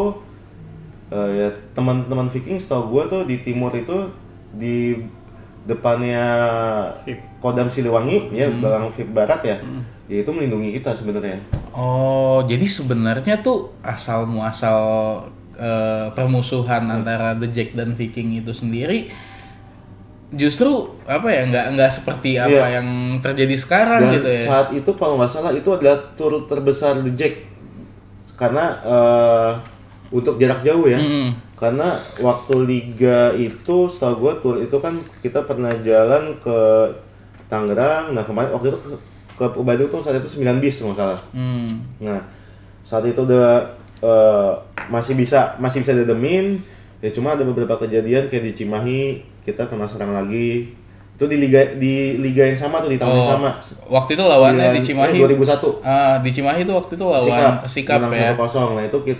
eh, 1.09 1.29
ya 1.37 1.47
teman-teman 1.73 2.27
Viking 2.27 2.55
setahu 2.55 2.93
gue 2.93 3.03
tuh 3.07 3.21
di 3.25 3.41
timur 3.41 3.71
itu 3.71 3.97
di 4.51 4.97
depannya 5.63 6.23
Kodam 7.37 7.67
Siliwangi 7.67 8.31
ya 8.31 8.47
belakang 8.49 8.89
VIP 8.89 9.09
Barat 9.09 9.41
ya. 9.41 9.57
Ya 10.05 10.17
itu 10.19 10.29
melindungi 10.29 10.73
kita 10.73 10.89
sebenarnya. 10.91 11.37
Oh, 11.69 12.41
jadi 12.43 12.65
sebenarnya 12.65 13.39
tuh 13.39 13.69
asal 13.79 14.25
muasal 14.25 14.81
eh, 15.53 16.09
permusuhan 16.11 16.87
antara 16.87 17.33
The 17.33 17.47
Jack 17.47 17.69
dan 17.73 17.93
Viking 17.93 18.33
itu 18.35 18.49
sendiri 18.49 19.11
justru 20.29 20.69
apa 21.03 21.25
ya 21.25 21.41
nggak 21.43 21.65
nggak 21.73 21.91
seperti 21.91 22.37
apa 22.37 22.53
Iya. 22.53 22.77
yang 22.79 22.87
terjadi 23.17 23.55
sekarang 23.55 24.01
Dan 24.03 24.13
gitu 24.15 24.29
ya. 24.29 24.41
saat 24.45 24.67
itu 24.71 24.91
kalau 24.93 25.17
nggak 25.17 25.25
salah 25.27 25.49
itu 25.49 25.65
adalah 25.67 25.97
tur 26.13 26.45
terbesar 26.45 27.01
The 27.01 27.13
Jack 27.13 27.33
karena 28.35 28.77
eh, 28.79 29.51
untuk 30.09 30.37
jarak 30.37 30.61
jauh 30.61 30.85
ya. 30.85 30.97
Mm-mm. 30.97 31.33
Karena 31.59 31.89
waktu 32.17 32.55
liga 32.63 33.35
itu 33.35 33.77
setahu 33.85 34.15
gue 34.21 34.33
tur 34.39 34.55
itu 34.57 34.77
kan 34.79 34.95
kita 35.19 35.43
pernah 35.43 35.69
jalan 35.77 36.39
ke 36.39 36.57
Tangerang. 37.45 38.13
Nah 38.13 38.23
kemarin 38.23 38.49
waktu 38.49 38.69
itu 38.69 38.79
ke, 38.79 38.95
ke 39.35 39.59
Bandung 39.59 39.89
tuh 39.89 39.99
saat 39.99 40.17
itu 40.17 40.39
9 40.39 40.59
bis 40.59 40.79
nggak 40.79 40.95
salah. 40.95 41.19
Hmm. 41.31 41.67
Nah 41.99 42.21
saat 42.81 43.03
itu 43.03 43.19
udah 43.19 43.59
eh, 43.99 44.51
masih 44.87 45.13
bisa 45.13 45.57
masih 45.57 45.81
bisa 45.81 45.91
didemin. 45.93 46.55
Ya 46.99 47.09
cuma 47.09 47.31
ada 47.31 47.43
beberapa 47.43 47.75
kejadian 47.77 48.27
kayak 48.27 48.43
di 48.43 48.53
Cimahi 48.53 49.01
kita 49.41 49.65
kena 49.65 49.83
serang 49.83 50.11
lagi. 50.11 50.71
Itu 51.15 51.27
di 51.27 51.35
liga 51.37 51.75
di 51.75 52.15
liga 52.15 52.43
yang 52.43 52.55
sama 52.55 52.79
tuh 52.79 52.87
di 52.87 52.95
tahun 52.95 53.11
yang 53.13 53.23
Oh, 53.25 53.31
sama. 53.33 53.51
waktu 53.89 54.15
itu 54.15 54.23
lawannya 54.23 54.71
di 54.71 54.79
Sembilan- 54.79 55.11
Cimahi. 55.11 55.15
eh, 55.17 55.27
2001. 55.27 55.67
Ah, 55.81 56.15
di 56.17 56.29
Cimahi 56.29 56.63
itu 56.63 56.71
waktu 56.71 56.93
itu 56.95 57.03
lawan 57.03 57.19
Sikap, 57.19 57.53
Sikap, 57.67 57.99
ya. 58.09 58.31
1-0. 58.31 58.71
Nah 58.71 58.83
itu 58.85 58.97
kita, 59.03 59.19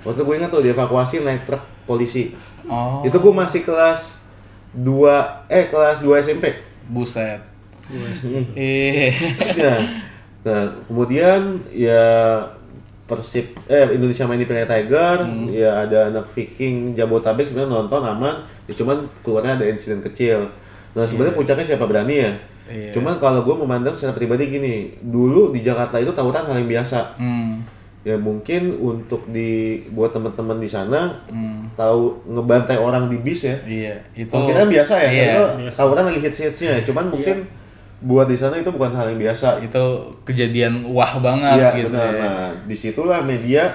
waktu 0.00 0.16
itu 0.16 0.24
gue 0.24 0.34
ingat 0.36 0.50
tuh 0.50 0.62
dievakuasi 0.62 1.20
naik 1.20 1.44
truk 1.44 1.62
polisi. 1.84 2.32
Oh, 2.64 3.02
Itu 3.02 3.18
gue 3.18 3.32
masih 3.32 3.60
kelas 3.60 4.22
2 4.72 4.86
eh 5.48 5.66
kelas 5.66 6.00
2 6.00 6.20
SMP. 6.20 6.54
buset. 6.86 7.38
Hmm. 7.86 8.54
Eh. 8.54 9.10
nah, 9.60 9.78
nah, 10.42 10.62
kemudian 10.86 11.58
ya 11.70 12.06
Persib 13.04 13.50
eh 13.66 13.90
Indonesia 13.90 14.22
main 14.22 14.38
di 14.38 14.46
Piala 14.46 14.62
Tiger, 14.64 15.26
Hmm. 15.26 15.50
ya 15.50 15.82
ada 15.82 16.06
anak 16.06 16.30
Viking 16.30 16.94
Jabotabek 16.94 17.42
sebenarnya 17.42 17.74
nonton 17.76 17.98
aman, 18.00 18.46
ya 18.66 18.74
cuman 18.74 19.02
keluarnya 19.22 19.58
ada 19.58 19.66
insiden 19.66 19.98
kecil. 19.98 20.46
Nah 20.94 21.02
sebenarnya 21.02 21.34
puncaknya 21.34 21.66
siapa 21.66 21.86
berani 21.86 22.14
ya? 22.22 22.32
Iya. 22.70 22.94
Cuman 22.94 23.18
kalau 23.18 23.42
gue 23.42 23.56
memandang 23.58 23.98
secara 23.98 24.14
pribadi 24.14 24.46
gini, 24.46 24.74
dulu 25.02 25.50
di 25.50 25.58
Jakarta 25.58 25.98
itu 25.98 26.14
tawuran 26.14 26.46
hal 26.46 26.54
yang 26.56 26.70
biasa. 26.70 27.18
Hmm. 27.18 27.66
Ya 28.00 28.16
mungkin 28.16 28.74
untuk 28.74 29.28
di 29.28 29.50
buat 29.88 30.10
teman-teman 30.10 30.56
di 30.56 30.64
sana 30.64 31.20
Hmm. 31.26 31.68
tahu 31.74 32.16
ngebantai 32.26 32.74
orang 32.74 33.06
di 33.06 33.16
bis 33.16 33.44
ya. 33.44 33.56
Iya, 33.60 33.94
itu 34.14 34.32
kita 34.32 34.56
kan 34.58 34.68
biasa 34.68 34.94
ya, 34.98 35.10
Iya. 35.10 35.24
karena 35.52 35.70
tawuran 35.70 36.04
lagi 36.08 36.20
hits-hitsnya. 36.20 36.80
Cuman 36.82 37.08
mungkin 37.08 37.44
buat 38.00 38.24
di 38.24 38.34
sana 38.34 38.56
itu 38.56 38.68
bukan 38.68 38.90
hal 38.90 39.12
yang 39.12 39.20
biasa. 39.20 39.60
Itu 39.60 39.84
kejadian 40.22 40.88
wah 40.88 41.12
banget 41.18 41.60
Iya 41.60 41.68
gitu 41.76 41.92
benar. 41.92 42.08
ya. 42.08 42.20
Nah 42.22 42.48
di 42.64 42.72
situlah 42.74 43.20
media 43.20 43.68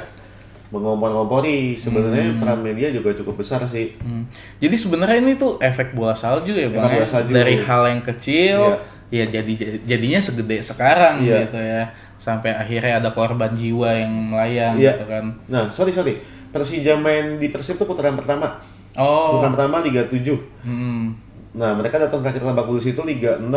mengompor-ngompori. 0.70 1.78
Sebenarnya 1.78 2.26
Hmm. 2.28 2.40
peran 2.40 2.60
media 2.60 2.90
juga 2.90 3.14
cukup 3.14 3.40
besar 3.40 3.62
sih. 3.64 3.94
Hmm. 4.00 4.26
Jadi 4.58 4.76
sebenarnya 4.76 5.22
ini 5.22 5.34
tuh 5.36 5.58
efek 5.60 5.94
bola 5.94 6.14
salju 6.14 6.52
ya 6.52 6.68
bang. 6.68 6.82
Efek 6.82 6.90
ya? 6.90 6.96
bola 6.96 7.08
salju. 7.08 7.32
Dari 7.32 7.56
hal 7.60 7.82
yang 7.88 8.02
kecil, 8.04 8.60
Iya. 9.08 9.24
ya 9.30 9.40
jadi 9.40 9.54
jadinya 9.86 10.20
segede 10.20 10.58
sekarang 10.62 11.22
Iya. 11.22 11.46
gitu 11.46 11.60
ya. 11.60 11.84
Sampai 12.26 12.50
akhirnya 12.50 12.98
ada 12.98 13.14
korban 13.14 13.54
jiwa 13.54 13.94
yang 13.94 14.10
melayang 14.34 14.74
Iya. 14.74 14.98
gitu 14.98 15.06
kan. 15.06 15.30
Nah 15.46 15.70
sorry 15.70 15.94
sorry. 15.94 16.18
Persija 16.50 16.98
main 16.98 17.38
di 17.38 17.54
Persib 17.54 17.78
tuh 17.78 17.86
putaran 17.86 18.18
pertama. 18.18 18.58
Oh. 18.98 19.38
Putaran 19.38 19.54
pertama 19.54 19.86
Liga 19.86 20.02
7. 20.10 20.34
Hmm. 20.66 21.14
Nah 21.54 21.78
mereka 21.78 22.02
datang 22.02 22.26
terakhir 22.26 22.42
Lebak 22.42 22.66
Bulus 22.66 22.90
itu 22.90 22.98
Liga 23.06 23.38
6 23.38 23.54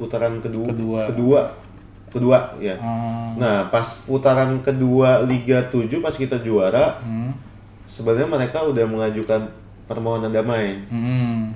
putaran 0.00 0.40
kedua. 0.40 0.64
Kedua. 0.72 1.00
Kedua. 1.12 1.40
Kedua 2.06 2.38
ya. 2.56 2.80
Oh. 2.80 3.36
Nah, 3.36 3.68
pas 3.68 3.84
putaran 4.08 4.56
kedua 4.64 5.20
Liga 5.20 5.60
7 5.68 6.00
pas 6.00 6.14
kita 6.14 6.40
juara, 6.40 6.96
Hmm. 7.04 7.34
sebenarnya 7.84 8.24
mereka 8.24 8.64
udah 8.64 8.84
mengajukan 8.88 9.44
permohonan 9.84 10.32
damai. 10.32 10.80
Hmm. 10.88 11.52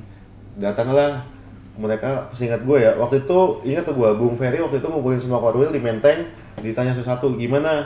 Datanglah 0.59 1.25
mereka 1.81 2.29
seingat 2.31 2.61
gue 2.61 2.77
ya, 2.77 2.93
waktu 2.99 3.25
itu 3.25 3.39
ingat 3.65 3.89
tuh 3.89 3.97
gue, 3.97 4.11
Bung 4.15 4.37
Ferry 4.37 4.61
waktu 4.61 4.83
itu 4.83 4.89
ngumpulin 4.91 5.17
semua 5.17 5.41
korwil 5.41 5.73
di 5.73 5.81
Menteng, 5.81 6.29
ditanya 6.61 6.93
satu-satu 6.93 7.35
gimana 7.35 7.85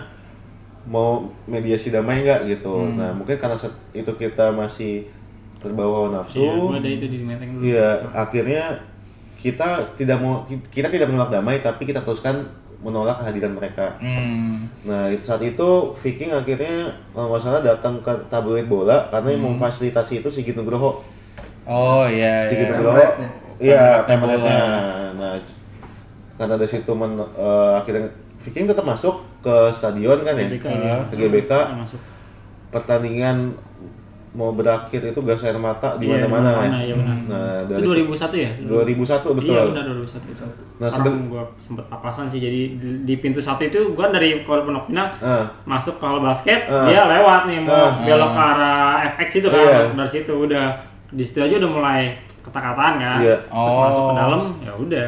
mau 0.85 1.25
mediasi 1.47 1.89
damai 1.89 2.21
nggak 2.21 2.45
gitu. 2.47 2.75
Hmm. 2.75 3.01
Nah, 3.01 3.11
mungkin 3.11 3.35
karena 3.35 3.57
itu 3.91 4.13
kita 4.15 4.53
masih 4.53 5.09
terbawa 5.57 6.13
nafsu. 6.13 6.45
Iya, 6.45 6.53
gua 6.61 6.77
ada 6.77 6.91
itu 6.91 7.07
di 7.09 7.19
Menteng 7.19 7.57
dulu. 7.57 7.63
Iya, 7.65 7.89
akhirnya 8.13 8.65
kita 9.35 9.69
tidak 9.97 10.21
mau 10.21 10.45
kita 10.69 10.89
tidak 10.89 11.09
menolak 11.09 11.33
damai 11.33 11.59
tapi 11.59 11.85
kita 11.85 12.05
teruskan 12.05 12.45
menolak 12.85 13.17
kehadiran 13.17 13.57
mereka. 13.57 13.97
Hmm. 13.97 14.69
Nah, 14.85 15.09
itu- 15.09 15.25
saat 15.25 15.41
itu 15.41 15.69
Viking 15.97 16.37
akhirnya 16.37 16.85
kalau 17.17 17.33
nggak 17.33 17.41
salah 17.41 17.65
datang 17.65 17.97
ke 18.05 18.13
tabloid 18.29 18.69
bola 18.69 19.09
karena 19.09 19.33
yang 19.33 19.41
Hmm. 19.41 19.51
memfasilitasi 19.57 20.21
itu 20.21 20.29
Sigit 20.29 20.53
Nugroho. 20.53 21.01
Oh 21.65 22.05
iya. 22.05 22.45
Sigit 22.45 22.69
iya. 22.69 22.77
Nugroho. 22.77 23.01
Iya, 23.57 24.05
Pemretnya 24.05 24.37
pemretnya. 24.37 24.59
bola. 24.61 25.17
Nah, 25.17 25.35
karena 26.37 26.55
dari 26.61 26.69
situ 26.69 26.93
men, 26.93 27.17
eh, 27.17 27.73
akhirnya 27.73 28.05
Viking 28.45 28.67
tetap 28.67 28.85
masuk 28.85 29.15
ke 29.41 29.55
stadion 29.71 30.21
kan 30.21 30.35
ya, 30.35 30.47
GBK 30.47 30.67
ya. 30.69 30.95
ke 31.09 31.15
GBK. 31.17 31.51
Nah, 31.51 31.79
masuk. 31.81 32.01
Pertandingan 32.71 33.55
mau 34.35 34.51
berakhir 34.51 34.99
itu 35.01 35.21
gas 35.23 35.41
air 35.41 35.55
mata 35.57 35.95
di 35.95 36.11
Iya, 36.11 36.27
mana-mana. 36.27 36.75
iya 36.77 36.91
benar. 36.93 37.17
Nah, 37.25 37.55
Itu 37.63 37.71
dari 37.71 37.87
2001 38.03 38.35
ya? 38.37 38.51
2001 38.59 39.31
betul. 39.33 39.55
Iya 39.55 39.63
benar 39.65 39.85
2001 39.87 40.27
itu. 40.27 40.43
Nah, 40.43 40.59
Nah, 40.77 40.89
seben- 40.91 41.31
gua 41.31 41.43
sempet 41.57 41.87
papasan 41.87 42.27
sih 42.27 42.43
jadi 42.43 42.61
di, 42.75 42.89
di 43.07 43.15
pintu 43.17 43.39
satu 43.39 43.63
itu 43.63 43.95
gua 43.95 44.11
dari 44.11 44.43
Kol 44.43 44.61
Pondok 44.61 44.91
Pinang 44.91 45.07
Ah. 45.17 45.47
masuk 45.65 45.97
ke 45.97 46.05
hal 46.05 46.19
basket 46.19 46.67
Ah. 46.67 46.83
dia 46.85 47.07
lewat 47.07 47.47
nih 47.47 47.63
mau 47.63 47.71
Ah. 47.71 47.95
belok 47.97 48.31
ke 48.33 48.43
arah 48.45 48.83
FX 49.07 49.31
itu 49.37 49.49
kan 49.49 49.55
Iya. 49.57 49.77
masuk 49.79 49.95
dari 49.95 50.11
situ 50.13 50.33
udah 50.35 50.67
di 51.09 51.23
situ 51.23 51.39
aja 51.41 51.55
udah 51.57 51.71
mulai 51.71 52.03
kata-kataan 52.43 52.95
kan. 52.99 53.19
Iya. 53.23 53.37
Terus 53.39 53.55
Oh. 53.71 53.81
masuk 53.87 54.03
ke 54.05 54.15
dalam 54.19 54.43
ya 54.61 54.73
udah. 54.75 55.07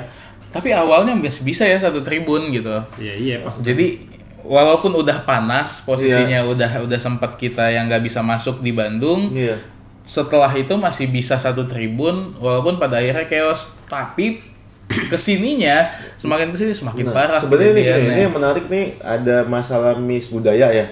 Tapi 0.57 0.73
awalnya 0.73 1.13
bisa 1.21 1.69
ya 1.69 1.77
satu 1.77 2.01
tribun 2.01 2.49
gitu. 2.49 2.73
Iya 2.97 3.15
iya 3.15 3.37
pas 3.45 3.61
Jadi 3.61 4.09
walaupun 4.41 4.95
udah 4.95 5.27
panas 5.27 5.83
posisinya 5.83 6.47
udah 6.47 6.87
udah 6.87 6.99
sempat 7.03 7.35
kita 7.37 7.69
yang 7.69 7.91
nggak 7.91 8.07
bisa 8.07 8.25
masuk 8.25 8.65
di 8.65 8.73
Bandung. 8.73 9.35
Iya. 9.37 9.61
Setelah 10.07 10.55
itu 10.55 10.73
masih 10.79 11.11
bisa 11.11 11.35
satu 11.37 11.67
tribun 11.67 12.39
walaupun 12.39 12.79
pada 12.79 13.03
akhirnya 13.03 13.27
chaos. 13.27 13.75
Tapi 13.91 14.41
ke 15.13 15.19
sininya 15.19 15.91
semakin 16.15 16.55
ke 16.55 16.57
sini 16.63 16.71
semakin 16.71 17.11
Nah, 17.11 17.15
parah. 17.15 17.41
sebenarnya 17.43 17.73
nih 17.75 17.83
gini, 17.83 17.91
kejadiannya. 17.91 18.15
ini 18.15 18.21
yang 18.23 18.35
menarik 18.39 18.65
nih 18.71 18.87
ada 19.03 19.37
masalah 19.45 19.99
miss 19.99 20.31
budaya 20.31 20.71
ya. 20.71 20.87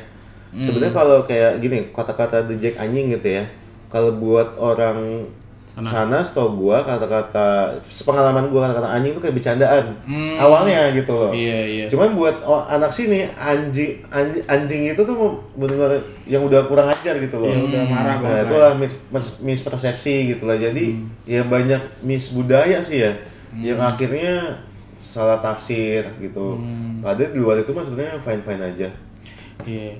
Hmm. 0.50 0.58
Sebenarnya 0.58 0.94
kalau 0.94 1.18
kayak 1.22 1.62
gini 1.62 1.94
kata-kata 1.94 2.42
the 2.50 2.58
Jack 2.58 2.74
anjing 2.78 3.14
gitu 3.14 3.38
ya. 3.38 3.46
Kalau 3.86 4.18
buat 4.18 4.58
orang 4.58 5.30
sana, 5.76 6.22
setahu 6.22 6.54
gua 6.60 6.78
kata-kata 6.80 7.66
sepengalaman 7.84 8.46
gua 8.46 8.70
kata-kata 8.70 8.94
anjing 8.94 9.10
itu 9.10 9.18
kayak 9.18 9.34
bercandaan. 9.34 9.84
Hmm. 10.06 10.38
Awalnya 10.38 10.94
gitu 10.94 11.10
loh. 11.10 11.34
Iya, 11.34 11.58
iya. 11.66 11.84
Cuman 11.90 12.14
buat 12.14 12.36
oh, 12.40 12.62
anak 12.62 12.88
sini 12.88 13.26
anjing 13.34 13.98
anjing, 14.06 14.44
anjing 14.46 14.82
itu 14.86 15.02
tuh 15.02 15.16
benar-benar 15.52 15.98
yang 16.24 16.40
udah 16.40 16.62
kurang 16.64 16.86
ajar 16.86 17.18
gitu 17.18 17.36
loh. 17.36 17.50
ya 17.50 17.58
udah 17.58 17.82
marah 17.84 18.14
Nah, 18.14 18.22
banget. 18.22 18.44
itulah 18.46 18.72
mis- 18.76 19.00
mis- 19.10 19.38
mispersepsi 19.42 20.14
gitu 20.30 20.46
lah. 20.46 20.54
Jadi 20.54 20.94
ya 21.24 21.42
banyak 21.42 21.80
mis 22.02 22.30
budaya 22.30 22.78
sih 22.78 23.02
ya 23.02 23.10
yang 23.54 23.78
akhirnya 23.78 24.62
salah 24.98 25.38
tafsir 25.38 26.06
gitu. 26.18 26.58
Padahal 26.98 27.30
di 27.30 27.38
luar 27.38 27.58
itu 27.58 27.70
mah 27.70 27.82
sebenarnya 27.82 28.14
fine 28.18 28.42
fine 28.42 28.62
aja. 28.64 28.88
Iya. 29.64 29.90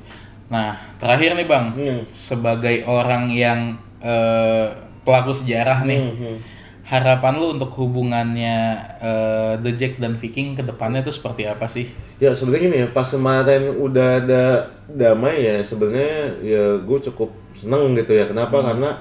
Nah, 0.44 0.70
terakhir 0.96 1.34
nih 1.34 1.48
Bang, 1.48 1.72
Hmm. 1.72 2.04
sebagai 2.06 2.84
orang 2.84 3.26
yang 3.26 3.74
eh, 3.98 4.68
pelaku 5.04 5.30
sejarah 5.36 5.84
nih, 5.84 6.00
Hmm, 6.00 6.16
hmm. 6.16 6.36
harapan 6.84 7.32
lu 7.40 7.56
untuk 7.56 7.72
hubungannya 7.80 8.76
eh, 9.00 9.52
The 9.60 9.72
Jack 9.76 10.00
dan 10.00 10.20
Viking 10.20 10.52
ke 10.52 10.64
depannya 10.64 11.00
itu 11.00 11.12
seperti 11.12 11.48
apa 11.48 11.64
sih? 11.64 11.88
Ya 12.20 12.32
sebenarnya 12.32 12.62
gini 12.68 12.76
ya, 12.84 12.88
pas 12.92 13.08
kemarin 13.08 13.72
udah 13.76 14.08
ada 14.24 14.44
damai 14.88 15.44
ya 15.44 15.60
sebenarnya 15.64 16.40
ya 16.44 16.64
gue 16.80 16.98
cukup 17.12 17.32
seneng 17.56 17.96
gitu 17.96 18.12
ya. 18.12 18.28
Kenapa? 18.28 18.60
Karena 18.60 19.00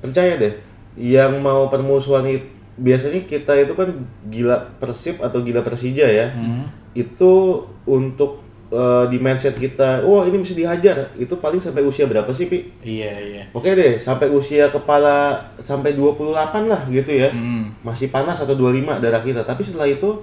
percaya 0.00 0.40
deh, 0.40 0.54
yang 0.96 1.38
mau 1.40 1.68
permusuhan 1.68 2.24
itu 2.28 2.48
biasanya 2.78 3.26
kita 3.26 3.58
itu 3.58 3.74
kan 3.74 3.90
gila 4.30 4.78
Persib 4.78 5.18
atau 5.18 5.42
gila 5.42 5.66
Persija 5.66 6.06
ya. 6.06 6.30
Itu 6.94 7.62
untuk 7.84 8.42
eh, 8.68 9.04
di 9.08 9.16
mindset 9.16 9.56
kita, 9.56 10.04
wah 10.04 10.28
ini 10.28 10.40
bisa 10.40 10.52
dihajar. 10.52 11.12
Itu 11.16 11.40
paling 11.40 11.60
sampai 11.60 11.84
usia 11.84 12.04
berapa 12.04 12.28
sih, 12.32 12.46
Pi? 12.48 12.68
Iya, 12.84 13.12
iya. 13.18 13.42
Oke 13.52 13.72
deh, 13.72 13.96
sampai 13.96 14.28
usia 14.28 14.68
kepala 14.68 15.40
sampai 15.60 15.96
28 15.96 16.68
lah 16.68 16.84
gitu 16.92 17.10
ya. 17.12 17.32
Hmm. 17.32 17.72
Masih 17.80 18.12
panas 18.12 18.40
atau 18.44 18.52
25 18.54 19.00
darah 19.00 19.24
kita. 19.24 19.40
Tapi 19.44 19.64
setelah 19.64 19.88
itu 19.88 20.20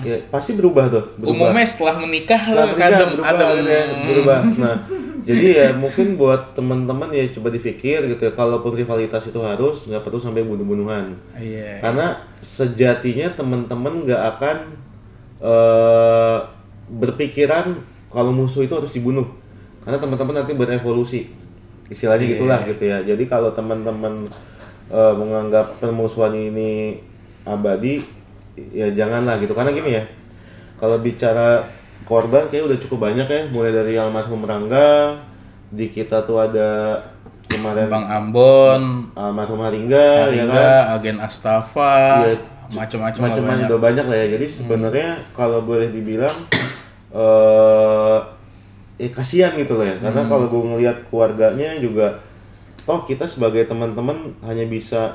ya, 0.00 0.16
pasti 0.28 0.56
berubah 0.56 0.88
tuh. 0.88 1.04
Berubah. 1.20 1.52
Umumnya 1.52 1.66
setelah 1.68 1.96
menikah 2.00 2.40
Setelah 2.40 2.66
menikah, 2.72 2.88
adem, 2.88 3.10
berubah, 3.16 3.32
adem. 3.32 3.64
ya, 3.68 3.82
berubah. 4.08 4.40
Nah, 4.56 4.76
jadi 5.22 5.46
ya 5.54 5.68
mungkin 5.78 6.06
buat 6.18 6.56
teman-teman 6.56 7.08
ya 7.14 7.24
coba 7.30 7.48
dipikir 7.54 8.02
gitu 8.10 8.22
ya, 8.26 8.32
kalaupun 8.34 8.74
rivalitas 8.74 9.28
itu 9.30 9.38
harus 9.38 9.86
nggak 9.86 10.02
perlu 10.02 10.18
sampai 10.18 10.42
bunuh-bunuhan. 10.42 11.14
Iya. 11.36 11.78
Karena 11.78 12.20
sejatinya 12.42 13.30
teman-teman 13.36 14.02
nggak 14.02 14.22
akan 14.36 14.56
eh, 15.42 16.38
berpikiran 16.92 17.80
kalau 18.12 18.30
musuh 18.30 18.62
itu 18.62 18.74
harus 18.76 18.92
dibunuh. 18.92 19.24
Karena 19.82 19.96
teman-teman 19.96 20.44
nanti 20.44 20.52
berevolusi. 20.52 21.32
Istilahnya 21.88 22.24
Iya. 22.28 22.32
gitulah 22.36 22.60
gitu 22.68 22.82
ya. 22.84 22.98
Jadi 23.02 23.24
kalau 23.26 23.50
teman-teman 23.52 24.28
eh, 24.92 25.14
menganggap 25.16 25.80
permusuhan 25.80 26.36
ini 26.36 27.00
abadi 27.48 28.04
ya 28.76 28.92
janganlah 28.92 29.40
gitu 29.40 29.56
karena 29.56 29.72
gini 29.72 29.96
ya 29.96 30.04
kalau 30.76 31.00
bicara 31.00 31.64
korban 32.04 32.44
kayak 32.52 32.68
udah 32.68 32.78
cukup 32.78 33.08
banyak 33.08 33.24
ya 33.24 33.42
mulai 33.48 33.72
dari 33.72 33.96
almarhum 33.96 34.44
Rangga 34.44 35.16
di 35.72 35.88
kita 35.88 36.28
tuh 36.28 36.36
ada 36.36 37.00
kemarin 37.48 37.88
Bang 37.88 38.04
Ambon, 38.04 38.82
almarhum 39.16 39.64
Haringga, 39.64 40.28
ya 40.28 40.44
kan 40.44 41.00
Agen 41.00 41.16
Astafa, 41.16 42.28
Iya, 42.28 42.36
macam-macam 42.76 43.20
macam 43.24 43.42
udah 43.48 43.80
banyak 43.80 44.04
lah 44.04 44.16
ya 44.20 44.26
jadi 44.36 44.46
sebenarnya 44.48 45.08
kalau 45.32 45.64
boleh 45.64 45.88
dibilang 45.88 46.36
eh 47.12 48.18
eh 49.02 49.10
kasihan 49.10 49.52
gitu 49.56 49.76
loh 49.76 49.84
ya. 49.84 49.96
Karena 50.00 50.26
kalau 50.28 50.46
gue 50.48 50.62
ngelihat 50.62 50.96
keluarganya 51.08 51.76
juga 51.80 52.20
toh 52.82 53.06
kita 53.06 53.22
sebagai 53.28 53.62
teman-teman 53.68 54.34
hanya 54.42 54.66
bisa 54.66 55.14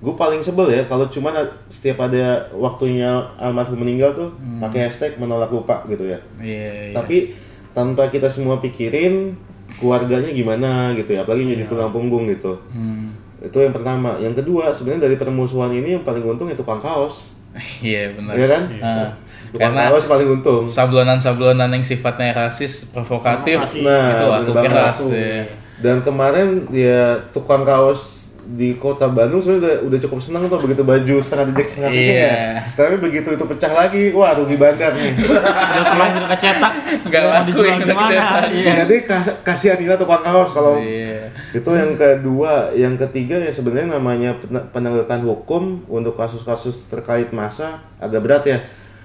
gue 0.00 0.16
paling 0.16 0.40
sebel 0.40 0.72
ya 0.72 0.82
kalau 0.88 1.04
cuman 1.12 1.44
setiap 1.68 2.08
ada 2.08 2.48
waktunya 2.56 3.20
almarhum 3.36 3.84
meninggal 3.84 4.16
tuh 4.16 4.32
pakai 4.56 4.88
hashtag 4.88 5.20
menolak 5.20 5.52
lupa 5.52 5.84
gitu 5.86 6.08
ya. 6.08 6.18
Iya, 6.40 6.90
iya. 6.90 6.94
tapi 6.96 7.36
tanpa 7.76 8.08
kita 8.08 8.26
semua 8.26 8.58
pikirin 8.58 9.36
keluarganya 9.76 10.32
gimana 10.32 10.96
gitu 10.96 11.14
ya. 11.14 11.22
Apalagi 11.22 11.52
jadi 11.52 11.64
tulang 11.68 11.92
punggung 11.92 12.26
gitu. 12.32 12.56
Hmm. 12.72 13.12
itu 13.40 13.56
yang 13.56 13.72
pertama. 13.72 14.20
Yang 14.20 14.44
kedua 14.44 14.68
sebenarnya 14.68 15.08
dari 15.08 15.16
permusuhan 15.16 15.72
ini 15.72 15.96
yang 15.96 16.04
paling 16.04 16.20
untung 16.20 16.48
itu 16.48 16.60
tukang 16.60 16.80
kaos. 16.80 17.32
Iya 17.82 18.12
benar. 18.14 18.36
Iya 18.36 18.46
kan? 18.46 18.62
Ah, 18.78 19.10
tukang 19.50 19.72
karena 19.72 19.88
kaos 19.88 20.04
paling 20.04 20.28
untung 20.30 20.62
sablonan-sablonan 20.64 21.68
yang 21.68 21.82
sifatnya 21.82 22.30
rasis, 22.32 22.86
provokatif, 22.86 23.58
nah 23.80 24.12
itu 24.12 24.26
aku 24.28 24.52
keras. 24.56 24.98
ya. 25.06 25.42
dan 25.78 26.00
kemarin 26.00 26.48
ya 26.68 27.02
tukang 27.28 27.62
kaos 27.62 28.18
di 28.42 28.74
kota 28.74 29.06
Bandung 29.06 29.38
sebenarnya 29.38 29.62
udah, 29.62 29.76
udah 29.86 29.98
cukup 30.00 30.18
senang 30.18 30.42
tuh 30.44 30.58
begitu 30.58 30.82
baju 30.82 31.16
setengah 31.18 31.46
dijek 31.48 31.66
setengah 31.68 31.90
Iya. 31.92 32.02
iya. 32.02 32.34
tapi 32.74 32.98
begitu 32.98 33.30
itu 33.30 33.44
pecah 33.46 33.70
lagi 33.70 34.10
wah 34.10 34.34
rugi 34.34 34.58
bandar 34.58 34.90
nih 34.90 35.14
Udah 35.70 35.84
terlanjur 35.86 36.24
kecetak. 36.28 36.72
Nggak 37.06 37.20
Mau 37.20 37.30
laku 37.30 37.46
dijual 37.46 37.66
yang 37.68 37.78
udah 37.80 37.96
kecetak. 38.02 38.42
Iya. 38.50 38.72
jadi 38.82 38.96
ka- 39.06 39.36
kasihan 39.44 39.78
tukang 39.94 40.18
kaos 40.20 40.50
kalau 40.50 40.82
Iya. 40.82 41.30
itu 41.52 41.70
yang 41.70 41.92
kedua 41.94 42.52
yang 42.74 42.94
ketiga 42.98 43.38
ya 43.38 43.50
sebenarnya 43.50 43.94
namanya 43.94 44.34
pen- 44.34 44.66
penegakan 44.68 45.20
hukum 45.22 45.62
untuk 45.86 46.12
kasus-kasus 46.12 46.90
terkait 46.90 47.30
masa 47.30 47.78
agak 47.96 48.18
berat 48.20 48.42
ya 48.44 48.58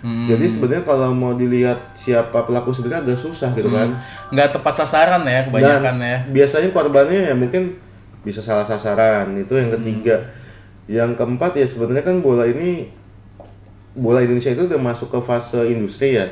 Hmm. 0.05 0.29
jadi 0.29 0.45
sebenarnya 0.45 0.85
kalau 0.85 1.09
mau 1.11 1.33
dilihat 1.33 1.81
siapa 1.91 2.45
pelaku 2.45 2.69
sebenarnya 2.69 3.01
agak 3.03 3.17
susah 3.17 3.49
gitu 3.51 3.65
kan 3.67 3.89
Nggak 4.29 4.53
tepat 4.53 4.73
sasaran 4.77 5.25
ya 5.25 5.49
kebanyakan 5.49 5.95
ya. 5.97 6.17
biasanya 6.29 6.69
korbannya 6.69 7.21
ya 7.23 7.33
mungkin 7.33 7.73
bisa 8.21 8.37
salah 8.39 8.61
sasaran 8.61 9.33
itu 9.33 9.49
yang 9.51 9.73
ketiga 9.73 10.29
yang 10.85 11.11
keempat 11.11 11.55
ya 11.55 11.65
sebenarnya 11.65 12.05
kan 12.05 12.21
bola 12.21 12.45
ini 12.45 12.85
bola 13.91 14.21
Indonesia 14.21 14.51
itu 14.51 14.63
udah 14.63 14.77
masuk 14.77 15.09
ke 15.09 15.19
fase 15.19 15.65
industri 15.65 16.13
ya 16.13 16.29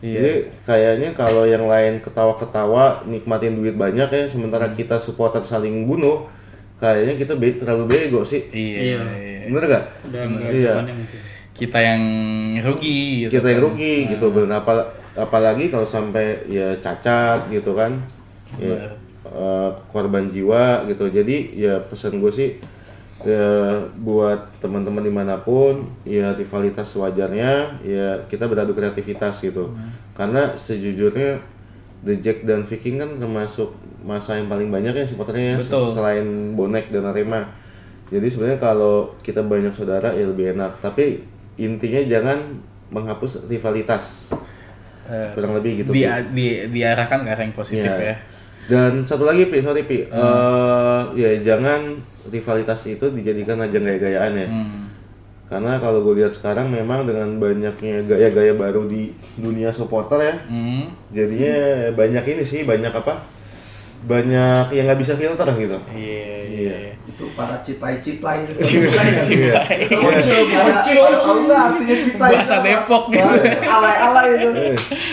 jadi 0.00 0.50
kayaknya 0.60 1.14
kalau 1.14 1.46
yang 1.46 1.62
lain 1.64 2.02
ketawa-ketawa 2.02 3.06
nikmatin 3.06 3.54
duit 3.54 3.78
banyak 3.78 4.08
ya 4.08 4.24
sementara 4.26 4.66
kita 4.68 4.98
supporter 4.98 5.38
saling 5.40 5.86
bunuh 5.86 6.26
kayaknya 6.76 7.14
kita 7.14 7.38
be- 7.38 7.54
terlalu 7.54 7.86
bego 7.86 8.26
sih 8.26 8.50
Iya. 8.50 8.78
Iya. 8.82 8.98
iya. 9.14 9.46
bener 9.46 9.64
gak? 9.68 9.84
Enggak 10.10 10.50
Iya. 10.50 10.74
mungkin. 10.82 11.21
Kita 11.52 11.78
yang 11.78 12.02
rugi 12.58 13.26
gitu. 13.28 13.38
kita 13.38 13.48
yang 13.52 13.60
kan. 13.60 13.66
rugi 13.70 13.94
gitu. 14.08 14.26
Bener 14.32 14.60
Apa- 14.60 14.88
apalagi 15.14 15.68
kalau 15.68 15.84
sampai 15.84 16.40
ya 16.48 16.72
cacat 16.80 17.48
gitu 17.52 17.76
kan. 17.76 18.00
Ya, 18.60 18.92
eh, 19.24 19.70
korban 19.88 20.28
jiwa 20.28 20.84
gitu. 20.88 21.08
Jadi 21.08 21.56
ya 21.56 21.80
pesan 21.88 22.20
gue 22.20 22.32
sih 22.32 22.50
ya 23.22 23.78
buat 24.02 24.50
teman-teman 24.58 24.98
di 25.06 25.12
mana 25.14 25.38
pun 25.38 25.86
ya 26.02 26.34
rivalitas 26.34 26.90
wajarnya 26.98 27.78
ya 27.86 28.18
kita 28.26 28.48
beradu 28.50 28.72
kreativitas 28.74 29.40
gitu. 29.40 29.70
Karena 30.16 30.52
sejujurnya 30.58 31.38
The 32.02 32.18
Jack 32.18 32.42
dan 32.42 32.66
Viking 32.66 32.98
kan 32.98 33.14
termasuk 33.14 33.78
masa 34.02 34.34
yang 34.34 34.50
paling 34.50 34.74
banyak 34.74 34.90
ya 34.90 35.06
supporternya 35.06 35.54
ya, 35.54 35.58
Betul. 35.62 35.86
selain 35.86 36.26
bonek 36.58 36.90
dan 36.90 37.06
Arema. 37.06 37.46
Jadi 38.10 38.26
sebenarnya 38.26 38.58
kalau 38.58 39.14
kita 39.22 39.40
banyak 39.40 39.70
saudara 39.70 40.10
ya 40.10 40.26
lebih 40.26 40.52
enak. 40.52 40.82
Tapi 40.82 41.22
intinya 41.62 42.02
jangan 42.02 42.38
menghapus 42.90 43.46
rivalitas 43.46 44.34
Eh, 45.02 45.34
kurang 45.34 45.58
lebih 45.58 45.82
gitu 45.82 45.90
di, 45.90 46.06
di, 46.30 46.46
diarahkan 46.70 47.26
ke 47.26 47.28
arah 47.28 47.42
yang 47.42 47.50
positif 47.52 47.90
Iya. 47.90 48.14
ya. 48.14 48.16
Dan 48.62 49.02
satu 49.02 49.26
lagi, 49.26 49.50
Pi, 49.50 49.58
sorry 49.58 49.82
Pi, 49.82 50.06
Eh, 50.06 51.00
ya 51.12 51.30
jangan 51.42 51.98
rivalitas 52.24 52.86
itu 52.86 53.10
dijadikan 53.10 53.58
ajang 53.58 53.82
gaya-gayaan 53.82 54.32
ya. 54.32 54.46
Hmm. 54.46 54.86
Karena 55.44 55.76
kalau 55.76 56.00
gue 56.00 56.16
lihat 56.16 56.30
sekarang 56.30 56.70
memang 56.70 57.02
dengan 57.02 57.34
banyaknya 57.36 58.06
gaya-gaya 58.06 58.54
baru 58.54 58.86
di 58.86 59.10
dunia 59.34 59.68
supporter 59.68 60.22
ya, 60.22 60.34
Hmm. 60.46 60.94
jadinya 61.10 61.54
banyak 61.92 62.24
ini 62.28 62.42
sih, 62.42 62.62
banyak 62.62 62.94
apa? 62.94 63.20
Banyak 64.02 64.64
yang 64.70 64.84
nggak 64.84 65.00
bisa 65.00 65.14
filter 65.14 65.46
gitu. 65.56 65.78
Iya. 65.90 66.34
Iya. 66.44 66.78
itu 67.04 67.24
para 67.32 67.58
ciplay-ciplay 67.58 68.42
itu. 68.44 68.52
Iya. 69.28 69.54
Muncul, 69.94 70.42
muncul. 70.44 71.04
Tahu 71.18 71.38
nggak 71.44 71.60
artinya 71.60 71.96
ciplay? 71.98 72.28
itu 72.28 72.36
Bahasa 72.36 72.54
apa? 72.54 72.64
Depok 72.64 73.04
gitu. 73.08 73.22
Wah, 73.24 73.74
Alay-alay 73.74 74.26
itu. 74.32 74.48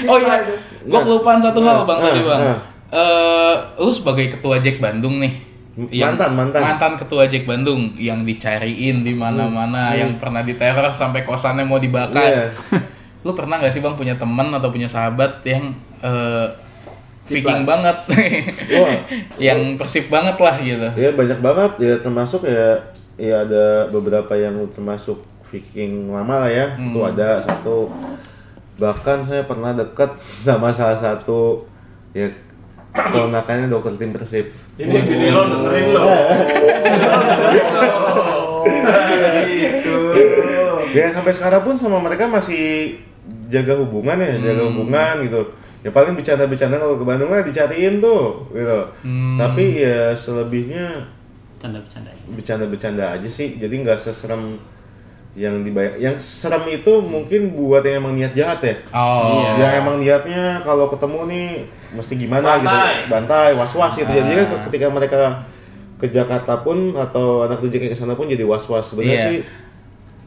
Oh 0.06 0.18
iya, 0.18 0.36
itu. 0.40 0.54
gua 0.86 1.00
kelupaan 1.02 1.40
satu 1.40 1.60
hal 1.60 1.84
bang 1.84 2.00
tadi 2.00 2.22
bang. 2.22 2.42
Eh, 2.90 3.54
lu 3.78 3.92
sebagai 3.92 4.26
ketua 4.32 4.58
Jack 4.58 4.80
Bandung 4.80 5.18
nih, 5.18 5.34
yang- 5.92 6.14
Mantan, 6.14 6.32
mantan. 6.34 6.60
mantan 6.60 6.94
ketua 6.96 7.24
Jack 7.26 7.46
Bandung 7.46 7.94
yang 7.96 8.22
dicariin 8.22 9.02
di 9.02 9.14
mana-mana, 9.14 9.94
yang 9.94 10.18
pernah 10.18 10.42
diteror 10.42 10.90
sampai 10.90 11.22
kosannya 11.22 11.64
mau 11.64 11.78
dibakar. 11.78 12.18
Iya. 12.20 12.46
Lu 13.20 13.32
pernah 13.32 13.58
nggak 13.58 13.70
sih 13.70 13.80
bang 13.80 13.94
punya 13.94 14.16
teman 14.16 14.50
atau 14.50 14.70
punya 14.70 14.88
sahabat 14.88 15.44
yang 15.44 15.70
eh, 16.00 16.48
Viking 17.30 17.64
banget, 17.64 17.98
Wah. 18.74 18.96
yang 19.52 19.78
persib 19.78 20.10
banget 20.10 20.36
lah 20.42 20.56
gitu. 20.58 20.88
Ya 20.98 21.10
banyak 21.14 21.40
banget 21.40 21.72
ya 21.78 21.94
termasuk 22.02 22.42
ya 22.50 22.82
ya 23.16 23.46
ada 23.46 23.88
beberapa 23.94 24.34
yang 24.34 24.66
termasuk 24.74 25.22
Viking 25.54 26.10
lama 26.10 26.46
lah 26.46 26.52
ya. 26.52 26.74
Itu 26.74 27.00
ada 27.06 27.38
satu 27.38 27.94
bahkan 28.80 29.22
saya 29.22 29.44
pernah 29.44 29.76
dekat 29.76 30.16
sama 30.42 30.72
salah 30.72 30.96
satu 30.96 31.68
ya 32.16 32.32
keponakannya 32.94 33.70
dokter 33.70 33.94
tim 34.00 34.12
Persib. 34.16 34.50
Ini 34.80 34.98
ini 35.06 35.28
lo 35.30 35.44
dengerin 35.46 35.88
lo. 35.94 36.06
Gitu. 39.50 39.98
Ya 40.90 41.06
sampai 41.14 41.34
sekarang 41.36 41.62
pun 41.62 41.76
sama 41.78 42.02
mereka 42.02 42.26
masih 42.26 42.98
jaga 43.50 43.78
hubungan 43.78 44.18
ya, 44.18 44.34
jaga 44.42 44.64
hubungan 44.74 45.16
gitu. 45.26 45.42
Ya 45.80 45.90
paling 45.90 46.12
bercanda-bercanda 46.12 46.76
kalau 46.76 46.96
ke 46.96 47.06
Bandung 47.06 47.32
lah 47.32 47.40
dicariin 47.40 48.00
tuh 48.00 48.44
gitu. 48.52 48.80
Tapi 49.36 49.80
ya 49.80 50.12
selebihnya 50.12 51.08
Canda-bercanda. 51.56 52.12
bercanda-bercanda 52.30 53.06
aja 53.16 53.30
sih. 53.30 53.56
Jadi 53.56 53.80
nggak 53.80 53.96
seserem 53.96 54.60
yang 55.34 55.64
dibayar. 55.64 55.96
Yang 55.96 56.20
serem 56.20 56.68
itu 56.68 57.00
mungkin 57.00 57.54
buat 57.54 57.80
yang 57.82 58.02
emang 58.02 58.14
niat 58.14 58.34
jahat 58.34 58.60
ya. 58.60 58.76
Oh, 58.92 59.40
Iya. 59.40 59.50
yang 59.58 59.72
emang 59.80 59.96
niatnya 59.98 60.44
kalau 60.62 60.88
ketemu 60.88 61.20
nih 61.28 61.46
mesti 61.92 62.14
gimana 62.18 62.60
gitu. 62.60 62.80
Bantai. 63.08 63.56
Was-was 63.56 63.94
gitu. 63.96 64.10
Jadi 64.10 64.32
kan 64.36 64.48
ketika 64.68 64.88
mereka 64.90 65.20
ke 65.96 66.08
Jakarta 66.08 66.60
pun 66.60 66.92
atau 66.92 67.44
anak 67.44 67.60
tujuh 67.60 67.76
ke 67.78 67.92
sana 67.92 68.16
pun 68.16 68.28
jadi 68.28 68.44
was-was. 68.44 68.92
Sebenarnya 68.92 69.16
Iya. 69.16 69.28
sih 69.28 69.38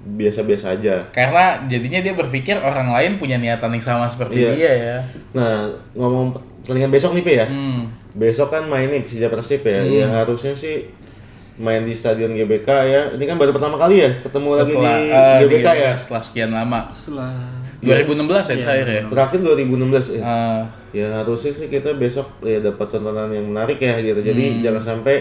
biasa-biasa 0.05 0.75
aja 0.75 0.99
karena 1.09 1.45
jadinya 1.65 1.99
dia 1.99 2.13
berpikir 2.13 2.57
orang 2.57 2.91
lain 2.91 3.13
punya 3.17 3.37
niatan 3.37 3.71
yang 3.71 3.81
sama 3.81 4.05
seperti 4.05 4.35
Iya. 4.37 4.51
dia 4.53 4.73
ya. 4.75 4.97
nah 5.33 5.55
ngomong 5.93 6.35
pertandingan 6.61 6.91
besok 6.91 7.15
nih 7.15 7.23
Pe 7.23 7.33
ya 7.35 7.47
Hmm. 7.47 7.87
besok 8.13 8.51
kan 8.51 8.67
main 8.67 8.87
nih 8.87 9.01
Persija 9.01 9.27
Persib 9.27 9.63
ya 9.63 9.81
ya 9.81 10.07
harusnya 10.13 10.53
sih 10.53 10.91
main 11.55 11.83
di 11.83 11.93
stadion 11.93 12.33
GBK 12.33 12.67
ya 12.67 13.01
ini 13.13 13.23
kan 13.23 13.37
baru 13.37 13.53
pertama 13.53 13.77
kali 13.77 14.01
ya 14.01 14.11
ketemu 14.19 14.49
lagi 14.53 14.73
Setelah 14.73 14.97
di 14.97 15.07
eh, 15.07 15.37
di 15.39 15.45
GBK 15.47 15.69
ya 15.71 15.93
setelah 15.93 16.23
sekian 16.23 16.51
lama. 16.51 16.81
Setelah 16.91 17.31
2016 17.79 18.25
ya 18.49 18.57
terakhir 18.59 18.87
ya. 18.89 19.03
terakhir 19.07 19.39
2016 19.43 20.07
ya. 20.09 20.21
Eh, 20.21 20.61
ya 20.93 21.09
harusnya 21.15 21.53
sih 21.53 21.67
kita 21.67 21.95
besok 21.95 22.27
ya 22.41 22.59
dapat 22.59 22.87
tontonan 22.89 23.29
yang 23.29 23.47
menarik 23.47 23.77
ya 23.77 23.99
gitu 23.99 24.19
jadi 24.19 24.43
Hmm. 24.49 24.61
jangan 24.63 24.83
sampai 24.83 25.17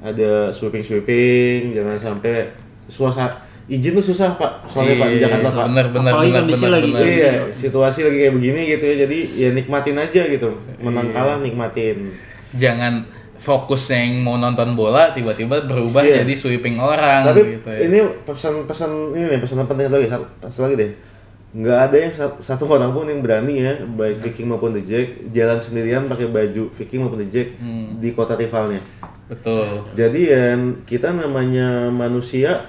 ada 0.00 0.48
sweeping 0.50 0.80
sweeping 0.80 1.72
jangan 1.72 1.96
sampai 1.96 2.50
suasana 2.86 3.36
izin 3.70 3.94
tuh 3.94 4.02
susah 4.04 4.34
pak. 4.34 4.66
Soalnya 4.66 4.98
pak 4.98 5.08
di 5.08 5.16
iya, 5.16 5.22
Jakarta 5.24 5.48
pak. 5.52 5.64
Bener 5.64 5.86
bener 5.88 6.12
Apalagi 6.12 6.30
bener 6.32 6.44
bener 6.50 6.70
lagi. 6.72 6.90
bener. 6.90 7.06
iya 7.06 7.32
situasi 7.48 7.98
lagi 8.02 8.18
kayak 8.18 8.34
begini 8.34 8.60
gitu 8.68 8.84
ya. 8.84 8.96
Jadi 9.00 9.18
ya 9.36 9.48
nikmatin 9.50 9.96
aja 9.96 10.22
gitu. 10.26 10.48
Menang 10.76 11.08
kalah 11.10 11.38
nikmatin. 11.38 12.10
Jangan 12.52 13.06
fokus 13.36 13.88
yang 13.88 14.20
mau 14.20 14.36
nonton 14.36 14.74
bola 14.74 15.10
tiba-tiba 15.10 15.62
berubah 15.62 16.02
Iya. 16.02 16.20
jadi 16.20 16.34
sweeping 16.34 16.76
orang 16.76 17.24
tapi 17.24 17.56
gitu 17.56 17.64
ya. 17.64 17.78
ini 17.80 17.98
pesan-pesan 18.20 18.90
ini 19.12 19.24
nih 19.28 19.40
pesan 19.40 19.64
penting 19.64 19.86
lagi. 19.86 20.06
Satu, 20.08 20.26
satu 20.42 20.60
lagi 20.62 20.76
deh. 20.76 20.92
Nggak 21.50 21.78
ada 21.80 21.96
yang 21.96 22.12
sa- 22.12 22.38
satu 22.38 22.68
orang 22.68 22.90
pun 22.90 23.02
yang 23.04 23.18
berani 23.20 23.58
ya 23.58 23.74
baik 23.82 24.20
Viking 24.20 24.46
maupun 24.46 24.70
The 24.70 24.82
Jack 24.82 25.06
jalan 25.30 25.56
sendirian 25.56 26.04
pakai 26.04 26.26
baju 26.26 26.70
Viking 26.70 27.00
maupun 27.00 27.18
The 27.18 27.28
Jack 27.28 27.48
Hmm. 27.56 27.96
di 27.96 28.10
kota 28.10 28.34
rivalnya. 28.34 28.78
Betul. 29.26 29.88
Jadi 29.92 30.20
ya 30.26 30.54
kita 30.84 31.10
namanya 31.10 31.88
manusia 31.88 32.60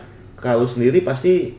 kalau 0.41 0.65
sendiri 0.65 0.99
pasti 0.99 1.53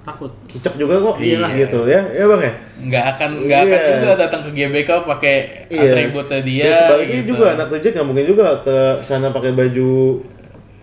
takut 0.00 0.32
kicok 0.46 0.78
juga 0.78 0.94
kok 0.96 1.16
Iya. 1.18 1.52
gitu 1.58 1.84
ya. 1.84 2.00
Ya 2.08 2.24
Bang 2.24 2.40
ya? 2.40 2.52
nggak 2.80 3.04
akan 3.12 3.30
nggak 3.44 3.60
akan 3.60 3.76
Iya. 3.76 3.92
juga 3.98 4.12
datang 4.16 4.40
ke 4.40 4.50
GBK 4.54 4.90
pakai 5.04 5.36
Iya. 5.68 5.90
atributnya 5.92 6.40
dia 6.40 6.64
Ya, 6.64 6.72
sebaliknya 6.72 7.20
gitu. 7.20 7.28
juga 7.28 7.44
anak 7.52 7.68
reject 7.68 7.92
nggak 7.92 8.06
mungkin 8.06 8.24
juga 8.24 8.46
ke 8.58 8.76
sana 9.02 9.28
pakai 9.28 9.52
baju 9.52 9.90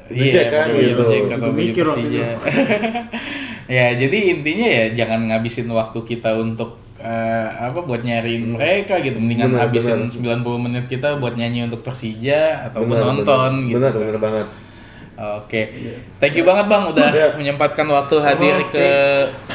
reject 0.06 0.48
kan 0.48 0.68
pakai 0.68 0.76
baju 0.76 0.86
gitu. 0.86 1.04
Jack 1.10 1.26
atau 1.34 1.50
baju 1.50 1.72
Persija. 1.74 2.26
ya, 3.78 3.86
jadi 3.96 4.18
intinya 4.30 4.68
ya 4.68 4.86
jangan 4.94 5.20
ngabisin 5.26 5.68
waktu 5.68 6.00
kita 6.06 6.30
untuk 6.36 6.78
eh, 6.98 7.48
apa 7.50 7.80
buat 7.80 8.02
nyariin 8.02 8.54
mereka 8.54 8.98
gitu. 9.00 9.18
Mendingan 9.18 9.50
Benar, 9.52 9.70
habisin 9.70 10.06
benar. 10.06 10.42
90 10.42 10.58
menit 10.60 10.86
kita 10.86 11.18
buat 11.18 11.34
nyanyi 11.34 11.66
untuk 11.66 11.82
Persija 11.82 12.70
atau 12.70 12.82
Benar, 12.82 13.14
menonton 13.16 13.52
benar. 13.66 13.66
gitu. 13.66 13.78
Benar, 13.78 13.92
benar 13.96 14.18
banget. 14.20 14.48
Oke. 15.16 15.62
Thank 16.20 16.36
you 16.36 16.44
banget 16.44 16.68
Bang 16.68 16.92
udah 16.92 17.08
Iya. 17.08 17.28
menyempatkan 17.34 17.88
waktu 17.88 18.20
hadir 18.20 18.60
Oke. 18.60 18.68
ke 18.70 18.88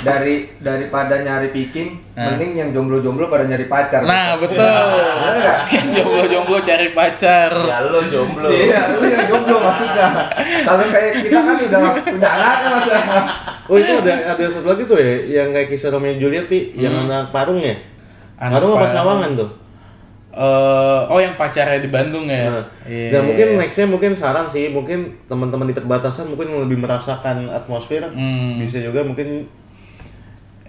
dari 0.01 0.49
daripada 0.57 1.21
nyari 1.21 1.49
piking 1.51 2.01
Nah. 2.11 2.33
mending 2.33 2.53
yang 2.55 2.69
jomblo-jomblo 2.71 3.29
pada 3.29 3.45
nyari 3.45 3.65
pacar 3.67 4.01
Nah, 4.01 4.41
betul. 4.41 4.57
Nggak? 4.57 5.59
Jomblo-jomblo 5.97 6.59
cari 6.59 6.89
pacar. 6.91 7.53
Ya 7.61 7.77
lo 7.83 8.01
jomblo. 8.03 8.49
iya 8.49 8.81
lu 8.91 9.05
yang 9.05 9.25
jomblo 9.27 9.57
maksudnya 9.59 10.07
kalau 10.63 10.85
kayak 10.87 11.13
kita 11.21 11.39
kan 11.39 11.57
udah 11.59 11.81
punya 12.03 12.29
anak 12.31 12.55
kan 12.57 12.69
maksudnya 12.73 13.23
Oh 13.71 13.77
itu 13.77 13.93
ada 13.95 14.13
ada 14.35 14.45
satu 14.47 14.67
lagi 14.67 14.83
tuh 14.83 14.97
ya 14.97 15.07
yang 15.39 15.49
kayak 15.53 15.69
kisah 15.69 15.89
Romeo 15.89 16.17
Juliet 16.17 16.49
nih 16.49 16.63
yang 16.81 17.05
anak 17.05 17.31
Parung 17.31 17.61
ya. 17.61 17.77
Hmm. 17.77 18.49
Anak 18.49 18.59
Parung 18.59 18.73
apa. 18.75 18.89
Sawangan 18.89 19.31
tuh? 19.37 19.51
Eh, 20.31 21.01
oh 21.11 21.19
yang 21.19 21.35
pacarnya 21.35 21.83
di 21.83 21.91
Bandung 21.91 22.31
ya. 22.31 22.47
Nah, 22.47 22.63
Iya. 22.87 23.11
dan 23.11 23.21
mungkin 23.27 23.59
nextnya 23.59 23.91
mungkin 23.91 24.15
saran 24.15 24.47
sih 24.47 24.71
mungkin 24.71 25.11
teman-teman 25.27 25.67
di 25.67 25.75
perbatasan 25.75 26.31
mungkin 26.31 26.55
lebih 26.55 26.79
merasakan 26.79 27.51
atmosfer 27.51 27.99
Hmm. 28.07 28.55
bisa 28.57 28.79
juga 28.79 29.03
mungkin 29.03 29.51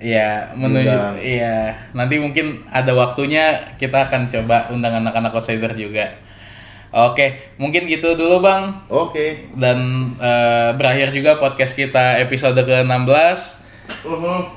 Iya, 0.01 0.49
menuju 0.57 1.21
iya. 1.21 1.77
Nanti 1.93 2.17
mungkin 2.17 2.65
ada 2.67 2.89
waktunya 2.89 3.53
kita 3.77 4.09
akan 4.09 4.33
coba 4.33 4.65
undang 4.73 4.97
anak-anak 4.97 5.29
outsider 5.29 5.69
juga. 5.77 6.09
Oke, 6.89 7.53
mungkin 7.55 7.85
gitu 7.85 8.17
dulu 8.17 8.41
Bang. 8.41 8.73
oke 8.89 9.53
Dan 9.53 9.77
eh, 10.17 10.73
berakhir 10.73 11.13
juga 11.13 11.37
podcast 11.37 11.77
kita 11.77 12.17
episode 12.17 12.57
ke-16. 12.57 13.61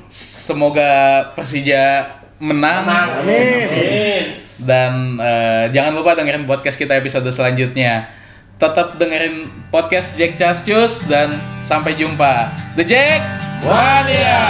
Semoga 0.09 1.21
Persija 1.37 2.09
menang. 2.41 3.21
amin 3.21 4.44
Dan 4.59 5.19
eh, 5.19 5.67
jangan 5.75 5.99
lupa 5.99 6.15
dengerin 6.15 6.47
podcast 6.47 6.79
kita 6.79 6.95
episode 6.95 7.27
selanjutnya. 7.27 8.07
Tetap 8.55 8.95
dengerin 8.95 9.51
podcast 9.67 10.15
Jack 10.15 10.39
Cascus 10.39 11.03
dan 11.11 11.27
sampai 11.67 11.99
jumpa. 11.99 12.47
The 12.79 12.87
Jack 12.87 13.19
Mania. 13.67 14.47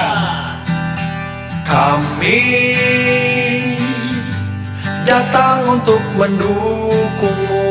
Kami 1.65 2.41
datang 5.05 5.81
untuk 5.81 6.01
mendukungmu 6.13 7.65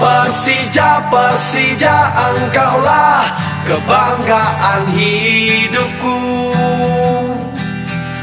Persija, 0.00 1.04
Persija 1.12 2.16
engkaulah 2.32 3.36
kebanggaan 3.68 4.88
hidupku 4.94 6.41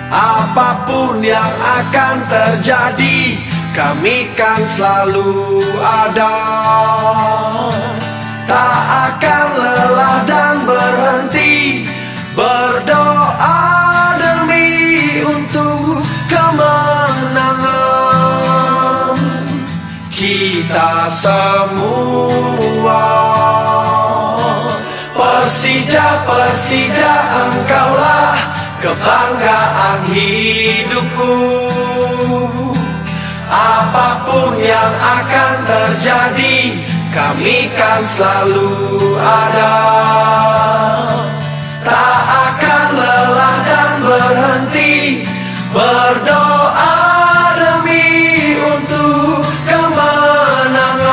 Apa 0.09 0.89
pun 0.89 1.21
yang 1.21 1.53
akan 1.61 2.25
terjadi 2.25 3.37
Kami 3.77 4.33
kan 4.33 4.65
selalu 4.65 5.61
ada. 5.77 6.33
Tak 8.49 8.81
akan 9.13 9.47
lelah 9.61 10.25
dan 10.25 10.65
berhenti 10.65 11.85
Berdoa 12.33 14.17
demi 14.17 15.21
untuk 15.21 16.01
kemenangan. 16.25 17.69
Kita 20.09 21.05
semua 21.13 22.49
Persija, 25.13 26.23
Persija 26.25 27.15
engkaulah 27.29 28.58
kebanggaan 28.79 29.99
hidupku 30.07 31.35
Apa 33.51 34.23
pun 34.23 34.55
yang 34.59 34.93
akan 34.95 35.55
terjadi 35.67 36.59
Kami 37.09 37.73
kan 37.75 38.05
selalu 38.05 39.17
ada. 39.19 39.81
Tak 41.83 42.21
akan 42.53 42.87
lelah 42.95 43.57
dan 43.67 43.95
berhenti 44.05 45.25
Berdoa 45.69 46.97
demi 47.57 48.57
untuk 48.63 49.43
kemenangan. 49.65 51.09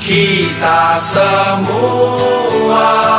Kita 0.00 0.98
semua 1.00 3.09